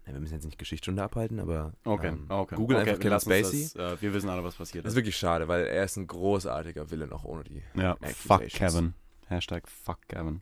Ja, 0.05 0.13
wir 0.13 0.19
müssen 0.19 0.33
jetzt 0.35 0.45
nicht 0.45 0.59
Geschichtsstunde 0.59 1.01
abhalten, 1.01 1.39
aber 1.39 1.73
Okay, 1.83 2.09
ähm, 2.09 2.25
okay. 2.29 2.55
Google 2.55 2.77
okay, 2.77 2.89
einfach 2.91 3.01
Kevin 3.01 3.19
Spacey. 3.19 3.69
Das, 3.73 3.75
äh, 3.75 4.01
wir 4.01 4.13
wissen 4.13 4.29
alle, 4.29 4.43
was 4.43 4.55
passiert 4.55 4.85
Das 4.85 4.89
ist. 4.89 4.93
ist 4.93 4.97
wirklich 4.97 5.17
schade, 5.17 5.47
weil 5.47 5.65
er 5.65 5.83
ist 5.83 5.97
ein 5.97 6.05
großartiger 6.05 6.91
Villain, 6.91 7.11
auch 7.11 7.23
ohne 7.23 7.43
die. 7.43 7.63
Ja, 7.73 7.97
fuck. 8.15 8.41
Kevin. 8.49 8.93
Hashtag 9.27 9.67
fuck 9.67 9.97
Kevin. 10.07 10.41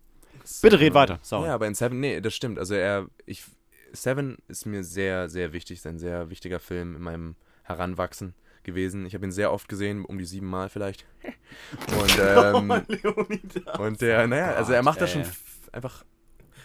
Bitte 0.62 0.80
red 0.80 0.94
weiter, 0.94 1.20
sorry. 1.22 1.48
Ja, 1.48 1.54
aber 1.54 1.68
in 1.68 1.76
Seven, 1.76 2.02
nee, 2.02 2.20
das 2.20 2.34
stimmt. 2.36 2.60
Also 2.60 2.74
er, 2.74 3.08
ich, 3.26 3.46
Seven 3.94 4.38
ist 4.48 4.66
mir 4.66 4.84
sehr, 4.84 5.30
sehr 5.30 5.54
wichtig, 5.54 5.78
ist 5.80 5.88
ein 5.88 6.00
sehr 6.00 6.30
wichtiger 6.30 6.60
Film 6.60 6.96
in 6.96 7.02
meinem 7.02 7.36
Heranwachsen 7.64 8.34
gewesen. 8.64 9.06
Ich 9.06 9.14
habe 9.14 9.26
ihn 9.26 9.32
sehr 9.32 9.52
oft 9.52 9.68
gesehen, 9.70 10.04
um 10.06 10.18
die 10.18 10.26
sieben 10.26 10.48
Mal 10.50 10.70
vielleicht. 10.70 11.06
Und, 12.00 12.20
ähm, 12.20 12.72
und 13.78 14.02
der, 14.02 14.26
naja, 14.28 14.54
also 14.56 14.74
er 14.74 14.82
macht 14.82 15.00
das 15.02 15.12
schon 15.12 15.24
einfach, 15.72 16.04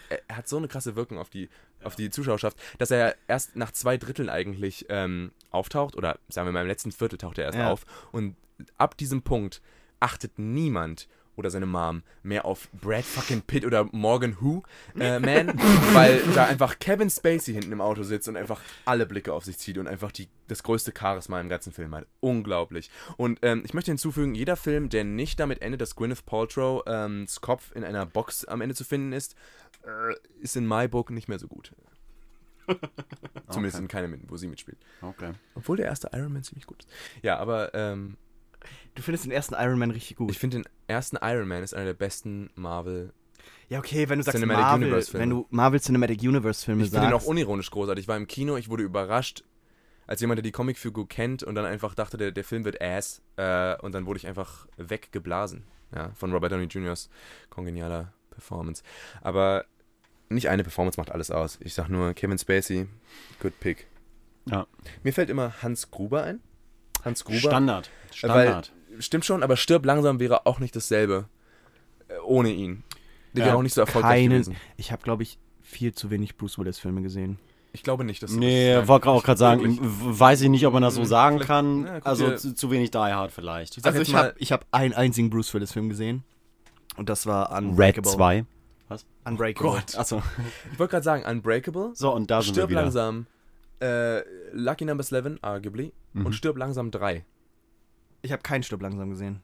er, 0.09 0.35
hat 0.35 0.47
so 0.47 0.57
eine 0.57 0.67
krasse 0.67 0.95
Wirkung 0.95 1.19
auf 1.19 1.29
die, 1.29 1.49
auf 1.83 1.95
die 1.95 2.09
Zuschauerschaft, 2.09 2.57
dass 2.79 2.89
er 2.89 3.15
erst 3.27 3.55
nach 3.55 3.71
zwei 3.71 3.97
Dritteln 3.97 4.29
eigentlich 4.29 4.87
ähm, 4.89 5.31
auftaucht, 5.51 5.95
oder 5.95 6.17
sagen 6.27 6.47
wir 6.47 6.51
mal 6.53 6.61
im 6.61 6.67
letzten 6.67 6.91
Viertel 6.91 7.17
taucht 7.17 7.37
er 7.37 7.45
erst 7.45 7.57
Ja. 7.59 7.71
auf. 7.71 7.85
Und 8.11 8.35
ab 8.77 8.97
diesem 8.97 9.21
Punkt 9.21 9.61
achtet 9.99 10.39
niemand 10.39 11.07
oder 11.39 11.49
seine 11.49 11.65
Mom 11.65 12.03
mehr 12.21 12.45
auf 12.45 12.69
Brad 12.73 13.05
fucking 13.05 13.41
Pitt 13.41 13.65
oder 13.65 13.89
Morgan 13.91 14.37
Who, 14.39 14.61
äh, 14.99 15.19
Man, 15.19 15.47
weil 15.93 16.21
da 16.35 16.45
einfach 16.45 16.77
Kevin 16.79 17.09
Spacey 17.09 17.53
hinten 17.53 17.71
im 17.71 17.81
Auto 17.81 18.03
sitzt 18.03 18.27
und 18.27 18.37
einfach 18.37 18.61
alle 18.85 19.05
Blicke 19.05 19.33
auf 19.33 19.45
sich 19.45 19.57
zieht 19.57 19.77
und 19.77 19.87
einfach 19.87 20.11
die, 20.11 20.27
das 20.47 20.61
größte 20.63 20.93
Charisma 20.97 21.39
im 21.41 21.49
ganzen 21.49 21.73
Film 21.73 21.95
hat. 21.95 22.05
Unglaublich. 22.19 22.91
Und 23.17 23.39
ähm, 23.41 23.63
ich 23.65 23.73
möchte 23.73 23.89
hinzufügen, 23.91 24.35
jeder 24.35 24.55
Film, 24.55 24.89
der 24.89 25.05
nicht 25.05 25.39
damit 25.39 25.61
endet, 25.61 25.81
dass 25.81 25.95
Gwyneth 25.95 26.25
Paltrow 26.25 26.83
ähm, 26.85 27.25
Kopf 27.41 27.71
in 27.73 27.83
einer 27.83 28.05
Box 28.05 28.45
am 28.45 28.61
Ende 28.61 28.75
zu 28.75 28.83
finden 28.83 29.13
ist, 29.13 29.35
äh, 29.85 30.15
ist 30.41 30.55
in 30.57 30.67
my 30.67 30.87
book 30.87 31.09
nicht 31.09 31.29
mehr 31.29 31.39
so 31.39 31.47
gut. 31.47 31.73
Zumindest 33.49 33.77
Okay. 33.77 33.83
in 33.83 33.87
keinem, 33.87 34.21
wo 34.27 34.37
sie 34.37 34.47
mitspielt. 34.47 34.77
Okay. 35.01 35.31
Obwohl 35.55 35.77
der 35.77 35.87
erste 35.87 36.09
Iron 36.13 36.33
Man 36.33 36.43
ziemlich 36.43 36.67
gut 36.67 36.83
ist. 36.83 36.89
Ja, 37.23 37.37
aber 37.37 37.73
ähm, 37.73 38.17
Du 38.95 39.01
findest 39.01 39.25
den 39.25 39.31
ersten 39.31 39.55
Iron 39.55 39.79
Man 39.79 39.91
richtig 39.91 40.17
gut. 40.17 40.31
ich 40.31 40.39
finde 40.39 40.57
den 40.57 40.65
ersten 40.87 41.17
Iron 41.21 41.47
Man 41.47 41.63
ist 41.63 41.73
einer 41.73 41.85
der 41.85 41.93
besten 41.93 42.49
Marvel. 42.55 43.13
ja, 43.69 43.79
okay, 43.79 44.09
wenn 44.09 44.19
du 44.19 44.23
sagst 44.23 44.37
Cinematic 44.37 44.61
Marvel, 44.63 44.83
Universe-Filme. 44.87 45.21
wenn 45.23 45.29
du 45.29 45.47
Marvel 45.49 45.79
Cinematic 45.79 46.21
Universe 46.21 46.65
Filme 46.65 46.83
Ich 46.83 46.89
finde 46.89 47.07
sagst. 47.07 47.13
den 47.13 47.21
auch 47.21 47.29
unironisch 47.29 47.71
großartig. 47.71 48.03
Ich 48.03 48.07
war 48.07 48.17
im 48.17 48.27
Kino, 48.27 48.57
ich 48.57 48.69
wurde 48.69 48.83
überrascht, 48.83 49.43
als 50.07 50.21
jemand, 50.21 50.39
der 50.39 50.43
die 50.43 50.51
Comicfigur 50.51 51.07
kennt 51.07 51.43
und 51.43 51.55
dann 51.55 51.65
einfach 51.65 51.93
dachte, 51.95 52.17
der, 52.17 52.31
der 52.31 52.43
Film 52.43 52.65
wird 52.65 52.81
ass. 52.81 53.21
Äh, 53.37 53.77
und 53.77 53.93
dann 53.93 54.05
wurde 54.07 54.17
ich 54.17 54.27
einfach 54.27 54.67
weggeblasen. 54.77 55.63
Ja, 55.95 56.11
von 56.15 56.31
Robert 56.31 56.51
Downey 56.51 56.65
Jr.'s 56.65 57.09
kongenialer 57.49 58.11
Performance. 58.31 58.83
Aber 59.21 59.65
nicht 60.29 60.49
eine 60.49 60.63
Performance 60.63 60.99
macht 60.99 61.11
alles 61.11 61.31
aus. 61.31 61.57
Ich 61.61 61.73
sag 61.73 61.89
nur 61.89 62.13
Kevin 62.13 62.37
Spacey, 62.37 62.87
good 63.39 63.59
pick. 63.59 63.87
Ja. 64.45 64.67
Mir 65.03 65.13
fällt 65.13 65.29
immer 65.29 65.61
Hans 65.63 65.89
Gruber 65.91 66.23
ein. 66.23 66.41
Hans 67.05 67.23
Gruber. 67.23 67.39
Standard. 67.39 67.89
Weil- 68.21 68.47
Standard. 68.47 68.71
Stimmt 68.99 69.25
schon, 69.25 69.43
aber 69.43 69.55
stirb 69.55 69.85
langsam 69.85 70.19
wäre 70.19 70.45
auch 70.45 70.59
nicht 70.59 70.75
dasselbe. 70.75 71.25
Äh, 72.09 72.13
ohne 72.25 72.49
ihn. 72.49 72.83
Der 73.33 73.41
Ja. 73.41 73.45
wäre 73.47 73.57
auch 73.57 73.61
nicht 73.61 73.73
so 73.75 73.81
erfolgreich 73.81 74.21
Keinen- 74.23 74.29
gewesen. 74.31 74.55
Ich 74.77 74.91
habe, 74.91 75.01
glaube 75.03 75.23
ich, 75.23 75.37
viel 75.61 75.93
zu 75.93 76.09
wenig 76.09 76.35
Bruce 76.37 76.57
Willis 76.57 76.79
Filme 76.79 77.01
gesehen. 77.01 77.37
Ich 77.71 77.83
glaube 77.83 78.03
nicht, 78.03 78.23
dass 78.23 78.31
Nee, 78.31 78.73
das- 78.73 78.87
wollte 78.87 79.07
auch 79.09 79.23
gerade 79.23 79.37
sagen, 79.37 79.77
weiß 79.79 80.41
ich 80.41 80.49
nicht, 80.49 80.65
ob 80.65 80.73
man 80.73 80.81
das 80.81 80.95
so 80.95 81.01
Hm, 81.01 81.07
sagen 81.07 81.35
vielleicht- 81.37 81.47
kann. 81.47 81.85
ja, 81.85 81.99
also 82.03 82.35
zu, 82.35 82.55
zu 82.55 82.71
wenig 82.71 82.89
Die 82.89 82.97
Hard 82.97 83.31
vielleicht. 83.31 83.85
Also 83.85 84.01
ich 84.01 84.15
habe 84.15 84.33
ich 84.39 84.51
hab 84.51 84.65
einen 84.71 84.93
einzigen 84.95 85.29
Bruce 85.29 85.53
Willis 85.53 85.71
Film 85.71 85.87
gesehen. 85.87 86.23
Und 86.97 87.07
das 87.09 87.27
war 87.27 87.51
Red 87.51 87.63
Unbreakable. 87.63 88.11
2. 88.11 88.45
Unbreakable. 89.23 89.71
Gott. 89.73 89.95
Achso. 89.95 90.23
ich 90.73 90.79
wollte 90.79 90.91
gerade 90.91 91.03
sagen, 91.03 91.23
Unbreakable, 91.23 91.91
So, 91.93 92.11
und 92.11 92.31
da 92.31 92.41
sind 92.41 92.55
wir 92.55 92.61
Stirb 92.63 92.69
wieder. 92.71 92.81
langsam, 92.81 93.27
äh, 93.81 94.21
Lucky 94.51 94.85
Number 94.85 95.03
11, 95.03 95.37
arguably, 95.41 95.93
Mhm. 96.13 96.25
und 96.25 96.33
Stirb 96.33 96.57
langsam 96.57 96.91
3. 96.91 97.25
Ich 98.21 98.31
habe 98.31 98.41
keinen 98.41 98.63
Stück 98.63 98.81
langsam 98.81 99.09
gesehen. 99.09 99.41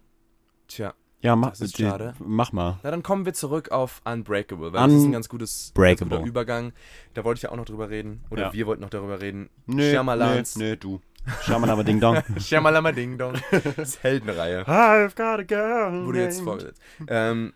Tja, 0.67 0.93
Ja, 1.21 1.35
mach, 1.35 1.51
Das 1.51 1.61
ist 1.61 1.77
die- 1.79 1.83
schade. 1.83 2.13
mach 2.19 2.51
mal. 2.51 2.79
na 2.83 2.91
dann 2.91 3.01
kommen 3.01 3.25
wir 3.25 3.33
zurück 3.33 3.71
auf 3.71 4.01
Unbreakable, 4.05 4.73
weil 4.73 4.87
das 4.89 4.93
ist 4.97 5.05
ein 5.05 5.11
ganz 5.11 5.27
gutes 5.29 5.71
ganz 5.73 5.99
guter 6.01 6.23
Übergang. 6.23 6.71
Da 7.15 7.23
wollte 7.23 7.39
ich 7.39 7.43
ja 7.43 7.51
auch 7.51 7.55
noch 7.55 7.65
drüber 7.65 7.89
reden, 7.89 8.23
oder 8.29 8.43
Ja. 8.43 8.53
wir 8.53 8.67
wollten 8.67 8.81
noch 8.81 8.89
darüber 8.91 9.19
reden. 9.21 9.49
Nö, 9.65 9.89
Shyamalans. 9.91 10.55
nö, 10.57 10.71
nö, 10.71 10.77
du. 10.77 11.01
Schamalama 11.41 11.81
Ding 11.81 11.99
Dong. 11.99 12.21
Shyamalama 12.39 12.91
Ding 12.91 13.17
Dong. 13.17 13.33
Das 13.77 13.89
ist 13.89 14.03
Heldenreihe. 14.03 14.63
I've 14.67 15.15
got 15.15 15.39
a 15.39 15.43
girl 15.43 16.05
Wurde 16.05 16.19
jetzt 16.21 16.41
vorgesetzt. 16.41 16.79
Ähm, 17.07 17.53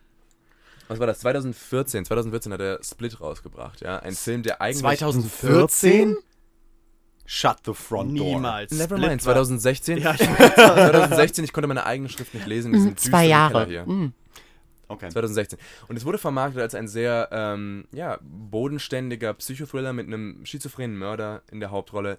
was 0.88 0.98
war 1.00 1.06
das? 1.06 1.20
2014. 1.20 2.06
2014 2.06 2.52
hat 2.54 2.62
er 2.62 2.80
Split 2.84 3.22
rausgebracht, 3.22 3.82
ja. 3.82 4.00
Ein 4.00 4.14
Film, 4.14 4.42
der 4.42 4.60
eigentlich. 4.62 4.80
2014? 4.80 6.18
Shut 7.32 7.58
the 7.64 7.76
front 7.76 8.18
door. 8.18 8.26
Niemals. 8.26 8.72
Nevermind, 8.72 9.22
Split 9.22 9.26
war- 9.28 9.36
2016. 9.36 10.00
Ja, 10.00 10.16
ich 10.16 10.18
2016, 10.56 11.44
ich 11.44 11.54
konnte 11.54 11.68
meine 11.68 11.86
eigene 11.86 12.10
Schrift 12.10 12.34
nicht 12.34 12.48
lesen. 12.48 12.74
in 12.74 12.80
diesem 12.80 12.98
Zwei 12.98 13.28
Jahre. 13.28 13.54
Keller 13.54 13.66
Hier. 13.68 13.86
Hm. 13.86 14.14
Okay. 14.88 15.10
2016. 15.10 15.60
Und 15.88 15.96
es 15.96 16.06
wurde 16.06 16.18
vermarktet 16.18 16.60
als 16.64 16.74
ein 16.74 16.88
sehr 16.88 17.30
ähm, 17.32 17.86
ja, 17.92 18.18
bodenständiger 18.24 19.36
Psychothriller 19.36 19.94
mit 19.94 20.08
einem 20.08 20.44
schizophrenen 20.44 20.98
Mörder 20.98 21.44
in 21.52 21.60
der 21.60 21.70
Hauptrolle. 21.70 22.18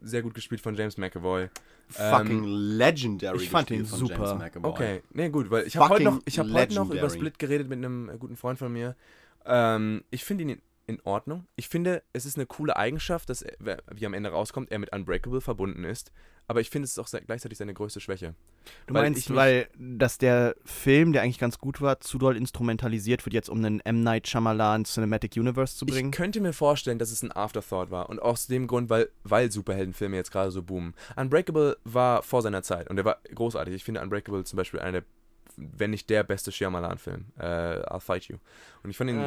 Sehr 0.00 0.22
gut 0.22 0.32
gespielt 0.32 0.60
von 0.60 0.76
James 0.76 0.96
McAvoy. 0.96 1.48
Fucking 1.88 2.44
legendary. 2.44 3.38
ich 3.42 3.50
fand 3.50 3.68
ihn 3.72 3.84
super. 3.84 4.14
James 4.14 4.38
McAvoy. 4.38 4.70
Okay, 4.70 5.02
nee, 5.12 5.28
gut, 5.28 5.50
weil 5.50 5.66
ich 5.66 5.76
habe 5.76 5.88
heute 5.88 6.04
noch, 6.04 6.20
ich 6.24 6.38
hab 6.38 6.48
heute 6.52 6.74
noch 6.76 6.88
über. 6.88 7.10
Split 7.10 7.36
geredet 7.40 7.68
mit 7.68 7.78
einem 7.78 8.12
guten 8.20 8.36
Freund 8.36 8.60
von 8.60 8.72
mir. 8.72 8.94
Ähm, 9.44 10.04
ich 10.10 10.24
finde 10.24 10.44
ihn 10.44 10.62
in, 10.86 11.00
Ordnung. 11.04 11.46
Ich 11.56 11.68
finde, 11.68 12.02
es 12.12 12.26
ist 12.26 12.36
eine 12.36 12.46
coole 12.46 12.76
Eigenschaft, 12.76 13.28
dass, 13.28 13.42
er, 13.42 13.82
wie 13.90 14.06
am 14.06 14.14
Ende 14.14 14.30
rauskommt, 14.30 14.70
er 14.70 14.78
mit 14.78 14.92
Unbreakable 14.94 15.40
verbunden 15.40 15.84
ist. 15.84 16.12
Aber 16.48 16.60
ich 16.60 16.70
finde, 16.70 16.84
es 16.84 16.92
ist 16.92 16.98
auch 16.98 17.08
gleichzeitig 17.08 17.56
seine 17.56 17.72
größte 17.72 18.00
Schwäche. 18.00 18.34
Du 18.86 18.94
Weil 18.94 19.04
meinst, 19.04 19.34
weil 19.34 19.68
dass 19.78 20.18
der 20.18 20.56
Film, 20.64 21.12
der 21.12 21.22
eigentlich 21.22 21.38
ganz 21.38 21.58
gut 21.58 21.80
war, 21.80 22.00
zu 22.00 22.18
doll 22.18 22.36
instrumentalisiert 22.36 23.24
wird, 23.24 23.32
jetzt 23.32 23.48
um 23.48 23.58
einen 23.58 23.80
M. 23.80 24.02
Night 24.02 24.28
Shyamalan 24.28 24.84
Cinematic 24.84 25.36
Universe 25.36 25.76
zu 25.76 25.86
bringen? 25.86 26.10
Ich 26.10 26.16
könnte 26.16 26.40
mir 26.40 26.52
vorstellen, 26.52 26.98
dass 26.98 27.10
es 27.10 27.22
ein 27.22 27.32
Afterthought 27.32 27.90
war. 27.90 28.08
Und 28.08 28.20
aus 28.20 28.48
dem 28.48 28.66
Grund, 28.66 28.90
weil, 28.90 29.08
weil 29.24 29.50
Superheldenfilme 29.50 30.16
jetzt 30.16 30.32
gerade 30.32 30.50
so 30.50 30.62
boomen. 30.62 30.94
Unbreakable 31.16 31.78
war 31.84 32.22
vor 32.22 32.42
seiner 32.42 32.62
Zeit 32.62 32.90
und 32.90 32.96
der 32.96 33.04
war 33.04 33.18
großartig. 33.34 33.74
Ich 33.74 33.84
finde 33.84 34.02
Unbreakable 34.02 34.44
zum 34.44 34.56
Beispiel 34.56 34.80
einer 34.80 34.92
der, 35.00 35.04
wenn 35.76 35.90
nicht 35.90 36.08
der 36.10 36.22
beste 36.24 36.52
Shyamalan-Film. 36.52 37.26
Äh, 37.38 37.44
I'll 37.44 38.00
Fight 38.00 38.24
You. 38.24 38.36
Und 38.82 38.90
ich 38.90 38.96
fand 38.96 39.10
ihn, 39.10 39.18
ich 39.18 39.22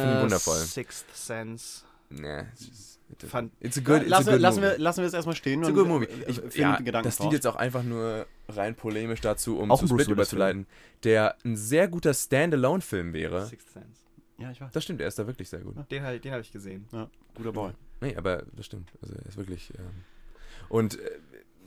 fand 0.00 0.16
ihn 0.16 0.22
wundervoll. 0.22 0.58
Sixth 0.58 1.14
Sense. 1.16 1.84
Nee, 2.10 2.42
it's, 2.52 2.66
just, 2.66 3.00
it's, 3.10 3.34
a, 3.34 3.48
it's 3.60 3.78
a 3.78 3.80
good, 3.80 4.02
it's 4.02 4.06
a 4.06 4.10
lassen, 4.10 4.24
good 4.26 4.32
wir, 4.34 4.38
lassen, 4.38 4.60
movie. 4.60 4.72
wir, 4.72 4.78
lassen 4.78 5.00
wir 5.00 5.06
es 5.06 5.14
erstmal 5.14 5.34
stehen. 5.36 5.60
It's 5.60 5.68
a 5.70 5.72
good 5.72 5.88
movie. 5.88 6.04
äh, 6.04 6.30
Ich, 6.30 6.36
finden 6.40 6.84
ja, 6.86 7.02
das 7.02 7.16
dient 7.16 7.32
jetzt 7.32 7.46
auch 7.46 7.56
einfach 7.56 7.82
nur 7.82 8.26
rein 8.48 8.74
polemisch 8.74 9.20
dazu, 9.20 9.58
um 9.58 9.70
Auch 9.70 9.80
zu 9.80 9.88
Split 9.88 10.08
überzuleiten, 10.08 10.66
der 11.02 11.36
ein 11.44 11.56
sehr 11.56 11.88
guter 11.88 12.14
Standalone-Film 12.14 13.12
wäre. 13.12 13.46
Sixth 13.46 13.72
Sense. 13.72 14.02
Ja, 14.38 14.50
ich 14.50 14.60
weiß. 14.60 14.72
Das 14.72 14.84
stimmt, 14.84 15.00
er 15.00 15.08
ist 15.08 15.18
da 15.18 15.26
wirklich 15.26 15.48
sehr 15.48 15.60
gut. 15.60 15.76
Den, 15.90 16.02
den 16.20 16.32
habe 16.32 16.40
ich 16.42 16.52
gesehen. 16.52 16.86
Guter 17.34 17.52
Boy. 17.52 17.72
Nee, 18.00 18.16
aber 18.16 18.42
das 18.52 18.66
stimmt. 18.66 18.92
Also 19.00 19.14
er 19.14 19.26
ist 19.26 19.36
wirklich. 19.36 19.72
Ähm, 19.78 20.04
und 20.68 20.98
äh, 21.00 21.10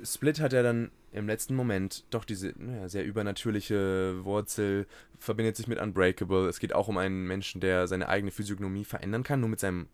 Split 0.04 0.40
hat 0.40 0.54
ja 0.54 0.64
dann 0.64 0.92
im 1.12 1.28
letzten 1.28 1.56
Moment 1.56 2.06
doch 2.10 2.26
diese 2.26 2.54
naja, 2.58 2.90
sehr 2.90 3.06
übernatürliche 3.06 4.24
Wurzel, 4.24 4.86
verbindet 5.18 5.56
sich 5.56 5.68
mit 5.68 5.80
Unbreakable. 5.80 6.48
Es 6.48 6.60
geht 6.60 6.74
auch 6.74 6.88
um 6.88 6.98
einen 6.98 7.26
Menschen, 7.26 7.62
der 7.62 7.88
seine 7.88 8.10
eigene 8.10 8.32
Physiognomie 8.32 8.86
verändern 8.86 9.24
kann, 9.24 9.40
nur 9.40 9.50
mit 9.50 9.60
seinem 9.60 9.88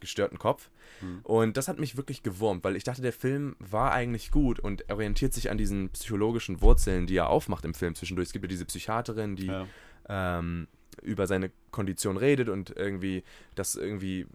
gestörten 0.00 0.38
Kopf. 0.38 0.70
Hm. 1.00 1.20
Und 1.24 1.56
das 1.56 1.68
hat 1.68 1.78
mich 1.78 1.96
wirklich 1.96 2.22
gewurmt, 2.22 2.64
weil 2.64 2.76
ich 2.76 2.84
dachte, 2.84 3.02
der 3.02 3.12
Film 3.12 3.56
war 3.58 3.92
eigentlich 3.92 4.30
gut 4.30 4.58
und 4.58 4.90
orientiert 4.90 5.34
sich 5.34 5.50
an 5.50 5.58
diesen 5.58 5.90
psychologischen 5.90 6.60
Wurzeln, 6.62 7.06
die 7.06 7.16
er 7.16 7.28
aufmacht 7.28 7.64
im 7.64 7.74
Film 7.74 7.94
zwischendurch. 7.94 8.28
Es 8.28 8.32
gibt 8.32 8.44
ja 8.44 8.48
diese 8.48 8.64
Psychiaterin, 8.64 9.36
die 9.36 9.46
Ja. 9.46 9.66
ähm, 10.08 10.68
über 11.02 11.26
seine 11.26 11.50
Kondition 11.70 12.16
redet 12.16 12.48
und 12.48 12.70
irgendwie 12.76 13.22
das 13.54 13.74
irgendwie 13.74 14.26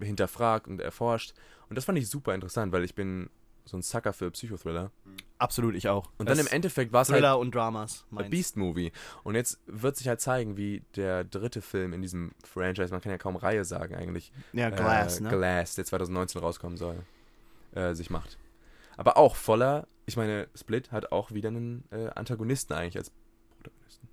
hinterfragt 0.00 0.68
und 0.68 0.80
erforscht. 0.80 1.34
Und 1.68 1.76
das 1.76 1.84
fand 1.84 1.98
ich 1.98 2.08
super 2.08 2.34
interessant, 2.34 2.72
weil 2.72 2.84
ich 2.84 2.94
bin 2.94 3.28
so 3.66 3.76
ein 3.76 3.82
Sucker 3.82 4.12
für 4.12 4.30
Psychothriller. 4.30 4.92
Absolut, 5.38 5.74
ich 5.74 5.88
auch. 5.88 6.10
Und 6.18 6.28
dann 6.28 6.38
im 6.38 6.46
Endeffekt 6.46 6.92
war 6.92 7.02
es 7.02 7.08
halt 7.08 7.18
Thriller 7.18 7.38
und 7.38 7.54
Dramas. 7.54 8.06
A 8.10 8.14
meins. 8.14 8.30
Beast 8.30 8.56
Movie. 8.56 8.92
Und 9.24 9.34
jetzt 9.34 9.58
wird 9.66 9.96
sich 9.96 10.08
halt 10.08 10.20
zeigen, 10.20 10.56
wie 10.56 10.82
der 10.94 11.24
dritte 11.24 11.60
Film 11.60 11.92
in 11.92 12.00
diesem 12.00 12.32
Franchise, 12.44 12.90
man 12.92 13.00
kann 13.00 13.10
ja 13.10 13.18
kaum 13.18 13.36
Reihe 13.36 13.64
sagen 13.64 13.94
eigentlich, 13.94 14.32
Ja, 14.52 14.70
Glass, 14.70 15.18
äh, 15.18 15.24
ne? 15.24 15.28
Glass, 15.30 15.74
der 15.74 15.84
2019 15.84 16.40
rauskommen 16.40 16.78
soll, 16.78 16.96
äh, 17.72 17.94
sich 17.94 18.08
macht. 18.08 18.38
Aber 18.96 19.16
auch 19.18 19.36
voller, 19.36 19.88
ich 20.06 20.16
meine, 20.16 20.48
Split 20.54 20.92
hat 20.92 21.12
auch 21.12 21.32
wieder 21.32 21.48
einen 21.48 21.84
äh, 21.90 22.06
Antagonisten 22.14 22.72
eigentlich 22.72 22.96
als 22.96 23.10
Protagonisten. 23.56 24.08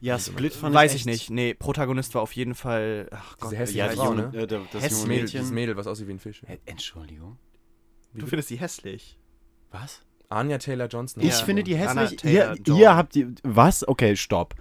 Ja, 0.00 0.18
Split 0.18 0.54
fand 0.54 0.74
Weiß 0.74 0.94
ich 0.94 1.00
ich 1.02 1.06
nicht. 1.06 1.30
Nee, 1.30 1.54
Protagonist 1.54 2.14
war 2.14 2.22
auf 2.22 2.32
jeden 2.32 2.54
Fall. 2.54 3.08
Ach 3.10 3.36
Gott. 3.38 3.50
Diese 3.50 3.56
hässliche 3.60 3.78
Ja, 3.80 3.90
Frau, 3.90 4.14
ne? 4.14 4.32
äh, 4.34 4.46
das. 4.46 4.62
Das 4.72 5.06
Mädel, 5.06 5.42
Mädel, 5.50 5.76
was 5.76 5.86
aussieht 5.86 6.06
wie 6.06 6.12
ein 6.12 6.18
Fisch. 6.20 6.42
Äh, 6.44 6.58
Entschuldigung. 8.14 8.20
Du 8.20 8.26
findest 8.26 8.48
sie 8.48 8.56
hässlich. 8.56 9.18
Was? 9.70 10.02
Anya 10.28 10.58
Taylor-Johnson. 10.58 11.22
Ich 11.22 11.30
Ja. 11.38 11.44
finde 11.44 11.62
die 11.64 11.76
hässlich. 11.76 12.16
Taylor 12.16 12.56
Ihr, 12.66 12.74
ihr 12.76 12.96
habt 12.96 13.14
die. 13.14 13.26
Was? 13.42 13.86
Okay, 13.86 14.16
stopp. 14.16 14.54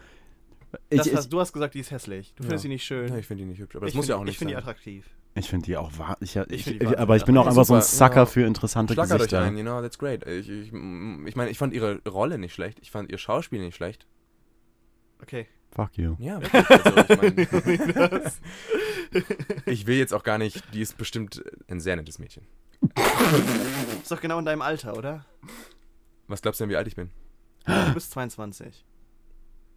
Ich, 0.90 0.98
Das 0.98 1.08
ich, 1.08 1.16
hast, 1.16 1.30
du 1.30 1.40
hast 1.40 1.54
gesagt, 1.54 1.76
die 1.76 1.80
ist 1.80 1.92
hässlich. 1.92 2.34
Du 2.36 2.44
findest 2.44 2.64
Ja. 2.64 2.68
sie 2.68 2.70
nicht 2.70 2.84
schön. 2.84 3.08
Ja, 3.10 3.18
ich 3.18 3.28
finde 3.28 3.44
die 3.44 3.50
nicht 3.50 3.60
hübsch, 3.60 3.76
aber 3.76 3.86
das 3.86 3.92
Ich 3.92 3.96
muss 3.96 4.06
find- 4.06 4.10
ja 4.10 4.16
auch 4.18 4.24
nicht 4.24 4.34
Ich 4.34 4.38
finde 4.40 4.52
die 4.54 4.56
sein. 4.56 4.64
attraktiv. 4.64 5.06
ich 5.36 5.50
finde 5.50 5.66
die 5.68 5.78
auch 5.78 5.98
wahr. 6.00 6.18
Ich, 6.20 6.36
ich, 6.36 6.44
Ich 6.50 6.64
die 6.64 6.72
ich, 6.72 6.80
wahnsinnig 6.80 7.00
aber 7.00 7.16
ich 7.16 7.26
bin 7.26 7.38
auch 7.38 7.46
einfach 7.48 7.66
so 7.66 7.76
ein 7.76 7.82
Sucker 7.82 8.16
ja. 8.18 8.26
für 8.26 8.46
interessante 8.46 8.94
Schlackert 8.94 9.14
euch 9.14 9.18
Gesichter. 9.30 9.42
ein, 9.44 9.56
you 9.58 9.64
know, 9.64 9.82
that's 9.82 9.98
great. 10.00 10.26
Ich, 10.28 10.50
ich, 10.50 10.68
ich 10.68 10.72
meine, 10.74 11.50
ich 11.50 11.58
fand 11.60 11.74
ihre 11.74 12.02
Rolle 12.08 12.38
nicht 12.40 12.54
schlecht. 12.54 12.80
Ich 12.82 12.90
fand 12.92 13.12
ihr 13.12 13.18
Schauspiel 13.20 13.62
nicht 13.62 13.76
schlecht. 13.76 14.06
Okay. 15.22 15.48
Fuck 15.72 15.98
you. 15.98 16.16
Ja, 16.20 16.40
wirklich. 16.42 16.70
Also, 16.70 17.14
ich, 17.24 17.92
mein, 17.94 18.32
ich 19.66 19.88
will 19.88 19.98
jetzt 19.98 20.14
auch 20.14 20.24
gar 20.24 20.38
nicht, 20.38 20.64
die 20.74 20.82
ist 20.82 20.98
bestimmt 20.98 21.44
ein 21.68 21.80
sehr 21.80 21.96
nettes 21.96 22.20
Mädchen. 22.20 22.44
Ist 24.02 24.12
doch 24.12 24.22
genau 24.22 24.40
in 24.40 24.46
deinem 24.46 24.62
Alter, 24.62 24.98
oder? 24.98 25.26
Was 26.28 26.42
glaubst 26.42 26.60
du 26.60 26.66
denn, 26.66 26.72
wie 26.72 26.76
alt 26.76 26.88
ich 26.88 26.96
bin? 26.96 27.10
Du 27.66 27.94
bist 27.94 28.12
22. 28.12 28.86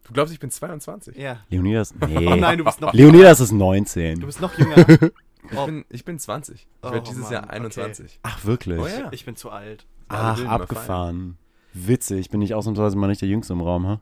Du 0.05 0.13
glaubst, 0.13 0.33
ich 0.33 0.41
bin 0.41 0.51
22? 0.51 1.17
Ja. 1.17 1.41
Leonidas? 1.51 1.95
Nee. 2.07 2.27
Oh 2.27 2.37
nein, 2.37 2.59
du 2.59 2.65
bist 2.65 2.81
noch 2.81 2.93
Leonidas 2.93 3.41
ist 3.41 3.53
19. 3.53 4.21
Du 4.21 4.27
bist 4.27 4.41
noch 4.41 4.57
jünger. 4.59 4.77
Ich, 5.49 5.57
Oh. 5.57 5.67
bin, 5.67 5.85
ich 5.91 6.05
bin 6.05 6.19
20. 6.19 6.57
Ich 6.57 6.67
Oh, 6.83 6.91
werde 6.91 7.03
dieses 7.09 7.23
Mann, 7.23 7.33
Jahr 7.35 7.45
okay. 7.45 7.53
21. 7.55 8.19
Ach, 8.25 8.45
wirklich? 8.45 8.81
Oh 8.81 8.87
ja. 8.89 9.13
Ich 9.13 9.25
bin 9.25 9.37
zu 9.37 9.51
alt. 9.51 9.87
Ach, 10.09 10.45
abgefahren. 10.45 11.39
Witzig. 11.73 12.31
Bin 12.31 12.43
ich 12.43 12.53
ausnahmsweise 12.53 12.97
mal 12.97 13.07
nicht 13.07 13.21
der 13.21 13.29
Jüngste 13.29 13.53
im 13.53 13.61
Raum, 13.61 13.87
ha? 13.87 14.01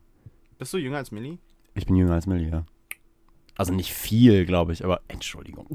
Bist 0.57 0.73
du 0.73 0.79
jünger 0.79 0.97
als 0.97 1.11
Millie? 1.13 1.37
Ich 1.75 1.85
bin 1.85 1.97
jünger 1.97 2.15
als 2.15 2.27
Millie, 2.27 2.49
ja. 2.49 2.65
Also 3.59 3.75
nicht 3.75 3.93
viel, 3.93 4.47
glaube 4.47 4.73
ich, 4.73 4.87
aber 4.87 5.03
Entschuldigung. 5.07 5.69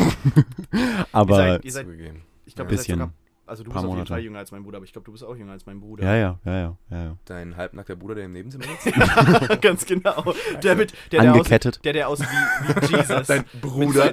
aber 1.11 1.38
Ihr 1.38 1.51
seid, 1.53 1.65
ihr 1.65 1.72
seid, 1.72 1.85
Zugegeben. 1.85 2.23
Ich 2.50 2.56
glaube, 2.56 2.74
Ja. 2.74 2.82
sogar, 2.82 3.12
also 3.46 3.64
du 3.64 3.70
bist 3.70 3.78
auf 3.78 3.84
jeden 3.84 3.94
Monate. 3.96 4.10
Fall 4.10 4.20
jünger 4.22 4.40
als 4.40 4.52
mein 4.52 4.64
Bruder, 4.64 4.78
aber 4.78 4.86
ich 4.86 4.92
glaube, 4.92 5.06
du 5.06 5.12
bist 5.12 5.24
auch 5.24 5.36
jünger 5.36 5.52
als 5.52 5.66
mein 5.68 5.80
Bruder. 5.80 6.04
ja, 6.04 6.16
ja, 6.16 6.40
ja, 6.46 6.52
ja, 6.60 6.78
ja, 6.90 7.04
ja. 7.04 7.16
Dein 7.26 7.56
halbnackter 7.56 7.96
Bruder, 7.96 8.16
der 8.16 8.26
im 8.26 8.34
Nebenzimmer 8.34 8.66
sitzt? 8.82 9.62
Ganz 9.62 9.86
genau. 9.86 10.34
Der 10.64 10.76
mit, 10.76 10.94
der, 11.12 11.22
der 11.22 11.32
Angekettet. 11.34 11.74
Aussieht, 11.76 11.86
der, 11.86 11.94
der 11.94 12.08
aussieht 12.10 12.28
wie, 12.30 12.90
wie 12.90 12.96
Jesus. 12.98 13.28
Dein 13.28 13.46
Bruder. 13.62 14.12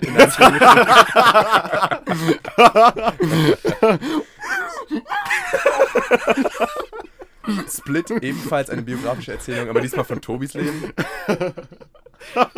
Split, 7.69 8.11
ebenfalls 8.11 8.71
eine 8.71 8.83
biografische 8.83 9.33
Erzählung, 9.33 9.69
aber 9.69 9.81
diesmal 9.81 10.05
von 10.05 10.21
Tobis 10.21 10.55
Leben. 10.55 10.93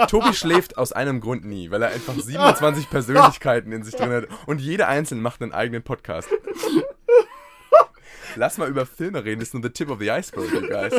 Tobi 0.08 0.32
schläft 0.34 0.78
aus 0.78 0.92
einem 0.92 1.20
Grund 1.20 1.44
nie, 1.44 1.70
weil 1.70 1.82
er 1.82 1.88
einfach 1.90 2.14
27 2.14 2.90
Persönlichkeiten 2.90 3.72
in 3.72 3.82
sich 3.84 3.94
drin 3.94 4.10
hat 4.10 4.26
und 4.46 4.60
jede 4.60 4.86
einzelne 4.88 5.20
macht 5.20 5.42
einen 5.42 5.52
eigenen 5.52 5.82
Podcast. 5.82 6.28
Lass 8.36 8.58
mal 8.58 8.68
über 8.68 8.86
Filme 8.86 9.24
reden, 9.24 9.40
das 9.40 9.48
ist 9.48 9.54
nur 9.54 9.62
the 9.62 9.70
tip 9.70 9.90
of 9.90 9.98
the 10.00 10.10
iceberg, 10.10 10.52
you 10.52 10.60
guys. 10.68 10.92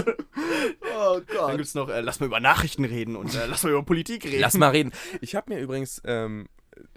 oh 0.97 1.21
Gott. 1.27 1.49
Dann 1.49 1.57
gibt's 1.57 1.75
noch, 1.75 1.87
äh, 1.89 2.01
lass 2.01 2.19
mal 2.19 2.25
über 2.25 2.39
Nachrichten 2.39 2.83
reden 2.85 3.15
und 3.15 3.33
äh, 3.35 3.45
lass 3.45 3.63
mal 3.63 3.69
über 3.69 3.83
Politik 3.83 4.25
reden. 4.25 4.41
Lass 4.41 4.55
mal 4.55 4.69
reden. 4.69 4.91
Ich 5.21 5.35
habe 5.35 5.53
mir 5.53 5.61
übrigens 5.61 6.01
ähm, 6.05 6.47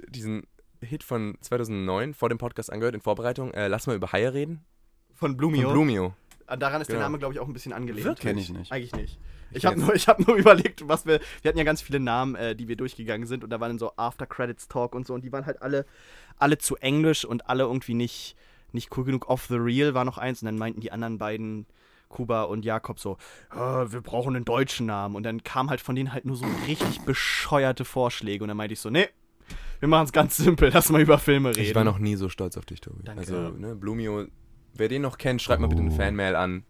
diesen 0.09 0.47
Hit 0.81 1.05
von 1.05 1.37
2009 1.43 2.15
vor 2.15 2.29
dem 2.29 2.39
Podcast 2.39 2.73
angehört 2.73 2.95
in 2.95 3.01
Vorbereitung. 3.03 3.53
Äh, 3.53 3.69
Lass 3.69 3.87
mal 3.87 3.95
über 3.95 4.11
Haie 4.11 4.33
reden. 4.33 4.65
Von 5.15 5.31
Von 5.33 5.37
Blumio. 5.37 5.71
Blumio. 5.71 6.15
Ah, 6.47 6.57
Daran 6.57 6.81
ist 6.81 6.89
der 6.89 6.97
Genau. 6.97 7.07
Name, 7.07 7.19
glaube 7.19 7.35
ich, 7.35 7.41
auch 7.41 7.47
ein 7.47 7.53
bisschen 7.53 7.73
angelehnt. 7.73 8.05
Wirklich? 8.05 8.27
Kenn 8.27 8.39
ich 8.39 8.51
nicht. 8.51 8.73
Eigentlich 8.73 8.93
nicht. 8.95 9.21
Ich 9.55 9.65
habe 9.67 9.79
nur, 9.81 9.95
ich 9.95 10.09
hab 10.09 10.27
nur 10.27 10.37
überlegt, 10.37 10.87
was 10.89 11.07
wir. 11.07 11.21
Wir 11.43 11.49
hatten 11.49 11.59
ja 11.59 11.65
ganz 11.65 11.83
viele 11.83 12.01
Namen, 12.01 12.35
äh, 12.35 12.55
die 12.57 12.69
wir 12.69 12.77
durchgegangen 12.77 13.27
sind 13.27 13.45
und 13.45 13.51
da 13.51 13.61
waren 13.61 13.71
dann 13.71 13.79
so 13.79 13.93
After 13.97 14.27
Credits 14.27 14.69
Talk 14.69 14.95
und 14.95 15.07
so 15.07 15.15
und 15.15 15.23
die 15.25 15.33
waren 15.33 15.47
halt 15.47 15.61
alle, 15.63 15.87
alle 16.39 16.59
zu 16.59 16.77
englisch 16.77 17.25
und 17.25 17.49
alle 17.49 17.65
irgendwie 17.65 17.95
nicht, 17.95 18.37
nicht 18.73 18.97
cool 18.97 19.05
genug. 19.05 19.29
Off 19.29 19.47
the 19.49 19.57
Real 19.57 19.95
war 19.95 20.05
noch 20.05 20.19
eins 20.19 20.43
und 20.43 20.47
dann 20.47 20.59
meinten 20.59 20.81
die 20.81 20.93
anderen 20.93 21.19
beiden, 21.19 21.67
Kuba 22.09 22.43
und 22.43 22.65
Jakob, 22.65 22.99
so, 22.99 23.17
"Ah, 23.49 23.87
wir 23.89 24.03
brauchen 24.03 24.37
einen 24.37 24.45
deutschen 24.45 24.85
Namen. 24.87 25.17
Und 25.17 25.23
dann 25.23 25.43
kam 25.45 25.71
halt 25.71 25.81
von 25.81 25.97
denen 25.97 26.13
halt 26.13 26.27
nur 26.27 26.37
so 26.37 26.45
richtig 26.67 27.01
bescheuerte 27.03 27.85
Vorschläge 27.87 28.45
und 28.45 28.49
dann 28.49 28.57
meinte 28.59 28.75
ich 28.75 28.81
so, 28.81 28.91
nee, 28.91 29.09
wir 29.81 29.89
machen 29.89 30.05
es 30.05 30.13
ganz 30.13 30.37
simpel, 30.37 30.71
lass 30.73 30.91
mal 30.91 31.01
über 31.01 31.19
Filme 31.19 31.49
reden. 31.51 31.61
Ich 31.63 31.75
war 31.75 31.85
noch 31.85 31.99
nie 31.99 32.17
so 32.17 32.29
stolz 32.29 32.57
auf 32.59 32.67
dich, 32.67 32.81
Tobi. 32.83 33.03
Danke. 33.03 33.21
Also, 33.21 33.49
ne, 33.51 33.75
Blumio, 33.75 34.27
wer 34.75 34.89
den 34.89 35.03
noch 35.03 35.17
kennt, 35.19 35.41
schreibt 35.43 35.61
mal 35.63 35.69
bitte 35.69 35.81
eine 35.81 35.91
Oh. 35.91 35.97
Fanmail 35.97 36.37
an. 36.37 36.65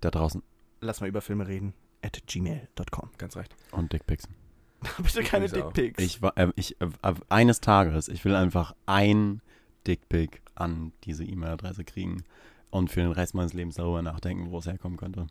Da 0.00 0.10
draußen. 0.10 0.42
Lass 0.80 1.00
mal 1.00 1.08
über 1.08 1.20
Filme 1.20 1.46
reden. 1.48 1.74
At 2.02 2.20
gmail.com. 2.26 3.10
Ganz 3.18 3.36
recht. 3.36 3.54
Und 3.72 3.92
Dickpics. 3.92 4.28
Bitte 4.98 5.22
keine. 5.24 5.48
Dickpics. 5.48 6.02
Ich, 6.02 6.22
äh, 6.22 6.48
ich, 6.54 6.80
äh, 6.80 6.86
äh, 7.02 7.14
eines 7.28 7.60
Tages, 7.60 8.08
ich 8.08 8.24
will 8.24 8.34
einfach 8.36 8.74
ein 8.86 9.40
Dickpic 9.86 10.38
an 10.54 10.92
diese 11.04 11.24
E-Mail-Adresse 11.24 11.84
kriegen 11.84 12.22
und 12.70 12.90
für 12.90 13.00
den 13.00 13.10
Rest 13.12 13.34
meines 13.34 13.52
Lebens 13.54 13.76
darüber 13.76 14.02
nachdenken, 14.02 14.50
wo 14.50 14.58
es 14.58 14.66
herkommen 14.66 14.96
könnte. 14.96 15.26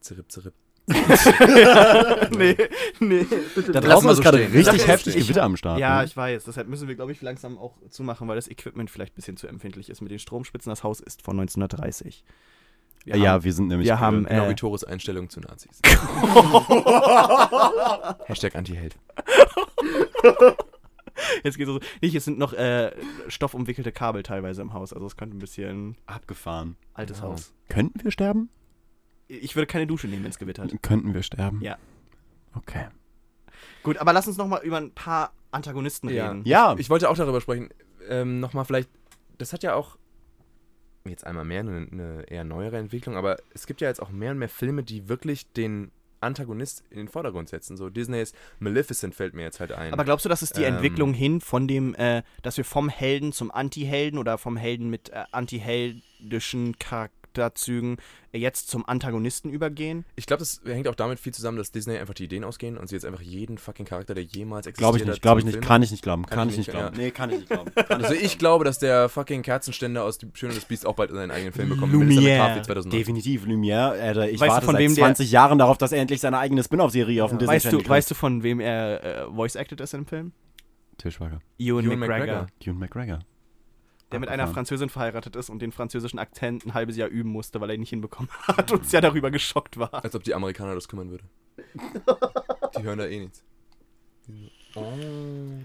Zirip, 0.00 0.30
zirip. 0.30 0.54
nee, 2.38 2.56
nee. 3.00 3.26
Bitte 3.54 3.72
Da 3.72 3.80
draußen 3.80 4.08
ist 4.08 4.16
so 4.16 4.22
gerade 4.22 4.38
stehen. 4.38 4.52
richtig 4.52 4.86
heftig 4.86 5.16
ich- 5.16 5.24
Gewitter 5.24 5.42
am 5.42 5.56
Start. 5.56 5.78
Ja, 5.78 5.98
ne? 5.98 6.04
ich 6.06 6.16
weiß. 6.16 6.44
Deshalb 6.44 6.68
müssen 6.68 6.88
wir, 6.88 6.94
glaube 6.94 7.12
ich, 7.12 7.20
langsam 7.20 7.58
auch 7.58 7.76
zumachen, 7.90 8.26
weil 8.26 8.36
das 8.36 8.48
Equipment 8.48 8.90
vielleicht 8.90 9.12
ein 9.12 9.16
bisschen 9.16 9.36
zu 9.36 9.48
empfindlich 9.48 9.90
ist 9.90 10.00
mit 10.00 10.10
den 10.10 10.18
Stromspitzen. 10.18 10.70
Das 10.70 10.82
Haus 10.84 11.00
ist 11.00 11.22
von 11.22 11.38
1930. 11.38 12.24
Wir 13.04 13.16
ja, 13.16 13.32
haben- 13.32 13.44
wir 13.44 13.52
sind 13.52 13.68
nämlich. 13.68 13.86
wir 13.86 14.00
haben- 14.00 14.24
Genau 14.26 14.46
Äh. 14.46 14.50
wie 14.50 14.54
Tores 14.54 14.84
Einstellung 14.84 15.28
zu 15.30 15.40
Nazis. 15.40 15.80
Hashtag 18.26 18.54
Anti-Held. 18.56 18.96
Jetzt 21.42 21.56
geht's 21.58 21.68
so. 21.70 21.80
Nicht, 22.00 22.14
es 22.14 22.24
sind 22.24 22.38
noch 22.38 22.52
äh, 22.52 22.92
stoffumwickelte 23.28 23.92
Kabel 23.92 24.22
teilweise 24.22 24.62
im 24.62 24.72
Haus. 24.72 24.92
Also 24.92 25.06
es 25.06 25.16
könnte 25.16 25.36
ein 25.36 25.40
bisschen 25.40 25.96
abgefahren. 26.06 26.76
altes 26.94 27.18
Ja. 27.18 27.24
Haus. 27.24 27.52
Könnten 27.68 28.02
wir 28.04 28.10
sterben? 28.10 28.50
Ich 29.26 29.56
würde 29.56 29.66
keine 29.66 29.86
Dusche 29.86 30.08
nehmen, 30.08 30.24
wenn 30.24 30.30
es 30.30 30.38
gewittert. 30.38 30.72
Könnten 30.82 31.12
wir 31.14 31.22
sterben? 31.22 31.60
Ja. 31.60 31.76
Okay. 32.54 32.86
Gut, 33.82 33.98
aber 33.98 34.12
lass 34.12 34.26
uns 34.28 34.36
noch 34.36 34.46
mal 34.46 34.62
über 34.62 34.78
ein 34.78 34.92
paar 34.92 35.32
Antagonisten 35.50 36.08
Ja. 36.08 36.30
reden. 36.30 36.42
Ja, 36.44 36.74
Ich 36.78 36.88
wollte 36.90 37.08
auch 37.10 37.16
darüber 37.16 37.40
sprechen. 37.40 37.68
Ähm, 38.08 38.40
Nochmal 38.40 38.64
vielleicht, 38.64 38.88
das 39.38 39.52
hat 39.52 39.62
ja 39.62 39.74
auch 39.74 39.98
jetzt 41.10 41.26
einmal 41.26 41.44
mehr 41.44 41.60
eine, 41.60 41.88
eine 41.90 42.24
eher 42.28 42.44
neuere 42.44 42.78
Entwicklung, 42.78 43.16
aber 43.16 43.36
es 43.54 43.66
gibt 43.66 43.80
ja 43.80 43.88
jetzt 43.88 44.00
auch 44.00 44.10
mehr 44.10 44.32
und 44.32 44.38
mehr 44.38 44.48
Filme, 44.48 44.82
die 44.82 45.08
wirklich 45.08 45.52
den 45.52 45.90
Antagonist 46.20 46.82
in 46.90 46.98
den 46.98 47.08
Vordergrund 47.08 47.48
setzen. 47.48 47.76
So 47.76 47.90
Disneys 47.90 48.32
Maleficent 48.58 49.14
fällt 49.14 49.34
mir 49.34 49.42
jetzt 49.42 49.60
halt 49.60 49.72
ein. 49.72 49.92
Aber 49.92 50.04
glaubst 50.04 50.24
du, 50.24 50.28
das 50.28 50.42
ist 50.42 50.56
die 50.56 50.64
Ähm. 50.64 50.74
Entwicklung 50.74 51.14
hin 51.14 51.40
von 51.40 51.68
dem, 51.68 51.94
äh, 51.94 52.22
dass 52.42 52.56
wir 52.56 52.64
vom 52.64 52.88
Helden 52.88 53.32
zum 53.32 53.50
Anti-Helden 53.50 54.18
oder 54.18 54.38
vom 54.38 54.56
Helden 54.56 54.90
mit 54.90 55.10
äh, 55.10 55.24
antiheldischen 55.30 56.78
Charakterzügen 57.38 57.96
äh, 58.32 58.38
jetzt 58.38 58.68
zum 58.68 58.86
Antagonisten 58.88 59.50
übergehen? 59.50 60.04
ich 60.16 60.26
glaube, 60.26 60.40
das 60.40 60.60
hängt 60.64 60.88
auch 60.88 60.94
damit 60.94 61.18
viel 61.18 61.32
zusammen, 61.32 61.56
dass 61.58 61.70
Disney 61.72 61.96
einfach 61.96 62.14
die 62.14 62.24
Ideen 62.24 62.44
ausgehen 62.44 62.76
und 62.76 62.88
sie 62.88 62.96
jetzt 62.96 63.04
einfach 63.04 63.20
jeden 63.22 63.58
fucking 63.58 63.86
Charakter, 63.86 64.14
der 64.14 64.24
jemals 64.24 64.66
existiert 64.66 64.78
glaube 64.78 64.98
ich 64.98 65.04
nicht, 65.04 65.14
hat, 65.16 65.22
glaube 65.22 65.40
ich 65.40 65.46
nicht, 65.46 65.60
kann 65.60 65.82
ich 65.82 65.90
nicht 65.90 66.02
glauben, 66.02 66.26
Kann 66.26 66.38
kann, 66.38 66.48
ich 66.48 66.54
ich 66.54 66.58
nicht 66.58 66.70
glauben. 66.70 66.96
ja. 66.96 67.02
Nee, 67.02 67.10
kann 67.10 67.30
ich 67.30 67.36
nicht 67.38 67.48
glauben. 67.50 67.70
Also 67.88 68.14
ich 68.14 68.38
glaube, 68.38 68.64
dass 68.64 68.78
der 68.78 69.08
fucking 69.08 69.42
Kerzenständer 69.42 70.04
aus 70.04 70.18
Die 70.18 70.28
Schöne 70.34 70.54
das 70.54 70.64
Biest 70.64 70.86
auch 70.86 70.94
bald 70.94 71.10
seinen 71.10 71.30
eigenen 71.30 71.52
Film 71.52 71.68
bekommt. 71.70 71.92
2009. 71.92 72.90
Definitiv, 72.90 73.44
Lumière. 73.46 73.90
Alter, 73.98 74.28
ich 74.28 74.40
Weißt 74.40 74.50
warte 74.52 74.66
von 74.66 74.74
seit 74.74 74.82
wem 74.82 74.94
der- 74.94 75.04
20 75.04 75.30
Jahren 75.30 75.58
darauf, 75.58 75.78
dass 75.78 75.92
er 75.92 76.00
endlich 76.00 76.20
seine 76.20 76.38
eigene 76.38 76.62
Spin-off-Serie 76.62 77.24
auf 77.24 77.30
dem 77.30 77.38
Disney 77.38 77.54
Weißt 77.54 77.66
Channel 77.66 77.82
du, 77.82 77.88
weißt 77.88 78.10
du, 78.10 78.14
von 78.14 78.42
wem 78.42 78.60
er 78.60 79.04
äh, 79.04 79.24
voice 79.34 79.56
acted 79.56 79.80
ist 79.80 79.94
im 79.94 80.06
Film? 80.06 80.32
Til 80.98 81.10
Schweiger. 81.12 81.40
Ewan, 81.58 81.84
Ewan 81.84 81.98
McGregor. 82.00 82.18
McGregor. 82.26 82.46
Ewan 82.64 82.78
McGregor. 82.78 83.18
Der 84.12 84.20
mit 84.20 84.28
einer. 84.28 84.46
Französin 84.48 84.88
verheiratet 84.88 85.36
ist 85.36 85.50
und 85.50 85.60
den 85.60 85.72
französischen 85.72 86.18
Akzent 86.18 86.64
ein 86.66 86.74
halbes 86.74 86.96
Jahr 86.96 87.08
üben 87.08 87.30
musste, 87.30 87.60
weil 87.60 87.70
er 87.70 87.74
ihn 87.74 87.80
nicht 87.80 87.90
hinbekommen 87.90 88.30
hat 88.46 88.72
und 88.72 88.86
sehr 88.86 89.00
darüber 89.00 89.30
geschockt 89.30 89.78
war. 89.78 90.02
Als 90.02 90.14
ob 90.14 90.24
die 90.24 90.34
Amerikaner 90.34 90.74
das 90.74 90.88
kümmern 90.88 91.10
würde. 91.10 91.24
Die 92.78 92.82
hören 92.82 92.98
da 92.98 93.06
eh 93.06 93.20
nichts. 93.20 93.44
Oh. 94.74 94.82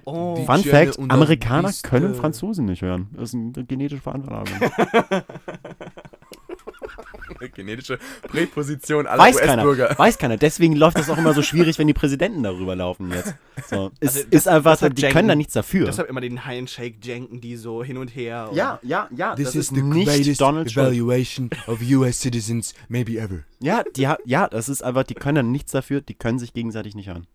Oh. 0.05 0.35
Fun 0.45 0.63
Fact: 0.63 0.99
Amerikaner 0.99 1.71
können 1.83 2.15
Franzosen 2.15 2.65
nicht 2.65 2.81
hören. 2.81 3.09
Das 3.13 3.33
ist 3.33 3.35
eine 3.35 3.65
genetische 3.65 4.01
Veranlagung. 4.01 4.47
Genetische 7.55 7.99
Präposition 8.23 9.07
aller 9.07 9.21
Weiß 9.21 9.37
keiner. 9.37 9.65
US-Bürger. 9.65 9.97
Weiß 9.97 10.17
keiner. 10.17 10.37
Deswegen 10.37 10.75
läuft 10.75 10.97
das 10.97 11.09
auch 11.09 11.17
immer 11.17 11.33
so 11.33 11.41
schwierig, 11.41 11.77
wenn 11.79 11.87
die 11.87 11.93
Präsidenten 11.93 12.43
darüber 12.43 12.75
laufen 12.75 13.11
jetzt. 13.11 13.35
So. 13.69 13.91
Ist, 13.99 14.15
Also, 14.17 14.27
ist 14.29 14.47
einfach, 14.47 14.77
die 14.77 14.85
Jenken- 15.01 15.11
können 15.13 15.27
da 15.27 15.35
nichts 15.35 15.53
dafür. 15.53 15.85
Deshalb 15.85 16.09
immer 16.09 16.21
den 16.21 16.45
Handshake 16.45 16.95
janken, 17.03 17.41
die 17.41 17.55
so 17.55 17.83
hin 17.83 17.97
und 17.97 18.15
her. 18.15 18.47
und- 18.49 18.55
ja, 18.55 18.79
ja, 18.83 19.07
ja. 19.15 19.35
This 19.35 19.45
das 19.47 19.55
is 19.55 19.61
ist 19.71 19.75
the 19.75 19.81
nicht 19.81 20.07
greatest 20.07 20.41
Donald 20.41 20.73
Trump. 20.73 20.87
evaluation 20.87 21.49
of 21.67 21.79
US 21.81 22.19
citizens 22.21 22.73
maybe 22.87 23.13
ever. 23.19 23.39
Ja, 23.59 23.83
die, 23.95 24.07
ja, 24.25 24.47
das 24.47 24.69
ist 24.69 24.83
einfach, 24.83 25.03
die 25.03 25.13
können 25.15 25.35
da 25.35 25.43
nichts 25.43 25.71
dafür, 25.71 26.01
die 26.01 26.13
können 26.15 26.39
sich 26.39 26.53
gegenseitig 26.53 26.95
nicht 26.95 27.07
hören. 27.07 27.27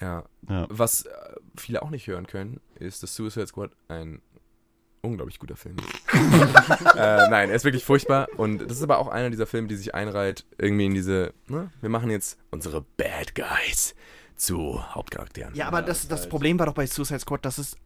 Ja. 0.00 0.24
Ja. 0.48 0.66
Was 0.68 1.02
äh, 1.06 1.10
viele 1.56 1.82
auch 1.82 1.90
nicht 1.90 2.06
hören 2.06 2.26
können, 2.26 2.60
ist, 2.74 3.02
dass 3.02 3.14
Suicide 3.14 3.46
Squad 3.46 3.70
ein 3.88 4.20
unglaublich 5.02 5.38
guter 5.38 5.56
Film 5.56 5.76
äh, 6.12 7.28
nein, 7.28 7.50
er 7.50 7.56
ist 7.56 7.64
wirklich 7.64 7.84
furchtbar. 7.84 8.28
Und 8.36 8.58
das 8.58 8.76
ist 8.76 8.82
aber 8.82 8.98
auch 8.98 9.08
einer 9.08 9.30
dieser 9.30 9.46
Filme, 9.46 9.68
die 9.68 9.76
sich 9.76 9.94
einreiht, 9.94 10.44
irgendwie 10.58 10.86
in 10.86 10.94
diese, 10.94 11.34
ne, 11.48 11.70
wir 11.80 11.90
machen 11.90 12.10
jetzt 12.10 12.38
unsere 12.50 12.82
Bad 12.96 13.34
Guys 13.34 13.94
zu 14.36 14.82
Hauptcharakteren. 14.94 15.54
Ja, 15.54 15.66
aber 15.66 15.82
das, 15.82 16.08
das 16.08 16.28
Problem 16.28 16.58
war 16.58 16.66
doch 16.66 16.74
bei 16.74 16.86
Suicide 16.86 17.20
Squad, 17.20 17.44
dass 17.44 17.58
es. 17.58 17.76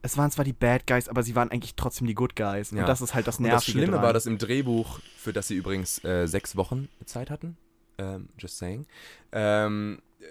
Es 0.00 0.16
waren 0.16 0.30
zwar 0.30 0.44
die 0.44 0.52
Bad 0.52 0.86
Guys, 0.86 1.08
aber 1.08 1.24
sie 1.24 1.34
waren 1.34 1.50
eigentlich 1.50 1.74
trotzdem 1.74 2.06
die 2.06 2.14
Good 2.14 2.36
Guys. 2.36 2.70
Ja. 2.70 2.82
Und 2.82 2.88
das 2.88 3.00
ist 3.00 3.14
halt 3.14 3.26
das 3.26 3.38
Und 3.38 3.46
Nervige 3.46 3.56
das 3.56 3.64
Schlimme 3.64 3.92
dran. 3.94 4.02
war, 4.02 4.12
dass 4.12 4.26
im 4.26 4.38
Drehbuch, 4.38 5.00
für 5.16 5.32
das 5.32 5.48
sie 5.48 5.56
übrigens 5.56 6.02
äh, 6.04 6.26
sechs 6.28 6.54
Wochen 6.54 6.88
Zeit 7.04 7.30
hatten, 7.30 7.56
ähm, 7.98 8.28
just 8.38 8.58
saying, 8.58 8.86
ähm, 9.32 10.00
äh, 10.20 10.24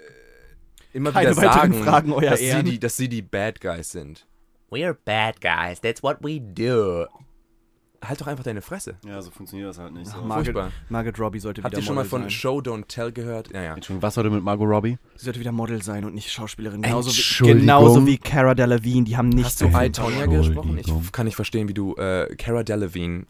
immer 0.95 1.11
Keine 1.11 1.31
wieder 1.31 1.41
sagen, 1.41 1.73
Fragen, 1.83 2.13
euer 2.13 2.29
dass, 2.29 2.39
sie 2.39 2.63
die, 2.63 2.79
dass 2.79 2.95
sie 2.95 3.09
die 3.09 3.21
Bad 3.21 3.59
Guys 3.59 3.91
sind. 3.91 4.25
We're 4.69 4.93
bad 5.05 5.39
guys. 5.41 5.79
That's 5.81 6.03
what 6.03 6.17
we 6.21 6.39
do. 6.41 7.05
Halt 8.03 8.21
doch 8.21 8.27
einfach 8.27 8.43
deine 8.43 8.61
Fresse. 8.61 8.97
Ja, 9.05 9.19
so 9.21 9.31
funktioniert 9.31 9.69
das 9.69 9.79
halt 9.79 9.91
nicht. 9.93 10.07
Ach, 10.11 10.17
So. 10.17 10.21
Margaret, 10.21 10.45
Furchtbar. 10.53 10.71
Margaret 10.89 11.19
Robbie 11.19 11.39
sollte 11.39 11.63
Habt 11.63 11.71
wieder 11.73 11.81
ihr 11.81 11.85
schon 11.85 11.95
mal 11.95 12.01
Model 12.01 12.09
von 12.11 12.21
sein. 12.21 12.29
Show 12.29 12.57
Don't 12.59 12.85
Tell 12.87 13.11
gehört? 13.11 13.51
Ja, 13.51 13.63
ja. 13.63 13.73
Entschuldigung, 13.73 14.03
was 14.03 14.17
heute 14.17 14.29
mit 14.29 14.43
Margot 14.43 14.67
Robbie? 14.69 14.97
Sie 15.15 15.25
sollte 15.25 15.39
wieder 15.39 15.51
Model 15.51 15.81
sein 15.81 16.05
und 16.05 16.13
nicht 16.13 16.31
Schauspielerin. 16.31 16.83
Genauso 16.83 17.09
wie, 17.11 17.47
genauso 17.53 18.05
wie 18.05 18.17
Cara 18.19 18.53
Delevingne. 18.53 19.03
Die 19.05 19.17
haben 19.17 19.29
nicht 19.29 19.45
Hast 19.45 19.57
so 19.59 19.65
du 19.67 19.71
viel 19.75 19.87
I, 19.87 19.91
Tonya 19.91 20.23
Entschuldigung. 20.25 20.75
gesprochen? 20.75 21.01
Ich 21.05 21.11
kann 21.11 21.25
nicht 21.25 21.35
verstehen, 21.35 21.67
wie 21.69 21.73
du 21.73 21.95
äh, 21.95 22.35
Cara 22.35 22.61
Delevingne 22.63 23.25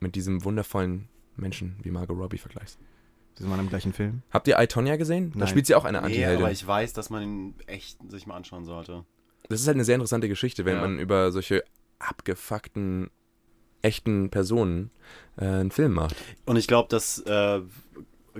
mit 0.00 0.14
diesem 0.14 0.42
wundervollen 0.42 1.08
Menschen 1.36 1.76
wie 1.82 1.90
Margot 1.90 2.16
Robbie 2.16 2.38
vergleichst. 2.38 2.78
Sie 3.34 3.48
waren 3.48 3.60
im 3.60 3.68
gleichen 3.68 3.92
Film. 3.92 4.22
Habt 4.30 4.48
ihr 4.48 4.58
I, 4.58 4.66
Tonya 4.68 4.96
gesehen? 4.96 5.32
Da 5.32 5.40
Nein. 5.40 5.48
spielt 5.48 5.66
sie 5.66 5.74
auch 5.74 5.84
eine 5.84 5.98
Nee, 6.00 6.06
Antiheldin. 6.06 6.38
aber 6.44 6.50
ich 6.50 6.66
weiß, 6.66 6.94
dass 6.94 7.10
man 7.10 7.22
ihn 7.22 7.54
echt 7.66 7.98
sich 8.10 8.26
mal 8.26 8.36
anschauen 8.36 8.64
sollte. 8.64 9.04
Das 9.48 9.60
ist 9.60 9.66
halt 9.66 9.76
eine 9.76 9.84
sehr 9.84 9.94
interessante 9.94 10.28
Geschichte, 10.28 10.64
wenn 10.64 10.74
Ja. 10.76 10.80
man 10.82 10.98
über 10.98 11.32
solche 11.32 11.64
abgefuckten, 11.98 13.10
echten 13.82 14.30
Personen 14.30 14.90
äh, 15.36 15.44
einen 15.46 15.70
Film 15.70 15.92
macht. 15.94 16.16
Und 16.46 16.56
ich 16.56 16.66
glaube, 16.66 16.88
dass 16.88 17.18
äh, 17.20 17.60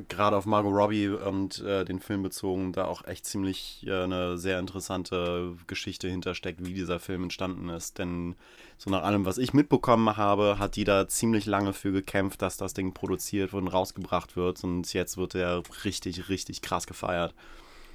gerade 0.08 0.36
auf 0.36 0.46
Margot 0.46 0.72
Robbie 0.72 1.08
und 1.08 1.60
äh, 1.60 1.84
den 1.84 2.00
Film 2.00 2.22
bezogen 2.22 2.72
da 2.72 2.84
auch 2.84 3.04
echt 3.06 3.24
ziemlich 3.26 3.84
äh, 3.86 4.02
eine 4.02 4.36
sehr 4.38 4.58
interessante 4.58 5.54
Geschichte 5.66 6.08
hintersteckt, 6.08 6.64
wie 6.64 6.74
dieser 6.74 7.00
Film 7.00 7.24
entstanden 7.24 7.68
ist. 7.68 7.98
Denn 7.98 8.36
so 8.76 8.90
nach 8.90 9.02
allem, 9.02 9.24
was 9.24 9.38
ich 9.38 9.54
mitbekommen 9.54 10.16
habe, 10.16 10.58
hat 10.58 10.76
die 10.76 10.84
da 10.84 11.08
ziemlich 11.08 11.46
lange 11.46 11.72
für 11.72 11.90
gekämpft, 11.92 12.42
dass 12.42 12.56
das 12.56 12.74
Ding 12.74 12.92
produziert 12.92 13.54
und 13.54 13.68
rausgebracht 13.68 14.36
wird. 14.36 14.62
Und 14.62 14.92
jetzt 14.92 15.16
wird 15.16 15.34
er 15.34 15.62
richtig, 15.84 16.28
richtig 16.28 16.62
krass 16.62 16.86
gefeiert. 16.86 17.34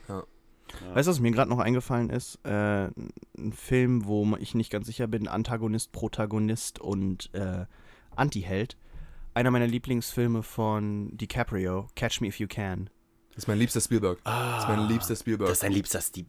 Ja. 0.10 0.24
Ja. 0.82 0.96
Weißt 0.96 1.08
du, 1.08 1.12
was 1.12 1.20
mir 1.20 1.32
gerade 1.32 1.50
noch 1.50 1.60
eingefallen 1.60 2.10
ist? 2.10 2.40
Äh, 2.46 2.86
ein 3.38 3.54
Film, 3.56 4.06
wo 4.06 4.36
ich 4.40 4.56
nicht 4.56 4.72
ganz 4.72 4.88
sicher 4.88 5.08
bin, 5.08 5.28
Antagonist, 5.28 5.92
Protagonist 5.92 6.80
und 6.80 7.30
äh, 7.34 7.66
Antiheld. 8.16 8.78
Einer 9.34 9.52
meiner 9.52 9.68
Lieblingsfilme 9.68 10.44
von 10.44 11.10
DiCaprio, 11.18 11.88
Catch 11.96 12.22
Me 12.22 12.28
If 12.28 12.40
You 12.40 12.48
Can. 12.48 12.90
Das 13.36 13.46
ist 13.46 13.48
mein 13.48 13.58
liebster 13.58 13.82
Spielberg. 13.82 14.20
das 14.24 14.62
ist 14.64 14.70
mein 14.70 14.88
liebster 14.88 15.16
Spielberg. 15.16 15.50
Das 15.50 15.58
ist 15.58 15.64
ein 15.64 15.72
liebster 15.72 16.02
Steve. 16.02 16.28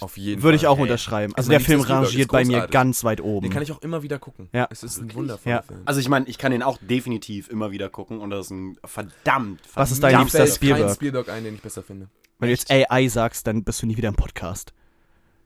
Auf 0.00 0.18
jeden 0.18 0.42
Würde 0.42 0.56
ich 0.56 0.62
Fall. 0.64 0.70
auch 0.70 0.78
unterschreiben. 0.78 1.32
Das 1.34 1.46
Also 1.46 1.50
der 1.50 1.60
Film 1.60 1.80
Spielberg, 1.80 2.04
rangiert 2.04 2.30
bei 2.30 2.44
mir 2.44 2.66
ganz 2.66 3.04
weit 3.04 3.22
oben. 3.22 3.44
Den 3.46 3.52
kann 3.54 3.62
ich 3.62 3.72
auch 3.72 3.80
immer 3.80 4.02
wieder 4.02 4.18
gucken. 4.18 4.50
Ja. 4.52 4.68
Es 4.70 4.82
ist 4.82 4.98
ein 4.98 5.14
wundervoller 5.14 5.56
Ja. 5.56 5.62
Film. 5.62 5.80
Also 5.86 5.98
ich 5.98 6.10
meine, 6.10 6.26
ich 6.28 6.36
kann 6.36 6.52
den 6.52 6.62
auch 6.62 6.76
definitiv 6.82 7.48
immer 7.48 7.70
wieder 7.70 7.88
gucken 7.88 8.18
und 8.20 8.28
das 8.28 8.46
ist 8.46 8.50
ein 8.50 8.76
verdammt, 8.84 9.60
Was 9.72 9.90
ist 9.92 10.02
dein 10.02 10.10
verdammt 10.10 10.32
liebster 10.34 10.46
Spielberg? 10.54 10.86
kein 10.88 10.94
Spielberg 10.94 11.28
ein, 11.30 11.44
den 11.44 11.54
ich 11.54 11.62
besser 11.62 11.82
finde. 11.82 12.10
Wenn 12.38 12.48
du 12.48 12.52
jetzt 12.52 12.70
AI 12.70 13.08
sagst, 13.08 13.46
dann 13.46 13.64
bist 13.64 13.82
du 13.82 13.86
nie 13.86 13.96
wieder 13.96 14.08
im 14.08 14.14
Podcast. 14.14 14.72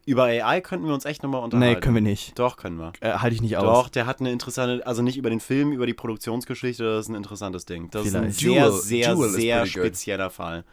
Über 0.06 0.24
AI 0.24 0.60
könnten 0.60 0.86
wir 0.86 0.94
uns 0.94 1.04
echt 1.04 1.22
nochmal 1.22 1.44
unterhalten. 1.44 1.74
Nee, 1.74 1.80
können 1.80 1.94
wir 1.94 2.02
nicht. 2.02 2.36
Doch, 2.38 2.56
können 2.56 2.78
wir. 2.78 2.92
Äh, 3.00 3.12
Halte 3.12 3.34
ich 3.34 3.42
nicht 3.42 3.56
aus. 3.56 3.64
Doch, 3.64 3.88
der 3.88 4.06
hat 4.06 4.20
eine 4.20 4.32
interessante, 4.32 4.84
also 4.86 5.02
nicht 5.02 5.16
über 5.16 5.30
den 5.30 5.40
Film, 5.40 5.72
über 5.72 5.86
die 5.86 5.94
Produktionsgeschichte, 5.94 6.82
das 6.82 7.04
ist 7.04 7.08
ein 7.10 7.14
interessantes 7.14 7.64
Ding. 7.64 7.90
Das 7.90 8.08
Vielleicht. 8.08 8.30
ist 8.30 8.44
ein 8.44 8.52
sehr, 8.52 8.72
sehr, 8.72 9.12
ist 9.12 9.32
sehr 9.34 9.60
pretty 9.60 9.72
good. 9.74 9.84
spezieller 9.84 10.30
Fall. 10.30 10.64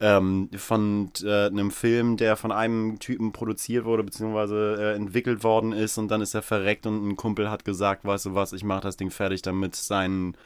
Ähm, 0.00 0.50
von 0.56 1.10
äh, 1.22 1.46
einem 1.46 1.70
Film, 1.70 2.16
der 2.16 2.36
von 2.36 2.52
einem 2.52 2.98
Typen 2.98 3.32
produziert 3.32 3.84
wurde, 3.84 4.02
beziehungsweise 4.02 4.76
äh, 4.78 4.96
entwickelt 4.96 5.44
worden 5.44 5.72
ist 5.72 5.96
und 5.96 6.08
dann 6.08 6.20
ist 6.20 6.34
er 6.34 6.42
verreckt 6.42 6.84
und 6.84 7.08
ein 7.08 7.16
Kumpel 7.16 7.48
hat 7.48 7.64
gesagt, 7.64 8.04
weißt 8.04 8.26
du 8.26 8.34
was, 8.34 8.52
ich 8.52 8.64
mache 8.64 8.82
das 8.82 8.96
Ding 8.96 9.10
fertig, 9.10 9.40
damit 9.42 9.76
sein 9.76 10.36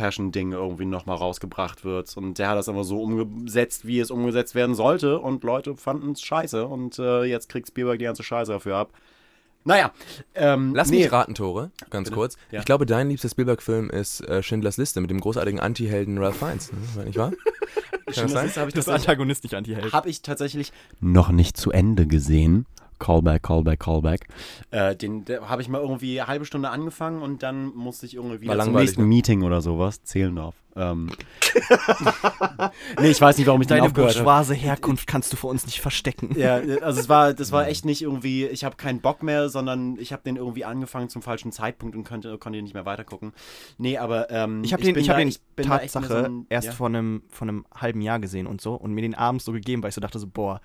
Passion-Ding 0.00 0.52
irgendwie 0.52 0.86
nochmal 0.86 1.16
rausgebracht 1.16 1.84
wird. 1.84 2.16
Und 2.16 2.38
der 2.38 2.48
hat 2.48 2.56
das 2.56 2.68
aber 2.68 2.84
so 2.84 3.02
umgesetzt, 3.02 3.86
wie 3.86 4.00
es 4.00 4.10
umgesetzt 4.10 4.54
werden 4.54 4.74
sollte 4.74 5.18
und 5.18 5.44
Leute 5.44 5.76
fanden 5.76 6.12
es 6.12 6.22
scheiße 6.22 6.66
und 6.66 6.98
äh, 6.98 7.24
jetzt 7.24 7.48
kriegt 7.50 7.68
Spielberg 7.68 7.98
die 7.98 8.06
ganze 8.06 8.22
Scheiße 8.22 8.50
dafür 8.52 8.76
ab. 8.76 8.92
Naja, 9.62 9.92
ähm, 10.34 10.74
Lass 10.74 10.88
nee. 10.90 11.02
mich 11.02 11.12
raten, 11.12 11.34
Tore, 11.34 11.70
ganz 11.90 12.08
Bitte? 12.08 12.16
kurz. 12.18 12.36
Ja. 12.50 12.60
Ich 12.60 12.64
glaube, 12.64 12.86
dein 12.86 13.10
liebster 13.10 13.28
Spielberg-Film 13.28 13.90
ist 13.90 14.22
äh, 14.26 14.42
Schindlers 14.42 14.78
Liste 14.78 15.02
mit 15.02 15.10
dem 15.10 15.20
großartigen 15.20 15.60
Anti-Helden 15.60 16.16
Ralph 16.16 16.38
Fiennes, 16.38 16.72
ne? 16.72 17.04
nicht 17.04 17.18
wahr? 17.18 17.32
Kann 18.06 18.24
das 18.24 18.32
sein? 18.32 18.46
Das 18.46 18.56
habe 18.56 18.68
ich, 18.70 18.74
das 18.74 18.86
tatsächlich- 18.86 19.08
Antagonist, 19.10 19.42
nicht 19.44 19.54
Antiheld. 19.54 19.92
hab 19.92 20.06
ich 20.06 20.22
tatsächlich 20.22 20.72
noch 21.00 21.28
nicht 21.28 21.58
zu 21.58 21.70
Ende 21.72 22.06
gesehen. 22.06 22.64
Callback, 23.00 23.42
Callback, 23.42 23.80
Callback. 23.80 24.28
Äh, 24.70 24.94
den 24.94 25.24
habe 25.42 25.60
ich 25.62 25.68
mal 25.68 25.80
irgendwie 25.80 26.20
eine 26.20 26.28
halbe 26.28 26.44
Stunde 26.44 26.70
angefangen 26.70 27.20
und 27.22 27.42
dann 27.42 27.74
musste 27.74 28.06
ich 28.06 28.14
irgendwie 28.14 28.42
wieder 28.42 28.56
War 28.56 28.64
zum 28.64 28.74
nächsten 28.74 29.02
ne? 29.02 29.08
Meeting 29.08 29.42
oder 29.42 29.60
sowas. 29.60 30.04
Zehlendorf. 30.04 30.54
Ähm. 30.76 31.10
nee, 33.00 33.10
ich 33.10 33.20
weiß 33.20 33.36
nicht, 33.38 33.46
warum 33.46 33.60
ich 33.60 33.66
Deine 33.66 33.82
aufgehört 33.82 34.14
habe. 34.14 34.24
bourgeoise 34.24 34.54
Herkunft 34.54 35.06
kannst 35.06 35.32
du 35.32 35.36
vor 35.36 35.50
uns 35.50 35.66
nicht 35.66 35.80
verstecken. 35.80 36.30
Ja, 36.38 36.60
also 36.80 37.00
es 37.00 37.08
war, 37.08 37.34
das 37.34 37.50
war 37.52 37.66
echt 37.66 37.84
nicht 37.84 38.02
irgendwie, 38.02 38.46
ich 38.46 38.62
habe 38.64 38.76
keinen 38.76 39.00
Bock 39.00 39.22
mehr, 39.22 39.48
sondern 39.48 39.96
ich 39.98 40.12
habe 40.12 40.22
den 40.22 40.36
irgendwie 40.36 40.64
angefangen 40.64 41.08
zum 41.08 41.22
falschen 41.22 41.52
Zeitpunkt 41.52 41.96
und 41.96 42.04
konnte, 42.04 42.38
konnte 42.38 42.62
nicht 42.62 42.74
mehr 42.74 42.86
weitergucken. 42.86 43.32
Nee, 43.78 43.98
aber 43.98 44.30
ähm, 44.30 44.62
Ich 44.64 44.72
habe 44.72 44.82
den, 44.82 44.96
ich 44.96 45.08
hab 45.08 45.16
da- 45.16 45.20
den 45.20 45.28
echt 45.28 45.40
Tatsache 45.56 46.06
so 46.06 46.14
ein- 46.14 46.46
erst 46.48 46.68
ja. 46.68 46.72
vor, 46.72 46.86
einem, 46.86 47.22
vor 47.30 47.48
einem 47.48 47.64
halben 47.74 48.00
Jahr 48.00 48.20
gesehen 48.20 48.46
und 48.46 48.60
so 48.60 48.74
und 48.74 48.92
mir 48.92 49.02
den 49.02 49.14
abends 49.14 49.44
so 49.44 49.52
gegeben, 49.52 49.82
weil 49.82 49.88
ich 49.88 49.94
so 49.94 50.00
dachte 50.00 50.18
so, 50.18 50.26
boah, 50.28 50.60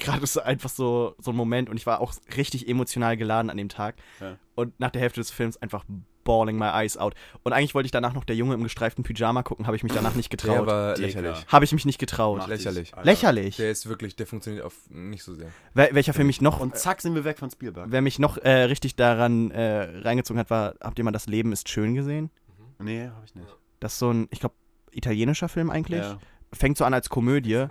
gerade 0.00 0.22
ist 0.22 0.32
so 0.32 0.40
einfach 0.42 0.70
so, 0.70 1.14
so 1.18 1.30
ein 1.30 1.36
Moment 1.36 1.68
und 1.68 1.76
ich 1.76 1.86
war 1.86 2.00
auch 2.00 2.12
richtig 2.36 2.68
emotional 2.68 3.16
geladen 3.16 3.50
an 3.50 3.56
dem 3.56 3.68
Tag. 3.68 3.96
Ja. 4.20 4.36
Und 4.54 4.78
nach 4.80 4.90
der 4.90 5.00
Hälfte 5.02 5.20
des 5.20 5.30
Films 5.30 5.56
einfach 5.58 5.84
bawling 6.24 6.58
my 6.58 6.66
eyes 6.66 6.96
out. 6.98 7.14
Und 7.44 7.52
eigentlich 7.52 7.74
wollte 7.74 7.86
ich 7.86 7.92
danach 7.92 8.12
noch 8.12 8.24
der 8.24 8.36
Junge 8.36 8.54
im 8.54 8.62
gestreiften 8.62 9.04
Pyjama 9.04 9.42
gucken, 9.42 9.66
habe 9.66 9.76
ich 9.76 9.82
mich 9.82 9.92
danach 9.92 10.14
nicht 10.14 10.30
Der 10.30 10.36
getraut. 10.36 10.66
war 10.66 10.94
Dicker. 10.94 11.06
lächerlich. 11.22 11.46
Habe 11.48 11.64
ich 11.64 11.72
mich 11.72 11.86
nicht 11.86 11.98
getraut. 11.98 12.46
Lächerlich. 12.46 12.94
Alter. 12.94 13.04
Lächerlich. 13.06 13.56
Der 13.56 13.70
ist 13.70 13.88
wirklich, 13.88 14.16
der 14.16 14.26
funktioniert 14.26 14.64
auf 14.64 14.74
nicht 14.90 15.22
so 15.22 15.34
sehr. 15.34 15.48
Wel 15.74 15.88
welcher 15.92 16.12
für 16.12 16.24
mich 16.24 16.40
noch 16.40 16.60
Und 16.60 16.76
zack 16.76 17.00
sind 17.00 17.14
wir 17.14 17.24
weg 17.24 17.38
von 17.38 17.50
Spielberg. 17.50 17.86
Wer 17.90 18.02
mich 18.02 18.18
noch 18.18 18.36
äh, 18.38 18.50
richtig 18.64 18.96
daran 18.96 19.50
äh, 19.50 20.00
reingezogen 20.02 20.38
hat, 20.38 20.50
war, 20.50 20.74
habt 20.80 20.98
ihr 20.98 21.04
mal 21.04 21.10
Das 21.10 21.26
Leben 21.26 21.52
ist 21.52 21.68
schön 21.68 21.94
gesehen? 21.94 22.30
Nee, 22.78 23.06
habe 23.08 23.24
ich 23.24 23.34
nicht. 23.34 23.48
Das 23.80 23.94
ist 23.94 23.98
so 23.98 24.10
ein, 24.10 24.28
ich 24.30 24.40
glaube, 24.40 24.54
italienischer 24.92 25.48
Film 25.48 25.70
eigentlich. 25.70 26.00
Ja. 26.00 26.18
Fängt 26.52 26.76
so 26.76 26.84
an 26.84 26.92
als 26.94 27.08
Komödie 27.08 27.66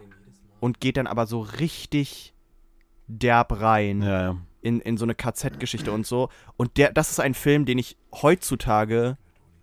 und 0.60 0.80
geht 0.80 0.98
dann 0.98 1.07
aber 1.07 1.26
so 1.26 1.41
richtig 1.41 2.34
derb 3.07 3.60
rein 3.61 4.02
Ja, 4.02 4.22
ja. 4.22 4.38
in, 4.61 4.80
in 4.81 4.98
so 4.98 5.06
eine 5.06 5.15
KZ-Geschichte 5.15 5.91
und 5.91 6.06
so. 6.06 6.30
Und 6.57 6.77
der, 6.77 6.91
das 6.94 7.10
ist 7.11 7.19
ein 7.19 7.34
Film, 7.34 7.65
den 7.65 7.77
ich 7.77 7.98
heutzutage 8.11 9.18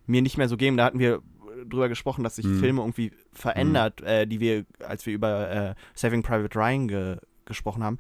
mir 0.07 0.23
nicht 0.23 0.37
mehr 0.39 0.49
so 0.49 0.57
geben. 0.57 0.77
Da 0.77 0.85
hatten 0.87 0.99
wir 0.99 1.21
drüber 1.69 1.89
gesprochen, 1.89 2.23
dass 2.25 2.37
sich 2.37 2.47
Mhm. 2.47 2.61
Filme 2.61 2.81
irgendwie 2.83 3.13
verändert, 3.33 4.01
äh, 4.03 4.27
die 4.27 4.41
wir, 4.41 4.65
als 4.81 5.07
wir 5.07 5.15
über 5.15 5.51
äh, 5.51 5.75
Saving 5.95 6.23
Private 6.23 6.57
Ryan 6.59 6.89
ge 6.89 7.17
gesprochen 7.45 7.85
haben. 7.85 7.99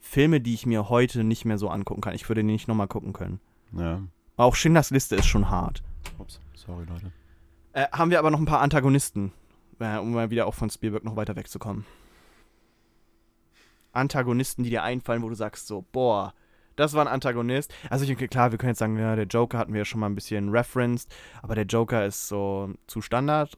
Filme, 0.00 0.40
die 0.40 0.54
ich 0.54 0.66
mir 0.66 0.88
heute 0.88 1.24
nicht 1.24 1.44
mehr 1.44 1.58
so 1.58 1.68
angucken 1.68 2.00
kann. 2.00 2.14
Ich 2.14 2.28
würde 2.28 2.42
die 2.42 2.46
nicht 2.52 2.68
nochmal 2.68 2.88
gucken 2.88 3.12
können. 3.12 3.40
ja. 3.72 4.00
Auch 4.36 4.56
Schindlers 4.56 4.90
Liste 4.90 5.14
ist 5.16 5.26
schon 5.26 5.48
hart. 5.48 5.82
Ups, 6.18 6.40
sorry, 6.54 6.84
Leute. 6.88 7.12
Äh, 7.72 7.86
haben 7.92 8.10
wir 8.10 8.18
aber 8.18 8.32
noch 8.32 8.40
ein 8.40 8.46
paar 8.46 8.60
Antagonisten, 8.60 9.30
äh, 9.78 9.96
um 9.98 10.12
mal 10.12 10.30
wieder 10.30 10.46
auch 10.46 10.54
von 10.54 10.70
Spielberg 10.70 11.04
noch 11.04 11.14
weiter 11.14 11.36
wegzukommen. 11.36 11.84
Antagonisten, 13.94 14.64
die 14.64 14.70
dir 14.70 14.82
einfallen, 14.82 15.22
wo 15.22 15.28
du 15.28 15.34
sagst 15.34 15.66
so, 15.66 15.84
boah, 15.92 16.34
Das 16.76 16.92
war 16.94 17.06
ein 17.06 17.12
Antagonist. 17.12 17.72
Also 17.88 18.04
ich, 18.04 18.16
klar, 18.30 18.50
wir 18.50 18.58
können 18.58 18.70
jetzt 18.70 18.80
sagen, 18.80 18.98
ja, 18.98 19.14
der 19.14 19.26
Joker 19.26 19.58
hatten 19.58 19.72
wir 19.72 19.82
ja 19.82 19.84
schon 19.84 20.00
mal 20.00 20.08
ein 20.08 20.14
bisschen 20.16 20.48
referenced, 20.48 21.08
aber 21.42 21.54
der 21.54 21.66
Joker 21.66 22.04
ist 22.04 22.26
so 22.28 22.72
zu 22.86 23.00
Standard. 23.00 23.56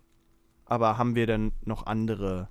Aber 0.66 0.98
haben 0.98 1.14
wir 1.14 1.26
denn 1.26 1.52
noch 1.64 1.86
andere? 1.86 2.48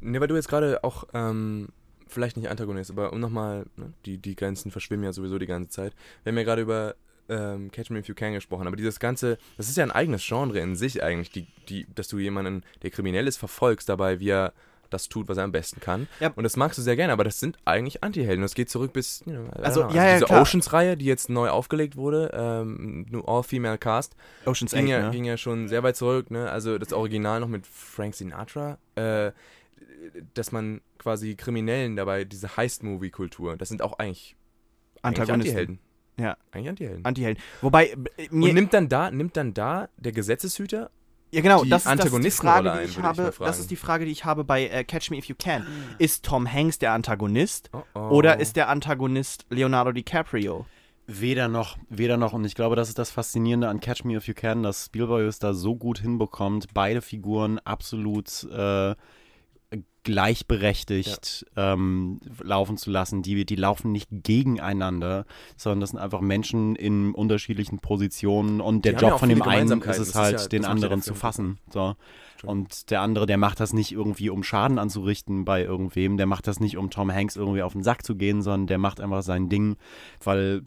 Ne, 0.00 0.20
weil 0.20 0.28
du 0.28 0.34
jetzt 0.34 0.48
gerade 0.48 0.82
auch, 0.82 1.04
ähm, 1.12 1.68
vielleicht 2.08 2.36
nicht 2.36 2.48
Antagonist, 2.48 2.90
aber 2.90 3.12
um 3.12 3.20
nochmal, 3.20 3.66
ne, 3.76 3.92
die, 4.06 4.18
die 4.18 4.34
Grenzen 4.34 4.70
verschwimmen 4.70 5.04
ja 5.04 5.12
sowieso 5.12 5.38
die 5.38 5.46
ganze 5.46 5.68
Zeit. 5.70 5.94
Wir 6.22 6.32
haben 6.32 6.38
ja 6.38 6.44
gerade 6.44 6.62
über 6.62 6.94
ähm, 7.28 7.70
Catch 7.70 7.90
Me 7.90 7.98
If 7.98 8.08
You 8.08 8.14
Can 8.14 8.32
gesprochen, 8.32 8.66
aber 8.66 8.76
dieses 8.76 8.98
ganze, 8.98 9.36
das 9.58 9.68
ist 9.68 9.76
ja 9.76 9.84
ein 9.84 9.90
eigenes 9.90 10.26
Genre 10.26 10.58
in 10.58 10.74
sich 10.74 11.02
eigentlich, 11.02 11.30
die, 11.30 11.46
die, 11.68 11.86
dass 11.94 12.08
du 12.08 12.18
jemanden, 12.18 12.62
der 12.82 12.90
kriminell 12.90 13.28
ist, 13.28 13.36
verfolgst 13.36 13.88
dabei, 13.88 14.18
wie 14.20 14.30
er 14.30 14.54
das 14.90 15.08
tut, 15.08 15.28
was 15.28 15.36
er 15.36 15.44
am 15.44 15.52
besten 15.52 15.80
kann. 15.80 16.08
Ja. 16.20 16.32
Und 16.34 16.44
das 16.44 16.56
magst 16.56 16.78
du 16.78 16.82
sehr 16.82 16.96
gerne, 16.96 17.12
aber 17.12 17.24
das 17.24 17.40
sind 17.40 17.58
eigentlich 17.64 18.02
Anti-Helden. 18.02 18.42
Das 18.42 18.54
geht 18.54 18.70
zurück 18.70 18.92
bis, 18.92 19.22
you 19.26 19.32
know, 19.32 19.48
Also, 19.50 19.82
know, 19.84 19.94
ja, 19.94 20.06
ja, 20.06 20.18
diese. 20.20 20.30
Oceans-Reihe, 20.30 20.96
die 20.96 21.04
jetzt 21.04 21.28
neu 21.28 21.48
aufgelegt 21.50 21.96
wurde, 21.96 22.30
ähm, 22.34 23.06
nur 23.10 23.28
All-Female 23.28 23.78
Cast, 23.78 24.16
Ocean's 24.44 24.72
ging, 24.72 24.84
8, 24.84 24.90
ja, 24.90 25.02
ne? 25.06 25.10
ging 25.10 25.24
ja 25.24 25.36
schon 25.36 25.68
sehr 25.68 25.82
weit 25.82 25.96
zurück, 25.96 26.30
ne? 26.30 26.50
Also 26.50 26.78
das 26.78 26.92
Original 26.92 27.40
noch 27.40 27.48
mit 27.48 27.66
Frank 27.66 28.14
Sinatra, 28.14 28.78
äh, 28.94 29.32
dass 30.34 30.52
man 30.52 30.80
quasi 30.98 31.36
Kriminellen 31.36 31.96
dabei, 31.96 32.24
diese 32.24 32.56
Heist-Movie-Kultur, 32.56 33.56
das 33.56 33.68
sind 33.68 33.82
auch 33.82 33.98
eigentlich, 33.98 34.36
eigentlich 35.02 35.20
Antagonisten. 35.20 35.50
Anti-Helden. 35.58 35.78
Ja. 36.18 36.36
Eigentlich 36.50 36.68
Anti-Helden. 36.68 37.04
Antihelden. 37.04 37.42
Wobei, 37.60 37.86
äh, 38.16 38.28
mir, 38.30 38.48
Und 38.48 38.54
nimmt 38.54 38.74
dann 38.74 38.88
da, 38.88 39.10
nimmt 39.10 39.36
dann 39.36 39.54
da 39.54 39.88
der 39.96 40.12
Gesetzeshüter 40.12 40.90
ja 41.30 41.40
genau, 41.40 41.62
die 41.64 41.70
das, 41.70 41.82
ist- 41.82 41.86
das 41.86 41.94
ist 41.94 41.98
die 41.98 42.02
Antagonistenrolle 42.02 42.70
Frage, 42.70 42.86
die 42.88 42.96
ein, 42.96 43.02
habe. 43.02 43.34
Das 43.38 43.58
ist 43.58 43.70
die 43.70 43.76
Frage, 43.76 44.04
die 44.04 44.12
ich 44.12 44.24
habe 44.24 44.44
bei 44.44 44.66
äh, 44.66 44.84
Catch 44.84 45.10
Me 45.10 45.18
If 45.18 45.26
You 45.26 45.36
Can. 45.38 45.66
Ist 45.98 46.24
Tom 46.24 46.50
Hanks 46.50 46.78
der 46.78 46.92
Antagonist 46.92 47.70
oh, 47.72 47.82
oh. 47.94 48.00
oder 48.10 48.40
ist 48.40 48.56
der 48.56 48.68
Antagonist 48.68 49.46
Leonardo 49.50 49.92
DiCaprio? 49.92 50.66
Weder 51.06 51.48
noch, 51.48 51.78
weder 51.88 52.18
noch. 52.18 52.34
Und 52.34 52.44
ich 52.44 52.54
glaube, 52.54 52.76
das 52.76 52.90
ist 52.90 52.98
das 52.98 53.10
Faszinierende 53.10 53.68
an 53.68 53.80
Catch 53.80 54.04
Me 54.04 54.14
If 54.14 54.26
You 54.28 54.34
Can, 54.34 54.62
dass 54.62 54.86
Spielberg 54.86 55.22
es 55.26 55.38
da 55.38 55.54
so 55.54 55.74
gut 55.74 56.00
hinbekommt, 56.00 56.66
beide 56.74 57.00
Figuren 57.00 57.58
absolut 57.60 58.44
äh, 58.52 58.94
gleichberechtigt 60.08 61.46
ähm, 61.56 62.20
laufen 62.42 62.76
zu 62.76 62.90
lassen. 62.90 63.22
Die, 63.22 63.44
die 63.44 63.56
laufen 63.56 63.92
nicht 63.92 64.08
gegeneinander, 64.10 65.26
sondern 65.56 65.80
das 65.80 65.90
sind 65.90 65.98
einfach 65.98 66.20
Menschen 66.20 66.74
in 66.76 67.14
unterschiedlichen 67.14 67.78
Positionen 67.78 68.60
und 68.60 68.84
der 68.84 68.94
Die 68.94 69.02
ja 69.02 69.08
Job 69.08 69.16
auch 69.16 69.20
von 69.20 69.28
dem 69.28 69.42
einen 69.42 69.80
ist 69.82 69.98
es 69.98 70.08
ist 70.08 70.14
halt, 70.14 70.40
ja- 70.40 70.48
den 70.48 70.62
ja 70.62 70.68
anderen 70.68 71.02
zu 71.02 71.14
fassen. 71.14 71.58
So. 71.72 71.94
Entschuldigung. 72.38 72.64
Und 72.64 72.90
der 72.90 73.00
andere, 73.00 73.26
der 73.26 73.36
macht 73.36 73.58
das 73.58 73.72
nicht 73.72 73.92
irgendwie, 73.92 74.30
um 74.30 74.42
Schaden 74.42 74.78
anzurichten 74.78 75.44
bei 75.44 75.62
irgendwem. 75.62 76.16
Der 76.16 76.26
macht 76.26 76.46
das 76.46 76.60
nicht, 76.60 76.76
um 76.76 76.90
Tom 76.90 77.12
Hanks 77.12 77.36
irgendwie 77.36 77.62
auf 77.62 77.72
den 77.72 77.82
Sack 77.82 78.04
zu 78.04 78.14
gehen, 78.14 78.42
sondern 78.42 78.68
der 78.68 78.78
macht 78.78 79.00
einfach 79.00 79.22
sein 79.22 79.48
Ding, 79.48 79.76
weil, 80.22 80.62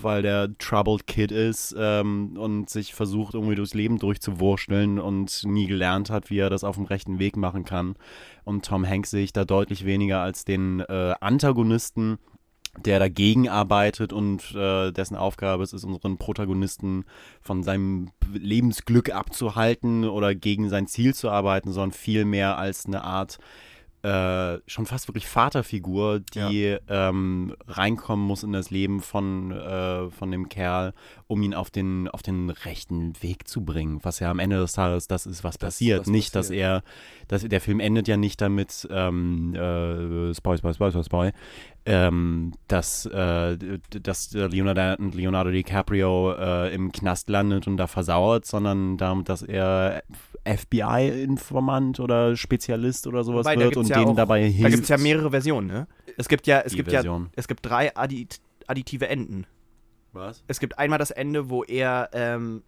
weil 0.00 0.22
der 0.22 0.56
Troubled 0.58 1.06
Kid 1.06 1.32
ist 1.32 1.74
ähm, 1.76 2.36
und 2.38 2.70
sich 2.70 2.94
versucht, 2.94 3.34
irgendwie 3.34 3.56
durchs 3.56 3.74
Leben 3.74 3.98
durchzuwurschteln 3.98 5.00
und 5.00 5.42
nie 5.44 5.66
gelernt 5.66 6.10
hat, 6.10 6.30
wie 6.30 6.38
er 6.38 6.50
das 6.50 6.62
auf 6.62 6.76
dem 6.76 6.84
rechten 6.84 7.18
Weg 7.18 7.36
machen 7.36 7.64
kann. 7.64 7.96
Und 8.44 8.64
Tom 8.64 8.86
Hanks 8.86 9.10
sehe 9.10 9.24
ich 9.24 9.32
da 9.32 9.44
deutlich 9.44 9.84
weniger 9.84 10.20
als 10.20 10.44
den 10.44 10.80
äh, 10.80 11.14
Antagonisten, 11.20 12.18
der 12.78 12.98
dagegen 12.98 13.48
arbeitet 13.48 14.12
und 14.12 14.54
äh, 14.54 14.90
dessen 14.92 15.16
Aufgabe 15.16 15.62
es 15.62 15.72
ist, 15.72 15.84
unseren 15.84 16.18
Protagonisten 16.18 17.04
von 17.40 17.62
seinem 17.62 18.10
Lebensglück 18.32 19.14
abzuhalten 19.14 20.04
oder 20.04 20.34
gegen 20.34 20.68
sein 20.68 20.86
Ziel 20.86 21.14
zu 21.14 21.30
arbeiten, 21.30 21.72
sondern 21.72 21.92
viel 21.92 22.24
mehr 22.24 22.58
als 22.58 22.86
eine 22.86 23.02
Art 23.02 23.38
äh, 24.04 24.60
schon 24.66 24.84
fast 24.84 25.08
wirklich 25.08 25.26
Vaterfigur, 25.26 26.20
die 26.20 26.76
ähm, 26.88 27.56
reinkommen 27.66 28.26
muss 28.26 28.42
in 28.42 28.52
das 28.52 28.70
Leben 28.70 29.00
von, 29.00 29.50
äh, 29.50 30.10
von 30.10 30.30
dem 30.30 30.50
Kerl, 30.50 30.92
um 31.26 31.42
ihn 31.42 31.54
auf 31.54 31.70
den, 31.70 32.08
auf 32.08 32.20
den 32.20 32.50
rechten 32.50 33.14
Weg 33.22 33.48
zu 33.48 33.64
bringen. 33.64 34.00
Was 34.02 34.18
ja 34.20 34.30
am 34.30 34.40
Ende 34.40 34.58
des 34.58 34.72
Tages 34.72 35.08
das 35.08 35.24
ist, 35.24 35.42
was 35.42 35.56
Das, 35.56 35.68
passiert. 35.76 36.00
was 36.00 36.06
Nicht, 36.08 36.34
dass 36.36 36.48
passiert. 36.48 36.62
er, 36.62 36.82
dass, 37.28 37.42
der 37.48 37.60
Film 37.62 37.80
endet 37.80 38.06
ja 38.06 38.18
nicht 38.18 38.42
damit, 38.42 38.86
ähm, 38.90 39.54
äh, 39.54 40.34
Spoil, 40.34 40.58
Spoil, 40.58 40.74
Spoil, 40.74 40.90
Spoil, 40.90 41.04
Spoil, 41.04 41.32
ähm, 41.86 42.52
dass, 42.68 43.06
äh, 43.06 43.56
dass 43.88 44.32
Leonardo, 44.32 45.02
Leonardo 45.12 45.50
DiCaprio 45.50 46.34
äh, 46.34 46.74
im 46.74 46.92
Knast 46.92 47.30
landet 47.30 47.66
und 47.66 47.78
da 47.78 47.86
versauert, 47.86 48.44
sondern 48.44 48.98
damit, 48.98 49.30
dass 49.30 49.40
er 49.42 50.02
FBI-Informant 50.44 52.00
oder 52.00 52.36
Spezialist 52.36 53.06
oder 53.06 53.24
sowas 53.24 53.46
Wobei, 53.46 53.58
wird 53.58 53.76
und 53.76 53.88
ja 53.88 53.98
denen 53.98 54.10
auch- 54.10 54.16
dabei 54.16 54.44
hilft. 54.44 54.64
Da 54.64 54.68
gibt 54.70 54.82
es 54.84 54.88
ja 54.88 54.98
mehrere 54.98 55.30
Versionen, 55.30 55.66
ne? 55.66 55.86
Es 56.16 56.28
gibt 56.28 56.46
ja, 56.46 56.60
es 56.60 56.70
Die 56.72 56.76
gibt 56.76 56.88
ja, 56.92 56.98
Version. 56.98 57.30
es 57.34 57.48
gibt 57.48 57.64
drei 57.66 57.94
addi 57.96 58.28
additive 58.66 59.08
Enden. 59.08 59.46
Was? 60.12 60.44
Es 60.46 60.60
gibt 60.60 60.78
einmal 60.78 60.98
das 60.98 61.10
Ende, 61.10 61.50
wo 61.50 61.64
er 61.64 62.08
ähm, 62.12 62.62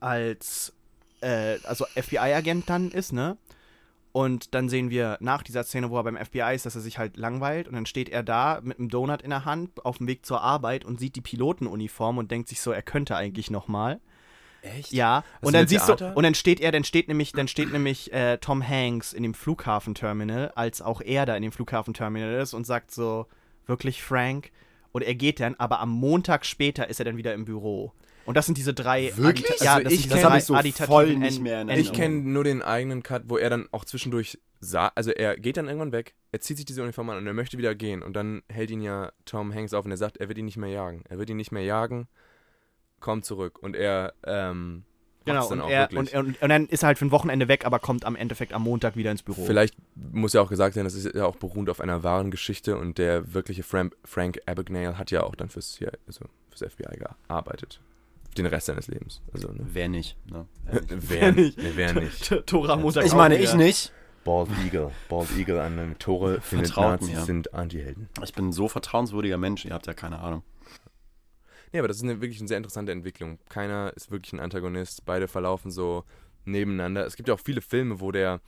als 0.00 0.72
äh, 1.20 1.56
also 1.64 1.84
FBI-Agent 1.96 2.68
dann 2.68 2.90
ist, 2.90 3.12
ne? 3.12 3.36
Und 4.12 4.54
dann 4.54 4.68
sehen 4.68 4.90
wir 4.90 5.16
nach 5.20 5.42
dieser 5.42 5.62
Szene, 5.64 5.90
wo 5.90 5.96
er 5.98 6.04
beim 6.04 6.16
FBI 6.16 6.54
ist, 6.54 6.66
dass 6.66 6.74
er 6.74 6.80
sich 6.80 6.98
halt 6.98 7.16
langweilt 7.16 7.68
und 7.68 7.74
dann 7.74 7.86
steht 7.86 8.08
er 8.08 8.22
da 8.22 8.60
mit 8.62 8.78
einem 8.78 8.88
Donut 8.88 9.22
in 9.22 9.30
der 9.30 9.44
Hand 9.44 9.84
auf 9.84 9.98
dem 9.98 10.06
Weg 10.06 10.24
zur 10.26 10.40
Arbeit 10.40 10.84
und 10.84 10.98
sieht 10.98 11.14
die 11.14 11.20
Pilotenuniform 11.20 12.18
und 12.18 12.30
denkt 12.30 12.48
sich 12.48 12.60
so, 12.60 12.72
er 12.72 12.82
könnte 12.82 13.16
eigentlich 13.16 13.50
noch 13.50 13.68
mal. 13.68 14.00
Echt? 14.76 14.92
Ja, 14.92 15.24
du 15.40 15.46
und 15.48 15.52
dann 15.54 15.66
siehst 15.68 15.88
du, 15.88 15.94
Theater? 15.94 16.16
und 16.16 16.22
dann 16.22 16.34
steht 16.34 16.60
er, 16.60 16.72
dann 16.72 16.84
steht 16.84 17.08
nämlich, 17.08 17.32
dann 17.32 17.48
steht 17.48 17.72
nämlich 17.72 18.12
äh, 18.12 18.38
Tom 18.38 18.66
Hanks 18.66 19.12
in 19.12 19.22
dem 19.22 19.34
Flughafenterminal, 19.34 20.52
als 20.54 20.82
auch 20.82 21.00
er 21.00 21.26
da 21.26 21.36
in 21.36 21.42
dem 21.42 21.52
Flughafenterminal 21.52 22.40
ist 22.40 22.54
und 22.54 22.66
sagt 22.66 22.90
so, 22.90 23.26
wirklich 23.66 24.02
Frank? 24.02 24.50
Und 24.92 25.02
er 25.02 25.14
geht 25.14 25.40
dann, 25.40 25.54
aber 25.56 25.80
am 25.80 25.90
Montag 25.90 26.44
später 26.46 26.88
ist 26.88 26.98
er 26.98 27.04
dann 27.04 27.16
wieder 27.16 27.34
im 27.34 27.44
Büro. 27.44 27.92
Und 28.24 28.36
das 28.36 28.46
sind 28.46 28.58
diese 28.58 28.74
drei 28.74 29.12
Wirklich? 29.16 29.46
Addita- 29.46 29.64
ja, 29.64 29.72
Also 29.74 29.84
das 29.84 29.92
ich 29.92 30.00
sind 30.02 30.12
kenn- 30.12 30.16
diese 30.34 30.52
das 30.52 30.76
so 30.78 30.84
voll 30.86 31.16
nicht 31.16 31.40
mehr 31.40 31.60
Enden. 31.60 31.78
Ich 31.78 31.92
kenne 31.92 32.16
nur 32.16 32.44
den 32.44 32.62
eigenen 32.62 33.02
Cut, 33.02 33.22
wo 33.26 33.38
er 33.38 33.48
dann 33.48 33.68
auch 33.72 33.84
zwischendurch 33.86 34.38
sah, 34.60 34.90
also 34.94 35.10
er 35.12 35.36
geht 35.38 35.56
dann 35.56 35.66
irgendwann 35.66 35.92
weg, 35.92 36.14
er 36.32 36.40
zieht 36.40 36.56
sich 36.56 36.66
diese 36.66 36.82
Uniform 36.82 37.08
an 37.10 37.18
und 37.18 37.26
er 37.26 37.32
möchte 37.32 37.56
wieder 37.58 37.74
gehen 37.74 38.02
und 38.02 38.14
dann 38.14 38.42
hält 38.50 38.70
ihn 38.70 38.80
ja 38.82 39.12
Tom 39.24 39.54
Hanks 39.54 39.72
auf 39.72 39.84
und 39.84 39.92
er 39.92 39.96
sagt, 39.96 40.16
er 40.18 40.28
wird 40.28 40.36
ihn 40.36 40.44
nicht 40.46 40.56
mehr 40.56 40.68
jagen. 40.70 41.04
Er 41.08 41.18
wird 41.18 41.30
ihn 41.30 41.36
nicht 41.36 41.52
mehr 41.52 41.62
jagen, 41.62 42.08
kommt 43.00 43.24
zurück 43.24 43.58
und 43.62 43.76
er 43.76 44.14
ähm, 44.24 44.84
Genau, 45.28 45.48
und, 45.48 45.60
auch 45.60 45.70
er, 45.70 45.90
wirklich. 45.90 46.14
und, 46.16 46.26
und, 46.26 46.42
und 46.42 46.48
dann 46.48 46.66
ist 46.66 46.82
er 46.82 46.88
halt 46.88 46.98
für 46.98 47.04
ein 47.04 47.10
Wochenende 47.10 47.48
weg, 47.48 47.66
aber 47.66 47.78
kommt 47.78 48.04
am 48.04 48.16
Endeffekt 48.16 48.52
am 48.52 48.62
Montag 48.62 48.96
wieder 48.96 49.10
ins 49.10 49.22
Büro. 49.22 49.44
Vielleicht 49.44 49.76
muss 49.94 50.32
ja 50.32 50.40
auch 50.40 50.48
gesagt 50.48 50.74
sein, 50.74 50.84
das 50.84 50.94
ist 50.94 51.14
ja 51.14 51.26
auch 51.26 51.36
beruhend 51.36 51.68
auf 51.70 51.80
einer 51.80 52.02
wahren 52.02 52.30
Geschichte 52.30 52.76
und 52.76 52.98
der 52.98 53.34
wirkliche 53.34 53.62
Frank, 53.62 53.94
Frank 54.04 54.40
Abagnale 54.46 54.96
hat 54.98 55.10
ja 55.10 55.22
auch 55.22 55.34
dann 55.34 55.48
fürs, 55.48 55.72
CIA, 55.72 55.92
also 56.06 56.24
fürs 56.50 56.72
FBI 56.72 56.98
gearbeitet. 56.98 57.80
Den 58.36 58.46
Rest 58.46 58.66
seines 58.66 58.88
Lebens. 58.88 59.20
Also, 59.32 59.48
ne? 59.48 59.66
Wer 59.72 59.88
nicht? 59.88 60.16
Ne? 60.30 60.46
Wer 60.88 61.32
nicht? 61.32 61.58
Wer 61.76 61.92
nicht? 61.94 62.32
Tora 62.46 62.76
Montag 62.76 63.04
Ich 63.04 63.14
meine, 63.14 63.36
ich 63.38 63.54
nicht. 63.54 63.92
Bald 64.24 64.50
Eagle. 64.64 64.90
Bald 65.08 65.28
Eagle 65.36 65.60
an 65.60 65.78
einem 65.78 65.98
Tore 65.98 66.40
findet 66.42 66.68
Vertraut 66.68 67.00
Nazis 67.00 67.16
mir. 67.16 67.24
sind 67.24 67.54
Antihelden. 67.54 68.08
Ich 68.22 68.34
bin 68.34 68.48
ein 68.48 68.52
so 68.52 68.68
vertrauenswürdiger 68.68 69.38
Mensch, 69.38 69.64
ihr 69.64 69.72
habt 69.72 69.86
ja 69.86 69.94
keine 69.94 70.18
Ahnung. 70.20 70.42
Nee, 71.72 71.78
aber 71.78 71.88
das 71.88 71.98
ist 71.98 72.02
eine, 72.02 72.20
wirklich 72.20 72.40
eine 72.40 72.48
sehr 72.48 72.56
interessante 72.56 72.92
Entwicklung. 72.92 73.38
Keiner 73.48 73.92
ist 73.94 74.10
wirklich 74.10 74.32
ein 74.32 74.40
Antagonist. 74.40 75.04
Beide 75.04 75.28
verlaufen 75.28 75.70
so 75.70 76.04
nebeneinander. 76.44 77.06
Es 77.06 77.16
gibt 77.16 77.28
ja 77.28 77.34
auch 77.34 77.40
viele 77.40 77.60
Filme, 77.60 78.00
wo 78.00 78.10
der, 78.12 78.40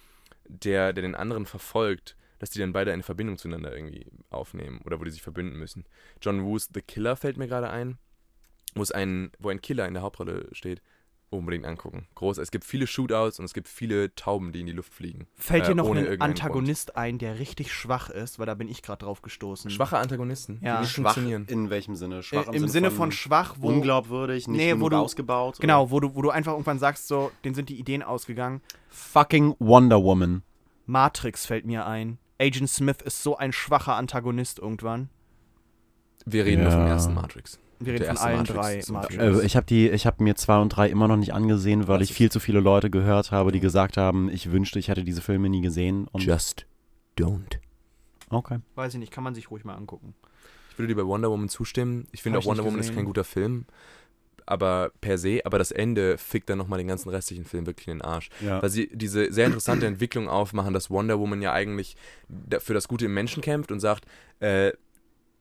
der, 0.48 0.92
der 0.92 1.02
den 1.02 1.14
anderen 1.14 1.46
verfolgt, 1.46 2.16
dass 2.38 2.50
die 2.50 2.58
dann 2.58 2.72
beide 2.72 2.92
eine 2.92 3.02
Verbindung 3.02 3.36
zueinander 3.36 3.74
irgendwie 3.74 4.06
aufnehmen 4.30 4.80
oder 4.84 4.98
wo 4.98 5.04
die 5.04 5.10
sich 5.10 5.22
verbünden 5.22 5.58
müssen. 5.58 5.84
John 6.22 6.44
Woos 6.44 6.70
The 6.72 6.82
Killer 6.82 7.16
fällt 7.16 7.36
mir 7.36 7.48
gerade 7.48 7.70
ein, 7.70 7.98
wo 8.74 8.82
es 8.82 8.90
ein, 8.90 9.30
wo 9.38 9.50
ein 9.50 9.60
Killer 9.60 9.86
in 9.86 9.94
der 9.94 10.02
Hauptrolle 10.02 10.48
steht. 10.52 10.80
Unbedingt 11.32 11.64
angucken. 11.64 12.08
Groß. 12.16 12.38
Es 12.38 12.50
gibt 12.50 12.64
viele 12.64 12.88
Shootouts 12.88 13.38
und 13.38 13.44
es 13.44 13.54
gibt 13.54 13.68
viele 13.68 14.12
Tauben, 14.16 14.50
die 14.50 14.60
in 14.60 14.66
die 14.66 14.72
Luft 14.72 14.92
fliegen. 14.92 15.28
Fällt 15.36 15.68
dir 15.68 15.72
äh, 15.72 15.74
noch 15.76 15.88
ein 15.94 16.20
Antagonist 16.20 16.96
ein, 16.96 17.18
der 17.18 17.38
richtig 17.38 17.72
schwach 17.72 18.10
ist, 18.10 18.40
weil 18.40 18.46
da 18.46 18.54
bin 18.54 18.66
ich 18.68 18.82
gerade 18.82 19.04
drauf 19.04 19.22
gestoßen. 19.22 19.70
Schwache 19.70 19.98
Antagonisten, 19.98 20.58
Ja. 20.60 20.76
die 20.76 20.80
nicht 20.82 20.90
Schwach 20.90 21.14
funktionieren. 21.14 21.46
in 21.48 21.70
welchem 21.70 21.94
Sinne? 21.94 22.24
Schwach 22.24 22.48
Äh, 22.48 22.56
Im 22.56 22.66
Sinne 22.66 22.90
von, 22.90 23.12
schwach, 23.12 23.54
wo 23.60 23.68
unglaubwürdig, 23.68 24.48
nicht 24.48 24.56
Nee, 24.58 24.80
wo 24.80 24.88
du- 24.88 24.96
ausgebaut. 24.96 25.54
oder? 25.54 25.60
Genau, 25.60 25.90
wo 25.92 26.00
du, 26.00 26.16
wo 26.16 26.22
du 26.22 26.30
einfach 26.30 26.50
irgendwann 26.52 26.80
sagst, 26.80 27.06
so, 27.06 27.30
denen 27.44 27.54
sind 27.54 27.68
die 27.68 27.78
Ideen 27.78 28.02
ausgegangen. 28.02 28.60
Fucking 28.88 29.54
Wonder 29.60 30.02
Woman. 30.02 30.42
Matrix 30.86 31.46
fällt 31.46 31.64
mir 31.64 31.86
ein. 31.86 32.18
Agent 32.40 32.70
Smith 32.70 32.96
ist 33.04 33.22
so 33.22 33.36
ein 33.36 33.52
schwacher 33.52 33.94
Antagonist 33.94 34.58
irgendwann. 34.58 35.10
Wir 36.26 36.44
reden 36.44 36.62
nur 36.64 36.72
vom 36.72 36.80
Ja. 36.82 36.88
ersten 36.88 37.14
Matrix. 37.14 37.60
Wir 37.80 37.94
reden 37.94 38.04
von 38.04 38.18
allen 38.18 38.36
Matrix 38.38 38.86
drei 38.86 38.92
Matrix. 38.92 39.42
Äh, 39.42 39.46
ich 39.46 39.56
habe 39.56 39.66
die, 39.66 39.88
ich 39.88 40.06
habe 40.06 40.22
mir 40.22 40.36
zwei 40.36 40.58
und 40.60 40.68
drei 40.68 40.88
immer 40.90 41.08
noch 41.08 41.16
nicht 41.16 41.32
angesehen, 41.32 41.88
weil 41.88 42.02
ich 42.02 42.12
viel 42.12 42.30
zu 42.30 42.38
viele 42.38 42.60
Leute 42.60 42.90
gehört 42.90 43.32
habe, 43.32 43.52
die 43.52 43.60
gesagt 43.60 43.96
haben, 43.96 44.28
ich 44.30 44.52
wünschte, 44.52 44.78
ich 44.78 44.88
hätte 44.88 45.02
diese 45.02 45.22
Filme 45.22 45.48
nie 45.48 45.62
gesehen. 45.62 46.06
Und 46.12 46.22
Just 46.22 46.66
don't. 47.18 47.58
okay. 48.28 48.58
Weiß 48.74 48.92
ich 48.92 49.00
nicht, 49.00 49.12
kann 49.12 49.24
man 49.24 49.34
sich 49.34 49.50
ruhig 49.50 49.64
mal 49.64 49.74
angucken. 49.74 50.14
Ich 50.70 50.78
würde 50.78 50.88
dir 50.88 51.02
bei 51.02 51.06
Wonder 51.06 51.30
Woman 51.30 51.48
zustimmen. 51.48 52.06
Ich 52.12 52.22
finde 52.22 52.38
auch 52.38 52.42
ich 52.42 52.48
Wonder 52.48 52.64
Woman 52.64 52.80
ist 52.80 52.94
kein 52.94 53.06
guter 53.06 53.24
Film. 53.24 53.64
Aber 54.46 54.90
per 55.00 55.16
se, 55.16 55.40
aber 55.44 55.58
das 55.58 55.70
Ende 55.70 56.18
fickt 56.18 56.50
dann 56.50 56.58
nochmal 56.58 56.78
den 56.78 56.88
ganzen 56.88 57.08
restlichen 57.08 57.44
Film 57.44 57.66
wirklich 57.66 57.86
in 57.86 57.98
den 57.98 58.02
Arsch. 58.02 58.30
Ja. 58.40 58.60
Weil 58.60 58.68
sie 58.68 58.90
diese 58.92 59.32
sehr 59.32 59.46
interessante 59.46 59.86
Entwicklung 59.86 60.28
aufmachen, 60.28 60.74
dass 60.74 60.90
Wonder 60.90 61.18
Woman 61.18 61.40
ja 61.40 61.52
eigentlich 61.52 61.96
für 62.58 62.74
das 62.74 62.88
Gute 62.88 63.06
im 63.06 63.14
Menschen 63.14 63.42
kämpft 63.42 63.70
und 63.70 63.80
sagt, 63.80 64.06
äh, 64.40 64.72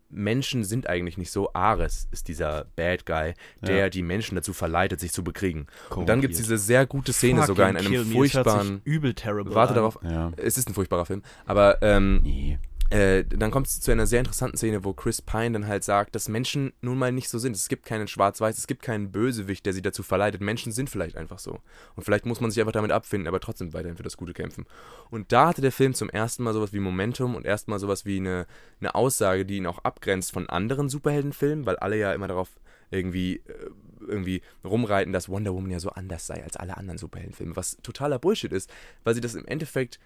Menschen 0.09 0.63
sind 0.63 0.87
eigentlich 0.89 1.17
nicht 1.17 1.31
so. 1.31 1.53
Ares 1.53 2.07
ist 2.11 2.27
dieser 2.27 2.65
Bad 2.75 3.05
Guy, 3.05 3.33
der 3.61 3.77
Ja. 3.77 3.89
die 3.89 4.01
Menschen 4.01 4.35
dazu 4.35 4.53
verleitet, 4.53 4.99
sich 4.99 5.11
zu 5.11 5.23
bekriegen. 5.23 5.67
Und 5.91 6.09
dann 6.09 6.19
gibt 6.21 6.33
es 6.33 6.39
diese 6.39 6.57
sehr 6.57 6.85
gute 6.85 7.13
Szene 7.13 7.45
sogar 7.45 7.69
in 7.69 7.77
Fucking 7.77 7.93
einem 7.99 8.11
furchtbaren. 8.11 8.81
übel 8.85 9.13
terrible 9.13 9.53
Warte 9.55 9.71
an. 9.71 9.75
darauf. 9.75 9.99
Ja. 10.03 10.31
Es 10.37 10.57
ist 10.57 10.67
ein 10.69 10.73
furchtbarer 10.73 11.05
Film. 11.05 11.21
Aber 11.45 11.81
ähm, 11.81 12.21
Nee. 12.23 12.57
Äh, 12.89 13.23
dann 13.23 13.51
kommt 13.51 13.67
es 13.67 13.79
zu 13.79 13.91
einer 13.91 14.07
sehr 14.07 14.19
interessanten 14.19 14.57
Szene, 14.57 14.83
wo 14.83 14.93
Chris 14.93 15.21
Pine 15.21 15.51
dann 15.51 15.67
halt 15.67 15.83
sagt, 15.83 16.15
dass 16.15 16.27
Menschen 16.27 16.73
nun 16.81 16.97
mal 16.97 17.11
nicht 17.11 17.29
so 17.29 17.37
sind. 17.37 17.55
Es 17.55 17.67
gibt 17.69 17.85
keinen 17.85 18.07
Schwarz-Weiß, 18.07 18.57
es 18.57 18.65
gibt 18.65 18.81
keinen 18.81 19.11
Bösewicht, 19.11 19.65
der 19.65 19.73
sie 19.73 19.83
dazu 19.83 20.01
verleitet. 20.01 20.41
Menschen 20.41 20.71
sind 20.71 20.89
vielleicht 20.89 21.15
einfach 21.15 21.37
so. 21.37 21.59
Und 21.95 22.03
vielleicht 22.03 22.25
muss 22.25 22.41
man 22.41 22.49
sich 22.49 22.59
einfach 22.59 22.71
damit 22.71 22.91
abfinden, 22.91 23.27
aber 23.27 23.39
trotzdem 23.39 23.73
weiterhin 23.73 23.97
für 23.97 24.03
das 24.03 24.17
Gute 24.17 24.33
kämpfen. 24.33 24.65
Und 25.11 25.31
da 25.31 25.49
hatte 25.49 25.61
der 25.61 25.71
Film 25.71 25.93
zum 25.93 26.09
ersten 26.09 26.43
Mal 26.43 26.53
sowas 26.53 26.73
wie 26.73 26.79
Momentum 26.79 27.35
und 27.35 27.45
erstmal 27.45 27.77
sowas 27.77 28.05
wie 28.05 28.17
eine, 28.17 28.47
eine 28.79 28.95
Aussage, 28.95 29.45
die 29.45 29.57
ihn 29.57 29.67
auch 29.67 29.79
abgrenzt 29.79 30.31
von 30.31 30.49
anderen 30.49 30.89
Superheldenfilmen, 30.89 31.67
weil 31.67 31.75
alle 31.75 31.97
ja 31.97 32.13
immer 32.13 32.27
darauf 32.27 32.49
irgendwie, 32.89 33.35
äh, 33.35 33.69
irgendwie 34.07 34.41
rumreiten, 34.63 35.13
dass 35.13 35.29
Wonder 35.29 35.53
Woman 35.53 35.69
ja 35.69 35.79
so 35.79 35.91
anders 35.91 36.25
sei 36.25 36.43
als 36.43 36.57
alle 36.57 36.75
anderen 36.75 36.97
Superheldenfilme, 36.97 37.55
was 37.55 37.77
totaler 37.83 38.17
Bullshit 38.17 38.51
ist, 38.51 38.71
weil 39.03 39.13
sie 39.13 39.21
das 39.21 39.35
im 39.35 39.45
Endeffekt 39.45 39.99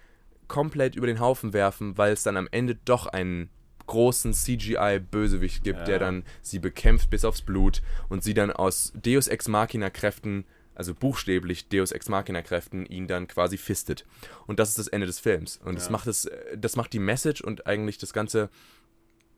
komplett 0.48 0.96
über 0.96 1.06
den 1.06 1.20
Haufen 1.20 1.52
werfen, 1.52 1.96
weil 1.98 2.12
es 2.12 2.22
dann 2.22 2.36
am 2.36 2.48
Ende 2.50 2.76
doch 2.84 3.06
einen 3.06 3.50
großen 3.86 4.32
CGI-Bösewicht 4.32 5.62
gibt, 5.64 5.80
Ja. 5.80 5.84
der 5.84 5.98
dann 5.98 6.24
sie 6.42 6.58
bekämpft 6.58 7.10
bis 7.10 7.24
aufs 7.24 7.42
Blut 7.42 7.82
und 8.08 8.22
sie 8.24 8.34
dann 8.34 8.50
aus 8.50 8.92
Deus 8.96 9.28
Ex 9.28 9.46
Machina-Kräften, 9.48 10.44
also 10.74 10.94
buchstäblich 10.94 11.68
Deus 11.68 11.92
Ex 11.92 12.08
Machina-Kräften, 12.08 12.86
ihn 12.86 13.06
dann 13.06 13.28
quasi 13.28 13.58
fistet. 13.58 14.04
Und 14.46 14.58
das 14.58 14.70
ist 14.70 14.78
das 14.78 14.88
Ende 14.88 15.06
des 15.06 15.20
Films. 15.20 15.60
Und 15.64 15.74
das 15.76 15.86
Ja. 15.86 15.92
macht 15.92 16.06
es, 16.06 16.24
äh, 16.24 16.56
das 16.58 16.76
macht 16.76 16.92
die 16.94 16.98
Message 16.98 17.42
und 17.42 17.66
eigentlich 17.66 17.98
das 17.98 18.12
ganze 18.12 18.48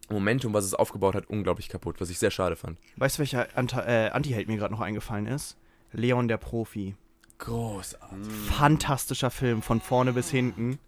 Momentum, 0.08 0.52
was 0.54 0.64
es 0.64 0.74
aufgebaut 0.74 1.16
hat, 1.16 1.26
unglaublich 1.28 1.68
kaputt, 1.68 2.00
was 2.00 2.10
ich 2.10 2.18
sehr 2.20 2.30
schade 2.30 2.54
fand. 2.54 2.78
Weißt 2.96 3.16
du, 3.16 3.20
welcher 3.20 3.48
Anta 3.58 3.82
äh, 3.84 4.10
Anti-Held 4.10 4.46
mir 4.46 4.56
gerade 4.56 4.72
noch 4.72 4.80
eingefallen 4.80 5.26
ist? 5.26 5.56
Leon 5.92 6.28
der 6.28 6.36
Profi. 6.36 6.94
Großartig. 7.38 8.32
Fantastischer 8.56 9.30
Film, 9.30 9.62
von 9.62 9.80
vorne 9.80 10.12
bis 10.12 10.30
hinten. 10.30 10.78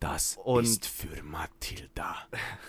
Das 0.00 0.36
Und- 0.44 0.64
ist 0.64 0.86
für 0.86 1.22
Mathilda. 1.22 2.16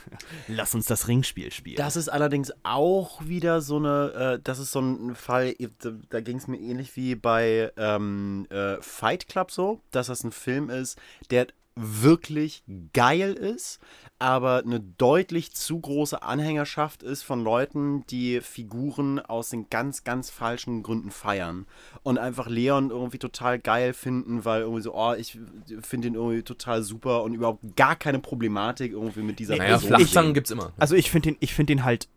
Lass 0.48 0.74
uns 0.76 0.86
das 0.86 1.08
Ringspiel 1.08 1.52
spielen. 1.52 1.76
Das 1.78 1.96
ist 1.96 2.08
allerdings 2.10 2.54
auch 2.64 3.22
wieder 3.26 3.62
so 3.62 3.78
eine, 3.78 4.38
äh, 4.38 4.40
das 4.44 4.60
ist 4.60 4.72
so 4.72 4.80
ein 4.80 5.16
Fall, 5.16 5.54
da, 5.82 5.92
da 6.10 6.22
ging 6.22 6.38
es 6.38 6.48
mir 6.48 6.58
ähnlich 6.58 6.96
wie 6.96 7.16
bei 7.16 7.72
ähm, 7.78 8.48
äh, 8.50 8.82
Fight 8.82 9.28
Club 9.28 9.52
so, 9.52 9.82
dass 9.92 10.08
das 10.08 10.24
ein 10.24 10.32
Film 10.32 10.70
ist, 10.70 10.98
der 11.30 11.48
wirklich 11.78 12.64
geil 12.94 13.34
ist, 13.34 13.80
aber 14.20 14.64
eine 14.66 14.80
deutlich 14.80 15.54
zu 15.54 15.80
große 15.80 16.22
Anhängerschaft 16.22 17.04
ist 17.04 17.24
von 17.24 17.44
Leuten, 17.44 18.06
die 18.08 18.42
Figuren 18.42 19.20
aus 19.20 19.50
den 19.50 19.70
ganz, 19.70 20.04
ganz 20.04 20.30
falschen 20.30 20.84
Gründen 20.84 21.12
feiern 21.12 21.66
und 22.04 22.18
einfach 22.18 22.48
Leon 22.48 22.90
irgendwie 22.90 23.20
total 23.20 23.60
geil 23.60 23.94
finden, 23.94 24.44
weil 24.44 24.62
irgendwie 24.62 24.82
so, 24.82 24.96
oh, 24.96 25.14
ich 25.14 25.38
finde 25.82 26.08
ihn 26.08 26.16
irgendwie 26.16 26.44
total 26.44 26.82
super 26.82 27.24
und 27.24 27.34
überhaupt 27.34 27.76
gar 27.76 27.96
keine 27.96 28.20
Problematik 28.20 28.92
irgendwie 28.94 29.22
mit 29.22 29.40
dieser 29.40 29.54
Nee, 29.54 29.60
Naja, 29.60 29.78
Person 29.78 29.90
Flachzangen 29.90 30.34
gibt's 30.34 30.52
immer. 30.52 30.74
Also 30.78 30.96
ich 30.96 31.12
finde 31.12 31.30
den, 31.32 31.38
ich 31.40 31.54
finde 31.54 31.74
den 31.74 31.84
halt, 31.84 32.08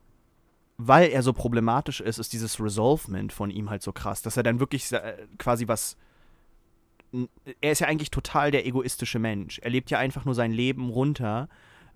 weil 0.79 1.11
er 1.11 1.23
so 1.23 1.33
problematisch 1.33 2.01
ist, 2.01 2.19
ist 2.19 2.33
dieses 2.33 2.59
Resolvement 2.59 3.33
von 3.33 3.51
ihm 3.51 3.69
halt 3.69 3.83
so 3.83 3.93
krass, 3.93 4.23
dass 4.23 4.37
er 4.37 4.43
dann 4.43 4.61
wirklich 4.61 4.91
äh, 4.93 5.17
quasi 5.39 5.69
was. 5.69 5.97
Er 7.61 7.73
ist 7.73 7.81
ja 7.81 7.89
eigentlich 7.89 8.11
total 8.11 8.51
der 8.51 8.67
egoistische 8.67 9.19
Mensch. 9.19 9.59
Er 9.59 9.71
lebt 9.71 9.91
ja 9.91 9.99
einfach 9.99 10.25
nur 10.25 10.35
sein 10.35 10.53
Leben 10.53 10.91
runter, 10.91 11.49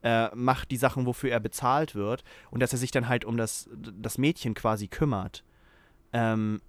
äh, 0.03 0.35
macht 0.35 0.71
die 0.71 0.77
Sachen, 0.77 1.07
wofür 1.07 1.31
er 1.31 1.41
bezahlt 1.41 1.95
wird 1.95 2.25
und 2.51 2.61
dass 2.61 2.73
er 2.73 2.79
sich 2.79 2.91
dann 2.91 3.09
halt 3.09 3.25
um 3.25 3.37
das, 3.37 3.69
das 3.73 4.19
Mädchen 4.19 4.55
quasi 4.55 4.89
kümmert. 4.89 5.45
Ähm, 6.13 6.61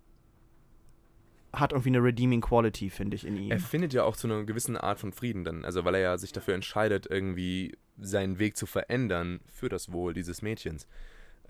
hat 1.53 1.71
irgendwie 1.71 1.89
eine 1.89 2.03
redeeming 2.03 2.41
quality, 2.41 2.89
finde 2.89 3.15
ich, 3.15 3.25
in 3.25 3.37
ihm. 3.37 3.51
Er 3.51 3.59
findet 3.59 3.93
ja 3.93 4.03
auch 4.03 4.15
zu 4.15 4.27
einer 4.27 4.43
gewissen 4.43 4.77
Art 4.77 4.99
von 4.99 5.11
Frieden 5.11 5.43
dann, 5.43 5.65
also 5.65 5.85
weil 5.85 5.95
er 5.95 6.01
ja 6.01 6.17
sich 6.17 6.31
dafür 6.31 6.53
entscheidet, 6.53 7.07
irgendwie 7.09 7.77
seinen 7.97 8.39
Weg 8.39 8.57
zu 8.57 8.65
verändern 8.65 9.39
für 9.47 9.69
das 9.69 9.91
Wohl 9.91 10.13
dieses 10.13 10.41
Mädchens. 10.41 10.87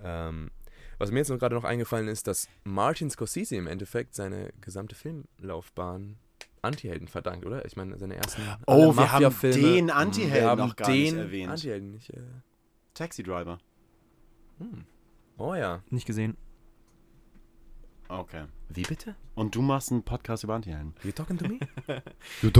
Ähm, 0.00 0.50
was 0.98 1.10
mir 1.10 1.18
jetzt 1.18 1.28
gerade 1.28 1.54
noch 1.54 1.64
eingefallen 1.64 2.08
ist, 2.08 2.26
dass 2.26 2.48
Martin 2.64 3.10
Scorsese 3.10 3.56
im 3.56 3.66
Endeffekt 3.66 4.14
seine 4.14 4.52
gesamte 4.60 4.94
Filmlaufbahn 4.94 6.16
Antihelden 6.66 7.08
verdankt, 7.08 7.46
oder? 7.46 7.64
Ich 7.64 7.76
meine, 7.76 7.96
seine 7.98 8.16
ersten 8.16 8.42
Oh, 8.66 8.96
wir 8.96 9.12
haben 9.12 9.34
den 9.40 9.90
Antihelden 9.90 10.42
wir 10.42 10.48
haben 10.48 10.58
noch 10.60 10.76
gar 10.76 10.88
den 10.88 11.02
nicht 11.02 11.14
erwähnt. 11.14 11.50
Antihelden 11.50 11.90
nicht. 11.92 12.10
Äh, 12.10 12.20
Taxi 12.94 13.22
Driver. 13.22 13.58
hm. 14.58 14.84
Oh 15.38 15.54
ja. 15.54 15.82
Nicht 15.90 16.06
gesehen. 16.06 16.36
Okay. 18.08 18.44
Wie 18.68 18.82
bitte? 18.82 19.14
Und 19.36 19.54
du 19.54 19.62
machst 19.62 19.92
einen 19.92 20.02
Podcast 20.02 20.42
über 20.42 20.54
Antihelden. 20.54 20.94
You 21.04 21.12
talking 21.12 21.38
to 21.38 21.46
me? 21.46 21.58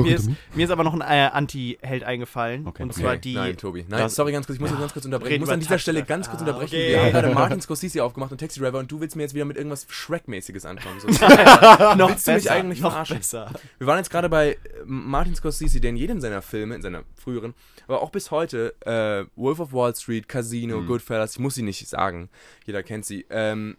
Mir 0.02 0.14
ist, 0.14 0.31
mir 0.55 0.64
ist 0.64 0.70
aber 0.70 0.85
noch 0.85 0.94
ein 0.94 1.01
äh, 1.01 1.31
Anti-Held 1.32 2.05
eingefallen. 2.05 2.66
Okay, 2.66 2.82
und 2.85 2.90
okay. 2.90 3.01
zwar 3.01 3.16
die. 3.16 3.35
Nein, 3.35 3.56
Tobi. 3.56 3.85
Nein, 3.89 4.01
Das- 4.01 4.14
sorry, 4.14 4.31
ganz 4.32 4.47
kurz. 4.47 4.56
Ich 4.56 4.60
muss 4.60 4.70
jetzt 4.70 4.78
ganz 4.78 4.93
kurz 4.93 5.05
unterbrechen. 5.05 5.35
Ich 5.35 5.40
muss 5.40 5.48
an 5.48 5.59
dieser 5.59 5.70
Taxi 5.70 5.82
Stelle 5.82 6.05
ganz 6.05 6.28
kurz 6.28 6.43
Ah, 6.43 6.44
unterbrechen. 6.47 6.74
okay. 6.77 6.90
Wir 6.93 7.02
haben 7.02 7.10
gerade 7.12 7.31
Martin 7.35 7.60
Scorsese 7.60 8.05
aufgemacht 8.05 8.31
und 8.31 8.39
Taxi 8.39 8.60
Driver 8.60 8.78
und 8.78 8.90
du 8.93 9.01
willst 9.01 9.16
mir 9.16 9.23
jetzt 9.23 9.35
wieder 9.35 9.44
mit 9.47 9.56
irgendwas 9.56 9.86
Shrek-mäßiges 9.89 10.64
ankommen. 10.66 11.01
So. 11.01 11.09
noch 11.97 12.09
Willst 12.10 12.28
du 12.28 12.32
mich 12.32 12.44
besser, 12.44 12.52
eigentlich 12.52 12.81
noch 12.81 12.90
verarschen? 12.93 13.16
besser. 13.18 13.51
Wir 13.78 13.86
waren 13.86 13.98
jetzt 13.98 14.10
gerade 14.10 14.28
bei 14.28 14.52
äh, 14.52 14.59
Martin 14.85 15.35
Scorsese, 15.35 15.81
der 15.81 15.90
in 15.90 15.97
jedem 15.97 16.20
seiner 16.20 16.43
Filme, 16.43 16.77
in 16.77 16.82
seiner 16.82 17.02
früheren, 17.14 17.55
aber 17.89 18.01
auch 18.02 18.10
bis 18.10 18.31
heute, 18.31 18.74
äh, 18.81 19.24
Wolf 19.36 19.59
of 19.60 19.73
Wall 19.73 19.94
Street, 19.97 20.28
Casino, 20.28 20.81
Mhm. 20.82 20.86
Goodfellas, 20.86 21.32
ich 21.32 21.39
muss 21.40 21.55
sie 21.55 21.62
nicht 21.62 21.89
sagen, 21.89 22.28
jeder 22.64 22.82
kennt 22.82 23.05
sie, 23.06 23.27
ähm, 23.31 23.77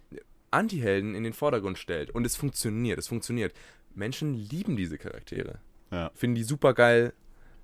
Antihelden 0.52 1.16
in 1.16 1.24
den 1.24 1.34
Vordergrund 1.34 1.78
stellt. 1.78 2.10
Und 2.12 2.26
es 2.26 2.36
funktioniert, 2.36 3.00
es 3.00 3.08
funktioniert. 3.08 3.54
Menschen 3.94 4.34
lieben 4.34 4.78
diese 4.78 4.98
Charaktere. 4.98 5.60
Ja. 5.92 6.12
Finden 6.14 6.36
die 6.36 6.44
super 6.44 6.74
geil, 6.74 7.14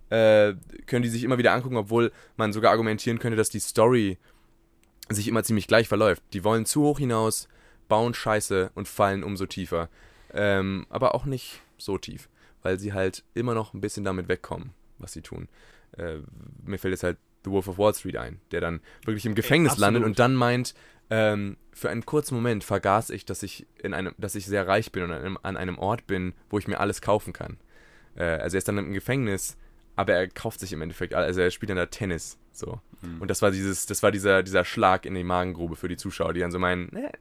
äh, 0.09 0.53
können 0.85 1.03
die 1.03 1.09
sich 1.09 1.23
immer 1.23 1.37
wieder 1.37 1.53
angucken, 1.53 1.77
obwohl 1.77 2.11
man 2.37 2.53
sogar 2.53 2.71
argumentieren 2.71 3.19
könnte, 3.19 3.37
dass 3.37 3.49
die 3.49 3.59
Story 3.59 4.17
sich 5.09 5.27
immer 5.27 5.43
ziemlich 5.43 5.67
gleich 5.67 5.87
verläuft. 5.87 6.23
Die 6.33 6.43
wollen 6.43 6.65
zu 6.65 6.83
hoch 6.83 6.99
hinaus, 6.99 7.47
bauen 7.87 8.13
Scheiße 8.13 8.71
und 8.75 8.87
fallen 8.87 9.23
umso 9.23 9.45
tiefer. 9.45 9.89
Ähm, 10.33 10.87
aber 10.89 11.15
auch 11.15 11.25
nicht 11.25 11.61
so 11.77 11.97
tief, 11.97 12.29
weil 12.61 12.79
sie 12.79 12.93
halt 12.93 13.23
immer 13.33 13.53
noch 13.53 13.73
ein 13.73 13.81
bisschen 13.81 14.03
damit 14.03 14.27
wegkommen, 14.27 14.71
was 14.97 15.13
sie 15.13 15.21
tun. 15.21 15.47
Äh, 15.97 16.19
mir 16.65 16.79
fällt 16.79 16.93
jetzt 16.93 17.03
halt 17.03 17.17
The 17.43 17.51
Wolf 17.51 17.67
of 17.67 17.77
Wall 17.77 17.93
Street 17.93 18.17
ein, 18.17 18.39
der 18.51 18.61
dann 18.61 18.79
wirklich 19.05 19.25
im 19.25 19.35
Gefängnis 19.35 19.77
landet 19.77 20.01
absolut. 20.01 20.05
und 20.05 20.19
dann 20.19 20.33
meint, 20.35 20.73
ähm, 21.15 21.57
für 21.73 21.89
einen 21.89 22.05
kurzen 22.05 22.33
Moment 22.35 22.63
vergaß 22.63 23.09
ich, 23.11 23.25
dass 23.25 23.43
ich 23.43 23.67
in 23.81 23.93
einem, 23.93 24.13
dass 24.17 24.33
ich 24.35 24.45
sehr 24.45 24.67
reich 24.67 24.91
bin 24.91 25.03
und 25.03 25.11
an 25.11 25.19
einem, 25.21 25.37
an 25.43 25.57
einem 25.57 25.77
Ort 25.77 26.07
bin, 26.07 26.33
wo 26.49 26.57
ich 26.57 26.67
mir 26.67 26.79
alles 26.79 27.01
kaufen 27.01 27.33
kann. 27.33 27.57
Äh, 28.15 28.23
also 28.23 28.55
er 28.55 28.59
ist 28.59 28.67
dann 28.67 28.77
im 28.77 28.93
Gefängnis, 28.93 29.57
aber 29.95 30.13
er 30.13 30.27
kauft 30.27 30.59
sich 30.59 30.73
im 30.73 30.81
Endeffekt, 30.81 31.13
also 31.13 31.41
er 31.41 31.51
spielt 31.51 31.69
dann 31.69 31.77
da 31.77 31.85
Tennis, 31.85 32.37
so. 32.51 32.79
Mhm. 33.01 33.21
Und 33.21 33.27
das 33.29 33.41
war 33.41 33.51
dieses, 33.51 33.85
das 33.85 34.01
war 34.01 34.11
dieser, 34.11 34.41
dieser 34.43 34.65
Schlag 34.65 35.05
in 35.05 35.13
die 35.13 35.23
Magengrube 35.23 35.75
für 35.75 35.87
die 35.87 35.97
Zuschauer, 35.97 36.33
die 36.33 36.39
dann 36.39 36.51
so 36.51 36.59
meinen, 36.59 36.89
ne, 36.91 37.11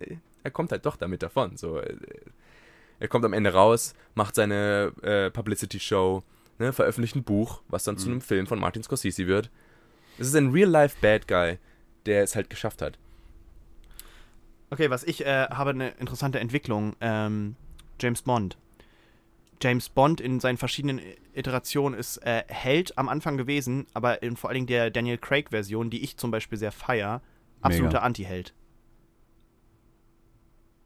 er 0.45 0.51
kommt 0.51 0.73
halt 0.73 0.87
doch 0.87 0.97
damit 0.97 1.23
davon, 1.23 1.57
so. 1.57 1.79
äh, 1.79 1.97
Er 2.99 3.09
kommt 3.09 3.25
am 3.25 3.33
Ende 3.33 3.53
raus, 3.53 3.95
macht 4.15 4.35
seine 4.37 4.93
äh, 5.03 5.31
Publicity-Show, 5.31 6.23
ne, 6.59 6.73
veröffentlicht 6.73 7.17
ein 7.17 7.25
Buch, 7.25 7.63
was 7.69 7.85
dann 7.85 7.99
zu 7.99 8.07
Mhm. 8.07 8.13
einem 8.13 8.21
Film 8.21 8.47
von 8.47 8.61
Martin 8.61 8.83
Scorsese 8.85 9.27
wird. 9.27 9.51
Es 10.19 10.29
ist 10.29 10.37
ein 10.37 10.51
Real-Life-Bad 10.53 11.27
Guy, 11.27 11.59
der 12.07 12.23
es 12.23 12.37
halt 12.37 12.49
geschafft 12.49 12.81
hat. 12.81 12.99
Okay, 14.73 14.89
was 14.89 15.05
ich 15.05 15.27
äh, 15.27 15.49
habe 15.51 15.71
eine 15.71 15.91
interessante 15.91 16.41
Entwicklung. 16.41 16.97
Ähm, 17.03 17.57
James 18.01 18.23
Bond. 18.23 18.57
James 19.61 19.91
Bond 19.91 20.19
in 20.19 20.41
seinen 20.41 20.57
verschiedenen 20.57 20.99
Iterationen 21.35 21.99
ist 21.99 22.17
äh, 22.25 22.43
Held 22.49 22.97
am 22.97 23.11
Anfang 23.11 23.37
gewesen, 23.37 23.87
aber 23.93 24.23
in 24.23 24.35
vor 24.35 24.49
allen 24.49 24.55
Dingen 24.55 24.67
der 24.69 24.91
Daniel 24.91 25.19
Craig-Version, 25.19 25.91
die 25.91 26.03
ich 26.03 26.17
zum 26.17 26.31
Beispiel 26.31 26.57
sehr 26.57 26.73
feier, 26.73 27.21
absoluter 27.61 28.03
Anti-Held. 28.03 28.55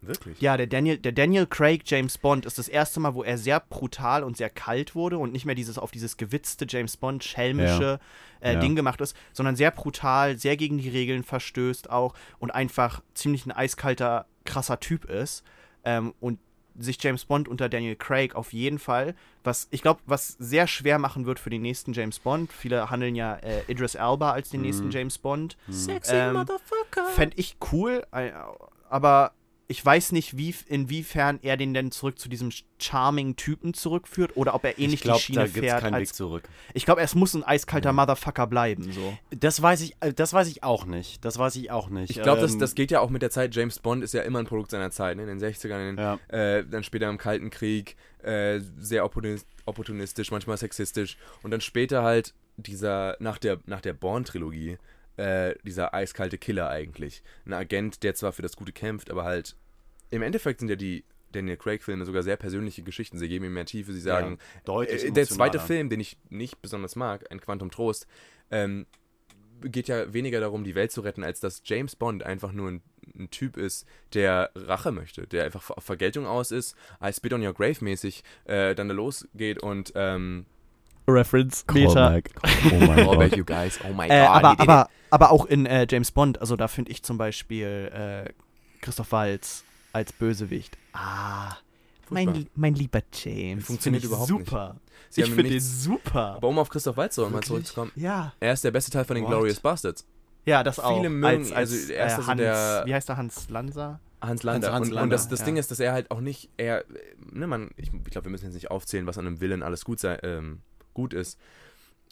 Wirklich? 0.07 0.41
Ja, 0.41 0.57
der 0.57 0.67
Daniel, 0.67 0.99
der 0.99 1.13
Daniel 1.13 1.47
Craig 1.47 1.83
James 1.87 2.19
Bond 2.19 2.47
ist 2.47 2.59
das 2.59 2.69
erste 2.69 3.01
Mal, 3.01 3.15
wo 3.15 3.23
er 3.23 3.39
sehr 3.39 3.61
brutal 3.61 4.23
und 4.25 4.37
sehr 4.37 4.51
kalt 4.51 4.95
wurde 4.95 5.19
und 5.19 5.33
nicht 5.33 5.45
mehr 5.47 5.55
dieses 5.55 5.79
auf 5.79 5.91
dieses 5.91 6.17
gewitzte 6.17 6.67
James 6.69 6.97
Bond 6.97 7.25
schelmische 7.25 7.99
äh, 8.41 8.55
Ja. 8.55 8.61
Ding 8.61 8.77
gemacht 8.77 9.01
ist, 9.01 9.17
sondern 9.33 9.57
sehr 9.57 9.71
brutal, 9.71 10.37
sehr 10.39 10.57
gegen 10.57 10.79
die 10.79 10.89
Regeln 10.89 11.23
verstößt 11.25 11.91
auch 11.91 12.15
und 12.39 12.51
einfach 12.51 13.03
ziemlich 13.15 13.47
ein 13.47 13.53
eiskalter, 13.53 14.27
krasser 14.45 14.81
Typ 14.81 15.05
ist. 15.07 15.43
Ähm, 15.85 16.15
und 16.21 16.39
sich 16.79 17.03
James 17.03 17.25
Bond 17.25 17.49
unter 17.49 17.71
Daniel 17.71 17.97
Craig 17.97 18.35
auf 18.35 18.53
jeden 18.53 18.79
Fall, 18.79 19.15
was 19.45 19.67
ich 19.71 19.81
glaube, 19.81 20.01
was 20.05 20.37
sehr 20.39 20.67
schwer 20.67 20.99
machen 20.99 21.25
wird 21.25 21.39
für 21.39 21.49
den 21.49 21.63
nächsten 21.63 21.95
James 21.95 22.19
Bond. 22.19 22.53
Viele 22.53 22.91
handeln 22.91 23.15
ja 23.15 23.37
äh, 23.37 23.63
Idris 23.67 23.95
Elba 23.95 24.33
als 24.33 24.51
den 24.51 24.61
nächsten 24.61 24.89
Mhm. 24.89 24.91
James 24.91 25.17
Bond. 25.17 25.57
Sexy 25.71 26.13
Ähm, 26.15 26.35
motherfucker. 26.35 27.07
Fände 27.15 27.35
ich 27.39 27.57
cool, 27.73 28.05
aber 28.91 29.33
ich 29.69 29.85
weiß 29.85 30.13
nicht, 30.13 30.37
wie, 30.37 30.55
inwiefern 30.69 31.41
er 31.43 31.57
den 31.57 31.75
denn 31.75 31.91
zurück 31.91 32.19
zu 32.19 32.29
diesem 32.29 32.51
charming 32.79 33.35
Typen 33.35 33.75
zurückführt 33.75 34.37
oder 34.37 34.55
ob 34.55 34.65
er 34.65 34.79
ähnlich 34.79 34.95
ich 34.95 35.01
glaube, 35.03 35.19
die 35.19 35.25
Schiene 35.25 35.39
da 35.41 35.45
gibt 35.47 35.57
es 35.57 35.63
fährt. 35.63 35.81
keinen 35.83 36.01
Weg 36.01 36.15
zurück. 36.15 36.49
ich 36.73 36.85
glaube, 36.85 37.01
es 37.01 37.15
muss 37.17 37.35
ein 37.35 37.43
eiskalter 37.43 37.93
Motherfucker 37.93 38.47
bleiben. 38.47 38.93
So. 38.93 39.19
Das 39.31 39.61
weiß 39.61 39.81
ich, 39.81 39.97
äh, 40.01 40.13
das 40.13 40.33
weiß 40.33 40.47
ich 40.49 40.63
auch 40.63 40.85
nicht. 40.87 41.25
Das 41.25 41.39
weiß 41.39 41.57
ich 41.57 41.71
auch 41.73 41.89
nicht. 41.89 42.11
Ich 42.11 42.23
glaube, 42.23 42.41
das, 42.41 42.53
Ähm, 42.53 42.61
das 42.61 42.75
geht 42.77 42.91
ja 42.93 43.01
auch 43.01 43.11
mit 43.11 43.23
der 43.23 43.31
Zeit. 43.31 43.55
James 43.57 43.79
Bond 43.81 44.05
ist 44.05 44.15
ja 44.15 44.23
immer 44.23 44.39
ein 44.39 44.47
Produkt 44.47 44.71
seiner 44.71 44.91
Zeit, 44.93 45.17
ne? 45.17 45.23
in 45.25 45.29
den 45.29 45.39
60ern, 45.41 45.91
in 45.91 45.97
den, 45.97 45.99
Ja. 45.99 46.19
äh, 46.29 46.65
dann 46.65 46.85
später 46.85 47.09
im 47.09 47.19
Kalten 47.19 47.51
Krieg, 47.51 47.97
äh, 48.23 48.61
sehr 48.79 49.05
opportunis- 49.05 49.47
opportunistisch, 49.65 50.31
manchmal 50.31 50.59
sexistisch. 50.59 51.17
Und 51.43 51.51
dann 51.51 51.61
später 51.61 52.03
halt 52.05 52.35
dieser, 52.57 53.17
nach 53.19 53.39
der, 53.39 53.59
nach 53.67 53.81
der 53.81 53.95
Bourne-Trilogie, 53.95 54.79
äh, 55.17 55.55
dieser 55.63 55.95
eiskalte 55.95 56.39
Killer 56.39 56.69
eigentlich. 56.69 57.23
Ein 57.45 57.55
Agent, 57.55 58.03
der 58.03 58.15
zwar 58.15 58.33
für 58.33 58.43
das 58.43 58.57
Gute 58.57 58.73
kämpft, 58.73 59.11
aber 59.11 59.25
halt, 59.25 59.57
im 60.11 60.23
Endeffekt 60.23 60.61
sind 60.61 60.69
ja 60.69 60.77
die 60.77 61.05
Daniel 61.33 61.57
Craig-Filme 61.57 62.05
sogar 62.05 62.23
sehr 62.23 62.37
persönliche 62.37 62.83
Geschichten. 62.83 63.19
Sie 63.19 63.29
geben 63.29 63.45
ihm 63.45 63.55
mehr 63.55 63.67
Tiefe, 63.67 63.93
sie 63.93 64.01
sagen, 64.01 64.39
deutlich 64.65 65.05
äh, 65.05 65.11
der 65.11 65.27
zweite. 65.27 65.61
Film, 65.61 65.91
den 65.91 66.01
ich 66.01 66.19
nicht 66.31 66.63
besonders 66.63 66.97
mag, 66.97 67.31
ein 67.31 67.41
Quantum 67.41 67.71
Trost, 67.71 68.07
ähm, 68.51 68.87
geht 69.63 69.89
ja 69.89 70.13
weniger 70.13 70.41
darum, 70.41 70.65
die 70.65 70.75
Welt 70.75 70.93
zu 70.93 71.01
retten, 71.01 71.25
als 71.25 71.41
dass 71.41 71.63
James 71.65 71.97
Bond 71.97 72.23
einfach 72.23 72.53
nur 72.53 72.71
ein, 72.71 72.83
ein 73.19 73.31
Typ 73.31 73.57
ist, 73.57 73.87
der 74.15 74.51
Rache 74.55 74.93
möchte, 74.93 75.27
der 75.27 75.45
einfach 75.45 75.71
auf 75.71 75.85
Vergeltung 75.85 76.27
aus 76.27 76.51
ist, 76.51 76.77
I 77.03 77.13
spit 77.13 77.33
on 77.33 77.45
your 77.45 77.55
grave 77.55 77.83
mäßig, 77.83 78.23
äh, 78.45 78.75
dann 78.75 78.89
da 78.89 78.95
losgeht 78.95 79.63
und 79.63 79.93
ähm, 79.95 80.47
Reference, 81.09 81.65
Callback. 81.67 82.31
Oh 82.71 82.75
mein 82.87 83.07
oh, 83.07 83.15
Gott. 83.19 83.37
you 83.37 83.45
guys, 83.45 83.79
oh 83.89 83.93
my 83.93 84.07
Äh, 84.09 84.27
god, 84.27 84.29
aber, 84.29 84.51
he 84.51 84.57
did 84.57 84.69
aber, 84.69 84.89
aber 85.11 85.31
auch 85.31 85.47
in 85.47 85.67
äh, 85.67 85.87
James 85.89 86.11
Bond, 86.11 86.41
also 86.41 86.57
da 86.57 86.69
finde 86.69 86.91
ich 86.91 87.03
zum 87.03 87.17
Beispiel 87.19 87.91
äh, 88.27 88.33
Christoph 88.81 89.13
Waltz 89.13 89.65
als 89.93 90.13
Bösewicht. 90.13 90.77
Ah, 90.93 91.57
mein, 92.11 92.47
mein 92.55 92.75
lieber 92.75 93.01
James. 93.13 93.65
Funktioniert 93.67 94.05
überhaupt 94.05 94.31
nicht. 94.31 94.47
super. 94.49 94.77
Sie 95.11 95.23
ich 95.23 95.29
finde 95.31 95.51
den 95.51 95.61
super. 95.61 96.35
Aber 96.37 96.49
um 96.49 96.59
auf 96.59 96.69
Christoph 96.69 96.97
Waltz 96.97 97.17
mal 97.17 97.31
Wirklich? 97.33 97.47
zurückzukommen, 97.47 97.93
Ja, 97.97 98.33
er 98.41 98.53
ist 98.53 98.65
der 98.65 98.71
beste 98.73 98.91
Teil 98.91 99.05
von 99.05 99.15
den 99.17 99.25
What? 99.25 99.31
Glorious 99.31 99.61
Bastards. 99.61 100.05
ja, 100.45 100.63
das 100.63 100.79
auch. 100.81 100.97
Viele 100.97 101.11
mögen- 101.11 101.45
als, 101.45 101.53
als 101.53 101.73
also 101.73 101.93
er 101.93 102.07
ist 102.07 102.13
äh, 102.13 102.17
also 102.17 102.27
Hans, 102.27 102.39
der- 102.41 102.83
wie 102.87 102.95
heißt 102.95 103.09
er, 103.09 103.17
Hans 103.17 103.49
Lanza? 103.49 104.01
Hans 104.21 104.43
Lander. 104.43 104.73
Hans 104.73 104.89
und, 104.89 104.95
Lander, 104.95 105.03
und 105.05 105.11
das, 105.11 105.29
das 105.29 105.41
ja. 105.41 105.45
Ding 105.47 105.57
ist, 105.57 105.71
dass 105.71 105.79
er 105.79 105.93
halt 105.93 106.11
auch 106.11 106.21
nicht, 106.21 106.49
er, 106.57 106.85
ne, 107.33 107.47
man, 107.47 107.71
ich, 107.77 107.93
ich 107.93 108.11
glaube, 108.11 108.25
wir 108.27 108.31
müssen 108.31 108.47
jetzt 108.47 108.55
nicht 108.55 108.71
aufzählen, 108.71 109.07
was 109.07 109.19
an 109.19 109.27
einem 109.27 109.41
Willen 109.41 109.63
alles 109.63 109.85
gut 109.85 110.01
sei, 110.01 110.19
ähm, 110.23 110.61
gut 110.97 111.13
ist 111.15 111.39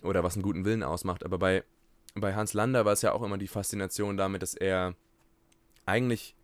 oder 0.03 0.23
was 0.23 0.35
einen 0.35 0.43
guten 0.43 0.65
Willen 0.65 0.83
ausmacht, 0.83 1.25
aber 1.25 1.39
bei, 1.39 1.65
bei 2.15 2.35
Hans 2.35 2.53
Lander 2.53 2.85
war 2.85 2.93
es 2.93 3.03
ja 3.03 3.13
auch 3.13 3.23
immer 3.23 3.39
die 3.39 3.49
Faszination 3.49 4.17
damit, 4.17 4.43
dass 4.43 4.55
er 4.55 4.95
eigentlich 5.87 6.35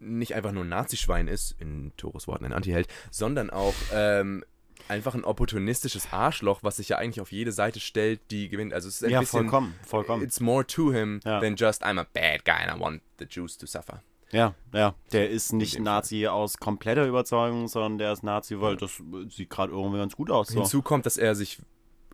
nicht 0.00 0.34
einfach 0.34 0.52
nur 0.52 0.64
ein 0.64 0.68
Nazischwein 0.68 1.26
ist, 1.26 1.56
in 1.58 1.92
Toros 1.96 2.28
Worten 2.28 2.44
ein 2.44 2.52
Antiheld, 2.52 2.86
sondern 3.10 3.50
auch 3.50 3.74
ähm, 3.92 4.44
einfach 4.86 5.14
ein 5.14 5.24
opportunistisches 5.24 6.12
Arschloch, 6.12 6.62
was 6.62 6.76
sich 6.76 6.90
ja 6.90 6.98
eigentlich 6.98 7.20
auf 7.20 7.32
jede 7.32 7.50
Seite 7.50 7.80
stellt, 7.80 8.20
die 8.30 8.48
gewinnt. 8.48 8.72
Also 8.72 8.86
es 8.88 8.96
ist 8.96 9.04
ein 9.04 9.10
Ja, 9.10 9.20
bisschen, 9.20 9.40
vollkommen, 9.48 9.74
vollkommen. 9.84 10.22
it's 10.22 10.38
more 10.40 10.64
to 10.66 10.92
him 10.92 11.20
Ja. 11.24 11.40
than 11.40 11.56
just 11.56 11.84
I'm 11.84 11.98
a 11.98 12.06
bad 12.12 12.44
guy 12.44 12.52
and 12.64 12.76
I 12.76 12.80
want 12.80 13.02
the 13.18 13.24
Jews 13.28 13.58
to 13.58 13.66
suffer. 13.66 14.02
Ja, 14.30 14.54
ja. 14.72 14.94
Der 15.12 15.30
ist 15.30 15.52
nicht 15.54 15.80
Nazi 15.80 16.26
aus 16.28 16.58
kompletter 16.58 17.06
Überzeugung, 17.06 17.66
sondern 17.66 17.98
der 17.98 18.12
ist 18.12 18.22
Nazi, 18.22 18.60
weil 18.60 18.76
das 18.76 19.02
sieht 19.30 19.48
gerade 19.50 19.72
irgendwie 19.72 19.98
ganz 19.98 20.14
gut 20.14 20.30
aus. 20.30 20.48
So. 20.48 20.60
Hinzu 20.60 20.82
kommt, 20.82 21.06
dass 21.06 21.16
er 21.16 21.34
sich 21.34 21.58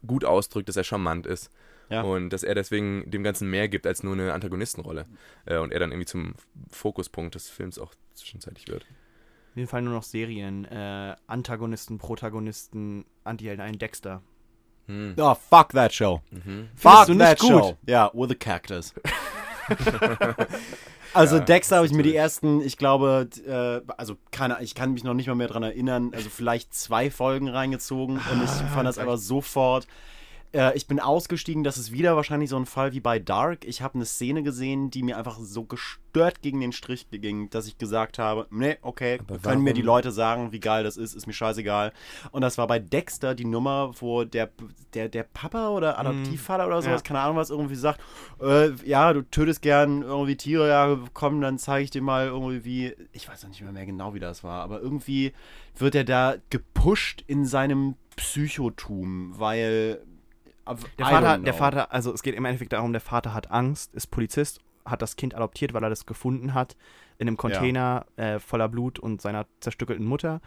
gut 0.07 0.25
ausdrückt, 0.25 0.69
dass 0.69 0.77
er 0.77 0.85
charmant 0.85 1.27
ist. 1.27 1.51
Ja. 1.91 2.03
Und 2.03 2.31
dass 2.31 2.43
er 2.43 2.55
deswegen 2.55 3.11
dem 3.11 3.23
Ganzen 3.23 3.51
mehr 3.51 3.69
gibt 3.69 3.87
als 3.87 4.03
nur 4.03 4.15
eine 4.15 4.33
Antagonistenrolle. 4.33 5.07
Äh, 5.45 5.59
und 5.59 5.73
er 5.73 5.81
dann 5.81 5.91
irgendwie 5.91 6.07
zum 6.07 6.35
Fokuspunkt 6.71 7.35
des 7.35 7.49
Films 7.51 7.79
auch 7.79 7.95
zwischenzeitlich 8.15 8.69
wird. 8.69 8.83
Auf 8.85 9.57
jeden 9.57 9.69
Fall 9.69 9.83
nur 9.83 9.93
noch 9.93 10.03
Serien. 10.03 10.65
Äh, 10.65 11.15
Antagonisten, 11.27 11.99
Protagonisten, 11.99 13.05
Antihelden, 13.23 13.65
ein 13.65 13.79
Dexter. 13.79 14.23
Hm. 14.87 15.15
Oh, 15.17 15.35
fuck 15.35 15.71
that 15.71 15.93
show. 15.93 16.21
Mhm. 16.31 16.69
Fuck 16.75 17.07
du 17.07 17.15
nicht 17.15 17.21
that 17.25 17.39
gut? 17.39 17.51
show. 17.51 17.77
Ja, 17.87 18.11
with 18.15 18.31
a 18.31 18.35
cactus. 18.35 18.93
also 21.15 21.39
Dexter 21.39 21.77
habe 21.77 21.87
ich 21.87 21.93
mir 21.93 22.03
die 22.03 22.15
ersten, 22.15 22.61
ich 22.61 22.77
glaube, 22.77 23.29
äh, 23.47 23.93
also 23.97 24.17
keine, 24.31 24.63
ich 24.63 24.75
kann 24.75 24.93
mich 24.93 25.05
noch 25.05 25.15
nicht 25.15 25.27
mal 25.27 25.35
mehr 25.35 25.49
dran 25.49 25.63
erinnern, 25.63 26.13
also 26.15 26.29
vielleicht 26.31 26.75
zwei 26.75 27.11
Folgen 27.11 27.49
reingezogen 27.49 28.17
und 28.17 28.45
ich 28.45 28.51
fand 28.73 28.87
das 28.87 28.99
aber 28.99 29.17
sofort. 29.17 29.87
Äh, 30.55 30.77
ich 30.77 30.87
bin 30.87 31.01
ausgestiegen, 31.01 31.65
das 31.65 31.77
ist 31.79 31.91
wieder 31.93 32.15
wahrscheinlich 32.17 32.49
so 32.49 32.57
ein 32.57 32.67
Fall 32.67 32.93
wie 32.93 33.01
bei 33.01 33.19
Dark. 33.19 33.65
Ich 33.65 33.83
habe 33.83 33.97
eine 33.97 34.05
Szene 34.07 34.43
gesehen, 34.43 34.91
die 34.91 35.03
mir 35.03 35.19
einfach 35.19 35.39
so 35.41 35.65
gestört 35.65 36.43
gegen 36.43 36.61
den 36.61 36.73
Strich 36.73 37.09
ging, 37.11 37.51
dass 37.51 37.67
ich 37.67 37.77
gesagt 37.77 38.19
habe, 38.19 38.47
nee, 38.51 38.77
okay, 38.83 39.19
Aber 39.27 39.39
können 39.39 39.63
mir 39.63 39.75
die? 39.75 39.83
Leute 39.83 40.13
sagen, 40.13 40.53
wie 40.53 40.61
geil 40.61 40.85
das 40.85 40.97
ist, 40.97 41.15
ist 41.15 41.27
mir 41.27 41.33
scheißegal. 41.33 41.93
Und 42.31 42.43
das 42.43 42.57
war 42.57 42.67
bei 42.69 42.79
Dexter 42.79 43.35
die 43.35 43.45
Nummer, 43.45 43.93
wo 44.01 44.25
der, 44.25 44.51
der, 44.95 45.09
der 45.09 45.25
Papa 45.25 45.71
oder 45.71 45.99
Adoptivvater 45.99 46.67
oder 46.67 46.81
sowas, 46.83 47.01
Ja. 47.01 47.07
keine 47.09 47.21
Ahnung 47.21 47.37
was, 47.37 47.51
irgendwie 47.51 47.75
sagt, 47.75 48.01
äh, 48.41 48.71
ja, 48.85 49.13
du 49.13 49.23
tötest 49.23 49.61
gern 49.61 50.03
irgendwie 50.03 50.37
Tiere, 50.37 50.69
ja, 50.69 50.99
komm, 51.13 51.41
dann 51.41 51.59
zeige 51.59 51.85
ich 51.85 51.91
dir 51.91 52.03
mal 52.03 52.27
irgendwie, 52.27 52.65
wie, 52.65 52.95
ich 53.13 53.29
weiß 53.29 53.43
noch 53.43 53.51
nicht 53.51 53.63
mehr, 53.63 53.73
mehr 53.73 53.87
genau, 53.87 54.15
wie 54.15 54.21
das 54.21 54.45
war, 54.45 54.63
aber 54.63 54.81
irgendwie 54.81 55.33
wird 55.77 55.95
er 55.97 56.05
da 56.05 56.37
gepusht 56.51 57.25
in 57.27 57.45
seinem 57.45 57.97
Psychotum, 58.17 59.33
weil 59.39 60.01
Der 60.99 61.07
Vater, 61.07 61.39
der. 61.39 61.55
Vater, 61.55 61.93
also 61.93 62.13
es 62.13 62.23
geht 62.23 62.35
im 62.35 62.45
Endeffekt 62.45 62.73
darum, 62.73 62.93
der 62.93 63.01
Vater 63.01 63.35
hat 63.35 63.51
Angst, 63.51 63.95
ist 63.95 64.09
Polizist, 64.09 64.61
hat 64.85 65.03
das 65.03 65.17
Kind 65.17 65.35
adoptiert, 65.35 65.75
weil 65.75 65.83
er 65.83 65.91
das 65.91 66.07
gefunden 66.07 66.55
hat 66.55 66.77
in 67.19 67.29
einem 67.29 67.37
Container 67.37 68.07
äh, 68.17 68.39
voller 68.39 68.69
Blut 68.69 68.99
und 68.99 69.21
seiner 69.21 69.47
zerstückelten 69.61 70.07
Mutter. 70.07 70.41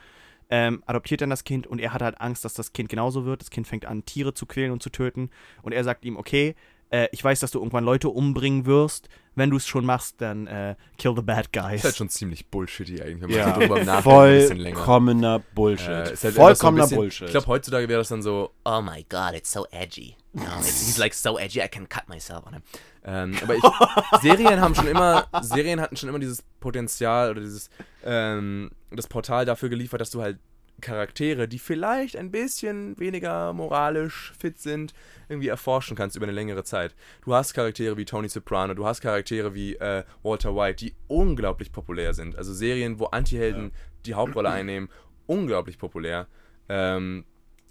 Ähm, 0.50 0.82
adoptiert 0.86 1.22
dann 1.22 1.30
das 1.30 1.44
Kind 1.44 1.68
und 1.68 1.80
er 1.80 1.94
hat 1.94 2.02
halt 2.02 2.22
Angst, 2.22 2.46
dass 2.46 2.54
das 2.54 2.72
Kind 2.72 2.90
genauso 2.90 3.26
wird. 3.26 3.42
Das 3.42 3.50
Kind 3.50 3.68
fängt 3.68 3.86
an, 3.86 4.06
Tiere 4.06 4.34
zu 4.34 4.46
quälen 4.46 4.72
und 4.72 4.82
zu 4.82 4.90
töten. 4.90 5.30
Und 5.62 5.74
er 5.74 5.84
sagt 5.84 6.06
ihm, 6.06 6.16
okay, 6.16 6.56
äh, 6.90 7.08
ich 7.12 7.24
weiß, 7.24 7.40
dass 7.40 7.52
du 7.52 7.60
irgendwann 7.60 7.84
Leute 7.84 8.10
umbringen 8.10 8.66
wirst. 8.66 9.10
Wenn 9.36 9.52
du 9.52 9.58
es 9.58 9.68
schon 9.68 9.86
machst, 9.86 10.16
dann 10.20 10.48
äh, 10.48 10.76
kill 10.98 11.14
the 11.16 11.22
bad 11.22 11.54
guys. 11.54 11.76
Ist 11.76 11.84
halt 11.84 11.96
schon 11.96 12.10
ziemlich 12.10 12.48
bullshitty 12.48 13.02
eigentlich, 13.04 13.22
wenn 13.22 13.30
man 13.30 13.38
Ja, 13.38 13.54
so 13.54 13.60
drüber 13.60 13.84
nachdenkt, 13.84 14.04
vollkommener 14.04 15.40
Bullshit. 15.54 15.88
Äh, 15.90 16.06
halt 16.06 16.18
so 16.18 16.32
Vollkommener 16.32 16.84
bisschen- 16.86 16.98
Bullshit. 16.98 17.28
Ich 17.28 17.32
glaube, 17.34 17.46
heutzutage 17.48 17.88
wäre 17.88 18.00
das 18.00 18.08
dann 18.10 18.24
so, 18.24 18.52
Oh 18.66 18.82
my 18.82 19.06
god, 19.10 19.34
it's 19.36 19.52
so 19.52 19.68
edgy. 19.70 20.16
No, 20.34 20.42
it's, 20.60 20.88
he's 20.88 20.98
like 20.98 21.14
so 21.14 21.38
edgy, 21.38 21.60
I 21.62 21.68
can 21.68 21.88
cut 21.88 22.10
myself 22.10 22.48
on 22.48 22.54
him. 22.54 22.62
Ähm, 23.04 23.36
aber 23.44 23.56
ich, 23.56 23.62
Serien 24.22 24.60
haben 24.60 24.74
schon 24.74 24.88
immer, 24.88 25.28
Serien 25.42 25.80
hatten 25.82 25.96
schon 25.98 26.10
immer 26.10 26.20
dieses 26.20 26.42
Potenzial 26.60 27.30
oder 27.30 27.42
dieses, 27.42 27.70
ähm, 28.04 28.72
das 28.90 29.06
Portal 29.06 29.46
dafür 29.46 29.70
geliefert, 29.70 30.02
dass 30.02 30.10
du 30.10 30.22
halt 30.22 30.40
Charaktere, 30.82 31.48
die 31.48 31.60
vielleicht 31.60 32.16
ein 32.16 32.32
bisschen 32.32 32.98
weniger 33.00 33.54
moralisch 33.54 34.34
fit 34.40 34.60
sind, 34.60 34.94
irgendwie 35.28 35.48
erforschen 35.48 35.98
kannst 35.98 36.16
über 36.16 36.26
eine 36.26 36.34
längere 36.34 36.64
Zeit. 36.64 36.96
Du 37.24 37.34
hast 37.34 37.54
Charaktere 37.54 37.98
wie 37.98 38.06
Tony 38.06 38.30
Soprano, 38.30 38.74
du 38.74 38.86
hast 38.86 39.02
Charaktere 39.02 39.56
wie 39.56 39.76
äh, 39.76 40.04
Walter 40.24 40.56
White, 40.56 40.86
die 40.86 40.94
unglaublich 41.08 41.72
populär 41.72 42.14
sind. 42.14 42.36
Also 42.36 42.54
Serien, 42.54 43.00
wo 43.00 43.06
Antihelden 43.06 43.72
die 44.06 44.14
Hauptrolle 44.14 44.50
einnehmen, 44.50 44.90
unglaublich 45.26 45.78
populär. 45.78 46.28
Ähm, 46.70 47.26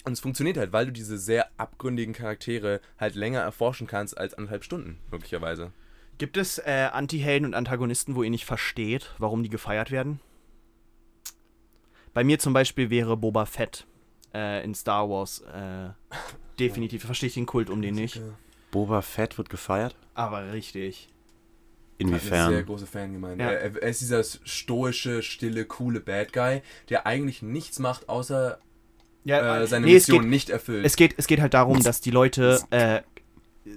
und 0.05 0.12
es 0.12 0.20
funktioniert 0.20 0.57
halt, 0.57 0.73
weil 0.73 0.87
du 0.87 0.93
diese 0.93 1.19
sehr 1.19 1.49
abgründigen 1.57 2.15
Charaktere 2.15 2.81
halt 2.99 3.16
länger 3.16 3.41
erforschen 3.41 3.87
kannst 3.87 4.16
als 4.16 4.35
anderthalb 4.35 4.62
Stunden, 4.62 4.99
möglicherweise. 5.11 5.73
Gibt 6.19 6.37
es 6.37 6.59
äh, 6.59 6.89
Anti-Helden 6.93 7.47
und 7.47 7.55
Antagonisten, 7.55 8.15
wo 8.15 8.23
ihr 8.23 8.31
nicht 8.31 8.47
versteht, 8.47 9.15
warum 9.19 9.43
die 9.43 9.51
gefeiert 9.51 9.91
werden? 9.91 10.20
Bei 12.16 12.24
mir 12.24 12.38
zum 12.38 12.55
Beispiel 12.55 12.88
wäre 12.88 13.14
Boba 13.14 13.44
Fett 13.44 13.86
äh, 14.32 14.64
in 14.64 14.74
Star 14.74 15.06
Wars 15.10 15.43
äh, 15.52 15.90
definitiv. 16.59 17.05
Verstehe 17.05 17.26
ich 17.26 17.34
den 17.34 17.44
Kult 17.44 17.68
um 17.68 17.82
den 17.82 17.94
nicht. 17.94 18.22
Boba 18.70 19.02
Fett 19.02 19.36
wird 19.36 19.51
gefeiert? 19.51 19.94
Aber 20.14 20.51
richtig. 20.51 21.10
Eine 22.01 22.18
sehr 22.18 22.47
Inwiefern? 22.47 22.64
große 22.64 22.86
Fangemeinde. 22.86 23.44
Ja. 23.44 23.51
Er, 23.51 23.82
er 23.82 23.88
ist 23.90 24.01
dieser 24.01 24.24
stoische, 24.24 25.22
stille, 25.22 25.66
coole 25.66 26.01
Bad 26.01 26.32
Guy, 26.32 26.62
der 26.88 27.06
eigentlich 27.06 27.43
nichts 27.43 27.80
macht, 27.80 28.09
außer 28.09 28.60
Ja, 29.24 29.60
äh, 29.60 29.66
seine 29.66 29.84
nee, 29.84 29.97
es 29.97 30.09
Mission 30.09 30.22
geht, 30.22 30.30
nicht 30.30 30.48
erfüllt. 30.48 30.86
es, 30.86 30.97
geht, 30.97 31.16
es 31.18 31.26
geht 31.26 31.43
halt 31.43 31.52
darum, 31.52 31.82
dass 31.82 32.01
die 32.01 32.12
Leute 32.12 32.60
äh, 32.70 33.02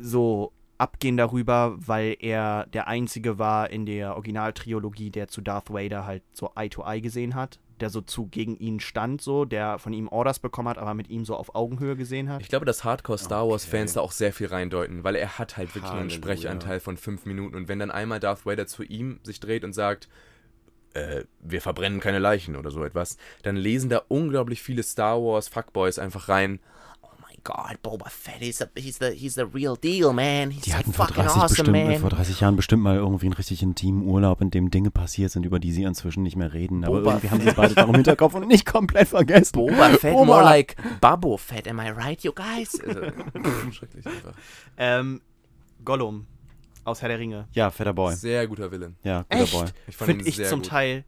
so 0.02 0.54
abgehen 0.78 1.18
darüber, 1.18 1.76
weil 1.78 2.16
er 2.22 2.68
der 2.68 2.88
Einzige 2.88 3.38
war 3.38 3.70
in 3.70 3.86
der 3.86 4.14
Originaltrilogie, 4.16 5.10
der 5.10 5.28
zu 5.28 5.42
Darth 5.42 5.74
Vader 5.74 6.06
halt 6.06 6.24
so 6.32 6.54
Eye 6.56 6.70
to 6.70 6.86
Eye 6.86 7.02
gesehen 7.02 7.36
hat. 7.36 7.60
Der 7.82 7.90
so 7.90 8.02
zu 8.02 8.28
gegen 8.28 8.56
ihn 8.58 8.80
stand, 8.80 9.22
so, 9.22 9.46
der 9.46 9.80
von 9.80 9.94
ihm 9.94 10.08
Orders 10.08 10.40
bekommen 10.40 10.68
hat, 10.70 10.78
aber 10.78 10.94
mit 10.94 11.10
ihm 11.10 11.26
so 11.26 11.36
auf 11.36 11.56
Augenhöhe 11.56 11.96
gesehen 11.96 12.30
hat. 12.30 12.42
ich 12.42 12.50
glaube, 12.50 12.66
dass 12.66 12.84
Hardcore-Star 12.84 13.48
Wars-Fans 13.50 13.92
Okay. 13.92 13.96
da 14.00 14.02
auch 14.02 14.12
sehr 14.12 14.34
viel 14.34 14.48
reindeuten, 14.48 15.04
weil 15.04 15.16
er 15.16 15.40
hat 15.40 15.58
halt 15.58 15.70
wirklich 15.76 15.92
nur 15.92 16.02
einen 16.02 16.10
Halleluja. 16.10 16.36
Sprechanteil 16.36 16.80
von 16.80 16.98
fünf 16.98 17.26
Minuten. 17.26 17.56
Und 17.56 17.68
wenn 17.68 17.80
dann 17.80 17.92
einmal 17.92 18.20
Darth 18.20 18.46
Vader 18.46 18.68
zu 18.68 18.84
ihm 18.84 19.20
sich 19.24 19.40
dreht 19.40 19.64
und 19.64 19.74
sagt, 19.74 20.10
äh, 20.94 21.24
wir 21.40 21.62
verbrennen 21.62 22.00
keine 22.00 22.20
Leichen 22.20 22.56
oder 22.56 22.72
so 22.72 22.84
etwas, 22.84 23.18
dann 23.44 23.56
lesen 23.56 23.90
da 23.90 24.02
unglaublich 24.08 24.62
viele 24.62 24.84
Star 24.84 25.22
Wars-Fuckboys 25.22 26.00
einfach 26.00 26.30
rein. 26.30 26.60
Oh 27.40 27.54
God, 27.54 27.82
Boba 27.82 28.10
Fett, 28.10 28.40
he's, 28.42 28.62
a, 28.62 28.68
he's, 28.76 28.98
the, 29.00 29.12
he's 29.12 29.36
the 29.36 29.46
real 29.46 29.76
deal, 29.76 30.12
man. 30.14 30.52
He's 30.52 30.64
Die 30.64 30.72
so 30.72 30.78
hatten 30.78 30.94
vor 30.94 31.08
fucking 31.08 31.24
30, 31.24 31.38
awesome, 31.42 31.48
bestimmt, 31.72 32.00
vor 32.02 32.10
man. 32.10 32.18
30 32.18 32.40
Jahren 32.42 32.56
bestimmt 32.56 32.84
mal 32.84 32.96
irgendwie 32.98 33.26
einen 33.28 33.34
richtig 33.34 33.62
intimen 33.64 34.04
Urlaub, 34.04 34.42
in 34.42 34.50
dem 34.52 34.70
Dinge 34.72 34.92
passiert 34.92 35.32
sind, 35.32 35.46
über 35.46 35.60
die 35.60 35.72
sie 35.72 35.84
inzwischen 35.84 36.24
nicht 36.24 36.36
mehr 36.36 36.54
reden. 36.54 36.84
Aber 36.84 37.00
Boba 37.00 37.12
irgendwie 37.12 37.30
haben 37.30 37.42
sie 37.42 37.52
beide 37.52 37.76
darum 37.76 37.92
im 37.92 37.96
Hinterkopf 37.96 38.34
und 38.36 38.48
nicht 38.48 38.66
komplett 38.66 39.08
vergessen. 39.08 39.54
Boba 39.54 39.90
Fett, 39.92 40.14
Boba. 40.14 40.26
more 40.26 40.44
like 40.44 40.76
Babo 41.02 41.38
Fett, 41.38 41.68
am 41.68 41.80
I 41.80 41.90
right, 41.90 42.22
you 42.24 42.32
guys? 42.34 42.80
Also, 42.90 43.72
schrecklich 43.72 44.06
einfach. 44.06 44.34
Ähm, 44.78 45.22
Gollum 45.86 46.26
aus 46.84 47.02
Herr 47.02 47.10
der 47.10 47.20
Ringe. 47.20 47.48
Ja, 47.54 47.70
fetter 47.72 47.94
Boy. 47.94 48.16
Sehr 48.16 48.48
guter 48.48 48.72
Villain. 48.72 48.96
Ja, 49.04 49.24
guter 49.30 49.44
Echt? 49.44 49.54
Boy. 49.54 49.66
Ich 49.88 49.96
Finde 49.98 50.26
ich 50.28 50.36
sehr 50.36 50.50
zum 50.50 50.62
gut. 50.62 50.70
Teil. 50.70 51.06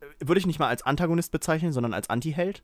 äh, 0.00 0.26
Würde 0.26 0.38
ich 0.38 0.46
nicht 0.46 0.58
mal 0.58 0.68
als 0.68 0.82
Antagonist 0.82 1.30
bezeichnen, 1.32 1.72
sondern 1.72 1.94
als 1.94 2.08
Anti-Held. 2.10 2.62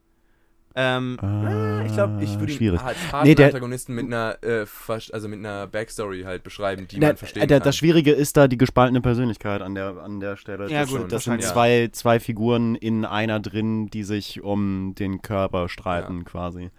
Ähm, 0.80 1.18
Äh, 1.20 1.86
Ich 1.86 1.92
glaube, 1.94 2.22
ich 2.22 2.38
würde 2.38 2.52
ihn 2.52 2.56
schwierig. 2.58 2.80
als 2.80 2.96
harten 3.12 3.26
Nee, 3.28 3.34
der- 3.34 3.46
Antagonisten 3.46 3.94
mit 3.94 4.06
einer, 4.06 4.38
äh, 4.42 4.64
also 5.12 5.28
mit 5.28 5.38
einer 5.40 5.66
Backstory 5.66 6.22
halt 6.22 6.44
beschreiben, 6.44 6.86
die 6.86 7.00
Der, 7.00 7.08
man 7.10 7.16
verstehen 7.16 7.48
der, 7.48 7.58
kann. 7.58 7.64
das 7.64 7.76
Schwierige 7.76 8.12
ist 8.12 8.36
da 8.36 8.46
die 8.46 8.56
gespaltene 8.58 9.00
Persönlichkeit 9.00 9.60
an 9.62 9.74
der, 9.74 9.96
an 9.98 10.20
der 10.20 10.36
Stelle. 10.36 10.70
Ja, 10.70 10.82
das, 10.82 10.90
gut, 10.90 11.10
das 11.10 11.24
sind 11.24 11.42
ja. 11.42 11.48
zwei, 11.48 11.88
zwei 11.92 12.20
Figuren 12.20 12.76
in 12.76 13.04
einer 13.04 13.40
drin, 13.40 13.88
die 13.88 14.04
sich 14.04 14.42
um 14.42 14.94
den 14.96 15.20
Körper 15.22 15.68
streiten, 15.68 16.18
Ja. 16.18 16.24
quasi. 16.24 16.70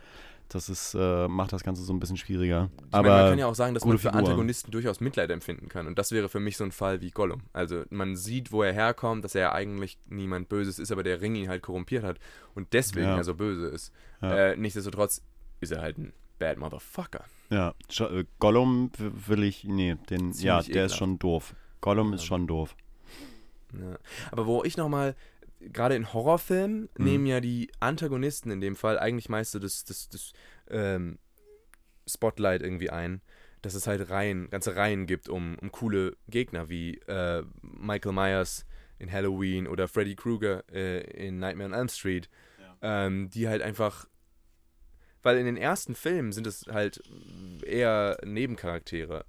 Das 0.51 0.67
ist, 0.67 0.95
äh, 0.95 1.27
macht 1.27 1.53
das 1.53 1.63
Ganze 1.63 1.83
so 1.83 1.93
ein 1.93 1.99
bisschen 1.99 2.17
schwieriger. 2.17 2.69
Ich 2.87 2.93
Aber 2.93 3.07
meine, 3.09 3.21
man 3.21 3.29
kann 3.31 3.39
ja 3.39 3.45
auch 3.47 3.53
sagen, 3.55 3.75
dass 3.75 3.85
man 3.85 3.97
für 3.99 4.07
Figur. 4.09 4.17
Antagonisten 4.19 4.71
durchaus 4.71 4.99
Mitleid 4.99 5.29
empfinden 5.29 5.69
kann. 5.69 5.85
Und 5.85 5.99
das 5.99 6.11
wäre 6.11 6.27
für 6.27 6.39
mich 6.39 6.57
so 6.57 6.63
ein 6.63 6.71
Fall 6.71 7.01
wie 7.01 7.11
Gollum. 7.11 7.43
Also 7.53 7.83
man 7.91 8.15
sieht, 8.15 8.51
wo 8.51 8.63
er 8.63 8.73
herkommt, 8.73 9.23
dass 9.23 9.35
er 9.35 9.41
ja 9.41 9.51
eigentlich 9.53 9.99
niemand 10.07 10.49
Böses 10.49 10.79
ist, 10.79 10.91
aber 10.91 11.03
der 11.03 11.21
Ring 11.21 11.35
ihn 11.35 11.49
halt 11.49 11.61
korrumpiert 11.61 12.03
hat 12.03 12.17
und 12.55 12.73
deswegen 12.73 13.05
Ja. 13.07 13.17
er 13.17 13.23
so 13.23 13.35
böse 13.35 13.67
ist. 13.67 13.93
Ja. 14.21 14.35
Äh, 14.49 14.57
nichtsdestotrotz 14.57 15.21
ist 15.61 15.71
er 15.71 15.81
halt 15.81 15.99
ein 15.99 16.13
Bad 16.39 16.57
Motherfucker. 16.57 17.25
ja, 17.51 17.75
äh, 17.99 18.23
Gollum 18.39 18.91
will 18.97 19.43
ich, 19.43 19.65
nee, 19.65 19.97
den, 20.09 20.33
Ziemlich 20.33 20.41
ja, 20.41 20.53
der 20.55 20.59
ist 20.61 20.69
ekelhaft. 20.69 20.95
schon 20.97 21.19
doof. 21.19 21.53
Gollum 21.81 22.13
ist 22.13 22.21
Ja. 22.21 22.27
schon 22.27 22.47
doof. 22.47 22.75
Ja. 23.73 23.97
Aber 24.31 24.45
wo 24.47 24.63
ich 24.63 24.77
nochmal, 24.77 25.15
gerade 25.59 25.95
in 25.95 26.13
Horrorfilmen, 26.13 26.89
Mhm. 26.97 27.03
nehmen 27.05 27.25
ja 27.25 27.39
die 27.41 27.71
Antagonisten 27.79 28.51
in 28.51 28.61
dem 28.61 28.75
Fall 28.75 28.97
eigentlich 28.99 29.29
meist 29.29 29.51
so 29.51 29.59
das, 29.59 29.83
das, 29.83 30.09
das 30.09 30.33
ähm, 30.69 31.19
Spotlight 32.07 32.61
irgendwie 32.61 32.89
ein, 32.89 33.21
dass 33.61 33.73
es 33.75 33.87
halt 33.87 34.09
Reihen, 34.09 34.49
ganze 34.49 34.75
Reihen 34.75 35.05
gibt 35.05 35.27
um, 35.29 35.57
um 35.59 35.71
coole 35.71 36.15
Gegner 36.27 36.69
wie 36.69 36.95
äh, 37.07 37.43
Michael 37.61 38.13
Myers 38.13 38.65
in 38.99 39.11
Halloween 39.11 39.67
oder 39.67 39.87
Freddy 39.87 40.15
Krueger 40.15 40.63
äh, 40.71 41.01
in 41.27 41.39
Nightmare 41.39 41.69
on 41.69 41.73
Elm 41.75 41.89
Street, 41.89 42.29
ähm, 42.81 43.29
die 43.29 43.47
halt 43.47 43.61
einfach, 43.61 44.07
weil 45.21 45.37
in 45.37 45.45
den 45.45 45.57
ersten 45.57 45.95
Filmen 45.95 46.31
sind 46.31 46.47
es 46.47 46.65
halt 46.69 47.01
eher 47.65 48.17
Nebencharaktere. 48.25 49.25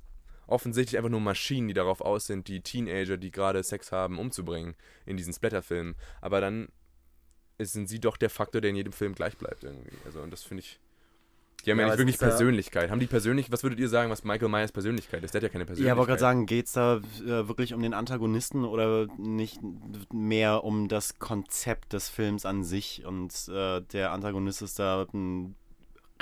Offensichtlich 0.51 0.99
einfach 0.99 1.11
nur 1.11 1.21
Maschinen, 1.21 1.69
die 1.69 1.75
darauf 1.75 2.01
aus 2.01 2.27
sind, 2.27 2.49
die 2.49 2.61
Teenager, 2.61 3.17
die 3.17 3.31
gerade 3.31 3.63
Sex 3.63 3.93
haben, 3.93 4.19
umzubringen 4.19 4.75
in 5.07 5.17
diesen 5.17 5.33
Splatterfilmen. 5.33 5.95
Aber 6.21 6.41
dann 6.41 6.69
sind 7.59 7.89
sie 7.89 8.01
doch 8.01 8.17
der 8.17 8.31
Faktor, 8.31 8.61
der 8.61 8.71
in 8.71 8.77
jedem 8.77 8.93
Film 8.93 9.15
gleich 9.15 9.37
bleibt 9.37 9.65
irgendwie. 9.65 9.91
Also 10.05 10.21
und 10.21 10.33
das 10.33 10.43
finde 10.43 10.63
ich. 10.63 10.79
Die 11.67 11.71
haben 11.71 11.79
ja, 11.79 11.85
Ja, 11.85 11.91
nicht 11.91 11.99
wirklich 11.99 12.15
ist 12.15 12.23
ja- 12.23 12.29
Persönlichkeit. 12.29 12.91
Haben 12.91 13.01
die 13.01 13.07
persönlich, 13.07 13.53
was 13.53 13.63
würdet 13.63 13.79
ihr 13.81 13.91
sagen, 13.91 14.11
was 14.11 14.25
Michael 14.25 14.49
Myers 14.49 14.73
Persönlichkeit 14.73 15.23
ist? 15.23 15.35
Der 15.35 15.41
hat 15.41 15.43
ja 15.43 15.49
keine 15.51 15.67
Persönlichkeit. 15.67 15.89
Ja, 15.89 15.93
aber 15.93 16.07
gerade 16.07 16.19
sagen, 16.21 16.47
geht 16.47 16.67
es 16.67 16.73
da 16.73 16.97
äh, 16.97 17.49
wirklich 17.49 17.75
um 17.75 17.83
den 17.83 17.93
Antagonisten 17.93 18.65
oder 18.65 19.09
nicht 19.19 19.61
mehr 20.11 20.65
um 20.65 20.89
das 20.89 21.19
Konzept 21.19 21.93
des 21.93 22.09
Films 22.09 22.47
an 22.47 22.65
sich? 22.65 23.05
Und 23.05 23.35
äh, 23.49 23.83
der 23.93 24.13
Antagonist 24.13 24.63
ist 24.63 24.79
da 24.79 25.07
ein 25.13 25.55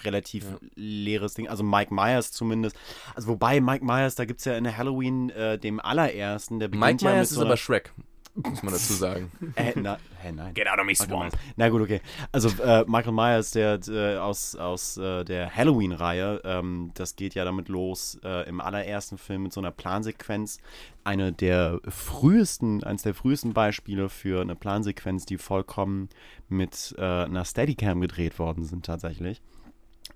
relativ 0.04 0.44
Ja. 0.44 0.58
leeres 0.74 1.34
Ding. 1.34 1.48
Also 1.48 1.62
Mike 1.64 1.92
Myers 1.94 2.32
zumindest. 2.32 2.76
Also 3.14 3.28
wobei 3.28 3.60
Mike 3.60 3.84
Myers, 3.84 4.14
da 4.14 4.24
gibt 4.24 4.40
es 4.40 4.44
ja 4.44 4.56
in 4.56 4.64
der 4.64 4.76
Halloween, 4.76 5.30
äh, 5.30 5.58
dem 5.58 5.80
allerersten, 5.80 6.58
der 6.58 6.68
beginnt 6.68 7.02
Mike 7.02 7.04
ja 7.04 7.12
Myers 7.16 7.30
ist 7.30 7.36
so 7.36 7.44
aber 7.44 7.56
Shrek, 7.56 7.92
muss 8.34 8.62
man 8.62 8.72
dazu 8.72 8.92
sagen. 8.92 9.32
äh, 9.56 9.72
na, 9.74 9.98
hä, 10.22 10.30
nein. 10.32 10.54
Get 10.54 10.68
out 10.68 10.78
of 10.78 10.86
me, 10.86 10.94
swamp. 10.94 11.36
Na 11.56 11.68
gut, 11.68 11.82
okay. 11.82 12.00
Also 12.30 12.48
äh, 12.62 12.84
Michael 12.86 13.12
Myers, 13.12 13.50
der 13.50 13.80
äh, 13.88 14.16
aus, 14.16 14.54
aus 14.54 14.96
äh, 14.96 15.24
der 15.24 15.54
Halloween-Reihe, 15.54 16.40
ähm, 16.44 16.92
das 16.94 17.16
geht 17.16 17.34
ja 17.34 17.44
damit 17.44 17.68
los 17.68 18.18
äh, 18.22 18.48
im 18.48 18.60
allerersten 18.60 19.18
Film 19.18 19.44
mit 19.44 19.52
so 19.52 19.60
einer 19.60 19.72
Plansequenz. 19.72 20.58
Eine 21.04 21.32
der 21.32 21.80
frühesten, 21.88 22.84
eines 22.84 23.02
der 23.02 23.14
frühesten 23.14 23.54
Beispiele 23.54 24.08
für 24.08 24.40
eine 24.40 24.54
Plansequenz, 24.54 25.24
die 25.26 25.38
vollkommen 25.38 26.08
mit 26.48 26.94
äh, 26.98 27.02
einer 27.02 27.44
Steadicam 27.44 28.00
gedreht 28.00 28.38
worden 28.38 28.64
sind 28.64 28.84
tatsächlich. 28.86 29.40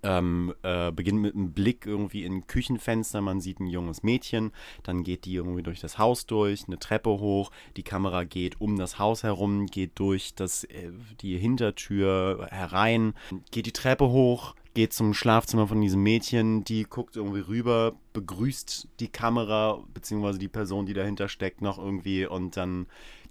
Ähm, 0.02 0.54
äh, 0.62 0.90
beginnt 0.90 1.20
mit 1.20 1.34
einem 1.34 1.52
Blick 1.52 1.86
irgendwie 1.86 2.24
in 2.24 2.34
ein 2.34 2.46
Küchenfenster. 2.46 3.20
Man 3.20 3.40
sieht 3.40 3.60
ein 3.60 3.66
junges 3.66 4.02
Mädchen. 4.02 4.52
Dann 4.82 5.04
geht 5.04 5.24
die 5.24 5.34
irgendwie 5.34 5.62
durch 5.62 5.80
das 5.80 5.98
Haus 5.98 6.26
durch, 6.26 6.64
eine 6.66 6.78
Treppe 6.78 7.10
hoch. 7.10 7.50
Die 7.76 7.82
Kamera 7.82 8.24
geht 8.24 8.60
um 8.60 8.76
das 8.76 8.98
Haus 8.98 9.22
herum, 9.22 9.66
geht 9.66 9.92
durch 9.96 10.34
das, 10.34 10.64
äh, 10.64 10.90
die 11.20 11.38
Hintertür 11.38 12.48
herein, 12.50 13.14
geht 13.50 13.66
die 13.66 13.72
Treppe 13.72 14.08
hoch, 14.08 14.54
geht 14.74 14.92
zum 14.92 15.14
Schlafzimmer 15.14 15.66
von 15.66 15.80
diesem 15.80 16.02
Mädchen. 16.02 16.64
Die 16.64 16.84
guckt 16.84 17.16
irgendwie 17.16 17.40
rüber, 17.40 17.94
begrüßt 18.12 18.88
die 19.00 19.08
Kamera, 19.08 19.82
beziehungsweise 19.92 20.38
die 20.38 20.48
Person, 20.48 20.86
die 20.86 20.94
dahinter 20.94 21.28
steckt, 21.28 21.62
noch 21.62 21.78
irgendwie. 21.78 22.26
Und 22.26 22.56
dann 22.56 22.86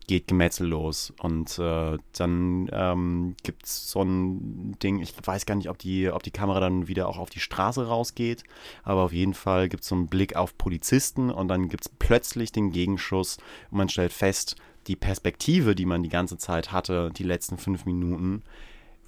geht 0.07 0.27
Gemetzel 0.27 0.67
los. 0.67 1.13
Und 1.21 1.57
äh, 1.59 1.97
dann 2.13 2.69
ähm, 2.71 3.35
gibt 3.43 3.65
es 3.65 3.89
so 3.89 4.01
ein 4.01 4.77
Ding, 4.83 4.99
ich 4.99 5.13
weiß 5.23 5.45
gar 5.45 5.55
nicht, 5.55 5.69
ob 5.69 5.77
die, 5.77 6.09
ob 6.09 6.23
die 6.23 6.31
Kamera 6.31 6.59
dann 6.59 6.87
wieder 6.87 7.07
auch 7.07 7.17
auf 7.17 7.29
die 7.29 7.39
Straße 7.39 7.87
rausgeht, 7.87 8.43
aber 8.83 9.03
auf 9.03 9.13
jeden 9.13 9.33
Fall 9.33 9.69
gibt 9.69 9.83
es 9.83 9.89
so 9.89 9.95
einen 9.95 10.07
Blick 10.07 10.35
auf 10.35 10.57
Polizisten 10.57 11.29
und 11.29 11.47
dann 11.47 11.69
gibt 11.69 11.85
es 11.85 11.91
plötzlich 11.99 12.51
den 12.51 12.71
Gegenschuss 12.71 13.37
und 13.69 13.77
man 13.77 13.89
stellt 13.89 14.13
fest, 14.13 14.55
die 14.87 14.95
Perspektive, 14.95 15.75
die 15.75 15.85
man 15.85 16.03
die 16.03 16.09
ganze 16.09 16.37
Zeit 16.37 16.71
hatte, 16.71 17.11
die 17.15 17.23
letzten 17.23 17.57
fünf 17.57 17.85
Minuten, 17.85 18.43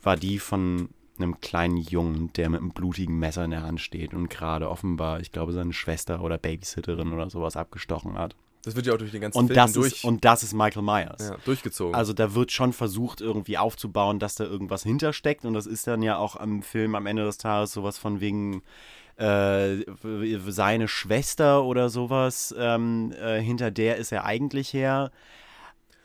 war 0.03 0.17
die 0.17 0.39
von 0.39 0.89
einem 1.17 1.39
kleinen 1.41 1.77
Jungen, 1.77 2.31
der 2.33 2.49
mit 2.49 2.61
einem 2.61 2.71
blutigen 2.71 3.17
Messer 3.17 3.45
in 3.45 3.51
der 3.51 3.63
Hand 3.63 3.81
steht 3.81 4.13
und 4.13 4.29
gerade 4.29 4.69
offenbar, 4.69 5.19
ich 5.19 5.31
glaube, 5.31 5.53
seine 5.53 5.73
Schwester 5.73 6.21
oder 6.21 6.37
Babysitterin 6.37 7.13
oder 7.13 7.29
sowas 7.29 7.55
abgestochen 7.55 8.17
hat. 8.17 8.35
Das 8.63 8.75
wird 8.75 8.85
ja 8.85 8.93
auch 8.93 8.97
durch 8.97 9.11
den 9.11 9.21
ganzen 9.21 9.37
Und 9.37 9.47
Film 9.47 9.55
das, 9.55 9.73
durch, 9.73 9.93
ist, 9.93 10.03
und 10.05 10.23
das 10.23 10.41
ist 10.41 10.53
Michael 10.53 10.83
Myers. 10.83 11.29
ja, 11.29 11.37
durchgezogen. 11.43 11.95
Also 11.95 12.13
da 12.13 12.33
wird 12.33 12.51
schon 12.51 12.71
versucht, 12.71 13.19
irgendwie 13.19 13.57
aufzubauen, 13.57 14.19
dass 14.19 14.35
da 14.35 14.45
irgendwas 14.45 14.83
hintersteckt. 14.83 15.43
Und 15.45 15.53
das 15.53 15.65
ist 15.65 15.85
dann 15.85 16.01
ja 16.01 16.17
auch 16.17 16.37
am 16.37 16.63
Film 16.63 16.95
am 16.95 17.05
Ende 17.05 17.25
des 17.25 17.37
Tages 17.37 17.73
sowas 17.73 17.97
von 17.97 18.21
wegen 18.21 18.63
äh, 19.17 19.83
seine 20.47 20.87
Schwester 20.87 21.63
oder 21.63 21.89
sowas. 21.89 22.55
Ähm, 22.57 23.11
äh, 23.21 23.41
hinter 23.41 23.69
der 23.69 23.97
ist 23.97 24.13
er 24.13 24.23
eigentlich 24.23 24.73
her. 24.73 25.11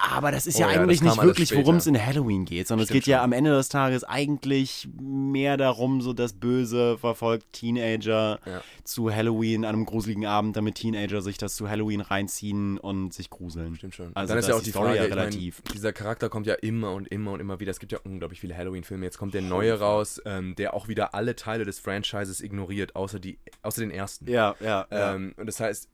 Aber 0.01 0.31
das 0.31 0.47
ist 0.47 0.57
Oh 0.57 0.61
ja 0.61 0.71
ja, 0.71 0.81
eigentlich 0.81 1.03
nicht 1.03 1.21
wirklich, 1.23 1.55
worum 1.57 1.77
es 1.77 1.87
in 1.89 2.01
Halloween 2.01 2.45
geht, 2.45 2.69
sondern 2.69 2.87
Stimmt 2.87 2.99
es 3.01 3.05
geht 3.05 3.11
ja 3.11 3.19
schon. 3.19 3.25
am 3.25 3.33
Ende 3.33 3.51
des 3.51 3.69
Tages 3.69 4.05
eigentlich 4.05 4.89
mehr 5.01 5.57
darum, 5.57 6.01
so 6.01 6.13
das 6.13 6.35
Böse 6.35 6.97
verfolgt 6.99 7.53
Teenager 7.53 8.39
Ja. 8.47 8.63
zu 8.85 9.13
Halloween 9.13 9.65
an 9.65 9.75
einem 9.75 9.87
gruseligen 9.87 10.25
Abend, 10.25 10.57
damit 10.57 10.77
Teenager 10.77 11.21
sich 11.21 11.37
das 11.37 11.57
zu 11.57 11.69
Halloween 11.69 12.01
reinziehen 12.01 12.79
und 12.79 13.13
sich 13.13 13.29
gruseln. 13.29 13.75
Stimmt 13.75 13.97
schon. 13.97 14.15
Also 14.15 14.29
dann 14.33 14.39
ist 14.39 14.49
ja 14.49 14.55
auch 14.55 14.63
die 14.63 14.71
Story 14.71 14.97
Frage, 14.97 15.09
ja 15.09 15.15
relativ. 15.17 15.63
dieser 15.75 15.93
Charakter 15.93 16.29
kommt 16.29 16.47
ja 16.47 16.55
immer 16.55 16.93
und 16.93 17.09
immer 17.09 17.33
und 17.33 17.41
immer 17.41 17.59
wieder. 17.59 17.73
Es 17.73 17.81
gibt 17.81 17.91
ja 17.91 17.99
unglaublich 18.05 18.41
viele 18.41 18.57
Halloween-Filme. 18.57 19.05
Jetzt 19.05 19.19
kommt 19.19 19.35
der 19.35 19.43
neue 19.43 19.79
raus, 19.81 20.23
ähm, 20.25 20.55
der 20.55 20.75
auch 20.75 20.87
wieder 20.87 21.13
alle 21.15 21.35
Teile 21.35 21.65
des 21.65 21.81
Franchises 21.81 22.41
ignoriert, 22.41 22.95
außer, 22.95 23.19
die, 23.19 23.39
außer 23.63 23.81
den 23.81 23.91
ersten. 23.91 24.29
Ja, 24.31 24.55
ja, 24.61 24.87
Ähm, 24.93 25.35
und 25.37 25.47
das 25.47 25.59
heißt, 25.59 25.89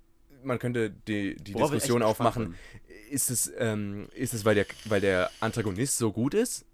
man 0.44 0.58
könnte 0.58 0.90
die, 0.90 1.34
die 1.36 1.54
Diskussion 1.54 2.02
aufmachen, 2.02 2.54
ist 3.10 3.30
es, 3.30 3.52
ähm, 3.58 4.08
ist 4.14 4.34
es 4.34 4.44
weil, 4.44 4.54
der, 4.54 4.66
weil 4.86 5.00
der 5.00 5.30
Antagonist 5.40 5.98
so 5.98 6.12
gut 6.12 6.34
ist? 6.34 6.64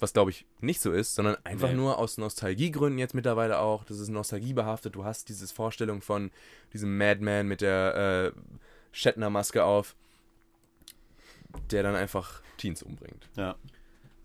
Was 0.00 0.12
glaube 0.12 0.30
ich 0.30 0.46
nicht 0.60 0.80
so 0.80 0.92
ist, 0.92 1.14
sondern 1.16 1.36
einfach 1.44 1.68
Nee. 1.70 1.74
nur 1.74 1.98
aus 1.98 2.18
Nostalgiegründen 2.18 2.98
jetzt 3.00 3.14
mittlerweile 3.14 3.58
auch. 3.58 3.84
Das 3.84 3.98
ist 3.98 4.08
nostalgiebehaftet. 4.08 4.94
Du 4.94 5.04
hast 5.04 5.28
diese 5.28 5.46
Vorstellung 5.48 6.02
von 6.02 6.30
diesem 6.72 6.96
Madman 6.96 7.48
mit 7.48 7.60
der 7.62 8.32
äh, 8.36 8.40
Shatner-Maske 8.92 9.64
auf, 9.64 9.96
der 11.70 11.82
dann 11.82 11.96
einfach 11.96 12.42
Teens 12.58 12.82
umbringt. 12.82 13.28
ja. 13.36 13.56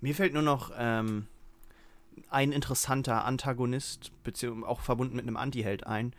Mir 0.02 0.14
fällt 0.14 0.34
nur 0.34 0.44
noch 0.44 0.72
ähm, 0.78 1.28
ein 2.30 2.52
interessanter 2.52 3.24
Antagonist, 3.24 4.12
beziehungsweise 4.26 4.68
auch 4.70 4.82
verbunden 4.82 5.16
mit 5.16 5.26
einem 5.26 5.38
Antiheld 5.38 5.88
ein. 5.88 6.14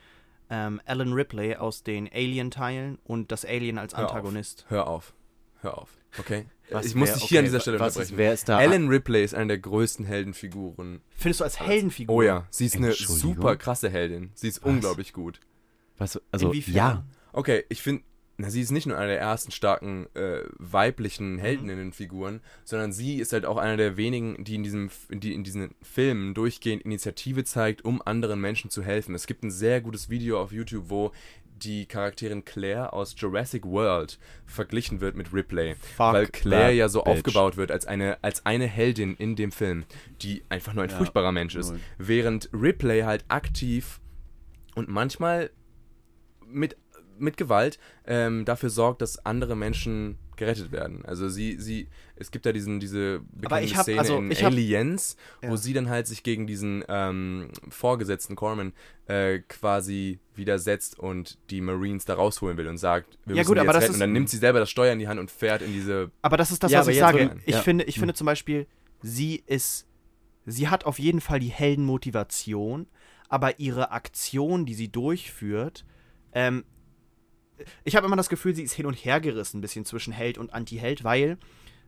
Ähm, 0.50 0.80
Alan 0.84 1.12
Ripley 1.12 1.56
aus 1.56 1.82
den 1.82 2.08
Alien-Teilen 2.12 2.98
und 3.04 3.32
das 3.32 3.44
Alien 3.44 3.78
als 3.78 3.96
Hör 3.96 4.04
auf. 4.04 4.10
Antagonist. 4.10 4.66
Hör 4.68 4.86
auf. 4.86 5.14
Hör 5.60 5.78
auf. 5.78 5.90
Okay? 6.18 6.46
Was 6.70 6.86
ich 6.86 6.94
muss 6.94 7.12
dich 7.12 7.24
hier 7.24 7.38
an 7.40 7.44
okay, 7.44 7.48
dieser 7.48 7.60
Stelle 7.60 7.80
was 7.80 7.92
ist, 7.92 7.96
unterbrechen. 7.96 8.18
wer 8.18 8.32
ist 8.32 8.48
da? 8.48 8.58
Alan 8.58 8.88
Ripley 8.88 9.24
ist 9.24 9.34
eine 9.34 9.48
der 9.48 9.58
größten 9.58 10.04
Heldenfiguren. 10.04 11.00
Findest 11.16 11.40
du 11.40 11.44
als 11.44 11.60
Heldenfigur? 11.60 12.14
Oh 12.14 12.22
ja, 12.22 12.46
sie 12.50 12.66
ist 12.66 12.76
eine 12.76 12.92
super 12.92 13.56
krasse 13.56 13.90
Heldin. 13.90 14.30
Sie 14.34 14.48
ist 14.48 14.62
Was? 14.62 14.70
unglaublich 14.70 15.12
gut. 15.12 15.40
Was, 15.98 16.20
also, 16.30 16.48
Inwiefern? 16.48 16.74
ja. 16.74 17.04
Okay, 17.32 17.64
ich 17.68 17.82
finde, 17.82 18.04
na, 18.36 18.50
sie 18.50 18.60
ist 18.60 18.72
nicht 18.72 18.86
nur 18.86 18.96
eine 18.98 19.08
der 19.12 19.20
ersten 19.20 19.52
starken 19.52 20.06
äh, 20.14 20.40
weiblichen 20.58 21.38
Heldinnenfiguren, 21.38 22.40
sondern 22.64 22.92
sie 22.92 23.16
ist 23.18 23.32
halt 23.32 23.46
auch 23.46 23.56
einer 23.58 23.76
der 23.76 23.96
wenigen, 23.96 24.42
die 24.42 24.56
in 24.56 24.62
diesem, 24.64 24.90
die 25.10 25.34
in 25.34 25.44
diesen 25.44 25.74
Filmen 25.82 26.34
durchgehend 26.34 26.82
Initiative 26.82 27.44
zeigt, 27.44 27.84
um 27.84 28.02
anderen 28.02 28.40
Menschen 28.40 28.70
zu 28.70 28.82
helfen. 28.82 29.14
Es 29.14 29.26
gibt 29.28 29.44
ein 29.44 29.50
sehr 29.52 29.80
gutes 29.80 30.10
Video 30.10 30.40
auf 30.40 30.50
YouTube, 30.50 30.86
wo 30.88 31.12
die 31.56 31.86
Charakterin 31.86 32.44
Claire 32.44 32.92
aus 32.92 33.14
Jurassic 33.16 33.64
World 33.64 34.18
verglichen 34.44 35.00
wird 35.00 35.14
mit 35.14 35.32
Ripley, 35.32 35.76
Fuck 35.96 36.12
weil 36.12 36.26
Claire 36.26 36.72
ja 36.72 36.88
so 36.88 37.02
bitch. 37.04 37.12
aufgebaut 37.12 37.56
wird 37.56 37.70
als 37.70 37.86
eine 37.86 38.18
als 38.22 38.44
eine 38.44 38.66
Heldin 38.66 39.14
in 39.14 39.36
dem 39.36 39.52
Film, 39.52 39.84
die 40.20 40.42
einfach 40.48 40.74
nur 40.74 40.82
ein 40.82 40.90
Ja, 40.90 40.96
furchtbarer 40.96 41.30
Mensch 41.30 41.54
ist, 41.54 41.70
null. 41.70 41.80
während 41.98 42.50
Ripley 42.52 43.02
halt 43.02 43.24
aktiv 43.28 44.00
und 44.74 44.88
manchmal 44.88 45.50
mit, 46.46 46.76
mit 47.18 47.36
Gewalt 47.36 47.78
ähm, 48.06 48.44
dafür 48.44 48.70
sorgt, 48.70 49.02
dass 49.02 49.24
andere 49.24 49.56
Menschen 49.56 50.18
gerettet 50.36 50.72
werden. 50.72 51.04
Also 51.04 51.28
sie, 51.28 51.58
sie, 51.60 51.88
es 52.16 52.30
gibt 52.32 52.44
da 52.44 52.50
diesen, 52.52 52.80
diese 52.80 53.20
bekannte 53.32 53.76
hab- 53.76 53.82
Szene 53.84 54.00
also 54.00 54.16
in 54.18 54.30
hab- 54.32 54.44
Aliens, 54.46 55.16
wo 55.42 55.48
Ja. 55.50 55.56
sie 55.56 55.72
dann 55.72 55.88
halt 55.88 56.08
sich 56.08 56.22
gegen 56.24 56.46
diesen 56.48 56.82
ähm, 56.88 57.50
Vorgesetzten 57.68 58.34
Corman 58.34 58.72
äh, 59.06 59.38
quasi 59.40 60.18
widersetzt 60.34 60.98
und 60.98 61.38
die 61.50 61.60
Marines 61.60 62.04
da 62.04 62.14
rausholen 62.14 62.56
will 62.56 62.66
und 62.66 62.78
sagt, 62.78 63.16
wir 63.26 63.36
Ja, 63.36 63.40
müssen 63.42 63.48
gut, 63.48 63.56
jetzt 63.58 63.66
das 63.68 63.76
retten. 63.76 63.84
ist- 63.86 63.94
Und 63.94 64.00
dann 64.00 64.12
nimmt 64.12 64.28
sie 64.28 64.38
selber 64.38 64.58
das 64.58 64.70
Steuer 64.70 64.92
in 64.92 64.98
die 64.98 65.06
Hand 65.06 65.20
und 65.20 65.30
fährt 65.30 65.62
in 65.62 65.72
diese 65.72 66.10
Aber 66.22 66.36
das 66.36 66.50
ist 66.50 66.62
das, 66.64 66.72
Ja, 66.72 66.80
was 66.80 66.88
ich 66.88 66.98
sage. 66.98 67.36
Ich, 67.46 67.54
ja. 67.54 67.60
finde, 67.62 67.84
ich 67.84 67.94
Hm. 67.96 68.00
finde 68.00 68.14
zum 68.14 68.24
Beispiel, 68.26 68.66
sie 69.02 69.44
ist, 69.46 69.86
sie 70.46 70.66
hat 70.68 70.84
auf 70.84 70.98
jeden 70.98 71.20
Fall 71.20 71.38
die 71.38 71.48
Heldenmotivation, 71.98 72.86
aber 73.28 73.60
ihre 73.60 73.92
Aktion, 73.92 74.66
die 74.66 74.74
sie 74.74 74.88
durchführt, 74.90 75.84
ähm, 76.32 76.64
ich 77.84 77.96
habe 77.96 78.06
immer 78.06 78.16
das 78.16 78.28
Gefühl, 78.28 78.54
sie 78.54 78.62
ist 78.62 78.72
hin 78.74 78.86
und 78.86 78.94
her 78.94 79.20
gerissen, 79.20 79.58
ein 79.58 79.60
bisschen 79.60 79.84
zwischen 79.84 80.12
Held 80.12 80.38
und 80.38 80.52
Anti-Held, 80.52 81.04
weil 81.04 81.38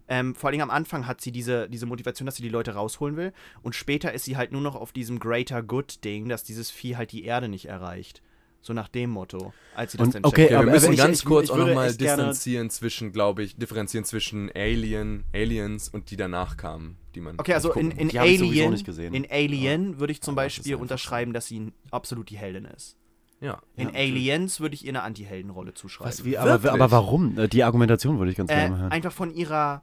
ähm, 0.08 0.34
vor 0.36 0.50
allem 0.50 0.60
am 0.60 0.70
Anfang 0.70 1.06
hat 1.06 1.20
sie 1.20 1.32
diese, 1.32 1.68
diese 1.68 1.86
Motivation, 1.86 2.26
dass 2.26 2.36
sie 2.36 2.42
die 2.42 2.48
Leute 2.48 2.74
rausholen 2.74 3.16
will 3.16 3.32
und 3.62 3.74
später 3.74 4.12
ist 4.12 4.24
sie 4.24 4.36
halt 4.36 4.52
nur 4.52 4.60
noch 4.60 4.76
auf 4.76 4.92
diesem 4.92 5.18
Greater 5.18 5.62
Good-Ding, 5.62 6.28
dass 6.28 6.44
dieses 6.44 6.70
Vieh 6.70 6.96
halt 6.96 7.10
die 7.12 7.24
Erde 7.24 7.48
nicht 7.48 7.66
erreicht. 7.66 8.22
So 8.62 8.72
nach 8.72 8.88
dem 8.88 9.10
Motto, 9.10 9.52
als 9.76 9.92
sie 9.92 9.98
das 9.98 10.06
Und- 10.08 10.14
dann 10.16 10.24
okay. 10.24 10.48
Ja, 10.50 10.58
aber- 10.58 10.66
wir 10.66 10.72
müssen 10.72 10.92
ich- 10.92 10.98
ganz 10.98 11.20
ich- 11.20 11.24
kurz 11.24 11.44
ich 11.44 11.50
auch 11.52 11.56
nochmal 11.56 11.94
distanzieren 11.94 12.68
zwischen, 12.70 13.12
glaube 13.12 13.44
ich, 13.44 13.56
differenzieren 13.56 14.04
zwischen 14.04 14.50
Alien, 14.56 15.24
Aliens 15.32 15.88
und 15.88 16.10
die 16.10 16.16
danach 16.16 16.56
kamen, 16.56 16.96
die 17.14 17.20
man. 17.20 17.38
Okay, 17.38 17.54
also 17.54 17.72
in, 17.74 17.92
in 17.92 18.16
Alien, 18.18 18.70
nicht 18.72 18.84
gesehen. 18.86 19.14
in 19.14 19.26
Alien 19.30 20.00
würde 20.00 20.12
ich 20.12 20.20
zum 20.20 20.32
ist 20.32 20.36
Beispiel 20.36 20.74
unterschreiben, 20.76 21.32
dass 21.32 21.46
sie 21.46 21.72
absolut 21.92 22.28
die 22.30 22.38
Heldin 22.38 22.64
ist. 22.64 22.96
Ja. 23.40 23.60
In 23.76 23.88
Ja. 23.90 23.94
Aliens 23.94 24.60
würde 24.60 24.74
ich 24.74 24.84
ihr 24.84 24.90
eine 24.90 25.02
Anti-Heldenrolle 25.02 25.74
zuschreiben. 25.74 26.10
Was, 26.10 26.24
wie, 26.24 26.38
aber, 26.38 26.72
aber 26.72 26.90
warum? 26.90 27.36
Die 27.50 27.64
Argumentation 27.64 28.18
würde 28.18 28.30
ich 28.30 28.36
ganz 28.38 28.50
äh, 28.50 28.54
gerne 28.54 28.78
hören. 28.78 28.92
einfach 28.92 29.12
von 29.12 29.34
ihrer, 29.34 29.82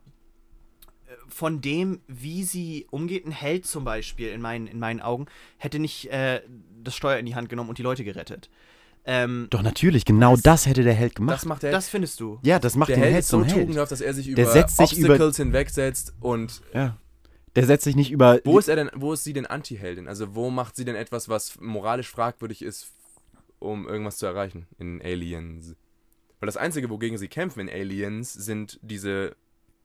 äh, 1.06 1.12
von 1.28 1.62
dem, 1.62 2.02
wie 2.08 2.44
sie 2.44 2.88
umgeht. 2.90 3.26
Ein 3.26 3.32
Held 3.32 3.66
zum 3.66 3.84
Beispiel, 3.84 4.30
in 4.30 4.42
meinen, 4.42 4.66
in 4.68 4.80
meinen 4.80 5.02
Augen, 5.02 5.28
hätte 5.58 5.78
nicht 5.80 6.10
äh, 6.12 6.42
das 6.84 6.96
Steuer 6.96 7.18
in 7.20 7.26
die 7.26 7.36
Hand 7.36 7.50
genommen 7.50 7.70
und 7.70 7.78
die 7.78 7.84
Leute 7.84 8.04
gerettet. 8.04 8.50
Ähm, 9.06 9.48
Doch, 9.50 9.62
natürlich, 9.62 10.06
genau 10.06 10.38
das 10.38 10.66
hätte 10.66 10.82
der 10.84 10.94
Held 10.94 11.16
gemacht. 11.16 11.36
Das 11.36 11.46
macht 11.46 11.64
der. 11.64 11.72
das 11.74 11.90
findest 11.90 12.20
du. 12.22 12.40
ja, 12.42 12.58
das 12.58 12.76
macht 12.78 12.90
der 12.90 12.96
den 12.96 13.02
Held 13.04 13.14
Held 13.16 13.24
ist 13.24 13.30
so 13.30 13.40
zum 13.40 13.48
Held. 13.50 13.60
tugendhaft, 13.68 13.92
dass 13.92 14.00
er 14.02 14.14
sich 14.14 14.34
Der 14.34 14.46
über 14.46 14.52
setzt 14.54 14.78
sich 14.78 14.98
über- 14.98 15.10
Obstacles 15.10 15.38
hinwegsetzt 15.38 16.14
und 16.22 16.62
Ja. 16.74 16.98
Der 17.56 17.66
setzt 17.68 17.84
sich 17.84 17.96
nicht 17.96 18.10
über. 18.12 18.40
Wo 18.46 18.58
ist 18.58 18.68
er 18.68 18.76
denn, 18.78 18.90
wo 18.96 19.14
ist 19.14 19.24
sie 19.26 19.34
denn 19.34 19.46
Anti-Heldin? 19.46 20.08
Also 20.08 20.34
wo 20.34 20.50
macht 20.50 20.76
sie 20.76 20.86
denn 20.86 20.96
etwas, 20.96 21.30
was 21.30 21.60
moralisch 21.62 22.10
fragwürdig 22.10 22.64
ist, 22.64 22.92
um 23.64 23.88
irgendwas 23.88 24.18
zu 24.18 24.26
erreichen 24.26 24.68
in 24.78 25.02
Aliens? 25.02 25.76
Weil 26.40 26.48
das 26.48 26.58
Einzige, 26.58 26.90
wogegen 26.90 27.18
sie 27.18 27.30
kämpfen 27.30 27.62
in 27.62 27.70
Aliens, 27.70 28.34
sind 28.34 28.80
diese 28.82 29.36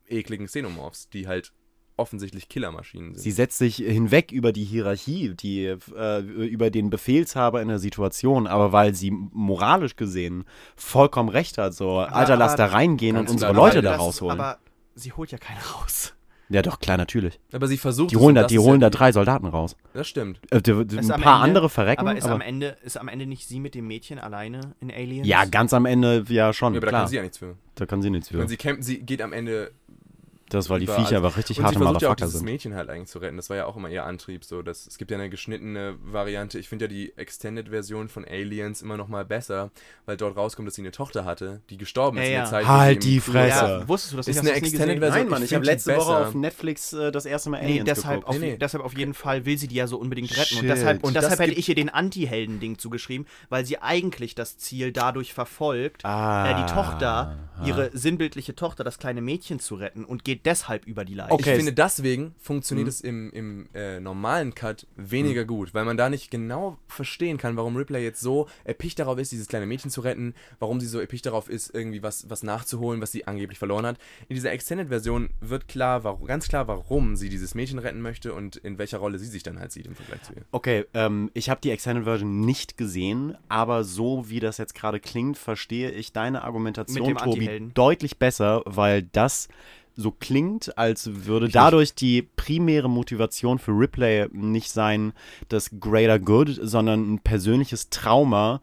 ekligen 0.09 0.47
Xenomorphs, 0.47 1.09
die 1.09 1.29
halt 1.29 1.53
offensichtlich 1.99 2.49
Killermaschinen 2.49 3.15
sind. 3.15 3.23
Sie 3.23 3.31
setzt 3.31 3.59
sich 3.59 3.77
hinweg 3.77 4.33
über 4.33 4.53
die 4.53 4.65
Hierarchie, 4.65 5.35
die, 5.35 5.65
äh, 5.67 6.21
über 6.21 6.71
den 6.71 6.91
Befehlshaber 6.91 7.61
in 7.61 7.69
der 7.69 7.79
Situation, 7.79 8.47
aber 8.47 8.73
weil 8.73 8.95
sie 8.95 9.11
moralisch 9.11 9.97
gesehen 9.97 10.45
vollkommen 10.77 11.29
recht 11.29 11.59
hat, 11.59 11.75
so, 11.75 11.99
Alter, 11.99 12.37
lass 12.37 12.57
da 12.57 12.67
reingehen 12.67 13.17
und 13.17 13.29
unsere 13.29 13.53
Leute 13.53 13.83
da 13.83 13.97
rausholen. 13.97 14.39
Aber 14.39 14.59
sie 14.95 15.13
holt 15.13 15.33
ja 15.33 15.39
keine 15.39 15.61
raus. 15.61 16.15
Ja, 16.51 16.63
doch, 16.63 16.79
klar, 16.81 16.97
natürlich. 16.97 17.39
aber 17.53 17.67
sie 17.69 17.77
versucht 17.77 18.11
Die 18.11 18.17
es 18.17 18.21
holen 18.21 18.35
da, 18.35 18.45
die 18.45 18.59
holen 18.59 18.81
ja 18.81 18.89
da 18.91 18.97
drei 18.99 19.13
Soldaten 19.13 19.47
raus. 19.47 19.77
Das 19.93 20.09
stimmt. 20.09 20.41
Äh, 20.51 20.61
die, 20.63 20.87
die, 20.87 20.99
ein 20.99 21.07
paar 21.09 21.17
Ende- 21.17 21.31
andere 21.33 21.69
verrecken, 21.69 22.01
Aber 22.01 22.17
ist 22.17 22.25
aber, 22.25 22.35
am 22.35 22.41
Ende 22.41 22.77
ist 22.83 22.97
am 22.97 23.09
Ende 23.09 23.27
nicht 23.27 23.47
sie 23.47 23.61
mit 23.61 23.75
dem 23.75 23.87
Mädchen 23.87 24.19
alleine 24.19 24.61
in 24.81 24.91
Aliens? 24.91 25.27
ja, 25.27 25.45
ganz 25.45 25.73
am 25.75 25.87
Ende, 25.87 26.25
ja 26.29 26.53
schon, 26.53 26.75
Ja, 26.75 26.79
aber 26.79 26.87
da 26.87 26.91
klar. 26.91 27.01
kann 27.03 27.09
sie 27.11 27.17
ja 27.17 27.23
nichts 27.23 27.39
für. 27.39 27.57
da 27.75 27.87
kann 27.87 28.03
sie 28.03 28.11
nichts 28.11 28.29
für. 28.29 28.41
Und 28.41 28.49
sie 28.49 28.57
kämpft, 28.57 28.85
sie 28.85 29.01
geht 29.01 29.21
am 29.23 29.33
Ende 29.33 29.71
Das, 30.51 30.71
weil 30.71 30.81
die 30.81 30.87
Viecher 30.87 31.17
einfach 31.19 31.37
richtig 31.37 31.59
Und 31.59 31.65
harte 31.67 31.79
versucht 31.79 32.01
ja 32.03 32.09
auch 32.09 32.13
Motherfucker 32.13 32.27
dieses 32.27 32.39
sind. 32.41 32.45
Mädchen 32.45 32.75
halt 32.75 32.89
eigentlich 32.91 33.09
zu 33.09 33.19
retten. 33.19 33.37
Das 33.37 33.51
war 33.51 33.57
ja 33.57 33.67
auch 33.67 33.77
immer 33.77 33.89
ihr 33.91 34.05
Antrieb. 34.05 34.45
So, 34.45 34.63
dass, 34.63 34.87
es 34.87 34.99
gibt 34.99 35.11
ja 35.11 35.17
eine 35.19 35.29
geschnittene 35.31 35.97
Variante. 36.03 36.59
Ich 36.59 36.69
finde 36.69 36.87
ja 36.87 36.89
die 36.89 37.13
Extended-Version 37.17 38.09
von 38.09 38.25
Aliens 38.25 38.83
immer 38.83 38.97
noch 38.97 39.09
mal 39.09 39.25
besser, 39.25 39.71
weil 40.07 40.17
dort 40.17 40.37
rauskommt, 40.37 40.67
dass 40.69 40.75
sie 40.75 40.83
eine 40.83 40.91
Tochter 40.91 41.25
hatte, 41.25 41.61
die 41.71 41.77
gestorben 41.77 42.19
ist 42.19 42.23
Ja, 42.25 42.27
in 42.29 42.33
der 42.33 42.41
ja. 42.45 42.51
Zeit. 42.51 42.65
wo 42.65 42.69
Halt 42.69 43.05
die 43.05 43.21
Fresse. 43.21 43.49
Ja, 43.65 43.89
wusstest 43.89 44.13
du 44.13 44.17
das 44.19 44.29
Ist 44.29 44.39
eine 44.39 44.51
Hast 44.51 44.57
du 44.57 44.61
das 44.61 44.63
nie 44.63 44.69
Extended 44.69 44.97
gesehen? 44.97 45.01
Version. 45.01 45.23
Nein, 45.23 45.31
Mann, 45.31 45.43
ich 45.43 45.49
find 45.49 45.57
habe 45.59 45.67
letzte 45.67 45.97
Woche 45.97 46.17
auf 46.17 46.35
Netflix 46.35 46.93
äh, 46.93 47.13
das 47.13 47.27
erste 47.27 47.51
Mal 47.51 47.61
Nee, 47.63 47.67
Aliens 47.81 47.85
deshalb 47.87 48.21
geguckt. 48.21 48.29
auf, 48.29 48.39
Nee, 48.41 48.51
nee. 48.53 48.59
deshalb 48.59 48.85
auf 48.85 48.97
jeden 48.97 49.15
Fall 49.15 49.45
will 49.47 49.59
sie 49.59 49.69
die 49.69 49.75
ja 49.77 49.87
so 49.87 49.99
unbedingt 49.99 50.31
retten. 50.37 50.55
Und 50.57 50.61
Shit. 50.61 50.71
deshalb, 50.71 51.05
Und 51.05 51.15
deshalb 51.15 51.39
hätte 51.41 51.53
ich 51.53 51.69
ihr 51.69 51.75
den 51.75 51.89
Anti-Helden-Ding 51.89 52.79
zugeschrieben, 52.79 53.27
weil 53.49 53.65
sie 53.65 53.79
eigentlich 53.83 54.35
das 54.35 54.59
Ziel 54.59 54.93
dadurch 54.93 55.35
verfolgt, 55.35 56.05
Ah. 56.05 56.51
äh, 56.51 56.55
die 56.67 56.73
Tochter, 56.73 57.37
ihre 57.65 57.91
sinnbildliche 57.93 58.55
Tochter, 58.55 58.85
das 58.85 58.99
kleine 58.99 59.21
Mädchen 59.21 59.59
zu 59.61 59.75
retten 59.75 60.05
und 60.05 60.25
geht 60.25 60.38
deshalb 60.45 60.87
über 60.87 61.05
die 61.05 61.15
Leiche. 61.15 61.33
Okay. 61.33 61.51
Ich 61.51 61.57
finde, 61.57 61.73
deswegen 61.73 62.35
funktioniert 62.39 62.87
Mhm. 62.87 62.91
es 62.91 63.01
im, 63.01 63.31
im 63.33 63.69
äh, 63.75 64.01
normalen 64.01 64.55
Cut 64.55 64.87
weniger 64.97 65.45
gut, 65.45 65.75
weil 65.75 65.85
man 65.85 65.97
da 65.97 66.09
nicht 66.09 66.31
genau 66.31 66.79
verstehen 66.87 67.39
kann, 67.39 67.57
warum 67.57 67.77
Ripley 67.77 68.03
jetzt 68.03 68.21
so 68.21 68.49
erpicht 68.65 68.99
darauf 68.99 69.19
ist, 69.19 69.33
dieses 69.33 69.49
kleine 69.49 69.67
Mädchen 69.67 69.91
zu 69.91 70.01
retten, 70.01 70.35
warum 70.59 70.81
sie 70.81 70.87
so 70.87 70.99
erpicht 71.01 71.27
darauf 71.27 71.49
ist, 71.49 71.75
irgendwie 71.75 72.03
was, 72.03 72.29
was 72.31 72.43
nachzuholen, 72.43 73.01
was 73.01 73.13
sie 73.13 73.27
angeblich 73.27 73.59
verloren 73.59 73.87
hat. 73.87 73.99
In 74.29 74.35
dieser 74.35 74.53
Extended-Version 74.53 75.31
wird 75.41 75.69
klar, 75.69 76.05
warum, 76.05 76.27
ganz 76.27 76.49
klar, 76.49 76.69
warum 76.69 77.17
sie 77.17 77.29
dieses 77.29 77.55
Mädchen 77.55 77.79
retten 77.79 78.01
möchte 78.01 78.33
und 78.35 78.57
in 78.57 78.79
welcher 78.79 78.99
Rolle 78.99 79.19
sie 79.19 79.27
sich 79.27 79.43
dann 79.43 79.59
halt 79.59 79.73
sieht 79.73 79.87
im 79.87 79.95
Vergleich 79.95 80.23
zu 80.23 80.33
ihr. 80.35 80.43
Okay, 80.53 80.85
ähm, 80.95 81.31
ich 81.35 81.51
habe 81.51 81.61
die 81.61 81.71
Extended 81.71 82.05
Version 82.05 82.41
nicht 82.41 82.77
gesehen, 82.77 83.37
aber 83.49 83.85
so 83.85 84.29
wie 84.29 84.41
das 84.41 84.59
jetzt 84.59 84.75
gerade 84.75 85.01
klingt, 85.01 85.39
verstehe 85.39 85.91
ich 85.91 86.13
deine 86.13 86.43
Argumentation, 86.45 87.17
Tobi, 87.17 87.71
deutlich 87.75 88.19
besser, 88.19 88.63
weil 88.65 89.03
das 89.03 89.49
so 89.99 90.13
klingt, 90.13 90.79
als 90.79 91.27
würde 91.27 91.49
dadurch 91.49 91.95
die 91.95 92.23
primäre 92.23 92.89
Motivation 92.89 93.59
für 93.59 93.73
Ripley 93.73 94.29
nicht 94.33 94.71
sein, 94.71 95.13
das 95.49 95.71
Greater 95.81 96.21
Good, 96.21 96.59
sondern 96.63 97.15
ein 97.15 97.19
persönliches 97.19 97.91
Trauma, 97.91 98.61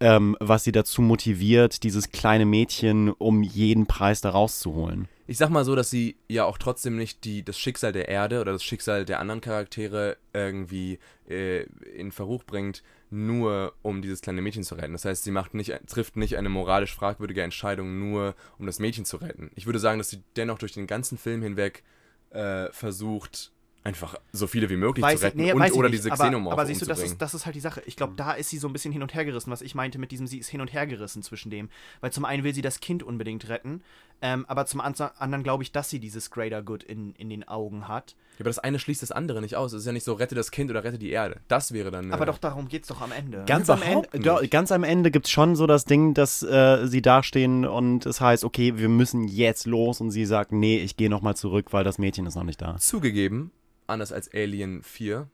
ähm, 0.00 0.36
was 0.40 0.64
sie 0.64 0.72
dazu 0.72 1.00
motiviert, 1.00 1.84
dieses 1.84 2.10
kleine 2.10 2.44
Mädchen 2.44 3.10
um 3.10 3.44
jeden 3.44 3.86
Preis 3.86 4.20
da 4.20 4.30
rauszuholen. 4.30 5.06
Ich 5.28 5.38
sag 5.38 5.50
mal 5.50 5.64
so, 5.64 5.76
dass 5.76 5.88
sie 5.88 6.16
ja 6.28 6.44
auch 6.44 6.58
trotzdem 6.58 6.96
nicht 6.96 7.24
die, 7.24 7.44
das 7.44 7.56
Schicksal 7.56 7.92
der 7.92 8.08
Erde 8.08 8.40
oder 8.40 8.52
das 8.52 8.64
Schicksal 8.64 9.04
der 9.04 9.20
anderen 9.20 9.40
Charaktere 9.40 10.16
irgendwie 10.32 10.98
äh, 11.28 11.62
in 11.96 12.10
Verruch 12.10 12.42
bringt, 12.42 12.82
nur 13.12 13.74
um 13.82 14.02
dieses 14.02 14.22
kleine 14.22 14.42
Mädchen 14.42 14.64
zu 14.64 14.74
retten. 14.74 14.92
Das 14.92 15.04
heißt, 15.04 15.22
sie 15.22 15.30
macht 15.30 15.54
nicht, 15.54 15.72
trifft 15.86 16.16
nicht 16.16 16.36
eine 16.36 16.48
moralisch 16.48 16.94
fragwürdige 16.94 17.42
Entscheidung, 17.42 17.98
nur 17.98 18.34
um 18.58 18.66
das 18.66 18.78
Mädchen 18.78 19.04
zu 19.04 19.18
retten. 19.18 19.50
Ich 19.54 19.66
würde 19.66 19.78
sagen, 19.78 19.98
dass 19.98 20.10
sie 20.10 20.22
dennoch 20.36 20.58
durch 20.58 20.72
den 20.72 20.86
ganzen 20.86 21.18
Film 21.18 21.42
hinweg 21.42 21.82
äh, 22.30 22.72
versucht, 22.72 23.52
einfach 23.84 24.14
so 24.32 24.46
viele 24.46 24.70
wie 24.70 24.76
möglich 24.76 25.02
Weiß 25.02 25.12
zu 25.20 25.26
ich- 25.26 25.32
retten 25.32 25.38
nee, 25.42 25.52
und 25.52 25.58
weiß 25.60 25.72
ich 25.72 25.76
oder 25.78 25.88
nicht, 25.88 25.98
diese 25.98 26.12
aber, 26.12 26.24
Xenomorphe 26.24 26.52
aber 26.52 26.66
siehst 26.66 26.82
du, 26.82 26.86
das 26.86 27.02
ist, 27.02 27.18
das 27.20 27.34
ist 27.34 27.46
halt 27.46 27.56
die 27.56 27.60
Sache. 27.60 27.82
Ich 27.86 27.96
glaube, 27.96 28.12
da 28.16 28.32
ist 28.32 28.50
sie 28.50 28.58
so 28.58 28.68
ein 28.68 28.72
bisschen 28.72 28.92
hin 28.92 29.02
und 29.02 29.12
her 29.14 29.24
gerissen, 29.24 29.50
was 29.50 29.60
ich 29.62 29.74
meinte 29.74 29.98
mit 29.98 30.12
diesem, 30.12 30.26
sie 30.28 30.38
ist 30.38 30.48
hin 30.48 30.60
und 30.60 30.72
her 30.72 30.86
gerissen 30.86 31.22
zwischen 31.22 31.50
dem. 31.50 31.68
Weil 32.00 32.12
zum 32.12 32.24
einen 32.24 32.44
will 32.44 32.54
sie 32.54 32.62
das 32.62 32.78
Kind 32.80 33.02
unbedingt 33.02 33.48
retten, 33.48 33.82
ähm, 34.20 34.44
aber 34.48 34.66
zum 34.66 34.80
an- 34.80 34.94
anderen 35.18 35.42
glaube 35.42 35.64
ich, 35.64 35.72
dass 35.72 35.90
sie 35.90 35.98
dieses 35.98 36.30
Greater 36.30 36.62
Good 36.62 36.84
in, 36.84 37.12
in 37.16 37.28
den 37.28 37.46
Augen 37.48 37.88
hat. 37.88 38.14
ja, 38.34 38.40
aber 38.42 38.50
das 38.50 38.60
eine 38.60 38.78
schließt 38.78 39.02
das 39.02 39.10
andere 39.10 39.40
nicht 39.40 39.56
aus. 39.56 39.72
Es 39.72 39.80
ist 39.80 39.86
ja 39.86 39.92
nicht 39.92 40.04
so, 40.04 40.12
rette 40.12 40.36
das 40.36 40.52
Kind 40.52 40.70
oder 40.70 40.84
rette 40.84 40.98
die 40.98 41.10
Erde. 41.10 41.40
Das 41.48 41.72
wäre 41.72 41.90
dann. 41.90 42.12
Aber 42.12 42.22
äh, 42.22 42.26
doch 42.26 42.38
darum 42.38 42.68
geht 42.68 42.82
es 42.82 42.88
doch 42.88 43.00
am 43.00 43.10
Ende. 43.10 43.42
Ganz 43.46 43.68
am, 43.68 43.82
Ende, 43.82 44.06
Überhaupt 44.12 44.24
do, 44.38 44.40
nicht. 44.42 44.50
ganz 44.52 44.70
am 44.70 44.84
Ende 44.84 45.10
gibt 45.10 45.26
es 45.26 45.32
schon 45.32 45.56
so 45.56 45.66
das 45.66 45.84
Ding, 45.86 46.14
dass 46.14 46.44
äh, 46.44 46.86
sie 46.86 47.02
dastehen 47.02 47.66
und 47.66 48.06
es 48.06 48.20
heißt, 48.20 48.44
okay, 48.44 48.78
wir 48.78 48.88
müssen 48.88 49.26
jetzt 49.26 49.66
los 49.66 50.00
und 50.00 50.12
sie 50.12 50.24
sagt, 50.24 50.52
nee, 50.52 50.78
ich 50.78 50.96
gehe 50.96 51.10
nochmal 51.10 51.34
zurück, 51.36 51.72
weil 51.72 51.82
das 51.82 51.98
Mädchen 51.98 52.26
ist 52.26 52.36
noch 52.36 52.44
nicht 52.44 52.62
da. 52.62 52.76
Zugegeben, 52.76 53.50
anders 53.92 54.12
als 54.12 54.32
Alien 54.32 54.82
4, 54.82 55.28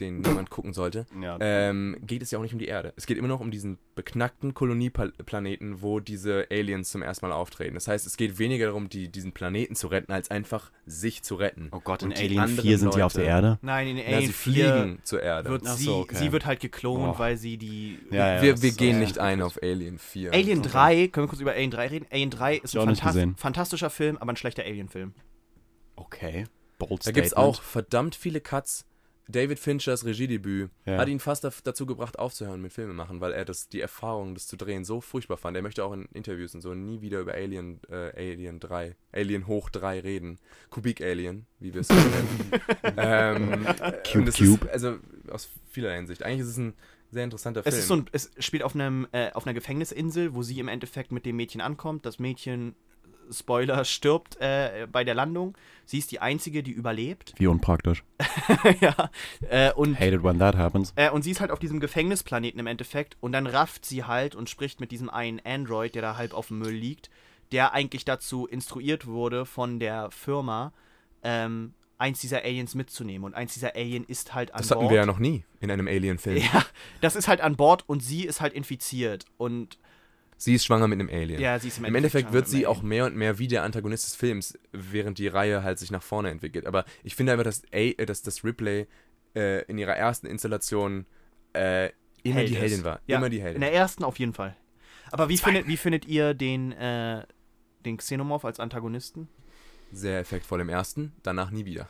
den 0.00 0.20
niemand 0.22 0.50
gucken 0.50 0.72
sollte, 0.72 1.06
Ja. 1.22 1.36
ähm, 1.40 1.96
geht 2.04 2.20
es 2.22 2.32
ja 2.32 2.38
auch 2.38 2.42
nicht 2.42 2.52
um 2.52 2.58
die 2.58 2.66
Erde. 2.66 2.92
Es 2.96 3.06
geht 3.06 3.16
immer 3.16 3.28
noch 3.28 3.38
um 3.38 3.52
diesen 3.52 3.78
beknackten 3.94 4.52
Kolonieplaneten, 4.52 5.82
wo 5.82 6.00
diese 6.00 6.48
Aliens 6.50 6.90
zum 6.90 7.02
ersten 7.02 7.26
Mal 7.28 7.32
auftreten. 7.32 7.74
Das 7.74 7.86
heißt, 7.86 8.04
es 8.04 8.16
geht 8.16 8.40
weniger 8.40 8.66
darum, 8.66 8.88
die, 8.88 9.08
diesen 9.08 9.30
Planeten 9.30 9.76
zu 9.76 9.86
retten, 9.86 10.10
als 10.10 10.32
einfach 10.32 10.72
sich 10.84 11.22
zu 11.22 11.36
retten. 11.36 11.68
oh 11.70 11.78
Gott, 11.78 12.02
in 12.02 12.12
Alien 12.12 12.40
anderen 12.40 12.64
4 12.66 12.78
sind 12.78 12.94
die 12.96 13.02
auf 13.04 13.12
der 13.12 13.22
Leute- 13.22 13.30
Erde. 13.34 13.58
Nein, 13.62 13.86
in 13.86 13.96
Ja, 13.98 14.04
Alien 14.06 14.20
sie 14.26 14.32
4 14.32 14.52
fliegen 14.74 14.98
zur 15.04 15.22
Erde. 15.22 15.48
wird 15.50 15.64
sie, 15.64 15.84
so, 15.84 15.98
okay. 15.98 16.16
sie 16.16 16.32
wird 16.32 16.44
halt 16.44 16.58
geklont, 16.58 17.14
Oh. 17.14 17.18
weil 17.20 17.36
sie 17.36 17.56
die 17.56 18.00
Ja, 18.10 18.34
ja, 18.36 18.42
wir 18.42 18.62
wir 18.62 18.72
gehen 18.72 18.96
auch 18.96 19.00
nicht 19.00 19.18
ein 19.20 19.42
auf 19.42 19.62
Alien 19.62 19.98
4. 19.98 20.32
Alien 20.32 20.58
Okay. 20.58 20.68
3, 20.70 21.06
können 21.08 21.26
wir 21.26 21.28
kurz 21.28 21.40
über 21.40 21.52
Alien 21.52 21.70
3 21.70 21.86
reden? 21.86 22.06
Alien 22.10 22.30
3 22.30 22.56
ist 22.56 22.76
ein 22.76 22.88
nicht 22.88 22.98
fantas 22.98 23.14
gesehen. 23.14 23.36
fantastischer 23.36 23.90
Film, 23.90 24.16
aber 24.18 24.32
ein 24.32 24.36
schlechter 24.36 24.64
Alien-Film. 24.64 25.14
Okay. 25.94 26.46
Bold 26.78 27.06
Da 27.06 27.10
gibt 27.12 27.26
es 27.26 27.34
auch 27.34 27.60
verdammt 27.62 28.14
viele 28.14 28.40
Cuts. 28.40 28.84
David 29.26 29.58
Finchers 29.58 30.04
Regiedebüt 30.04 30.68
Ja. 30.84 30.98
hat 30.98 31.08
ihn 31.08 31.18
fast 31.18 31.44
dazu 31.44 31.86
gebracht, 31.86 32.18
aufzuhören 32.18 32.60
mit 32.60 32.74
Filme 32.74 32.92
machen, 32.92 33.22
weil 33.22 33.32
er 33.32 33.46
das, 33.46 33.70
die 33.70 33.80
Erfahrung, 33.80 34.34
das 34.34 34.46
zu 34.46 34.58
drehen, 34.58 34.84
so 34.84 35.00
furchtbar 35.00 35.38
fand. 35.38 35.56
Er 35.56 35.62
möchte 35.62 35.82
auch 35.82 35.94
in 35.94 36.04
Interviews 36.12 36.54
und 36.54 36.60
so 36.60 36.74
nie 36.74 37.00
wieder 37.00 37.20
über 37.20 37.32
Alien, 37.32 37.80
äh, 37.88 38.12
Alien 38.14 38.60
3, 38.60 38.94
Alien 39.12 39.46
hoch 39.46 39.70
3 39.70 40.00
reden. 40.00 40.38
Kubik 40.68 41.00
Alien, 41.00 41.46
wie 41.58 41.72
wir 41.72 41.80
es 41.80 41.88
so 41.88 41.94
nennen. 41.94 42.50
ähm, 42.98 43.64
Cube, 44.06 44.30
Cube. 44.32 44.66
Ist, 44.66 44.72
also 44.72 44.98
aus 45.30 45.48
vieler 45.70 45.94
Hinsicht. 45.94 46.22
Eigentlich 46.22 46.40
ist 46.40 46.48
es 46.48 46.58
ein 46.58 46.74
sehr 47.10 47.24
interessanter 47.24 47.60
Es 47.64 47.74
Film. 47.74 47.80
ist 47.80 47.88
so 47.88 47.94
ein, 47.96 48.04
es 48.12 48.30
spielt 48.44 48.62
auf 48.62 48.74
einem 48.74 49.06
äh, 49.12 49.30
auf 49.32 49.46
einer 49.46 49.54
Gefängnisinsel, 49.54 50.34
wo 50.34 50.42
sie 50.42 50.58
im 50.58 50.68
Endeffekt 50.68 51.12
mit 51.12 51.24
dem 51.24 51.36
Mädchen 51.36 51.62
ankommt. 51.62 52.04
Das 52.04 52.18
Mädchen, 52.18 52.74
Spoiler, 53.30 53.84
stirbt 53.84 54.36
äh, 54.40 54.86
bei 54.90 55.04
der 55.04 55.14
Landung. 55.14 55.56
Sie 55.84 55.98
ist 55.98 56.10
die 56.12 56.20
einzige, 56.20 56.62
die 56.62 56.70
überlebt. 56.70 57.34
Wie 57.36 57.46
unpraktisch. 57.46 58.04
ja. 58.80 59.10
Äh, 59.48 59.72
und 59.72 59.98
Hate 59.98 60.14
it 60.14 60.22
when 60.22 60.38
that 60.38 60.56
happens. 60.56 60.92
Äh, 60.96 61.10
und 61.10 61.22
sie 61.22 61.30
ist 61.30 61.40
halt 61.40 61.50
auf 61.50 61.58
diesem 61.58 61.80
Gefängnisplaneten 61.80 62.58
im 62.58 62.66
Endeffekt 62.66 63.16
und 63.20 63.32
dann 63.32 63.46
rafft 63.46 63.84
sie 63.84 64.04
halt 64.04 64.34
und 64.34 64.48
spricht 64.48 64.80
mit 64.80 64.90
diesem 64.90 65.10
einen 65.10 65.40
Android, 65.44 65.94
der 65.94 66.02
da 66.02 66.16
halb 66.16 66.34
auf 66.34 66.48
dem 66.48 66.60
Müll 66.60 66.74
liegt, 66.74 67.10
der 67.52 67.72
eigentlich 67.72 68.04
dazu 68.04 68.46
instruiert 68.46 69.06
wurde 69.06 69.46
von 69.46 69.78
der 69.78 70.10
Firma, 70.10 70.72
ähm, 71.22 71.74
eins 71.98 72.20
dieser 72.20 72.42
Aliens 72.42 72.74
mitzunehmen. 72.74 73.24
Und 73.24 73.34
eins 73.34 73.54
dieser 73.54 73.76
Alien 73.76 74.04
ist 74.04 74.34
halt 74.34 74.52
an 74.52 74.58
das 74.58 74.68
Bord. 74.68 74.80
hatten 74.80 74.90
wir 74.90 74.96
ja 74.96 75.06
noch 75.06 75.18
nie 75.18 75.44
in 75.60 75.70
einem 75.70 75.86
Alien-Film. 75.86 76.38
Ja, 76.38 76.64
das 77.00 77.16
ist 77.16 77.28
halt 77.28 77.40
an 77.40 77.56
Bord 77.56 77.84
und 77.86 78.00
sie 78.00 78.24
ist 78.24 78.40
halt 78.40 78.52
infiziert. 78.52 79.26
Und 79.36 79.78
Sie 80.36 80.54
ist 80.54 80.64
schwanger 80.64 80.88
mit 80.88 80.98
einem 81.00 81.08
Alien. 81.08 81.40
ja, 81.40 81.58
sie 81.58 81.68
ist 81.68 81.78
im, 81.78 81.84
Im 81.84 81.94
Endeffekt 81.94 82.32
wird 82.32 82.48
sie 82.48 82.66
auch 82.66 82.82
mehr 82.82 83.06
und 83.06 83.16
mehr 83.16 83.38
wie 83.38 83.48
der 83.48 83.62
Antagonist 83.62 84.04
des 84.06 84.14
Films, 84.16 84.58
während 84.72 85.18
die 85.18 85.28
Reihe 85.28 85.62
halt 85.62 85.78
sich 85.78 85.90
nach 85.90 86.02
vorne 86.02 86.30
entwickelt. 86.30 86.66
Aber 86.66 86.84
ich 87.02 87.14
finde 87.14 87.32
einfach, 87.32 87.44
dass, 87.44 87.62
A 87.72 87.76
äh, 87.76 88.04
dass 88.06 88.22
das 88.22 88.44
Ripley 88.44 88.86
äh, 89.36 89.64
in 89.66 89.78
ihrer 89.78 89.96
ersten 89.96 90.26
Installation 90.26 91.06
äh, 91.54 91.90
immer 92.24 92.36
Held 92.36 92.48
die 92.50 92.54
ist. 92.54 92.60
Heldin 92.60 92.84
war. 92.84 93.00
Ja, 93.06 93.18
immer 93.18 93.30
die 93.30 93.36
In 93.38 93.42
Heldin. 93.42 93.60
der 93.60 93.72
ersten 93.72 94.04
auf 94.04 94.18
jeden 94.18 94.34
Fall. 94.34 94.56
Aber 95.12 95.28
wie 95.28 95.38
findet, 95.38 95.68
wie 95.68 95.76
findet 95.76 96.06
ihr 96.06 96.34
den, 96.34 96.72
äh, 96.72 97.24
den 97.84 97.96
Xenomorph 97.96 98.44
als 98.44 98.58
Antagonisten? 98.58 99.28
Sehr 99.92 100.18
effektvoll 100.18 100.60
im 100.60 100.68
ersten, 100.68 101.12
danach 101.22 101.50
nie 101.50 101.64
wieder. 101.64 101.88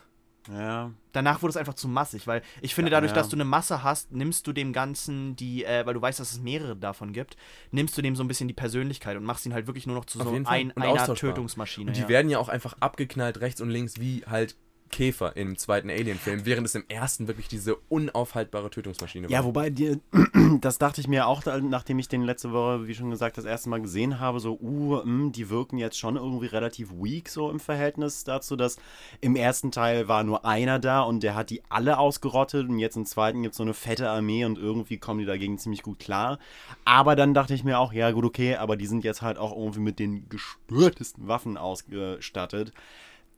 Ja. 0.51 0.91
danach 1.11 1.41
wurde 1.41 1.51
es 1.51 1.57
einfach 1.57 1.73
zu 1.73 1.87
massig, 1.87 2.27
weil 2.27 2.41
ich 2.61 2.75
finde, 2.75 2.91
Ja, 2.91 2.97
dadurch, 2.97 3.11
ja. 3.11 3.15
dass 3.15 3.29
du 3.29 3.35
eine 3.35 3.45
Masse 3.45 3.83
hast, 3.83 4.11
nimmst 4.11 4.45
du 4.47 4.53
dem 4.53 4.73
Ganzen 4.73 5.35
die, 5.35 5.63
äh, 5.65 5.85
weil 5.85 5.93
du 5.93 6.01
weißt, 6.01 6.19
dass 6.19 6.31
es 6.31 6.39
mehrere 6.39 6.75
davon 6.75 7.13
gibt, 7.13 7.37
nimmst 7.71 7.97
du 7.97 8.01
dem 8.01 8.15
so 8.15 8.23
ein 8.23 8.27
bisschen 8.27 8.47
die 8.47 8.53
Persönlichkeit 8.53 9.17
und 9.17 9.23
machst 9.23 9.45
ihn 9.45 9.53
halt 9.53 9.67
wirklich 9.67 9.87
nur 9.87 9.95
noch 9.95 10.05
zu 10.05 10.19
Auf 10.19 10.27
so 10.27 10.35
ein, 10.35 10.45
einer. 10.45 11.15
Tötungsmaschine. 11.15 11.89
Und 11.89 11.97
die 11.97 12.01
ja. 12.01 12.09
werden 12.09 12.29
ja 12.29 12.39
auch 12.39 12.49
einfach 12.49 12.75
abgeknallt 12.79 13.39
rechts 13.41 13.61
und 13.61 13.69
links 13.69 13.99
wie 13.99 14.23
halt 14.27 14.55
Käfer 14.91 15.35
im 15.35 15.57
zweiten 15.57 15.89
Alien-Film, 15.89 16.45
während 16.45 16.67
es 16.67 16.75
im 16.75 16.85
ersten 16.87 17.27
wirklich 17.27 17.47
diese 17.47 17.75
unaufhaltbare 17.89 18.69
Tötungsmaschine 18.69 19.27
war. 19.27 19.31
Ja, 19.31 19.43
wobei 19.43 19.69
dir, 19.69 19.99
das 20.61 20.77
dachte 20.77 21.01
ich 21.01 21.07
mir 21.07 21.27
auch, 21.27 21.43
nachdem 21.61 21.99
ich 21.99 22.07
den 22.07 22.21
letzte 22.21 22.51
Woche, 22.51 22.87
wie 22.87 22.93
schon 22.93 23.09
gesagt, 23.09 23.37
das 23.37 23.45
erste 23.45 23.69
Mal 23.69 23.81
gesehen 23.81 24.19
habe, 24.19 24.39
so, 24.39 24.57
uh, 24.61 25.01
mh, 25.03 25.31
die 25.31 25.49
wirken 25.49 25.77
jetzt 25.77 25.97
schon 25.97 26.15
irgendwie 26.15 26.45
relativ 26.45 26.91
weak 26.91 27.29
so 27.29 27.49
im 27.49 27.59
Verhältnis 27.59 28.23
dazu, 28.23 28.55
dass 28.55 28.77
im 29.21 29.35
ersten 29.35 29.71
Teil 29.71 30.07
war 30.07 30.23
nur 30.23 30.45
einer 30.45 30.79
da 30.79 31.01
und 31.01 31.23
der 31.23 31.35
hat 31.35 31.49
die 31.49 31.61
alle 31.69 31.97
ausgerottet 31.97 32.69
und 32.69 32.79
jetzt 32.79 32.95
im 32.95 33.05
zweiten 33.05 33.41
gibt 33.41 33.53
es 33.53 33.57
so 33.57 33.63
eine 33.63 33.73
fette 33.73 34.09
Armee 34.09 34.45
und 34.45 34.57
irgendwie 34.57 34.97
kommen 34.97 35.19
die 35.19 35.25
dagegen 35.25 35.57
ziemlich 35.57 35.83
gut 35.83 35.99
klar. 35.99 36.39
Aber 36.85 37.15
dann 37.15 37.33
dachte 37.33 37.53
ich 37.53 37.63
mir 37.63 37.79
auch, 37.79 37.91
ja 37.91 38.11
gut, 38.11 38.25
okay, 38.25 38.55
aber 38.55 38.77
die 38.77 38.87
sind 38.87 39.03
jetzt 39.03 39.21
halt 39.21 39.37
auch 39.37 39.55
irgendwie 39.55 39.79
mit 39.79 39.99
den 39.99 40.29
gestörtesten 40.29 41.27
Waffen 41.27 41.57
ausgestattet 41.57 42.71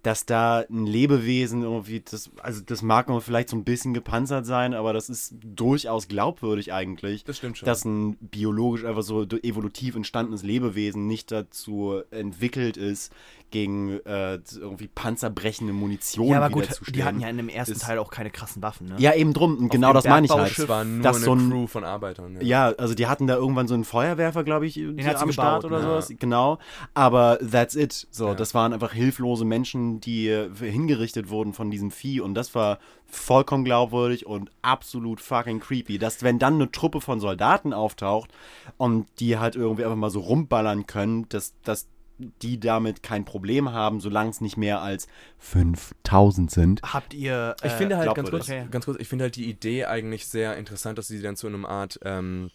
dass 0.07 0.25
da 0.25 0.63
ein 0.69 0.85
Lebewesen 0.85 1.63
irgendwie, 1.63 1.99
das, 1.99 2.31
also 2.41 2.61
das 2.65 2.81
mag 2.81 3.09
noch 3.09 3.21
vielleicht 3.21 3.49
so 3.49 3.57
ein 3.57 3.65
bisschen 3.65 3.93
gepanzert 3.93 4.45
sein, 4.45 4.73
aber 4.73 4.93
das 4.93 5.09
ist 5.09 5.35
durchaus 5.43 6.07
glaubwürdig 6.07 6.71
eigentlich, 6.71 7.25
das 7.25 7.39
stimmt 7.39 7.57
schon. 7.57 7.65
dass 7.65 7.83
ein 7.83 8.15
biologisch 8.21 8.85
einfach 8.85 9.01
so 9.01 9.23
evolutiv 9.23 9.97
entstandenes 9.97 10.43
Lebewesen 10.43 11.07
nicht 11.07 11.29
dazu 11.29 12.03
entwickelt 12.09 12.77
ist, 12.77 13.11
gegen 13.51 13.99
äh, 14.05 14.39
irgendwie 14.55 14.87
panzerbrechende 14.87 15.71
Munition 15.73 16.27
ja, 16.27 16.37
aber 16.37 16.49
gut, 16.49 16.67
die 16.93 17.03
hatten 17.03 17.19
ja 17.19 17.29
in 17.29 17.37
dem 17.37 17.49
ersten 17.49 17.73
Ist- 17.73 17.83
Teil 17.83 17.97
auch 17.99 18.11
keine 18.11 18.29
krassen 18.29 18.61
Waffen, 18.61 18.87
ne? 18.87 18.95
Ja, 18.97 19.13
eben 19.13 19.33
drum, 19.33 19.57
und 19.57 19.69
genau 19.69 19.93
das 19.93 20.05
meine 20.05 20.25
ich 20.25 20.31
halt. 20.31 20.57
Es 20.57 20.67
war 20.67 20.83
nur 20.83 21.01
dass 21.03 21.17
eine 21.17 21.25
so 21.25 21.33
ein- 21.33 21.49
Crew 21.49 21.67
von 21.67 21.83
Arbeitern. 21.83 22.37
Ja, 22.41 22.67
also 22.77 22.93
die 22.93 23.07
hatten 23.07 23.27
da 23.27 23.35
irgendwann 23.35 23.67
so 23.67 23.73
einen 23.73 23.83
Feuerwerfer, 23.85 24.43
glaube 24.43 24.65
ich, 24.67 24.73
die 24.75 25.05
hat 25.05 25.17
sie 25.19 25.23
am 25.23 25.31
Start 25.31 25.65
oder 25.65 25.77
ne? 25.77 25.83
sowas. 25.83 26.13
Genau. 26.19 26.57
Aber 26.93 27.39
that's 27.39 27.75
it. 27.75 28.07
So, 28.11 28.27
Ja. 28.27 28.35
das 28.35 28.53
waren 28.53 28.73
einfach 28.73 28.91
hilflose 28.93 29.45
Menschen, 29.45 30.01
die 30.01 30.27
äh, 30.27 30.49
hingerichtet 30.59 31.29
wurden 31.29 31.53
von 31.53 31.71
diesem 31.71 31.91
Vieh. 31.91 32.19
Und 32.21 32.33
das 32.33 32.53
war 32.55 32.79
vollkommen 33.05 33.63
glaubwürdig 33.63 34.25
und 34.25 34.51
absolut 34.61 35.21
fucking 35.21 35.59
creepy. 35.61 35.97
Dass, 35.97 36.23
wenn 36.23 36.39
dann 36.39 36.55
eine 36.55 36.71
Truppe 36.71 36.99
von 36.99 37.19
Soldaten 37.21 37.71
auftaucht 37.73 38.29
und 38.77 39.07
die 39.19 39.37
halt 39.37 39.55
irgendwie 39.55 39.83
einfach 39.85 39.95
mal 39.95 40.09
so 40.09 40.19
rumballern 40.19 40.85
können, 40.87 41.27
dass, 41.29 41.53
dass 41.63 41.87
die 42.17 42.59
damit 42.59 43.03
kein 43.03 43.25
Problem 43.25 43.71
haben, 43.71 43.99
solange 43.99 44.29
es 44.31 44.41
nicht 44.41 44.57
mehr 44.57 44.81
als 44.81 45.07
5000 45.39 46.49
sind. 46.51 46.81
Habt 46.81 47.13
ihr. 47.13 47.55
Ich 47.63 47.71
äh, 47.71 47.77
finde 47.77 47.97
halt 47.97 48.13
ganz 48.15 48.29
kurz, 48.29 48.49
Okay. 48.49 48.67
ganz 48.71 48.85
kurz, 48.85 48.99
ich 48.99 49.07
finde 49.07 49.23
halt 49.25 49.35
die 49.35 49.49
Idee 49.49 49.85
eigentlich 49.85 50.27
sehr 50.27 50.57
interessant, 50.57 50.97
dass 50.97 51.07
sie 51.07 51.21
dann 51.21 51.35
zu 51.35 51.47
einer 51.47 51.67
Art 51.67 51.99
ähm, 52.03 52.49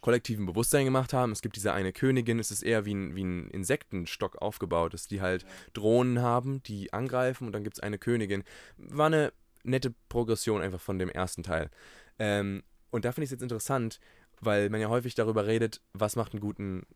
kollektiven 0.00 0.46
Bewusstsein 0.46 0.84
gemacht 0.84 1.12
haben. 1.12 1.32
Es 1.32 1.42
gibt 1.42 1.56
diese 1.56 1.72
eine 1.72 1.92
Königin, 1.92 2.38
es 2.38 2.50
ist 2.50 2.62
eher 2.62 2.84
wie 2.84 2.94
ein, 2.94 3.14
wie 3.14 3.24
ein 3.24 3.48
Insektenstock 3.50 4.40
aufgebaut, 4.40 4.94
dass 4.94 5.06
die 5.06 5.20
halt 5.20 5.44
Drohnen 5.72 6.20
haben, 6.22 6.62
die 6.62 6.92
angreifen 6.92 7.46
und 7.46 7.52
dann 7.52 7.64
gibt 7.64 7.76
es 7.76 7.82
eine 7.82 7.98
Königin. 7.98 8.44
War 8.76 9.06
eine 9.06 9.32
nette 9.62 9.94
Progression 10.08 10.62
einfach 10.62 10.80
von 10.80 10.98
dem 10.98 11.10
ersten 11.10 11.42
Teil. 11.42 11.70
Ähm, 12.18 12.62
und 12.90 13.04
da 13.04 13.12
finde 13.12 13.24
ich 13.24 13.28
es 13.28 13.32
jetzt 13.32 13.42
interessant, 13.42 14.00
weil 14.40 14.70
man 14.70 14.80
ja 14.80 14.88
häufig 14.88 15.14
darüber 15.14 15.46
redet, 15.46 15.80
was 15.92 16.16
macht 16.16 16.32
einen 16.32 16.40
guten 16.40 16.86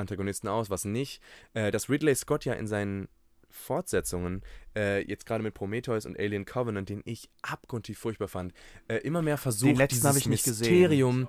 Antagonisten 0.00 0.48
aus, 0.48 0.70
was 0.70 0.84
nicht. 0.84 1.22
Äh, 1.54 1.70
dass 1.70 1.88
Ridley 1.88 2.14
Scott 2.14 2.44
ja 2.44 2.54
in 2.54 2.66
seinen 2.66 3.08
Fortsetzungen, 3.50 4.42
äh, 4.76 5.02
jetzt 5.06 5.26
gerade 5.26 5.42
mit 5.42 5.54
Prometheus 5.54 6.06
und 6.06 6.18
Alien 6.18 6.44
Covenant, 6.44 6.88
den 6.88 7.02
ich 7.04 7.28
abgrundtief 7.42 7.98
furchtbar 7.98 8.28
fand, 8.28 8.52
äh, 8.88 8.96
immer 8.98 9.22
mehr 9.22 9.38
versucht, 9.38 9.76
letzten 9.76 10.00
dieses 10.00 10.16
ich 10.16 10.26
nicht 10.26 10.44
gesehen. 10.44 10.70
Mysterium, 10.70 11.28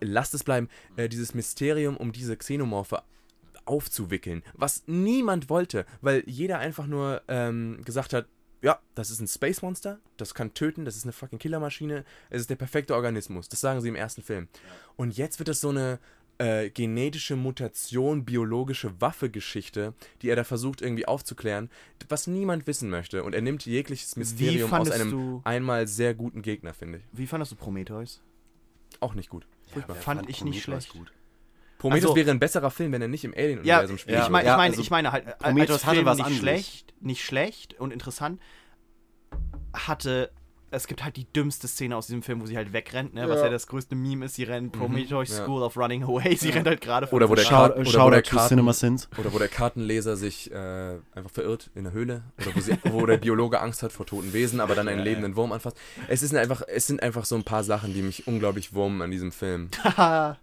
lasst 0.00 0.34
es 0.34 0.44
bleiben, 0.44 0.68
äh, 0.96 1.08
dieses 1.08 1.34
Mysterium 1.34 1.96
um 1.96 2.12
diese 2.12 2.36
Xenomorphe 2.36 3.02
aufzuwickeln, 3.64 4.42
was 4.54 4.82
niemand 4.86 5.48
wollte, 5.48 5.86
weil 6.00 6.24
jeder 6.26 6.58
einfach 6.58 6.86
nur 6.86 7.22
ähm, 7.28 7.80
gesagt 7.84 8.12
hat, 8.12 8.26
ja, 8.60 8.80
das 8.94 9.10
ist 9.10 9.20
ein 9.20 9.26
Space 9.26 9.62
Monster, 9.62 9.98
das 10.16 10.34
kann 10.34 10.54
töten, 10.54 10.84
das 10.84 10.96
ist 10.96 11.02
eine 11.02 11.12
fucking 11.12 11.38
Killermaschine, 11.38 12.04
es 12.30 12.42
ist 12.42 12.50
der 12.50 12.56
perfekte 12.56 12.94
Organismus. 12.94 13.48
Das 13.48 13.60
sagen 13.60 13.80
sie 13.80 13.88
im 13.88 13.96
ersten 13.96 14.22
Film. 14.22 14.48
Und 14.94 15.16
jetzt 15.16 15.40
wird 15.40 15.48
es 15.48 15.60
so 15.60 15.70
eine 15.70 15.98
äh, 16.38 16.70
genetische 16.70 17.36
Mutation, 17.36 18.24
biologische 18.24 19.00
Waffe-Geschichte, 19.00 19.94
die 20.22 20.28
er 20.28 20.36
da 20.36 20.44
versucht 20.44 20.82
irgendwie 20.82 21.06
aufzuklären, 21.06 21.70
was 22.08 22.26
niemand 22.26 22.66
wissen 22.66 22.90
möchte. 22.90 23.22
Und 23.22 23.34
er 23.34 23.42
nimmt 23.42 23.64
jegliches 23.66 24.16
Mysterium 24.16 24.64
aus 24.64 24.70
fandest 24.70 25.00
einem 25.00 25.10
du- 25.10 25.40
einmal 25.44 25.86
sehr 25.86 26.14
guten 26.14 26.42
Gegner, 26.42 26.74
finde 26.74 26.98
ich. 26.98 27.04
Wie 27.12 27.26
fandest 27.26 27.52
du 27.52 27.56
Prometheus? 27.56 28.22
Auch 29.00 29.14
nicht 29.14 29.28
gut. 29.30 29.46
Furchtbar. 29.72 29.96
Fand 29.96 30.28
ich 30.28 30.44
nicht 30.44 30.62
schlecht. 30.62 30.90
gut. 30.92 31.12
Prometheus 31.78 32.10
Also- 32.10 32.16
wäre 32.16 32.30
ein 32.30 32.38
besserer 32.40 32.70
Film, 32.70 32.92
wenn 32.92 33.02
er 33.02 33.08
nicht 33.08 33.24
im 33.24 33.32
Ja, 33.32 33.38
Alien-Universum 33.38 33.98
spielt. 33.98 34.18
ich, 34.22 34.28
mein, 34.28 34.44
Ja, 34.46 34.52
ich, 34.52 34.56
meine, 34.56 34.70
also 34.70 34.82
ich 34.82 34.90
meine 34.90 35.12
halt, 35.12 35.26
äh, 35.26 35.32
Prometheus 35.38 35.84
hatte 35.84 35.96
Film 35.96 36.06
was 36.06 36.18
nicht 36.18 36.38
schlecht, 36.38 36.94
nicht 37.00 37.24
schlecht 37.24 37.74
und 37.80 37.92
interessant, 37.92 38.40
hatte, 39.72 40.30
es 40.72 40.86
gibt 40.86 41.04
halt 41.04 41.16
die 41.16 41.24
dümmste 41.32 41.68
Szene 41.68 41.96
aus 41.96 42.06
diesem 42.06 42.22
Film, 42.22 42.40
wo 42.40 42.46
sie 42.46 42.56
halt 42.56 42.72
wegrennt, 42.72 43.14
ne, 43.14 43.28
was 43.28 43.38
Ja. 43.40 43.44
ja 43.46 43.50
das 43.50 43.66
größte 43.66 43.94
Meme 43.94 44.24
ist, 44.24 44.34
sie 44.34 44.44
rennt 44.44 44.72
Prometheus 44.72 45.28
ja. 45.30 45.44
School 45.44 45.62
of 45.62 45.76
Running 45.76 46.02
Away, 46.02 46.34
sie 46.36 46.48
rennt 46.50 46.66
halt 46.66 46.80
gerade 46.80 47.06
von 47.06 47.16
Oder 47.16 47.28
wo 47.28 47.34
der. 47.34 47.44
Kart- 47.44 47.76
oder 47.76 48.04
wo 48.04 48.10
der 48.10 48.22
Karten- 48.22 48.48
Cinema 48.48 48.72
Sins. 48.72 49.08
Oder 49.18 49.32
wo 49.32 49.38
der 49.38 49.48
Kartenleser 49.48 50.16
sich 50.16 50.50
äh, 50.50 50.98
einfach 51.14 51.30
verirrt 51.30 51.70
in 51.74 51.84
der 51.84 51.92
Höhle. 51.92 52.24
Oder 52.40 52.56
wo, 52.56 52.60
sie, 52.60 52.76
wo 52.90 53.06
der 53.06 53.18
Biologe 53.18 53.60
Angst 53.60 53.82
hat 53.82 53.92
vor 53.92 54.06
toten 54.06 54.32
Wesen, 54.32 54.60
aber 54.60 54.74
dann 54.74 54.88
einen 54.88 55.00
lebenden 55.02 55.36
Wurm 55.36 55.52
anfasst. 55.52 55.76
Es, 56.08 56.22
ist 56.22 56.34
einfach, 56.34 56.62
es 56.66 56.86
sind 56.86 57.02
einfach 57.02 57.24
so 57.26 57.36
ein 57.36 57.44
paar 57.44 57.62
Sachen, 57.64 57.92
die 57.94 58.02
mich 58.02 58.26
unglaublich 58.26 58.72
wurmen 58.74 59.02
an 59.02 59.10
diesem 59.10 59.30
Film. 59.32 59.68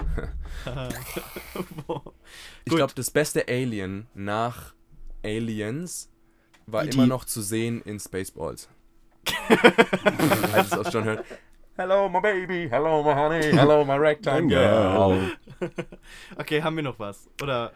Ich 2.65 2.75
glaube, 2.75 2.93
das 2.95 3.09
beste 3.11 3.47
Alien 3.47 4.07
nach 4.13 4.73
Aliens 5.23 6.09
war 6.67 6.85
E.T. 6.85 6.93
immer 6.95 7.07
noch 7.07 7.25
zu 7.25 7.41
sehen 7.41 7.81
in 7.83 7.99
Spaceballs. 7.99 8.69
Als 10.53 10.67
es 10.67 10.73
aus 10.77 10.93
John 10.93 11.03
hört. 11.03 11.23
Hello, 11.75 12.09
my 12.09 12.19
baby. 12.19 12.67
Hello, 12.69 13.01
my 13.03 13.13
honey. 13.13 13.43
Hello, 13.53 13.85
my 13.85 13.93
rectangle. 13.95 15.31
Okay, 16.37 16.61
haben 16.61 16.75
wir 16.75 16.83
noch 16.83 16.99
was? 16.99 17.27
Oder 17.41 17.71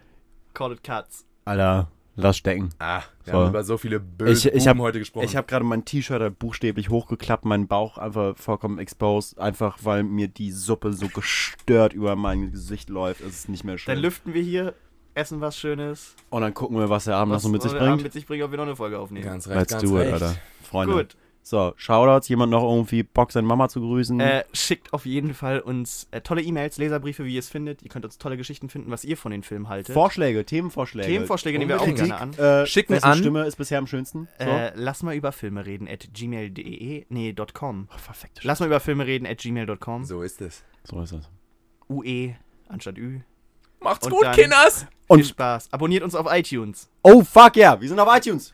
call 0.53 0.71
it 0.73 0.83
cuts. 0.83 1.25
Alter, 1.45 1.87
lass 2.15 2.37
stecken. 2.37 2.69
Ah, 2.79 3.01
wir 3.25 3.33
So. 3.33 3.39
haben 3.39 3.49
über 3.49 3.63
so 3.63 3.77
viele 3.77 3.99
böse 3.99 4.49
Ich- 4.49 4.55
ich 4.55 4.67
hab- 4.67 4.77
heute 4.77 4.99
gesprochen. 4.99 5.25
Ich 5.25 5.35
habe 5.35 5.47
gerade 5.47 5.65
mein 5.65 5.83
T-Shirt 5.85 6.21
halt 6.21 6.39
buchstäblich 6.39 6.89
hochgeklappt, 6.89 7.45
meinen 7.45 7.67
Bauch 7.67 7.97
einfach 7.97 8.37
vollkommen 8.37 8.79
exposed, 8.79 9.37
einfach 9.39 9.79
weil 9.83 10.03
mir 10.03 10.27
die 10.29 10.51
Suppe 10.51 10.93
so 10.93 11.07
gestört 11.07 11.93
über 11.93 12.15
mein 12.15 12.51
Gesicht 12.51 12.89
läuft. 12.89 13.21
Es 13.21 13.33
ist 13.39 13.49
nicht 13.49 13.63
mehr 13.63 13.77
schön. 13.77 13.93
Dann 13.95 14.01
lüften 14.01 14.33
wir 14.33 14.41
hier, 14.41 14.73
essen 15.13 15.41
was 15.41 15.57
Schönes. 15.57 16.15
Und 16.29 16.41
dann 16.41 16.53
gucken 16.53 16.77
wir, 16.77 16.89
was 16.89 17.03
der 17.05 17.15
Abend 17.17 17.29
noch 17.31 17.35
Was 17.37 17.43
so 17.43 17.49
mit 17.49 17.61
sich 17.61 17.71
der 17.71 17.81
Abend 17.81 17.91
bringt. 17.95 18.03
mit 18.03 18.13
sich 18.13 18.25
bringen, 18.25 18.43
ob 18.43 18.51
wir 18.51 18.57
noch 18.57 18.65
eine 18.65 18.75
Folge 18.75 18.97
aufnehmen. 18.99 19.25
ganz 19.25 19.47
recht, 19.47 19.59
Let's 19.59 19.71
ganz 19.73 19.83
do 19.83 19.97
it, 19.99 20.03
recht. 20.05 20.13
Alter. 20.13 20.35
Freunde. 20.63 20.93
Gut. 20.95 21.17
So, 21.45 21.73
Shoutouts, 21.75 22.29
jemand 22.29 22.51
noch 22.51 22.63
irgendwie 22.63 23.03
Bock, 23.03 23.33
seine 23.33 23.45
Mama 23.45 23.67
zu 23.67 23.81
grüßen? 23.81 24.17
Äh, 24.21 24.45
schickt 24.53 24.93
auf 24.93 25.05
jeden 25.05 25.33
Fall 25.33 25.59
uns 25.59 26.07
äh, 26.11 26.21
tolle 26.21 26.41
E-Mails, 26.41 26.77
Leserbriefe, 26.77 27.25
wie 27.25 27.33
ihr 27.33 27.39
es 27.39 27.49
findet. 27.49 27.83
Ihr 27.83 27.89
könnt 27.89 28.05
uns 28.05 28.17
tolle 28.17 28.37
Geschichten 28.37 28.69
finden, 28.69 28.89
was 28.91 29.03
ihr 29.03 29.17
von 29.17 29.31
den 29.33 29.43
Filmen 29.43 29.67
haltet. 29.67 29.93
Vorschläge, 29.93 30.45
Themenvorschläge. 30.45 31.05
Themenvorschläge 31.07 31.59
nehmen 31.59 31.67
wir 31.69 31.81
auch 31.81 31.85
Unbedingt. 31.85 32.17
gerne 32.17 32.37
an. 32.39 32.61
Äh, 32.63 32.65
Schicken 32.65 32.97
an- 33.03 33.17
Stimme 33.17 33.43
ist 33.43 33.57
bisher 33.57 33.77
am 33.77 33.87
schönsten? 33.87 34.29
So? 34.39 34.45
Äh, 34.45 34.71
lass 34.75 35.03
mal 35.03 35.15
über 35.15 35.33
Filme 35.33 35.65
reden 35.65 35.87
at 35.89 36.07
gmail.de, 36.13 37.05
nee, 37.09 37.35
.com. 37.53 37.89
oh, 37.91 37.95
perfekt. 38.05 38.39
Lass 38.43 38.61
mal 38.61 38.67
über 38.67 38.79
Filme 38.79 39.05
reden 39.05 39.27
at 39.27 39.39
gmail.com. 39.39 40.05
So 40.05 40.21
ist 40.21 40.41
es. 40.41 40.63
So 40.85 41.01
ist 41.01 41.11
es. 41.11 41.29
UE 41.89 42.35
anstatt 42.69 42.97
Ü. 42.97 43.19
Macht's 43.81 44.05
Und 44.05 44.13
gut, 44.13 44.23
dann- 44.23 44.35
Kinders. 44.35 44.83
Viel 44.83 44.87
Und, 45.07 45.25
Spaß. 45.25 45.73
Abonniert 45.73 46.03
uns 46.03 46.15
auf 46.15 46.25
iTunes. 46.31 46.89
oh 47.01 47.21
fuck 47.21 47.57
yeah, 47.57 47.79
wir 47.81 47.89
sind 47.89 47.99
auf 47.99 48.07
iTunes. 48.17 48.53